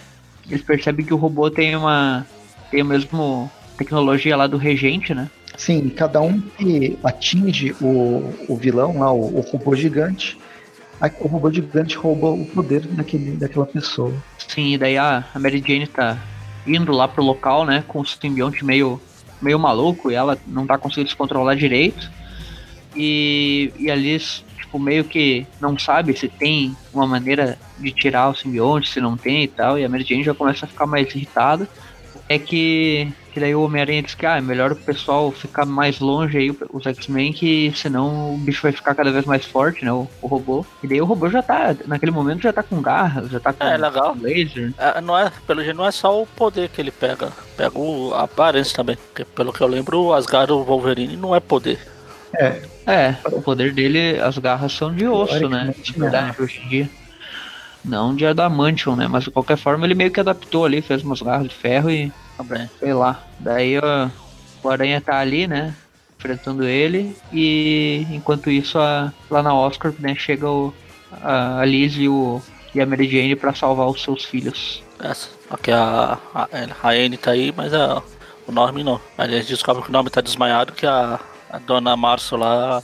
eles 0.47 0.61
percebem 0.63 1.03
que 1.03 1.13
o 1.13 1.17
robô 1.17 1.49
tem 1.49 1.75
uma 1.75 2.27
tem 2.69 2.81
a 2.81 2.85
mesma 2.85 3.49
tecnologia 3.77 4.35
lá 4.35 4.47
do 4.47 4.57
regente, 4.57 5.13
né? 5.13 5.29
Sim, 5.57 5.89
cada 5.89 6.21
um 6.21 6.39
que 6.39 6.97
atinge 7.03 7.75
o, 7.81 8.33
o 8.47 8.55
vilão 8.55 8.99
lá, 8.99 9.11
o, 9.11 9.37
o 9.37 9.41
robô 9.41 9.75
gigante, 9.75 10.37
o 11.19 11.27
robô 11.27 11.51
gigante 11.51 11.97
rouba 11.97 12.29
o 12.29 12.45
poder 12.45 12.81
daquele, 12.81 13.31
daquela 13.31 13.65
pessoa. 13.65 14.13
Sim, 14.47 14.73
e 14.73 14.77
daí 14.77 14.97
a, 14.97 15.23
a 15.33 15.39
Mary 15.39 15.63
Jane 15.65 15.87
tá 15.87 16.17
indo 16.65 16.91
lá 16.91 17.07
pro 17.07 17.23
local, 17.23 17.65
né? 17.65 17.83
Com 17.87 18.01
o 18.01 18.05
simbionte 18.05 18.63
meio, 18.65 19.01
meio 19.41 19.59
maluco 19.59 20.11
e 20.11 20.15
ela 20.15 20.37
não 20.47 20.65
tá 20.65 20.77
conseguindo 20.77 21.09
se 21.09 21.15
controlar 21.15 21.55
direito. 21.55 22.09
E, 22.95 23.71
e 23.77 23.89
a 23.89 23.95
Liz, 23.95 24.43
tipo, 24.57 24.79
meio 24.79 25.03
que 25.03 25.45
não 25.61 25.77
sabe 25.77 26.17
se 26.17 26.27
tem 26.27 26.75
uma 26.93 27.07
maneira 27.07 27.57
de 27.77 27.91
tirar 27.91 28.29
o 28.29 28.35
simbionte, 28.35 28.89
se 28.89 28.99
não 28.99 29.15
tem 29.15 29.43
e 29.43 29.47
tal. 29.47 29.77
E 29.77 29.85
a 29.85 29.89
Mary 29.89 30.03
Jane 30.03 30.23
já 30.23 30.33
começa 30.33 30.65
a 30.65 30.69
ficar 30.69 30.85
mais 30.85 31.13
irritada. 31.13 31.67
É 32.29 32.37
que, 32.37 33.11
que 33.33 33.39
daí 33.39 33.55
o 33.55 33.63
Homem-Aranha 33.63 34.03
diz 34.03 34.13
que 34.13 34.23
ah, 34.23 34.37
é 34.37 34.41
melhor 34.41 34.71
o 34.71 34.75
pessoal 34.75 35.31
ficar 35.31 35.65
mais 35.65 35.99
longe 35.99 36.37
aí, 36.37 36.55
os 36.71 36.85
X-Men, 36.85 37.33
que 37.33 37.73
senão 37.75 38.35
o 38.35 38.37
bicho 38.37 38.61
vai 38.61 38.71
ficar 38.71 38.93
cada 38.93 39.11
vez 39.11 39.25
mais 39.25 39.45
forte, 39.45 39.83
né? 39.83 39.91
O, 39.91 40.07
o 40.21 40.27
robô. 40.27 40.63
E 40.83 40.87
daí 40.87 41.01
o 41.01 41.05
robô 41.05 41.27
já 41.27 41.41
tá, 41.41 41.75
naquele 41.87 42.11
momento, 42.11 42.43
já 42.43 42.53
tá 42.53 42.61
com 42.61 42.81
garras, 42.83 43.31
já 43.31 43.39
tá 43.39 43.51
com 43.51 43.63
É, 43.63 43.75
legal. 43.77 44.15
laser. 44.21 44.71
É, 44.77 45.01
não 45.01 45.17
é, 45.17 45.31
pelo 45.47 45.63
jeito 45.63 45.75
não 45.75 45.87
é 45.87 45.91
só 45.91 46.21
o 46.21 46.27
poder 46.27 46.69
que 46.69 46.79
ele 46.79 46.91
pega, 46.91 47.31
pega 47.57 47.79
o, 47.79 48.13
a 48.13 48.23
aparência 48.23 48.75
também. 48.75 48.95
Porque, 48.95 49.25
pelo 49.25 49.51
que 49.51 49.61
eu 49.61 49.67
lembro, 49.67 49.99
o 49.99 50.13
Asgard 50.13 50.51
o 50.53 50.63
Wolverine 50.63 51.17
não 51.17 51.35
é 51.35 51.39
poder. 51.39 51.79
É, 52.37 52.61
É, 52.85 53.15
o 53.31 53.41
poder 53.41 53.73
dele, 53.73 54.19
as 54.19 54.37
garras 54.37 54.71
são 54.71 54.93
de 54.93 55.07
osso, 55.07 55.49
né? 55.49 55.73
Na 55.97 56.03
verdade, 56.05 56.41
hoje 56.41 56.61
em 56.63 56.67
dia. 56.69 56.89
Não 57.83 58.15
de 58.15 58.25
adamantium, 58.25 58.95
né? 58.95 59.07
Mas 59.07 59.23
de 59.23 59.31
qualquer 59.31 59.57
forma 59.57 59.85
ele 59.85 59.95
meio 59.95 60.11
que 60.11 60.19
adaptou 60.19 60.65
ali, 60.65 60.81
fez 60.81 61.01
umas 61.03 61.21
garras 61.21 61.47
de 61.47 61.55
ferro 61.55 61.89
e 61.89 62.11
sei 62.79 62.93
lá. 62.93 63.23
Daí 63.39 63.77
ó, 63.79 64.09
o 64.63 64.69
Aranha 64.69 64.99
tá 65.01 65.17
ali, 65.19 65.47
né? 65.47 65.73
Enfrentando 66.17 66.63
ele. 66.65 67.15
E 67.31 68.05
enquanto 68.11 68.49
isso, 68.51 68.77
a- 68.77 69.13
lá 69.29 69.41
na 69.41 69.53
Oscar, 69.53 69.93
né, 69.99 70.13
chega 70.15 70.49
o, 70.49 70.73
a, 71.23 71.59
a 71.61 71.65
Liz 71.65 71.95
e, 71.95 72.07
o, 72.09 72.41
e 72.75 72.81
a 72.81 72.85
Mary 72.85 73.09
Jane 73.09 73.35
pra 73.35 73.53
salvar 73.53 73.87
os 73.87 74.03
seus 74.03 74.25
filhos. 74.25 74.83
Essa. 75.01 75.29
Aqui 75.49 75.71
a, 75.71 76.17
a, 76.35 76.47
a 76.83 76.89
Anne 76.91 77.15
tá 77.17 77.31
aí, 77.31 77.53
mas 77.55 77.73
a, 77.73 78.03
o 78.45 78.51
Norm 78.51 78.77
não. 78.83 78.99
Aí 79.17 79.33
eles 79.33 79.47
descobrem 79.47 79.83
que 79.83 79.89
o 79.89 79.93
Norm 79.93 80.05
tá 80.07 80.19
desmaiado, 80.21 80.73
que 80.73 80.85
a, 80.85 81.19
a 81.49 81.57
dona 81.59 81.95
Março 81.95 82.35
lá 82.35 82.83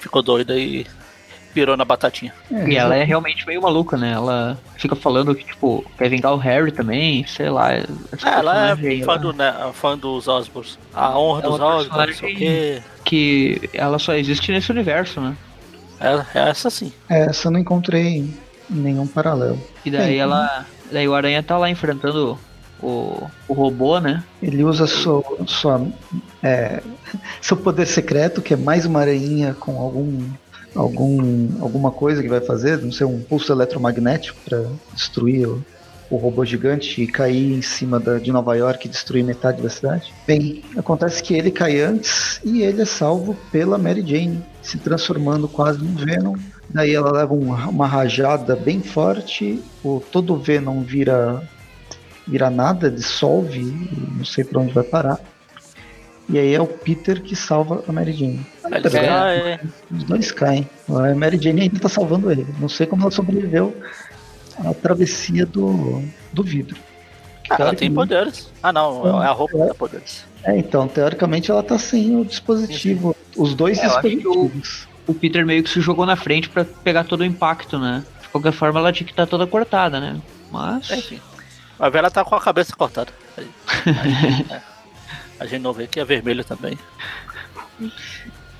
ficou 0.00 0.20
doida 0.20 0.58
e 0.58 0.84
pirou 1.54 1.76
na 1.76 1.84
batatinha. 1.84 2.34
é, 2.52 2.68
E 2.68 2.76
ela 2.76 2.94
é 2.96 3.04
realmente 3.04 3.46
meio 3.46 3.62
maluca, 3.62 3.96
né? 3.96 4.12
Ela 4.12 4.58
fica 4.76 4.94
falando 4.96 5.34
que, 5.34 5.44
tipo, 5.44 5.84
quer 5.96 6.10
vingar 6.10 6.34
o 6.34 6.36
Harry 6.36 6.72
também, 6.72 7.24
sei 7.26 7.48
lá. 7.48 7.74
esse 7.76 8.26
É, 8.26 8.28
ela 8.30 8.70
é 8.72 8.76
fã, 8.76 9.12
ela- 9.12 9.16
do, 9.16 9.32
né, 9.32 9.54
fã 9.72 9.96
dos 9.96 10.26
Osborns. 10.28 10.78
A 10.92 11.18
honra 11.18 11.40
É 11.40 11.42
dos 11.42 11.60
Osborns, 11.60 11.88
não 12.10 12.14
sei 12.14 12.34
o 12.34 12.36
quê. 12.36 12.82
que 13.04 13.70
ela 13.72 13.98
só 13.98 14.14
existe 14.14 14.50
nesse 14.52 14.70
universo, 14.72 15.20
né? 15.20 15.36
É, 16.00 16.38
é 16.38 16.48
essa 16.50 16.68
sim. 16.68 16.92
essa 17.08 17.46
eu 17.48 17.52
não 17.52 17.60
encontrei 17.60 18.28
nenhum 18.68 19.06
paralelo. 19.06 19.58
E 19.84 19.90
daí 19.90 20.16
É, 20.16 20.18
ela. 20.18 20.66
Daí 20.90 21.08
o 21.08 21.14
Aranha 21.14 21.42
tá 21.42 21.56
lá 21.56 21.70
enfrentando 21.70 22.38
o, 22.82 23.26
o 23.48 23.54
robô, 23.54 23.98
né? 24.00 24.22
Ele 24.42 24.62
usa 24.64 24.86
sua, 24.86 25.22
sua, 25.46 25.86
é, 26.42 26.82
seu 27.40 27.56
poder 27.56 27.86
secreto, 27.86 28.42
que 28.42 28.52
é 28.54 28.56
mais 28.56 28.84
uma 28.84 29.00
aranha 29.00 29.54
com 29.58 29.80
algum, 29.80 30.28
algum, 30.74 31.48
alguma 31.60 31.90
coisa 31.90 32.22
que 32.22 32.28
vai 32.28 32.40
fazer, 32.40 32.78
não 32.82 32.92
sei, 32.92 33.06
um 33.06 33.20
pulso 33.20 33.52
eletromagnético 33.52 34.38
para 34.44 34.64
destruir 34.92 35.46
o, 35.48 35.64
o 36.10 36.16
robô 36.16 36.44
gigante 36.44 37.02
e 37.02 37.06
cair 37.06 37.52
em 37.52 37.62
cima 37.62 37.98
da, 38.00 38.18
de 38.18 38.30
Nova 38.32 38.54
York 38.56 38.86
e 38.86 38.90
destruir 38.90 39.24
metade 39.24 39.62
da 39.62 39.70
cidade. 39.70 40.12
Bem, 40.26 40.62
acontece 40.76 41.22
que 41.22 41.34
ele 41.34 41.50
cai 41.50 41.80
antes 41.80 42.40
e 42.44 42.62
ele 42.62 42.82
é 42.82 42.84
salvo 42.86 43.36
pela 43.50 43.78
Mary 43.78 44.02
Jane, 44.06 44.42
se 44.62 44.78
transformando 44.78 45.48
quase 45.48 45.78
no 45.82 45.96
Venom. 46.04 46.34
Daí 46.68 46.94
ela 46.94 47.12
leva 47.12 47.32
um- 47.34 47.52
uma 47.52 47.86
rajada 47.86 48.56
bem 48.56 48.80
forte, 48.80 49.62
o, 49.82 50.02
todo 50.10 50.34
o 50.34 50.38
Venom 50.38 50.82
vira 50.82 51.42
vira 52.26 52.48
nada, 52.48 52.90
dissolve, 52.90 53.62
não 54.16 54.24
sei 54.24 54.44
pra 54.44 54.58
onde 54.58 54.72
vai 54.72 54.82
parar. 54.82 55.20
E 56.28 56.38
aí 56.38 56.54
é 56.54 56.60
o 56.60 56.66
Peter 56.66 57.20
que 57.22 57.36
salva 57.36 57.84
a 57.86 57.92
Mary 57.92 58.12
Jane. 58.12 58.46
Aí 58.64 58.74
eles 58.74 58.94
É. 58.94 59.60
Os 59.90 60.04
dois 60.04 60.32
caem. 60.32 60.68
A 60.88 61.14
Mary 61.14 61.38
Jane 61.40 61.62
ainda 61.62 61.78
tá 61.78 61.88
salvando 61.88 62.30
ele. 62.30 62.46
Não 62.58 62.68
sei 62.68 62.86
como 62.86 63.02
ela 63.02 63.10
sobreviveu 63.10 63.76
à 64.64 64.72
travessia 64.72 65.44
do, 65.44 66.02
do 66.32 66.42
vidro. 66.42 66.76
Ah, 67.50 67.56
ela 67.58 67.74
tem 67.74 67.92
poderes. 67.92 68.50
Ah, 68.62 68.72
não, 68.72 69.22
é 69.22 69.26
a 69.26 69.32
roupa 69.32 69.58
que 69.58 69.66
dá 69.66 69.74
poderes. 69.74 70.24
É, 70.42 70.56
então, 70.56 70.88
teoricamente 70.88 71.50
ela 71.50 71.62
tá 71.62 71.78
sem 71.78 72.16
o 72.16 72.24
dispositivo. 72.24 73.14
Os 73.36 73.54
dois 73.54 73.78
É, 73.78 73.82
dispositivos. 73.86 74.88
O 75.06 75.12
Peter 75.12 75.44
meio 75.44 75.62
que 75.62 75.68
se 75.68 75.80
jogou 75.80 76.06
na 76.06 76.16
frente 76.16 76.48
pra 76.48 76.64
pegar 76.64 77.04
todo 77.04 77.20
o 77.20 77.24
impacto, 77.24 77.78
né? 77.78 78.02
De 78.22 78.28
qualquer 78.28 78.52
forma, 78.52 78.80
ela 78.80 78.92
tinha 78.92 79.06
que 79.06 79.12
estar 79.12 79.26
toda 79.26 79.46
cortada, 79.46 80.00
né? 80.00 80.18
Mas. 80.50 80.90
Enfim. 80.90 81.20
A 81.78 81.88
vela 81.90 82.10
tá 82.10 82.24
com 82.24 82.34
a 82.34 82.40
cabeça 82.40 82.74
cortada. 82.74 83.12
É. 84.50 84.73
A 85.38 85.46
gente 85.46 85.62
não 85.62 85.72
vê 85.72 85.86
que 85.86 86.00
é 86.00 86.04
vermelho 86.04 86.44
também. 86.44 86.78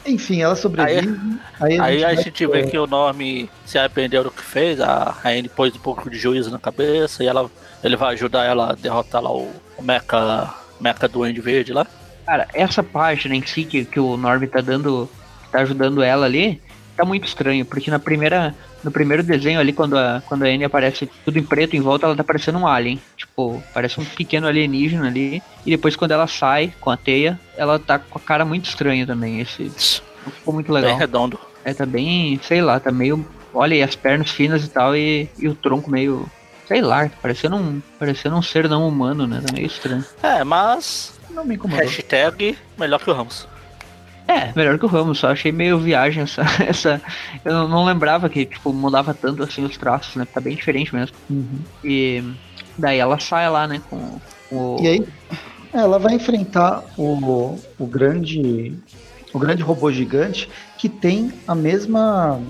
Enfim, 0.07 0.43
ela 0.43 0.55
sobrevive. 0.55 1.19
Aí, 1.59 1.81
aí 1.81 2.05
a 2.05 2.15
gente, 2.15 2.21
a 2.21 2.23
gente 2.23 2.47
vê 2.47 2.67
que 2.67 2.79
o 2.79 2.87
nome 2.87 3.49
se 3.65 3.79
arrependeu 3.79 4.25
do 4.25 4.31
que 4.31 4.43
fez. 4.43 4.81
A 4.81 5.11
Raine 5.11 5.49
pôs 5.49 5.75
um 5.75 5.79
pouco 5.79 6.11
de 6.11 6.19
juízo 6.19 6.51
na 6.51 6.59
cabeça 6.59 7.25
e 7.25 7.27
ela, 7.27 7.51
ele 7.83 7.97
vai 7.97 8.15
ajudar 8.15 8.45
ela 8.45 8.73
a 8.73 8.75
derrotar 8.75 9.23
lá 9.23 9.33
o, 9.33 9.51
o 9.79 9.83
Mecha, 9.83 10.55
Mecha 10.81 11.09
Duende 11.09 11.41
Verde 11.41 11.73
lá. 11.73 11.87
Cara, 12.27 12.49
essa 12.53 12.83
página 12.83 13.35
em 13.35 13.45
si 13.47 13.65
que, 13.65 13.85
que 13.85 14.01
o 14.01 14.17
Norm 14.17 14.45
tá 14.47 14.61
dando. 14.61 15.09
tá 15.51 15.61
ajudando 15.61 16.03
ela 16.03 16.27
ali, 16.27 16.61
tá 16.97 17.05
muito 17.05 17.27
estranho, 17.27 17.65
porque 17.65 17.91
na 17.91 17.99
primeira. 17.99 18.55
No 18.83 18.91
primeiro 18.91 19.23
desenho 19.23 19.59
ali, 19.59 19.73
quando 19.73 19.97
a, 19.97 20.23
quando 20.27 20.43
a 20.43 20.47
Anne 20.47 20.65
aparece 20.65 21.09
tudo 21.25 21.39
em 21.39 21.43
preto 21.43 21.75
em 21.75 21.81
volta, 21.81 22.05
ela 22.05 22.15
tá 22.15 22.23
parecendo 22.23 22.59
um 22.59 22.67
alien. 22.67 23.01
Tipo, 23.17 23.63
parece 23.73 23.99
um 23.99 24.05
pequeno 24.05 24.47
alienígena 24.47 25.07
ali. 25.07 25.43
E 25.65 25.71
depois 25.71 25.97
quando 25.97 26.11
ela 26.11 26.27
sai 26.27 26.71
com 26.81 26.91
a 26.91 26.97
teia, 26.97 27.41
ela 27.57 27.79
tá 27.79 27.99
com 27.99 28.19
a 28.19 28.21
cara 28.21 28.45
muito 28.45 28.69
estranha 28.69 29.07
também. 29.07 29.41
Esse 29.41 29.71
ficou 29.71 30.53
muito 30.53 30.71
legal. 30.71 30.91
Bem 30.91 30.99
redondo. 30.99 31.41
É, 31.65 31.73
tá 31.73 31.87
bem, 31.87 32.39
sei 32.43 32.61
lá, 32.61 32.79
tá 32.79 32.93
meio. 32.93 33.27
Olha 33.55 33.75
aí, 33.75 33.83
as 33.83 33.97
pernas 33.97 34.31
finas 34.31 34.65
e 34.65 34.69
tal, 34.69 34.95
e, 34.95 35.31
e 35.39 35.49
o 35.49 35.55
tronco 35.55 35.91
meio. 35.91 36.27
Sei 36.69 36.83
lá, 36.83 37.11
parecendo 37.23 37.57
um, 37.57 37.81
parecendo 37.99 38.37
um 38.37 38.43
ser 38.43 38.69
não 38.69 38.87
humano, 38.87 39.27
né? 39.27 39.43
Tá 39.47 39.53
meio 39.53 39.67
estranho. 39.67 40.05
É, 40.23 40.45
mas. 40.45 41.19
Não 41.31 41.45
me 41.45 41.55
incomodou. 41.55 41.85
Hashtag 41.85 42.59
melhor 42.79 43.01
que 43.01 43.11
o 43.11 43.15
Ramos. 43.15 43.49
É, 44.27 44.53
melhor 44.57 44.79
que 44.79 44.85
o 44.85 44.89
Ramos, 44.89 45.19
só 45.19 45.29
achei 45.29 45.53
meio 45.53 45.79
viagem 45.79 46.23
essa. 46.23 46.43
essa 46.67 47.03
eu 47.45 47.69
não, 47.69 47.85
lembrava 47.85 48.29
que, 48.29 48.45
tipo, 48.47 48.73
mudava 48.73 49.13
tanto 49.13 49.43
assim 49.43 49.65
os 49.65 49.77
traços, 49.77 50.17
né? 50.17 50.27
Tá 50.33 50.41
bem 50.41 50.57
diferente 50.57 50.95
mesmo. 50.95 51.17
Uhum. 51.29 51.61
E 51.83 52.25
daí 52.79 52.99
ela 52.99 53.19
sai 53.19 53.49
lá, 53.51 53.67
né, 53.67 53.81
com, 53.89 54.21
com 54.49 54.57
o. 54.57 54.83
E 54.83 54.89
aí, 54.89 55.07
ela 55.73 55.99
vai 55.99 56.15
enfrentar 56.15 56.83
o, 56.97 57.59
o 57.79 57.87
grande. 57.87 58.75
O 59.33 59.39
grande 59.39 59.63
robô 59.63 59.91
gigante 59.91 60.49
que 60.79 60.89
tem 60.89 61.33
a 61.47 61.55
mesma. 61.55 62.41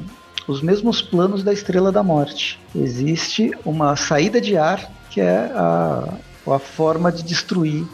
Os 0.46 0.60
mesmos 0.60 1.00
planos 1.00 1.42
da 1.42 1.52
Estrela 1.52 1.90
da 1.90 2.02
Morte. 2.02 2.60
Existe 2.74 3.50
uma 3.64 3.96
saída 3.96 4.40
de 4.40 4.58
ar 4.58 4.90
que 5.10 5.20
é 5.20 5.50
a, 5.54 6.12
a 6.46 6.58
forma 6.58 7.10
de 7.10 7.22
destruir 7.22 7.86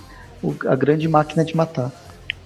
o, 0.42 0.54
a 0.66 0.74
grande 0.74 1.06
máquina 1.06 1.44
de 1.44 1.54
matar. 1.54 1.92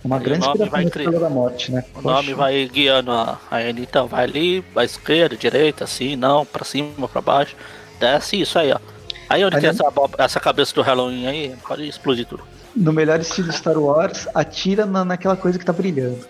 Uma 0.04 0.18
E 0.18 0.20
grande 0.20 0.46
nome 0.46 0.64
inspiração 0.64 1.12
vai 1.12 1.20
da 1.20 1.30
Morte, 1.30 1.72
né? 1.72 1.82
O 1.94 2.02
nome 2.02 2.34
vai 2.34 2.68
guiando 2.70 3.10
a, 3.10 3.38
a 3.50 3.70
então 3.70 4.06
vai 4.06 4.24
ali, 4.24 4.60
pra 4.60 4.84
esquerda, 4.84 5.34
direita, 5.34 5.84
assim, 5.84 6.14
não, 6.14 6.44
pra 6.44 6.64
cima, 6.64 7.08
pra 7.08 7.22
baixo. 7.22 7.56
Desce 7.98 8.38
isso 8.38 8.58
aí, 8.58 8.70
ó. 8.70 8.78
Aí 9.30 9.42
onde 9.42 9.56
Aí 9.56 9.62
tem 9.62 9.70
essa, 9.70 9.84
essa 10.18 10.38
cabeça 10.38 10.74
do 10.74 10.82
Halloween 10.82 11.26
aí, 11.26 11.54
pode 11.66 11.88
explodir 11.88 12.26
tudo. 12.26 12.44
No 12.76 12.92
melhor 12.92 13.18
estilo 13.20 13.50
Star 13.50 13.78
Wars, 13.78 14.28
atira 14.34 14.84
na, 14.84 15.04
naquela 15.04 15.36
coisa 15.36 15.58
que 15.58 15.64
tá 15.64 15.72
brilhando. 15.72 16.26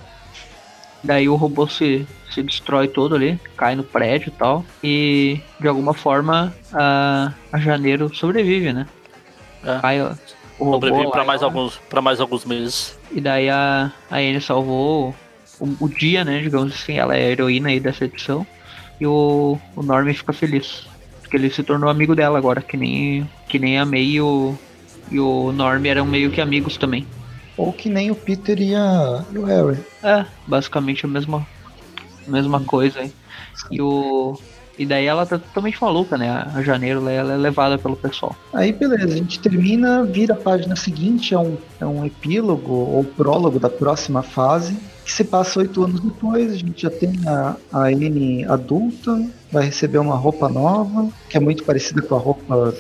Daí 1.03 1.29
o 1.29 1.35
robô 1.35 1.67
se, 1.67 2.07
se 2.33 2.43
destrói 2.43 2.87
todo 2.87 3.15
ali, 3.17 3.39
cai 3.57 3.75
no 3.75 3.83
prédio 3.83 4.29
e 4.29 4.31
tal. 4.31 4.65
E 4.83 5.41
de 5.59 5.67
alguma 5.67 5.93
forma 5.93 6.55
a, 6.73 7.33
a 7.53 7.59
janeiro 7.59 8.15
sobrevive, 8.15 8.73
né? 8.73 8.87
É. 9.65 9.81
Cai 9.81 10.01
ó, 10.01 10.13
o. 10.59 10.73
Sobrevive 10.73 11.11
e 11.15 11.25
mais, 11.25 11.43
alguns, 11.43 11.81
mais 12.03 12.21
alguns 12.21 12.45
meses. 12.45 12.99
E 13.13 13.21
daí 13.21 13.49
a, 13.49 13.93
a 14.11 14.17
Anne 14.17 14.41
salvou 14.41 15.15
o, 15.61 15.77
o 15.81 15.89
dia, 15.89 16.25
né? 16.25 16.41
Digamos 16.41 16.75
assim, 16.75 16.99
ela 16.99 17.17
é 17.17 17.27
a 17.27 17.31
heroína 17.31 17.69
aí 17.69 17.81
dessa 17.81 18.05
edição. 18.05 18.47
E 19.01 19.07
o, 19.07 19.59
o 19.75 19.83
Norm 19.83 20.13
fica 20.13 20.33
feliz. 20.33 20.87
Porque 21.21 21.37
ele 21.37 21.51
se 21.51 21.63
tornou 21.63 21.91
amigo 21.91 22.15
dela 22.15 22.39
agora, 22.39 22.61
que 22.61 22.77
nem, 22.77 23.29
que 23.49 23.59
nem 23.59 23.79
a 23.79 23.85
May 23.85 24.03
e 24.03 24.21
o, 24.21 24.57
e 25.11 25.19
o 25.19 25.53
Norm 25.53 25.85
eram 25.87 26.05
meio 26.05 26.31
que 26.31 26.41
amigos 26.41 26.77
também. 26.77 27.07
Ou 27.57 27.73
que 27.73 27.89
nem 27.89 28.11
o 28.11 28.15
Peter 28.15 28.61
e, 28.61 28.75
a, 28.75 29.25
e 29.33 29.39
o 29.39 29.45
Harry. 29.45 29.79
É, 30.03 30.25
basicamente 30.47 31.07
a 31.07 31.09
mesma, 31.09 31.47
mesma 32.27 32.61
coisa 32.61 33.01
aí. 33.01 33.13
E 33.71 33.81
o. 33.81 34.39
E 34.79 34.85
daí 34.85 35.07
ela 35.07 35.25
tá 35.25 35.39
totalmente 35.39 35.81
maluca, 35.81 36.19
né? 36.19 36.47
A 36.55 36.63
janeiro 36.63 37.09
ela 37.09 37.35
é 37.35 37.37
levada 37.37 37.79
pelo 37.79 37.97
pessoal. 37.97 38.35
Aí 38.53 38.73
beleza, 38.73 39.15
a 39.15 39.17
gente 39.17 39.39
termina, 39.39 40.03
vira 40.05 40.35
a 40.35 40.37
página 40.37 40.75
seguinte, 40.75 41.35
é 41.35 41.39
um, 41.39 41.57
é 41.81 41.87
um 41.87 42.05
epílogo 42.05 42.73
ou 42.73 43.05
prólogo 43.05 43.59
da 43.61 43.71
próxima 43.71 44.23
fase, 44.23 44.77
que 45.05 45.13
se 45.13 45.23
passa 45.25 45.61
oito 45.61 45.85
anos 45.85 46.01
depois, 46.01 46.53
a 46.53 46.57
gente 46.57 46.83
já 46.83 46.91
tem 46.91 47.13
a, 47.27 47.57
a 47.73 47.79
Anne 47.87 48.45
adulta, 48.47 49.25
vai 49.53 49.65
receber 49.65 49.99
uma 49.99 50.17
roupa 50.17 50.49
nova, 50.49 51.09
que 51.29 51.37
é 51.37 51.41
muito 51.41 51.63
parecida 51.63 52.03
com 52.03 52.17
a 52.17 52.19
roupa. 52.19 52.75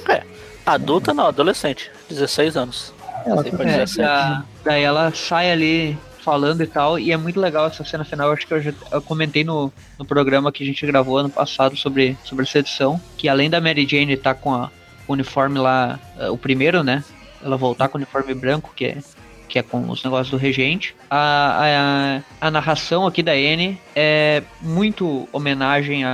Adulta 0.66 1.12
não, 1.12 1.26
adolescente, 1.26 1.90
16 2.08 2.56
anos. 2.56 2.94
Ela 3.26 3.44
tá 3.44 3.50
É, 3.64 4.42
daí 4.64 4.82
ela 4.82 5.12
sai 5.14 5.50
ali 5.50 5.98
falando 6.24 6.62
e 6.62 6.66
tal, 6.66 6.98
e 6.98 7.12
é 7.12 7.16
muito 7.16 7.38
legal 7.38 7.66
essa 7.66 7.84
cena 7.84 8.04
final. 8.04 8.32
Acho 8.32 8.46
que 8.46 8.54
eu 8.54 8.62
já 8.62 8.72
eu 8.90 9.02
comentei 9.02 9.44
no, 9.44 9.70
no 9.98 10.04
programa 10.04 10.50
que 10.50 10.64
a 10.64 10.66
gente 10.66 10.84
gravou 10.86 11.18
ano 11.18 11.28
passado 11.28 11.76
sobre, 11.76 12.16
sobre 12.24 12.44
essa 12.44 12.58
edição, 12.58 13.00
que 13.18 13.28
além 13.28 13.50
da 13.50 13.60
Mary 13.60 13.86
Jane 13.86 14.14
estar 14.14 14.34
com 14.34 14.54
a, 14.54 14.70
o 15.06 15.12
uniforme 15.12 15.58
lá, 15.58 16.00
eh, 16.18 16.30
o 16.30 16.38
primeiro, 16.38 16.82
né? 16.82 17.04
Ela 17.44 17.56
voltar 17.56 17.88
com 17.88 17.98
o 17.98 18.00
uniforme 18.00 18.32
branco, 18.32 18.72
que 18.74 18.86
é, 18.86 18.98
que 19.48 19.58
é 19.58 19.62
com 19.62 19.90
os 19.90 20.02
negócios 20.02 20.30
do 20.30 20.38
regente. 20.38 20.96
A, 21.10 22.22
a, 22.40 22.46
a 22.46 22.50
narração 22.50 23.06
aqui 23.06 23.22
da 23.22 23.32
Anne 23.32 23.78
é 23.94 24.42
muito 24.62 25.28
homenagem 25.30 26.04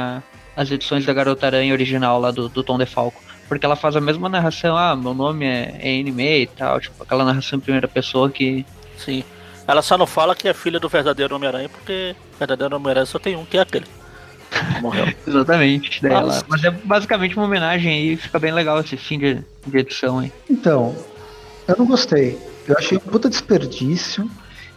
às 0.57 0.71
edições 0.71 1.07
da 1.07 1.13
Garota 1.13 1.47
Aranha 1.47 1.73
original 1.73 2.21
lá 2.21 2.33
do, 2.33 2.49
do 2.49 2.65
Tom 2.65 2.77
DeFalco. 2.77 3.23
Porque 3.49 3.67
ela 3.67 3.77
faz 3.77 3.97
a 3.97 4.01
mesma 4.01 4.29
narração, 4.29 4.77
ah, 4.77 4.95
meu 4.95 5.13
nome 5.13 5.45
é 5.45 5.81
Anne 5.83 6.13
May 6.13 6.43
e 6.43 6.47
tal, 6.47 6.81
tipo, 6.81 7.03
aquela 7.03 7.25
narração 7.25 7.59
em 7.59 7.61
primeira 7.61 7.89
pessoa 7.89 8.31
que. 8.31 8.65
Sim. 8.97 9.25
Ela 9.71 9.83
só 9.83 9.97
não 9.97 10.07
fala 10.07 10.35
que 10.35 10.49
é 10.49 10.53
filha 10.53 10.81
do 10.81 10.89
verdadeiro 10.89 11.37
Homem-Aranha, 11.37 11.68
porque 11.68 12.16
o 12.35 12.39
verdadeiro 12.39 12.75
Homem-Aranha 12.75 13.07
só 13.07 13.21
tem 13.21 13.37
um, 13.37 13.45
que 13.45 13.57
é 13.57 13.61
aquele. 13.61 13.87
Morreu. 14.83 15.07
Exatamente. 15.25 16.03
Daí 16.03 16.11
Nossa. 16.11 16.39
ela, 16.39 16.45
mas 16.49 16.64
é 16.64 16.73
basicamente 16.73 17.37
uma 17.37 17.45
homenagem 17.45 17.93
aí, 17.93 18.16
fica 18.16 18.37
bem 18.41 18.53
legal 18.53 18.81
esse 18.81 18.97
fim 18.97 19.16
de, 19.21 19.45
de 19.64 19.79
edição 19.79 20.18
aí. 20.18 20.33
Então, 20.51 20.97
eu 21.68 21.77
não 21.79 21.87
gostei. 21.87 22.37
Eu 22.66 22.77
achei 22.77 22.99
um 22.99 23.01
puta 23.01 23.31
desperdício. 23.31 24.29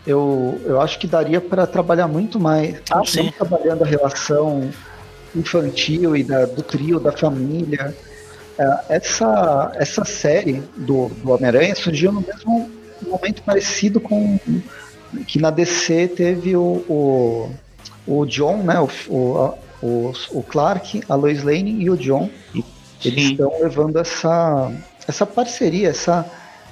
Eu, 0.06 0.62
eu 0.64 0.80
acho 0.80 1.00
que 1.00 1.08
daria 1.08 1.42
para 1.42 1.66
trabalhar 1.66 2.08
muito 2.08 2.40
mais. 2.40 2.80
Ah, 2.92 3.02
sim. 3.04 3.34
trabalhando 3.36 3.84
a 3.84 3.88
relação 3.88 4.70
infantil 5.36 6.16
e 6.16 6.24
da, 6.24 6.46
do 6.46 6.62
trio, 6.62 7.00
da 7.00 7.12
família. 7.12 7.96
É, 8.60 8.98
Essa, 8.98 9.72
essa 9.74 10.06
série 10.06 10.62
do, 10.78 11.08
do 11.08 11.32
Homem-Aranha 11.32 11.74
surgiu 11.74 12.12
no 12.12 12.22
mesmo 12.22 12.70
momento 13.08 13.42
parecido 13.42 14.00
com 14.00 14.40
que 15.28 15.40
na 15.40 15.50
DC 15.50 16.10
teve 16.10 16.56
o, 16.56 16.84
o, 16.88 17.52
o 18.08 18.26
John, 18.26 18.64
né? 18.64 18.80
O, 18.80 18.90
o, 19.10 19.54
o, 19.82 20.14
o 20.32 20.44
Clark, 20.44 21.04
a 21.08 21.16
Lois 21.16 21.44
Lane 21.44 21.82
e 21.82 21.90
o 21.90 21.98
John. 21.98 22.30
Eles 23.04 23.24
Sim. 23.24 23.32
estão 23.32 23.52
levando 23.62 23.98
essa, 24.00 24.72
essa 25.08 25.26
parceria, 25.26 25.90
essa, 25.90 26.26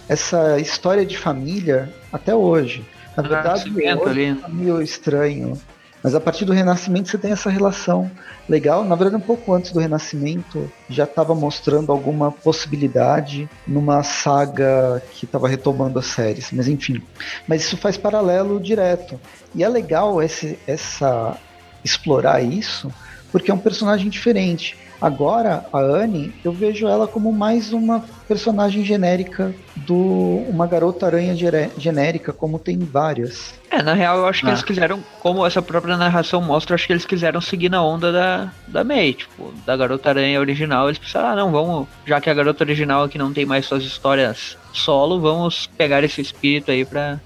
essa 0.07 0.59
história 0.59 1.05
de 1.05 1.17
família 1.17 1.93
até 2.11 2.33
hoje. 2.33 2.85
Na 3.15 3.23
verdade, 3.23 3.69
Renascimento 3.69 4.09
hoje 4.09 4.25
ali. 4.25 4.35
tá 4.41 4.47
meio 4.47 4.81
estranho. 4.81 5.61
Mas 6.03 6.15
a 6.15 6.19
partir 6.19 6.45
do 6.45 6.53
Renascimento 6.53 7.09
você 7.09 7.17
tem 7.17 7.31
essa 7.31 7.49
relação 7.49 8.09
legal. 8.49 8.83
Na 8.83 8.95
verdade, 8.95 9.21
um 9.21 9.25
pouco 9.25 9.53
antes 9.53 9.71
do 9.71 9.79
Renascimento 9.79 10.71
já 10.89 11.03
estava 11.03 11.35
mostrando 11.35 11.91
alguma 11.91 12.31
possibilidade 12.31 13.49
numa 13.67 14.01
saga 14.03 15.01
que 15.11 15.25
estava 15.25 15.47
retomando 15.47 15.99
as 15.99 16.07
séries. 16.07 16.51
Mas 16.51 16.67
enfim. 16.67 17.01
Mas 17.47 17.61
isso 17.61 17.77
faz 17.77 17.97
paralelo 17.97 18.59
direto. 18.59 19.19
E 19.53 19.63
é 19.63 19.69
legal 19.69 20.21
esse, 20.21 20.57
essa 20.65 21.37
explorar 21.83 22.41
isso, 22.41 22.91
porque 23.31 23.51
é 23.51 23.53
um 23.53 23.59
personagem 23.59 24.09
diferente. 24.09 24.77
Agora, 25.01 25.65
a 25.73 25.79
Anne, 25.79 26.31
eu 26.43 26.53
vejo 26.53 26.87
ela 26.87 27.07
como 27.07 27.33
mais 27.33 27.73
uma 27.73 28.03
personagem 28.27 28.83
genérica 28.85 29.53
do 29.75 30.45
uma 30.49 30.67
garota 30.67 31.07
aranha 31.07 31.35
genérica, 31.77 32.31
como 32.31 32.59
tem 32.59 32.77
várias. 32.77 33.53
É, 33.71 33.81
na 33.81 33.93
real 33.93 34.17
eu 34.19 34.27
acho 34.27 34.41
que 34.41 34.47
Ah. 34.47 34.51
eles 34.51 34.61
quiseram, 34.63 34.99
como 35.19 35.45
essa 35.45 35.61
própria 35.61 35.97
narração 35.97 36.41
mostra, 36.41 36.73
eu 36.73 36.75
acho 36.75 36.85
que 36.85 36.93
eles 36.93 37.05
quiseram 37.05 37.41
seguir 37.41 37.69
na 37.69 37.83
onda 37.83 38.11
da, 38.11 38.51
da 38.67 38.83
May, 38.83 39.13
tipo, 39.13 39.51
da 39.65 39.75
Garota 39.75 40.09
Aranha 40.09 40.39
original, 40.39 40.87
eles 40.87 40.99
pensaram, 40.99 41.29
ah 41.29 41.35
não, 41.35 41.51
vamos, 41.51 41.87
já 42.05 42.21
que 42.21 42.29
a 42.29 42.33
garota 42.33 42.63
original 42.63 43.03
aqui 43.03 43.17
não 43.17 43.33
tem 43.33 43.45
mais 43.45 43.65
suas 43.65 43.83
histórias 43.83 44.55
solo, 44.71 45.19
vamos 45.19 45.67
pegar 45.77 46.03
esse 46.03 46.21
espírito 46.21 46.69
aí 46.71 46.85
pra. 46.85 47.19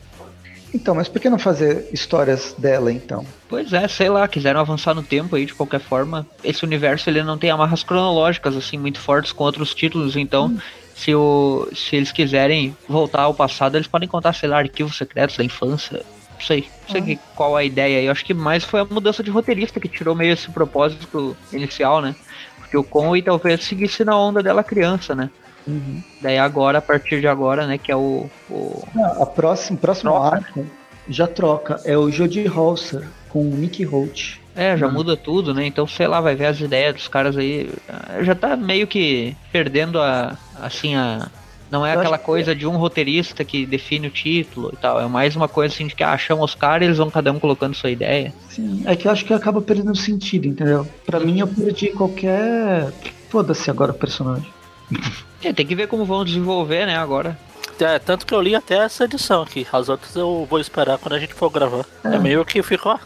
Então, 0.76 0.93
mas 0.93 1.07
por 1.07 1.22
que 1.22 1.30
não 1.30 1.39
fazer 1.39 1.88
histórias 1.93 2.53
dela 2.57 2.91
então? 2.91 3.34
Pois 3.47 3.72
é, 3.72 3.88
sei 3.88 4.10
lá, 4.10 4.27
quiseram 4.27 4.60
avançar 4.60 4.93
no 4.93 5.03
tempo 5.06 5.35
aí 5.35 5.45
de 5.45 5.56
qualquer 5.56 5.80
forma. 5.80 6.27
Esse 6.43 6.65
universo 6.65 7.10
ele 7.10 7.23
não 7.23 7.38
tem 7.39 7.49
amarras 7.49 7.84
cronológicas 7.84 8.56
assim 8.57 8.77
muito 8.77 8.99
fortes 8.99 9.31
com 9.31 9.43
outros 9.45 9.73
títulos, 9.73 10.15
então 10.18 10.53
se, 10.93 11.15
o, 11.15 11.69
se 11.73 11.95
eles 11.95 12.11
quiserem 12.11 12.77
voltar 12.88 13.22
ao 13.23 13.35
passado, 13.35 13.77
eles 13.77 13.88
podem 13.88 14.10
contar, 14.10 14.34
sei 14.34 14.49
lá, 14.49 14.57
arquivos 14.57 14.97
secretos 14.97 15.38
da 15.38 15.45
infância. 15.45 16.06
Não 16.30 16.39
sei, 16.45 16.73
não 16.81 16.89
sei 16.89 17.02
que- 17.03 17.23
qual 17.34 17.56
a 17.56 17.64
ideia 17.64 17.99
aí. 17.99 18.06
Eu 18.07 18.11
acho 18.11 18.26
que 18.26 18.34
mais 18.34 18.65
foi 18.65 18.81
a 18.81 18.85
mudança 18.85 19.23
de 19.23 19.31
roteirista 19.31 19.80
que 19.80 19.88
tirou 19.89 20.15
meio 20.15 20.34
esse 20.34 20.52
propósito 20.52 21.39
inicial, 21.52 22.02
né? 22.02 22.18
Porque 22.57 22.76
o 22.77 22.84
Conway 22.84 23.22
talvez 23.23 23.64
seguisse 23.64 24.03
na 24.03 24.19
onda 24.19 24.43
dela 24.43 24.64
criança, 24.64 25.15
né? 25.15 25.30
Uhum. 25.67 26.01
Daí 26.21 26.37
agora, 26.37 26.77
a 26.77 26.81
partir 26.81 27.19
de 27.21 27.27
agora, 27.27 27.65
né, 27.67 27.77
que 27.77 27.91
é 27.91 27.95
o. 27.95 28.29
o... 28.49 28.83
Não, 28.93 29.23
a 29.23 29.25
próxima, 29.25 29.77
próximo 29.79 30.11
Troca. 30.11 30.35
arco 30.37 30.65
já 31.07 31.27
troca. 31.27 31.81
É 31.83 31.97
o 31.97 32.09
Jodie 32.11 32.47
Halser 32.47 33.07
com 33.29 33.41
o 33.41 33.55
Nick 33.57 33.83
Holt. 33.83 34.37
É, 34.55 34.77
já 34.77 34.87
Hum. 34.87 34.91
muda 34.93 35.17
tudo, 35.17 35.53
né? 35.53 35.65
Então, 35.65 35.85
sei 35.85 36.07
lá, 36.07 36.21
vai 36.21 36.35
ver 36.35 36.45
as 36.45 36.59
ideias 36.59 36.93
dos 36.95 37.07
caras 37.07 37.35
aí. 37.37 37.69
Ah, 37.89 38.23
Já 38.23 38.33
tá 38.33 38.55
meio 38.55 38.87
que 38.87 39.35
perdendo 39.51 39.99
a. 39.99 40.37
Assim, 40.61 40.95
a. 40.95 41.27
Não 41.69 41.85
é 41.85 41.95
Eu 41.95 41.99
aquela 41.99 42.17
coisa 42.19 42.55
de 42.55 42.65
um 42.65 42.77
roteirista 42.77 43.43
que 43.43 43.65
define 43.65 44.07
o 44.07 44.11
título 44.11 44.69
e 44.71 44.77
tal. 44.77 45.01
É 45.01 45.07
mais 45.07 45.35
uma 45.35 45.47
coisa 45.47 45.73
assim 45.73 45.87
de 45.87 45.95
que 45.95 46.03
ah, 46.03 46.17
chama 46.17 46.43
os 46.45 46.55
caras 46.55 46.83
e 46.83 46.85
eles 46.85 46.97
vão 46.99 47.09
cada 47.09 47.31
um 47.31 47.39
colocando 47.39 47.73
sua 47.75 47.89
ideia. 47.89 48.33
Sim, 48.47 48.83
é 48.85 48.95
que 48.95 49.07
eu 49.07 49.11
acho 49.11 49.25
que 49.25 49.33
acaba 49.33 49.61
perdendo 49.61 49.95
sentido, 49.95 50.47
entendeu? 50.47 50.87
Pra 51.05 51.19
mim 51.19 51.39
eu 51.39 51.47
perdi 51.47 51.89
qualquer. 51.89 52.93
Foda-se 53.29 53.69
agora 53.69 53.91
o 53.91 53.95
personagem. 53.95 54.47
É, 55.47 55.53
tem 55.53 55.65
que 55.65 55.76
ver 55.76 55.88
como 55.88 56.05
vão 56.05 56.26
desenvolver, 56.26 56.85
né, 56.85 56.95
agora. 56.97 57.38
É, 57.80 57.99
tanto 57.99 58.26
que 58.26 58.34
eu 58.34 58.41
li 58.41 58.55
até 58.55 58.76
essa 58.77 59.03
edição 59.03 59.41
aqui. 59.41 59.67
As 59.72 59.89
outras 59.89 60.15
eu 60.15 60.47
vou 60.49 60.59
esperar 60.59 60.97
quando 60.97 61.13
a 61.13 61.19
gente 61.19 61.34
for 61.34 61.49
gravar. 61.49 61.85
É, 62.03 62.15
É. 62.15 62.19
meio 62.19 62.43
que 62.45 62.61
ficou. 62.63 62.93
ó, 62.93 62.99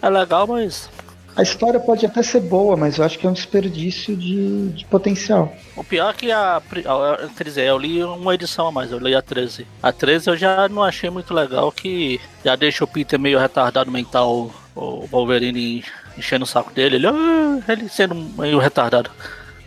É 0.00 0.08
legal, 0.10 0.46
mas. 0.46 0.88
A 1.34 1.42
história 1.42 1.78
pode 1.78 2.04
até 2.04 2.20
ser 2.22 2.40
boa, 2.40 2.76
mas 2.76 2.98
eu 2.98 3.04
acho 3.04 3.16
que 3.18 3.24
é 3.26 3.30
um 3.30 3.32
desperdício 3.32 4.16
de, 4.16 4.70
de 4.70 4.84
potencial. 4.86 5.54
O 5.76 5.84
pior 5.84 6.10
é 6.10 6.12
que 6.12 6.32
a. 6.32 6.56
a- 6.58 7.28
Quer 7.36 7.44
dizer, 7.44 7.66
eu 7.68 7.78
li 7.78 8.02
uma 8.02 8.34
edição 8.34 8.66
a 8.66 8.72
mais, 8.72 8.90
eu 8.90 8.98
li 8.98 9.14
a 9.14 9.22
13. 9.22 9.66
A 9.82 9.92
13 9.92 10.30
eu 10.30 10.36
já 10.36 10.68
não 10.68 10.82
achei 10.82 11.08
muito 11.10 11.32
legal, 11.32 11.70
que 11.72 12.20
já 12.44 12.56
deixa 12.56 12.82
o 12.84 12.88
Peter 12.88 13.18
meio 13.18 13.38
retardado 13.38 13.90
mental, 13.90 14.50
o 14.74 15.06
Wolverine 15.10 15.84
enchendo 16.16 16.44
o 16.44 16.48
saco 16.48 16.72
dele. 16.72 16.96
Ele, 16.96 17.06
"Ah", 17.06 17.60
ele 17.68 17.88
sendo 17.88 18.14
meio 18.16 18.58
retardado. 18.58 19.10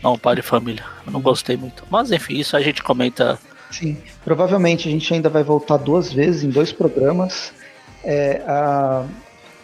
Não, 0.03 0.18
pai 0.18 0.36
de 0.36 0.41
família. 0.41 0.84
Eu 1.06 1.11
não 1.11 1.22
gostei 1.22 1.56
muito. 1.56 1.84
Mas 1.90 2.11
enfim, 2.11 2.36
isso 2.36 2.56
a 2.57 2.61
gente 2.61 2.82
comenta. 2.82 3.38
Sim, 3.69 3.98
provavelmente 4.23 4.88
a 4.88 4.91
gente 4.91 5.14
ainda 5.14 5.30
vai 5.30 5.44
voltar 5.44 5.78
duas 5.78 6.11
vezes 6.11 6.44
em 6.44 6.49
dois 6.49 6.72
programas. 6.72 7.53
É, 8.03 8.41
a, 8.48 9.06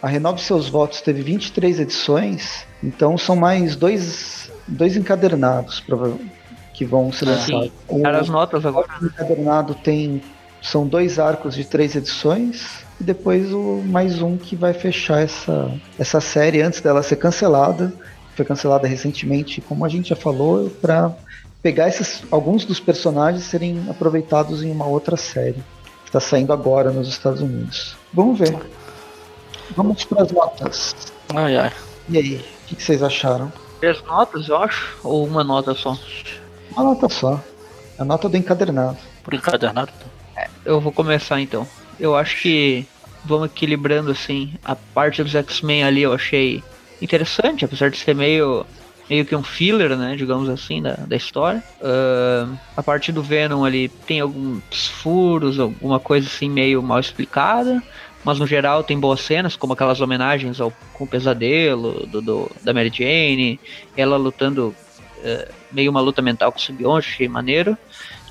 a 0.01 0.07
Renove 0.07 0.39
Seus 0.41 0.69
Votos 0.69 1.01
teve 1.01 1.21
23 1.23 1.79
edições, 1.79 2.65
então 2.83 3.17
são 3.17 3.35
mais 3.35 3.75
dois, 3.75 4.49
dois 4.67 4.95
encadernados 4.95 5.83
que 6.73 6.85
vão 6.85 7.11
ser 7.11 7.25
Ah, 7.27 7.31
lançados. 7.31 7.65
sim. 7.65 7.71
O 7.87 8.01
Cara, 8.03 8.19
as 8.19 8.29
notas 8.29 8.65
agora. 8.65 8.87
encadernado 9.01 9.73
tem 9.75 10.21
são 10.61 10.87
dois 10.87 11.17
arcos 11.19 11.55
de 11.55 11.63
três 11.65 11.95
edições 11.95 12.83
e 12.99 13.03
depois 13.03 13.51
o 13.53 13.81
mais 13.85 14.21
um 14.21 14.37
que 14.37 14.55
vai 14.55 14.73
fechar 14.73 15.21
essa, 15.21 15.71
essa 15.99 16.19
série 16.21 16.61
antes 16.61 16.79
dela 16.81 17.01
ser 17.03 17.15
cancelada. 17.17 17.93
Foi 18.37 18.45
cancelada 18.45 18.87
recentemente, 18.87 19.61
como 19.61 19.83
a 19.83 19.89
gente 19.89 20.09
já 20.09 20.15
falou, 20.15 20.69
para 20.69 21.11
pegar 21.63 21.87
esses 21.87 22.21
alguns 22.29 22.65
dos 22.65 22.79
personagens 22.79 23.43
serem 23.45 23.83
aproveitados 23.89 24.61
em 24.61 24.69
uma 24.69 24.85
outra 24.85 25.17
série 25.17 25.63
que 26.03 26.09
está 26.09 26.19
saindo 26.19 26.53
agora 26.53 26.91
nos 26.91 27.07
Estados 27.09 27.41
Unidos. 27.41 27.97
Vamos 28.13 28.37
ver. 28.37 28.55
Vamos 29.75 30.05
para 30.05 30.21
as 30.21 30.31
notas. 30.31 30.95
Ai 31.33 31.57
ai. 31.57 31.73
E 32.07 32.17
aí, 32.19 32.35
o 32.35 32.67
que 32.67 32.75
que 32.75 32.83
vocês 32.83 33.01
acharam? 33.01 33.51
Três 33.79 34.03
notas, 34.03 34.47
eu 34.47 34.57
acho? 34.57 34.99
Ou 35.03 35.25
uma 35.25 35.43
nota 35.43 35.73
só? 35.73 35.97
Uma 36.73 36.83
nota 36.83 37.09
só. 37.09 37.43
A 37.97 38.05
nota 38.05 38.29
do 38.29 38.37
encadernado. 38.37 38.97
Por 39.23 39.33
encadernado. 39.33 39.91
Eu 40.63 40.79
vou 40.79 40.91
começar 40.91 41.41
então. 41.41 41.67
Eu 41.99 42.15
acho 42.15 42.39
que 42.39 42.85
vamos 43.25 43.47
equilibrando 43.47 44.11
assim. 44.11 44.53
A 44.63 44.75
parte 44.75 45.23
dos 45.23 45.33
X-Men 45.33 45.83
ali 45.83 46.03
eu 46.03 46.13
achei 46.13 46.63
interessante, 47.01 47.65
apesar 47.65 47.89
de 47.89 47.97
ser 47.97 48.15
meio 48.15 48.65
meio 49.09 49.25
que 49.25 49.33
um 49.35 49.43
filler, 49.43 49.95
né, 49.97 50.17
digamos 50.17 50.49
assim, 50.49 50.81
da, 50.81 50.95
da 50.95 51.15
história. 51.15 51.63
Ahn, 51.81 52.57
a 52.75 52.83
parte 52.83 53.09
do 53.11 53.23
Venom 53.23 53.63
ali 53.63 53.87
tem 54.05 54.19
alguns 54.19 54.63
furos, 55.01 55.59
alguma 55.59 55.97
coisa 55.99 56.27
assim 56.27 56.49
meio 56.49 56.83
mal 56.83 56.99
explicada. 56.99 57.81
Mas 58.23 58.37
no 58.39 58.45
geral 58.45 58.83
tem 58.83 58.99
boas 58.99 59.21
cenas, 59.21 59.55
como 59.55 59.71
aquelas 59.73 60.01
homenagens 60.01 60.59
ao 60.59 60.77
com 60.91 61.05
o 61.05 61.07
pesadelo 61.07 62.05
do, 62.07 62.21
do- 62.21 62.55
da 62.61 62.73
Mary 62.73 62.91
Jane, 62.93 63.61
ela 63.95 64.17
lutando 64.17 64.77
eh, 65.17 65.53
meio 65.71 65.89
uma 65.91 66.01
luta 66.01 66.21
mental 66.21 66.51
com 66.51 66.59
o 66.59 66.61
simbionte, 66.61 67.07
achei 67.07 67.27
maneiro. 67.29 67.77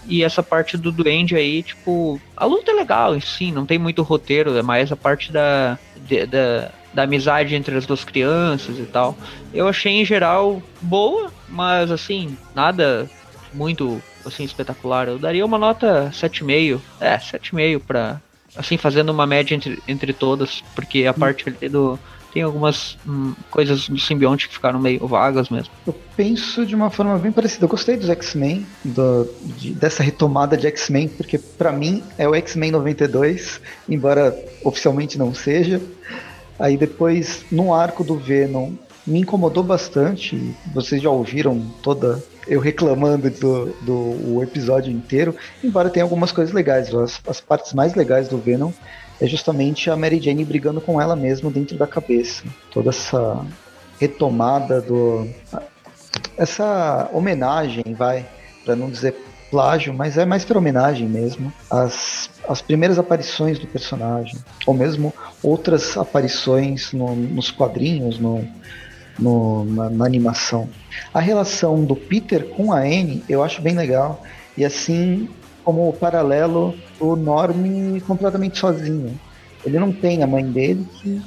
E 0.03 0.23
essa 0.23 0.43
parte 0.43 0.77
do 0.77 0.93
Duende 0.93 1.35
aí, 1.37 1.63
tipo, 1.63 2.23
a 2.37 2.45
luta 2.47 2.71
é 2.71 2.75
legal, 2.75 3.21
sim, 3.21 3.51
não 3.53 3.67
tem 3.67 3.79
muito 3.79 4.03
roteiro, 4.03 4.57
é 4.57 4.63
mais 4.63 4.93
a 4.93 4.97
parte 4.97 5.33
da, 5.33 5.81
de- 5.95 6.27
da, 6.27 6.76
da 6.97 7.03
amizade 7.03 7.55
entre 7.55 7.77
as 7.77 7.85
duas 7.87 8.05
crianças 8.05 8.79
e 8.79 8.87
tal. 8.87 9.19
Eu 9.53 9.69
achei 9.69 9.93
em 9.93 10.05
geral 10.05 10.63
boa, 10.81 11.31
mas 11.47 11.91
assim, 11.91 12.39
nada 12.55 13.09
muito 13.53 14.01
assim 14.25 14.45
espetacular. 14.45 15.07
Eu 15.07 15.19
daria 15.19 15.45
uma 15.45 15.59
nota 15.59 16.11
7,5. 16.11 16.81
É, 16.99 17.19
7,5 17.19 17.81
pra. 17.87 18.21
Assim, 18.57 18.79
fazendo 18.79 19.11
uma 19.11 19.27
média 19.27 19.55
entre, 19.55 19.83
entre 19.87 20.15
todas, 20.15 20.63
porque 20.75 21.05
a 21.05 21.13
parte 21.13 21.45
ali 21.47 21.69
do. 21.69 21.99
Tem 22.33 22.43
algumas 22.43 22.99
hum, 23.07 23.35
coisas 23.51 23.89
do 23.89 23.99
simbionte 23.99 24.49
que 24.49 24.55
ficaram 24.55 24.81
meio 24.81 25.07
vagas 25.07 25.51
mesmo. 25.51 25.73
Eu 25.87 25.93
penso 26.17 26.65
de 26.65 26.75
uma 26.75 26.91
forma 26.91 27.19
bem 27.19 27.31
parecida. 27.33 27.65
Eu 27.65 27.69
gostei 27.69 27.97
dos 27.97 28.09
X-Men, 28.09 28.67
de- 29.43 29.75
dessa 29.75 30.03
retomada 30.03 30.57
de 30.57 30.67
X-Men, 30.67 31.09
porque 31.09 31.39
pra 31.39 31.73
mim 31.73 32.03
é 32.19 32.27
o 32.29 32.35
X-Men 32.35 32.71
92, 32.73 33.61
embora 33.89 34.35
oficialmente 34.65 35.19
não 35.19 35.33
seja. 35.35 35.81
Aí 36.59 36.77
depois, 36.77 37.45
no 37.51 37.73
arco 37.73 38.03
do 38.03 38.17
Venom, 38.17 38.73
me 39.07 39.21
incomodou 39.21 39.63
bastante. 39.63 40.55
Vocês 40.75 41.01
já 41.01 41.11
ouviram 41.11 41.61
toda 41.83 42.23
eu 42.49 42.61
reclamando 42.61 43.29
do, 43.31 43.67
do 43.83 44.43
episódio 44.43 44.93
inteiro, 44.93 45.35
embora 45.63 45.91
tenha 45.91 46.05
algumas 46.05 46.31
coisas 46.31 46.55
legais. 46.55 46.95
As, 46.95 47.21
as 47.27 47.41
partes 47.41 47.73
mais 47.73 47.95
legais 47.95 48.29
do 48.29 48.39
Venom 48.39 48.71
é 49.21 49.27
justamente 49.27 49.91
a 49.91 49.97
Mary 49.97 50.21
Jane 50.21 50.45
brigando 50.45 50.81
com 50.81 51.01
ela 51.01 51.17
mesma 51.17 51.51
dentro 51.51 51.77
da 51.77 51.87
cabeça. 51.87 52.45
Toda 52.73 52.91
essa 52.91 53.45
retomada 53.99 54.81
do 54.81 55.29
essa 56.37 57.09
homenagem, 57.13 57.95
vai, 57.95 58.27
para 58.65 58.77
não 58.77 58.91
dizer 58.91 59.15
plágio, 59.57 59.95
mas 59.95 60.19
é 60.19 60.27
mais 60.27 60.45
para 60.45 60.59
homenagem 60.59 61.09
mesmo. 61.09 61.51
As, 61.71 62.29
as 62.47 62.61
primeiras 62.61 62.99
aparições 62.99 63.59
do 63.59 63.67
personagem, 63.67 64.37
ou 64.67 64.75
mesmo 64.75 65.15
outras 65.43 65.97
aparições 65.97 66.93
no- 66.93 67.17
nos 67.17 67.51
quadrinhos, 67.51 68.19
no, 68.19 68.47
no- 69.19 69.65
na, 69.65 69.89
na 69.89 70.05
animação. 70.05 70.69
A 71.15 71.21
relação 71.21 71.83
do 71.87 71.97
Peter 71.97 72.45
com 72.51 72.71
a 72.71 72.81
Anne 72.81 73.25
eu 73.31 73.43
acho 73.43 73.63
bem 73.63 73.75
legal, 73.75 74.23
e 74.59 74.63
assim 74.63 75.27
como 75.65 75.89
o 75.89 75.93
paralelo 75.95 76.75
do 76.99 77.17
Norm 77.17 77.99
completamente 78.07 78.59
sozinho. 78.59 79.19
Ele 79.65 79.79
não 79.79 79.91
tem 79.91 80.23
a 80.23 80.27
mãe 80.27 80.45
dele, 80.45 80.87
que 81.01 81.19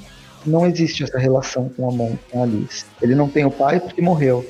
não 0.46 0.68
existe 0.68 1.04
essa 1.04 1.18
relação 1.18 1.68
com 1.76 1.90
a, 1.90 1.92
mãe, 1.92 2.20
com 2.30 2.42
a 2.42 2.44
Alice. 2.44 2.86
Ele 3.02 3.16
não 3.16 3.28
tem 3.28 3.44
o 3.44 3.50
pai 3.52 3.80
porque 3.80 4.04
morreu. 4.04 4.46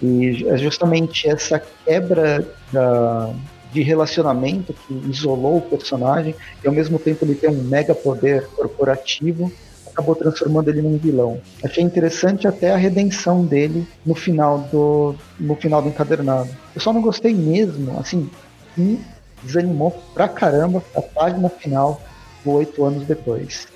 E 0.00 0.46
é 0.48 0.56
justamente 0.56 1.28
essa 1.28 1.60
quebra 1.84 2.46
da- 2.72 3.34
de 3.72 3.82
relacionamento 3.82 4.72
que 4.72 4.94
isolou 5.10 5.58
o 5.58 5.62
personagem 5.62 6.34
e 6.64 6.66
ao 6.68 6.72
mesmo 6.72 6.98
tempo 6.98 7.24
ele 7.24 7.34
tem 7.34 7.50
um 7.50 7.62
mega 7.62 7.94
poder 7.94 8.48
corporativo 8.56 9.52
acabou 9.98 10.14
transformando 10.14 10.68
ele 10.68 10.80
num 10.80 10.96
vilão. 10.96 11.40
Achei 11.64 11.82
interessante 11.82 12.46
até 12.46 12.70
a 12.70 12.76
redenção 12.76 13.44
dele 13.44 13.86
no 14.06 14.14
final 14.14 14.60
do 14.72 15.16
no 15.38 15.56
final 15.56 15.82
do 15.82 15.88
encadernado. 15.88 16.50
Eu 16.74 16.80
só 16.80 16.92
não 16.92 17.02
gostei 17.02 17.34
mesmo, 17.34 17.98
assim, 17.98 18.30
me 18.76 19.00
desanimou 19.42 19.90
pra 20.14 20.28
caramba 20.28 20.82
a 20.94 21.02
página 21.02 21.48
final 21.50 22.00
oito 22.44 22.84
anos 22.84 23.04
depois. 23.06 23.66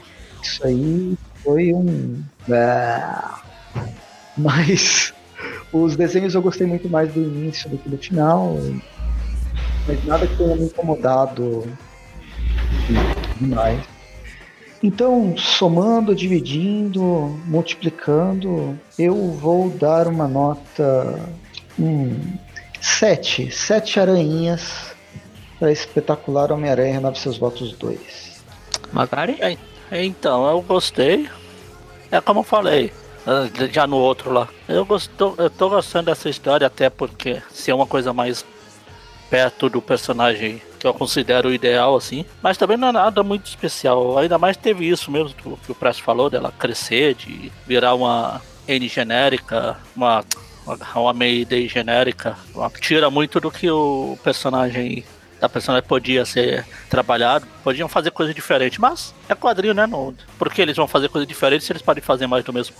Isso 0.42 0.66
aí 0.66 1.14
foi 1.42 1.74
um. 1.74 2.22
Ah. 2.50 3.42
Mas 4.36 5.12
os 5.72 5.96
desenhos 5.96 6.34
eu 6.34 6.42
gostei 6.42 6.66
muito 6.66 6.88
mais 6.88 7.12
do 7.12 7.20
início 7.20 7.70
do 7.70 7.78
que 7.78 7.88
do 7.88 7.98
final. 7.98 8.58
Mas 9.86 10.04
nada 10.04 10.26
que 10.26 10.36
tenha 10.36 10.54
me 10.54 10.64
incomodado 10.64 11.66
demais. 13.40 13.80
Então, 14.82 15.36
somando, 15.36 16.14
dividindo, 16.14 17.02
multiplicando, 17.46 18.78
eu 18.98 19.14
vou 19.32 19.70
dar 19.70 20.08
uma 20.08 20.26
nota. 20.26 21.20
Hum, 21.78 22.36
sete. 22.80 23.50
Sete 23.50 24.00
aranhinhas 24.00 24.92
para 25.58 25.70
espetacular 25.70 26.50
Homem-Aranha 26.50 26.94
Renove 26.94 27.18
Seus 27.18 27.38
Votos 27.38 27.72
2. 27.74 28.42
Magari? 28.92 29.58
Então, 29.90 30.48
eu 30.50 30.60
gostei. 30.62 31.28
É 32.10 32.20
como 32.20 32.40
eu 32.40 32.44
falei, 32.44 32.92
já 33.70 33.86
no 33.86 33.96
outro 33.96 34.32
lá. 34.32 34.48
Eu, 34.68 34.84
gosto, 34.84 35.34
eu 35.38 35.48
tô 35.50 35.68
gostando 35.70 36.06
dessa 36.06 36.28
história 36.28 36.66
até 36.66 36.90
porque 36.90 37.40
se 37.50 37.70
é 37.70 37.74
uma 37.74 37.86
coisa 37.86 38.12
mais 38.12 38.44
perto 39.30 39.68
do 39.68 39.80
personagem 39.80 40.60
que 40.78 40.86
eu 40.86 40.92
considero 40.92 41.52
ideal, 41.52 41.96
assim. 41.96 42.24
Mas 42.42 42.58
também 42.58 42.76
não 42.76 42.88
é 42.88 42.92
nada 42.92 43.22
muito 43.22 43.46
especial. 43.46 44.18
Ainda 44.18 44.36
mais 44.38 44.56
teve 44.56 44.86
isso 44.88 45.10
mesmo 45.10 45.30
que, 45.32 45.48
o- 45.48 45.56
que 45.64 45.72
o 45.72 45.74
Press 45.74 45.98
falou, 45.98 46.28
dela 46.28 46.52
crescer, 46.58 47.14
de 47.14 47.50
virar 47.66 47.94
uma 47.94 48.42
N 48.68 48.88
genérica, 48.88 49.76
uma 49.96 50.24
uma 50.94 51.12
Mayday 51.12 51.66
genérica. 51.66 52.36
Tira 52.80 53.10
muito 53.10 53.40
do 53.40 53.50
que 53.50 53.68
o 53.68 54.16
personagem 54.22 55.02
da 55.42 55.48
personagem 55.48 55.88
podia 55.88 56.24
ser 56.24 56.64
trabalhado, 56.88 57.48
podiam 57.64 57.88
fazer 57.88 58.12
coisa 58.12 58.32
diferente, 58.32 58.80
mas 58.80 59.12
é 59.28 59.34
quadrinho, 59.34 59.74
né? 59.74 59.88
Não, 59.88 60.14
porque 60.38 60.62
eles 60.62 60.76
vão 60.76 60.86
fazer 60.86 61.08
coisa 61.08 61.26
diferente 61.26 61.64
se 61.64 61.72
eles 61.72 61.82
podem 61.82 62.00
fazer 62.00 62.28
mais 62.28 62.44
do 62.44 62.52
mesmo. 62.52 62.76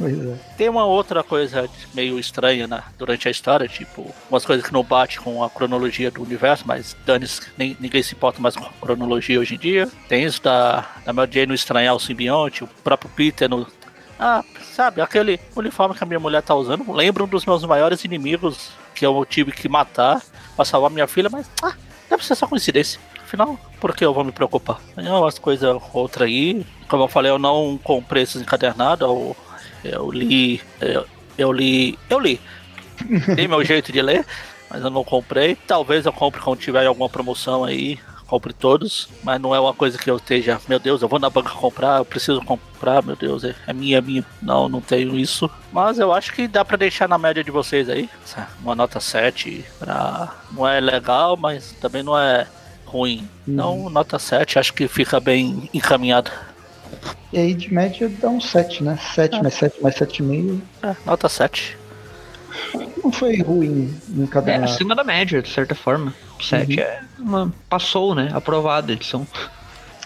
É. 0.00 0.56
Tem 0.56 0.66
uma 0.70 0.86
outra 0.86 1.22
coisa 1.22 1.68
meio 1.92 2.18
estranha 2.18 2.66
né, 2.66 2.82
durante 2.96 3.28
a 3.28 3.30
história, 3.30 3.68
tipo, 3.68 4.14
umas 4.30 4.46
coisas 4.46 4.64
que 4.64 4.72
não 4.72 4.82
bate 4.82 5.20
com 5.20 5.44
a 5.44 5.50
cronologia 5.50 6.10
do 6.10 6.22
universo, 6.22 6.64
mas 6.66 6.96
dane 7.04 7.26
ninguém 7.58 8.02
se 8.02 8.14
importa 8.14 8.40
mais 8.40 8.56
com 8.56 8.64
a 8.64 8.70
cronologia 8.80 9.38
hoje 9.38 9.56
em 9.56 9.58
dia. 9.58 9.86
Tem 10.08 10.24
isso 10.24 10.42
da, 10.42 10.86
da 11.04 11.12
Mary 11.12 11.30
Jane 11.30 11.48
no 11.48 11.54
estranhar 11.54 11.94
o 11.94 12.00
simbionte, 12.00 12.64
o 12.64 12.68
próprio 12.82 13.10
Peter 13.14 13.46
no. 13.46 13.66
Ah, 14.18 14.42
sabe, 14.72 15.02
aquele 15.02 15.38
uniforme 15.54 15.94
que 15.94 16.02
a 16.02 16.06
minha 16.06 16.20
mulher 16.20 16.40
tá 16.40 16.54
usando, 16.54 16.90
lembra 16.92 17.24
um 17.24 17.28
dos 17.28 17.44
meus 17.44 17.62
maiores 17.64 18.02
inimigos 18.04 18.70
que 18.94 19.04
eu 19.04 19.26
tive 19.28 19.52
que 19.52 19.68
matar 19.68 20.22
pra 20.56 20.64
salvar 20.64 20.90
minha 20.90 21.06
filha, 21.06 21.28
mas 21.30 21.50
ah, 21.62 21.74
deve 22.10 22.24
ser 22.24 22.34
só 22.34 22.46
coincidência. 22.46 23.00
Afinal, 23.22 23.58
por 23.80 23.94
que 23.94 24.04
eu 24.04 24.12
vou 24.12 24.24
me 24.24 24.32
preocupar? 24.32 24.80
Tem 24.94 25.08
umas 25.08 25.38
coisas 25.38 25.80
outra 25.94 26.24
aí. 26.24 26.66
Como 26.88 27.04
eu 27.04 27.08
falei, 27.08 27.30
eu 27.30 27.38
não 27.38 27.78
comprei 27.82 28.24
esses 28.24 28.42
encadernados. 28.42 29.08
Eu, 29.08 29.36
eu 29.84 30.10
li. 30.10 30.60
Eu, 30.80 31.06
eu 31.38 31.52
li. 31.52 31.98
Eu 32.08 32.18
li. 32.18 32.40
Tem 33.36 33.46
meu 33.46 33.62
jeito 33.64 33.92
de 33.92 34.02
ler, 34.02 34.26
mas 34.68 34.82
eu 34.82 34.90
não 34.90 35.04
comprei. 35.04 35.54
Talvez 35.54 36.04
eu 36.04 36.12
compre 36.12 36.40
quando 36.40 36.58
tiver 36.58 36.84
alguma 36.84 37.08
promoção 37.08 37.64
aí 37.64 37.98
compre 38.30 38.52
todos, 38.52 39.08
mas 39.24 39.40
não 39.40 39.52
é 39.52 39.58
uma 39.58 39.74
coisa 39.74 39.98
que 39.98 40.08
eu 40.08 40.16
esteja, 40.16 40.60
meu 40.68 40.78
Deus, 40.78 41.02
eu 41.02 41.08
vou 41.08 41.18
na 41.18 41.28
banca 41.28 41.50
comprar, 41.50 41.98
eu 41.98 42.04
preciso 42.04 42.40
comprar, 42.42 43.02
meu 43.02 43.16
Deus, 43.16 43.42
é, 43.42 43.56
é 43.66 43.72
minha, 43.72 43.98
é 43.98 44.00
minha. 44.00 44.24
Não, 44.40 44.68
não 44.68 44.80
tenho 44.80 45.18
isso. 45.18 45.50
Mas 45.72 45.98
eu 45.98 46.12
acho 46.12 46.32
que 46.32 46.46
dá 46.46 46.64
para 46.64 46.76
deixar 46.76 47.08
na 47.08 47.18
média 47.18 47.42
de 47.42 47.50
vocês 47.50 47.88
aí, 47.88 48.08
uma 48.62 48.76
nota 48.76 49.00
7, 49.00 49.64
pra... 49.80 50.32
não 50.52 50.66
é 50.66 50.78
legal, 50.78 51.36
mas 51.36 51.72
também 51.80 52.04
não 52.04 52.16
é 52.16 52.46
ruim. 52.86 53.28
Então, 53.48 53.76
uhum. 53.80 53.90
nota 53.90 54.16
7, 54.16 54.60
acho 54.60 54.74
que 54.74 54.86
fica 54.86 55.18
bem 55.18 55.68
encaminhado. 55.74 56.30
E 57.32 57.38
aí 57.38 57.52
de 57.52 57.74
média 57.74 58.08
dá 58.08 58.28
um 58.28 58.40
7, 58.40 58.84
né? 58.84 58.96
7 59.14 59.36
é. 59.36 59.42
mais 59.42 59.54
7 59.54 59.82
mais 59.82 59.94
7,5. 59.96 60.60
É, 60.84 60.96
nota 61.04 61.28
7. 61.28 61.79
Não 63.02 63.10
foi 63.12 63.40
ruim 63.42 63.94
em 64.16 64.26
cada. 64.26 64.52
É 64.52 64.56
acima 64.56 64.94
da 64.94 65.04
média, 65.04 65.42
de 65.42 65.48
certa 65.48 65.74
forma. 65.74 66.14
7 66.40 66.74
uhum. 66.74 66.80
é 66.80 67.00
uma. 67.18 67.52
Passou, 67.68 68.14
né? 68.14 68.30
Aprovada 68.32 68.92
a 68.92 68.94
edição. 68.94 69.26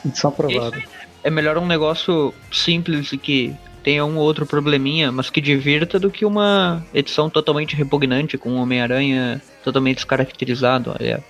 Edição 0.05 0.31
aprovada. 0.31 0.83
É 1.23 1.31
melhor 1.31 1.57
um 1.59 1.67
negócio 1.67 2.35
simples 2.53 3.13
e 3.13 3.19
que 3.19 3.55
tenha 3.83 4.05
um 4.05 4.17
ou 4.17 4.25
outro 4.25 4.47
probleminha, 4.47 5.13
mas 5.13 5.31
que 5.31 5.41
divirta 5.41 5.99
do 5.99 6.11
que 6.11 6.25
uma 6.25 6.85
edição 6.93 7.29
totalmente 7.29 7.77
repugnante, 7.77 8.39
com 8.39 8.55
Homem-Aranha 8.57 9.41
totalmente 9.63 9.97
descaracterizado. 9.97 10.95
É, 11.01 11.21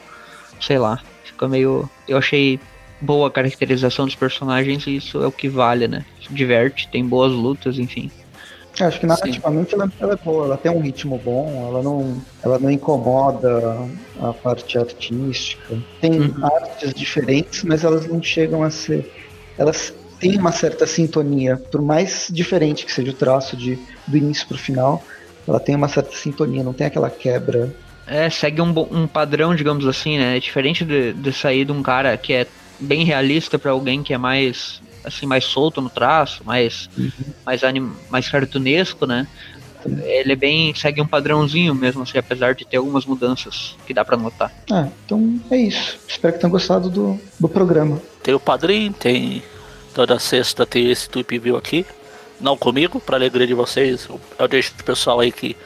sei 0.61 0.79
lá. 0.79 1.01
Fica 1.25 1.49
meio. 1.49 1.89
Eu 2.07 2.19
achei 2.19 2.61
boa 3.01 3.29
a 3.29 3.31
caracterização 3.31 4.07
dos 4.07 4.15
personagens 4.15 4.87
e 4.87 4.97
isso 4.97 5.23
é 5.23 5.27
o 5.27 5.33
que 5.33 5.49
vale, 5.49 5.89
né? 5.89 6.05
Diverte, 6.31 6.89
tem 6.89 7.05
boas 7.05 7.33
lutas, 7.33 7.79
enfim. 7.79 8.11
Acho 8.81 8.99
que 8.99 9.07
narrativamente 9.07 9.75
ela, 9.75 9.91
ela, 10.01 10.13
é 10.15 10.17
boa, 10.17 10.47
ela 10.47 10.57
tem 10.57 10.73
um 10.73 10.81
ritmo 10.81 11.21
bom, 11.25 11.69
ela 11.69 11.83
não, 11.83 12.21
ela 12.43 12.59
não 12.59 12.71
incomoda 12.71 13.89
a 14.21 14.33
parte 14.33 14.77
artística. 14.77 15.77
Tem 16.01 16.21
uhum. 16.21 16.45
artes 16.45 16.93
diferentes, 16.93 17.63
mas 17.63 17.85
elas 17.85 18.07
não 18.07 18.23
chegam 18.23 18.63
a 18.63 18.71
ser. 18.71 19.13
Elas 19.57 19.95
têm 20.19 20.39
uma 20.39 20.53
certa 20.53 20.87
sintonia, 20.87 21.57
por 21.57 21.83
mais 21.83 22.29
diferente 22.31 22.85
que 22.85 22.93
seja 22.93 23.11
o 23.11 23.15
traço 23.15 23.57
de, 23.57 23.79
do 24.07 24.17
início 24.17 24.47
para 24.49 24.57
o 24.57 24.59
final, 24.59 25.05
ela 25.47 25.61
tem 25.61 25.75
uma 25.77 25.89
certa 25.89 26.17
sintonia, 26.17 26.63
não 26.63 26.73
tem 26.73 26.87
aquela 26.87 27.11
quebra. 27.11 27.73
É, 28.07 28.29
segue 28.29 28.61
um, 28.61 28.71
um 28.91 29.07
padrão, 29.07 29.55
digamos 29.55 29.87
assim, 29.87 30.19
né? 30.19 30.37
É 30.37 30.41
diferente 30.41 30.85
de, 30.85 31.13
de 31.13 31.33
sair 31.33 31.65
de 31.65 31.73
um 31.73 31.83
cara 31.83 32.17
que 32.17 32.33
é 32.33 32.47
bem 32.81 33.05
realista 33.05 33.59
para 33.59 33.71
alguém 33.71 34.03
que 34.03 34.13
é 34.13 34.19
mais 34.19 34.81
assim 35.05 35.27
mais 35.27 35.45
solto 35.45 35.81
no 35.81 35.91
traço, 35.91 36.43
mais 36.45 36.89
uhum. 36.97 37.11
mais 37.45 37.63
anim, 37.63 37.93
mais 38.11 38.29
cartunesco, 38.29 39.07
né? 39.07 39.27
Ele 40.03 40.33
é 40.33 40.37
bem 40.37 40.75
segue 40.75 41.01
um 41.01 41.07
padrãozinho 41.07 41.75
mesmo, 41.75 42.03
assim, 42.03 42.17
apesar 42.17 42.55
de 42.55 42.65
ter 42.65 42.79
algumas 42.79 43.05
mudanças 43.05 43.77
que 43.87 43.93
dá 43.93 44.03
para 44.03 44.17
notar. 44.17 44.51
Ah, 44.71 44.89
então 45.05 45.39
é 45.51 45.59
isso. 45.59 45.99
Espero 46.09 46.33
que 46.33 46.41
tenham 46.41 46.51
gostado 46.51 46.89
do, 46.89 47.21
do 47.39 47.49
programa. 47.49 48.01
Tem 48.23 48.33
o 48.33 48.41
padrinho, 48.41 48.93
tem 48.95 49.43
toda 49.95 50.19
sexta 50.19 50.67
tem 50.67 50.91
esse 50.91 51.09
Tweep 51.09 51.39
View 51.39 51.57
aqui. 51.57 51.87
Não 52.41 52.57
comigo, 52.57 52.99
para 52.99 53.17
alegria 53.17 53.47
de 53.47 53.55
vocês. 53.55 54.09
Eu 54.39 54.49
deixo 54.49 54.73
o 54.79 54.85
pessoal 54.85 55.21
aí 55.21 55.31
que 55.31 55.57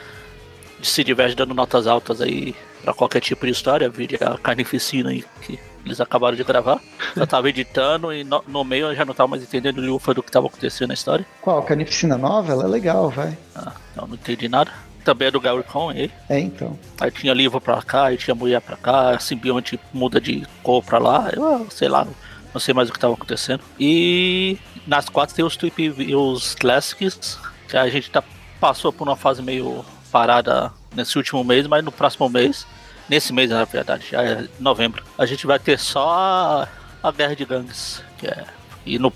se 0.82 1.02
diverte 1.02 1.34
dando 1.34 1.54
notas 1.54 1.86
altas 1.86 2.20
aí 2.20 2.54
para 2.82 2.94
qualquer 2.94 3.20
tipo 3.20 3.46
de 3.46 3.52
história, 3.52 3.88
vídeo 3.88 4.18
a 4.20 4.38
carnificina 4.38 5.10
aí 5.10 5.24
que 5.42 5.58
eles 5.88 6.00
acabaram 6.00 6.36
de 6.36 6.44
gravar. 6.44 6.80
Eu 7.16 7.26
tava 7.26 7.48
editando 7.48 8.12
e 8.12 8.22
no, 8.24 8.42
no 8.46 8.64
meio 8.64 8.86
eu 8.86 8.94
já 8.94 9.04
não 9.04 9.14
tava 9.14 9.28
mais 9.28 9.42
entendendo 9.42 9.80
lufa 9.80 10.14
do 10.14 10.22
que 10.22 10.30
tava 10.30 10.46
acontecendo 10.46 10.88
na 10.88 10.94
história. 10.94 11.26
Qual? 11.40 11.62
Carnificina 11.62 12.16
nova? 12.16 12.52
Ela 12.52 12.64
é 12.64 12.68
legal, 12.68 13.10
vai. 13.10 13.36
Ah, 13.54 13.72
eu 13.96 14.06
não 14.06 14.14
entendi 14.14 14.48
nada. 14.48 14.70
Também 15.04 15.28
é 15.28 15.30
do 15.30 15.40
Gary 15.40 15.62
Cohen, 15.62 16.10
É, 16.28 16.38
então. 16.38 16.78
Aí 17.00 17.10
tinha 17.10 17.32
livro 17.32 17.60
pra 17.60 17.80
cá, 17.82 18.06
aí 18.06 18.16
tinha 18.16 18.34
mulher 18.34 18.60
pra 18.60 18.76
cá, 18.76 19.18
simbionte 19.18 19.80
muda 19.92 20.20
de 20.20 20.46
cor 20.62 20.82
pra 20.84 20.98
lá, 20.98 21.30
eu 21.32 21.66
sei 21.70 21.88
lá, 21.88 22.06
não 22.52 22.60
sei 22.60 22.74
mais 22.74 22.90
o 22.90 22.92
que 22.92 22.98
tava 22.98 23.14
acontecendo. 23.14 23.62
E 23.80 24.58
nas 24.86 25.08
quatro 25.08 25.34
tem 25.34 25.44
os 25.44 25.56
Tweep 25.56 26.14
os 26.14 26.54
Classics, 26.54 27.38
que 27.68 27.76
a 27.76 27.88
gente 27.88 28.10
tá, 28.10 28.22
passou 28.60 28.92
por 28.92 29.08
uma 29.08 29.16
fase 29.16 29.40
meio 29.40 29.82
parada 30.12 30.72
nesse 30.94 31.16
último 31.16 31.42
mês, 31.42 31.66
mas 31.66 31.82
no 31.82 31.92
próximo 31.92 32.28
mês 32.28 32.66
Nesse 33.08 33.32
mês, 33.32 33.50
na 33.50 33.64
verdade, 33.64 34.06
já 34.10 34.22
é 34.22 34.46
novembro. 34.60 35.02
A 35.16 35.24
gente 35.24 35.46
vai 35.46 35.58
ter 35.58 35.78
só 35.78 36.68
a, 37.02 37.12
Guerra 37.12 37.34
de 37.34 37.44
Gangues, 37.44 38.02
que 38.18 38.26
é 38.26 38.44
e 38.84 38.98
no, 38.98 39.12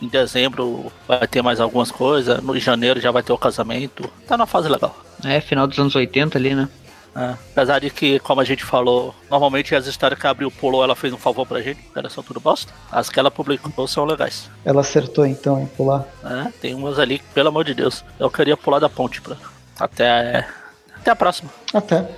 em 0.00 0.08
dezembro 0.08 0.90
vai 1.06 1.26
ter 1.28 1.42
mais 1.42 1.60
algumas 1.60 1.92
coisas. 1.92 2.42
No 2.42 2.58
janeiro 2.58 3.00
já 3.00 3.12
vai 3.12 3.22
ter 3.22 3.32
o 3.32 3.38
casamento. 3.38 4.10
Tá 4.26 4.36
numa 4.36 4.46
fase 4.46 4.68
legal. 4.68 4.96
É, 5.24 5.40
final 5.40 5.66
dos 5.66 5.78
anos 5.78 5.94
80 5.94 6.36
ali, 6.36 6.54
né? 6.56 6.68
É, 7.14 7.34
apesar 7.52 7.78
de 7.78 7.90
que, 7.90 8.18
como 8.20 8.40
a 8.40 8.44
gente 8.44 8.64
falou, 8.64 9.14
normalmente 9.30 9.74
as 9.74 9.86
histórias 9.86 10.18
que 10.18 10.26
a 10.26 10.30
Abril 10.30 10.50
pulou, 10.50 10.82
ela 10.82 10.96
fez 10.96 11.12
um 11.12 11.18
favor 11.18 11.46
pra 11.46 11.60
gente, 11.60 11.80
era 11.94 12.08
só 12.08 12.22
tudo 12.22 12.40
bosta. 12.40 12.72
As 12.90 13.10
que 13.10 13.20
ela 13.20 13.30
publicou 13.30 13.86
são 13.86 14.04
legais. 14.04 14.50
Ela 14.64 14.80
acertou 14.80 15.26
então 15.26 15.60
em 15.60 15.66
pular? 15.66 16.06
É, 16.24 16.50
tem 16.60 16.74
umas 16.74 16.98
ali 16.98 17.18
que, 17.18 17.24
pelo 17.34 17.48
amor 17.48 17.64
de 17.64 17.74
Deus, 17.74 18.02
eu 18.18 18.30
queria 18.30 18.56
pular 18.56 18.78
da 18.78 18.88
ponte 18.88 19.20
pra. 19.20 19.36
Até, 19.78 20.48
até 20.96 21.10
a 21.10 21.16
próxima. 21.16 21.50
Até. 21.72 22.08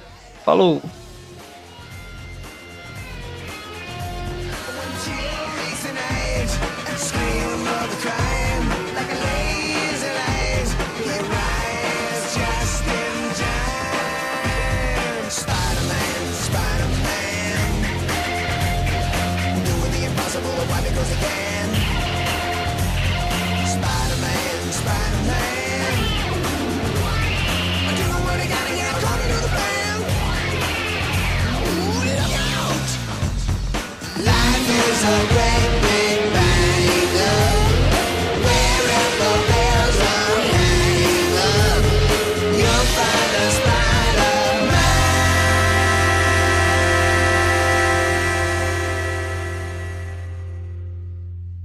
Falou. 0.45 0.81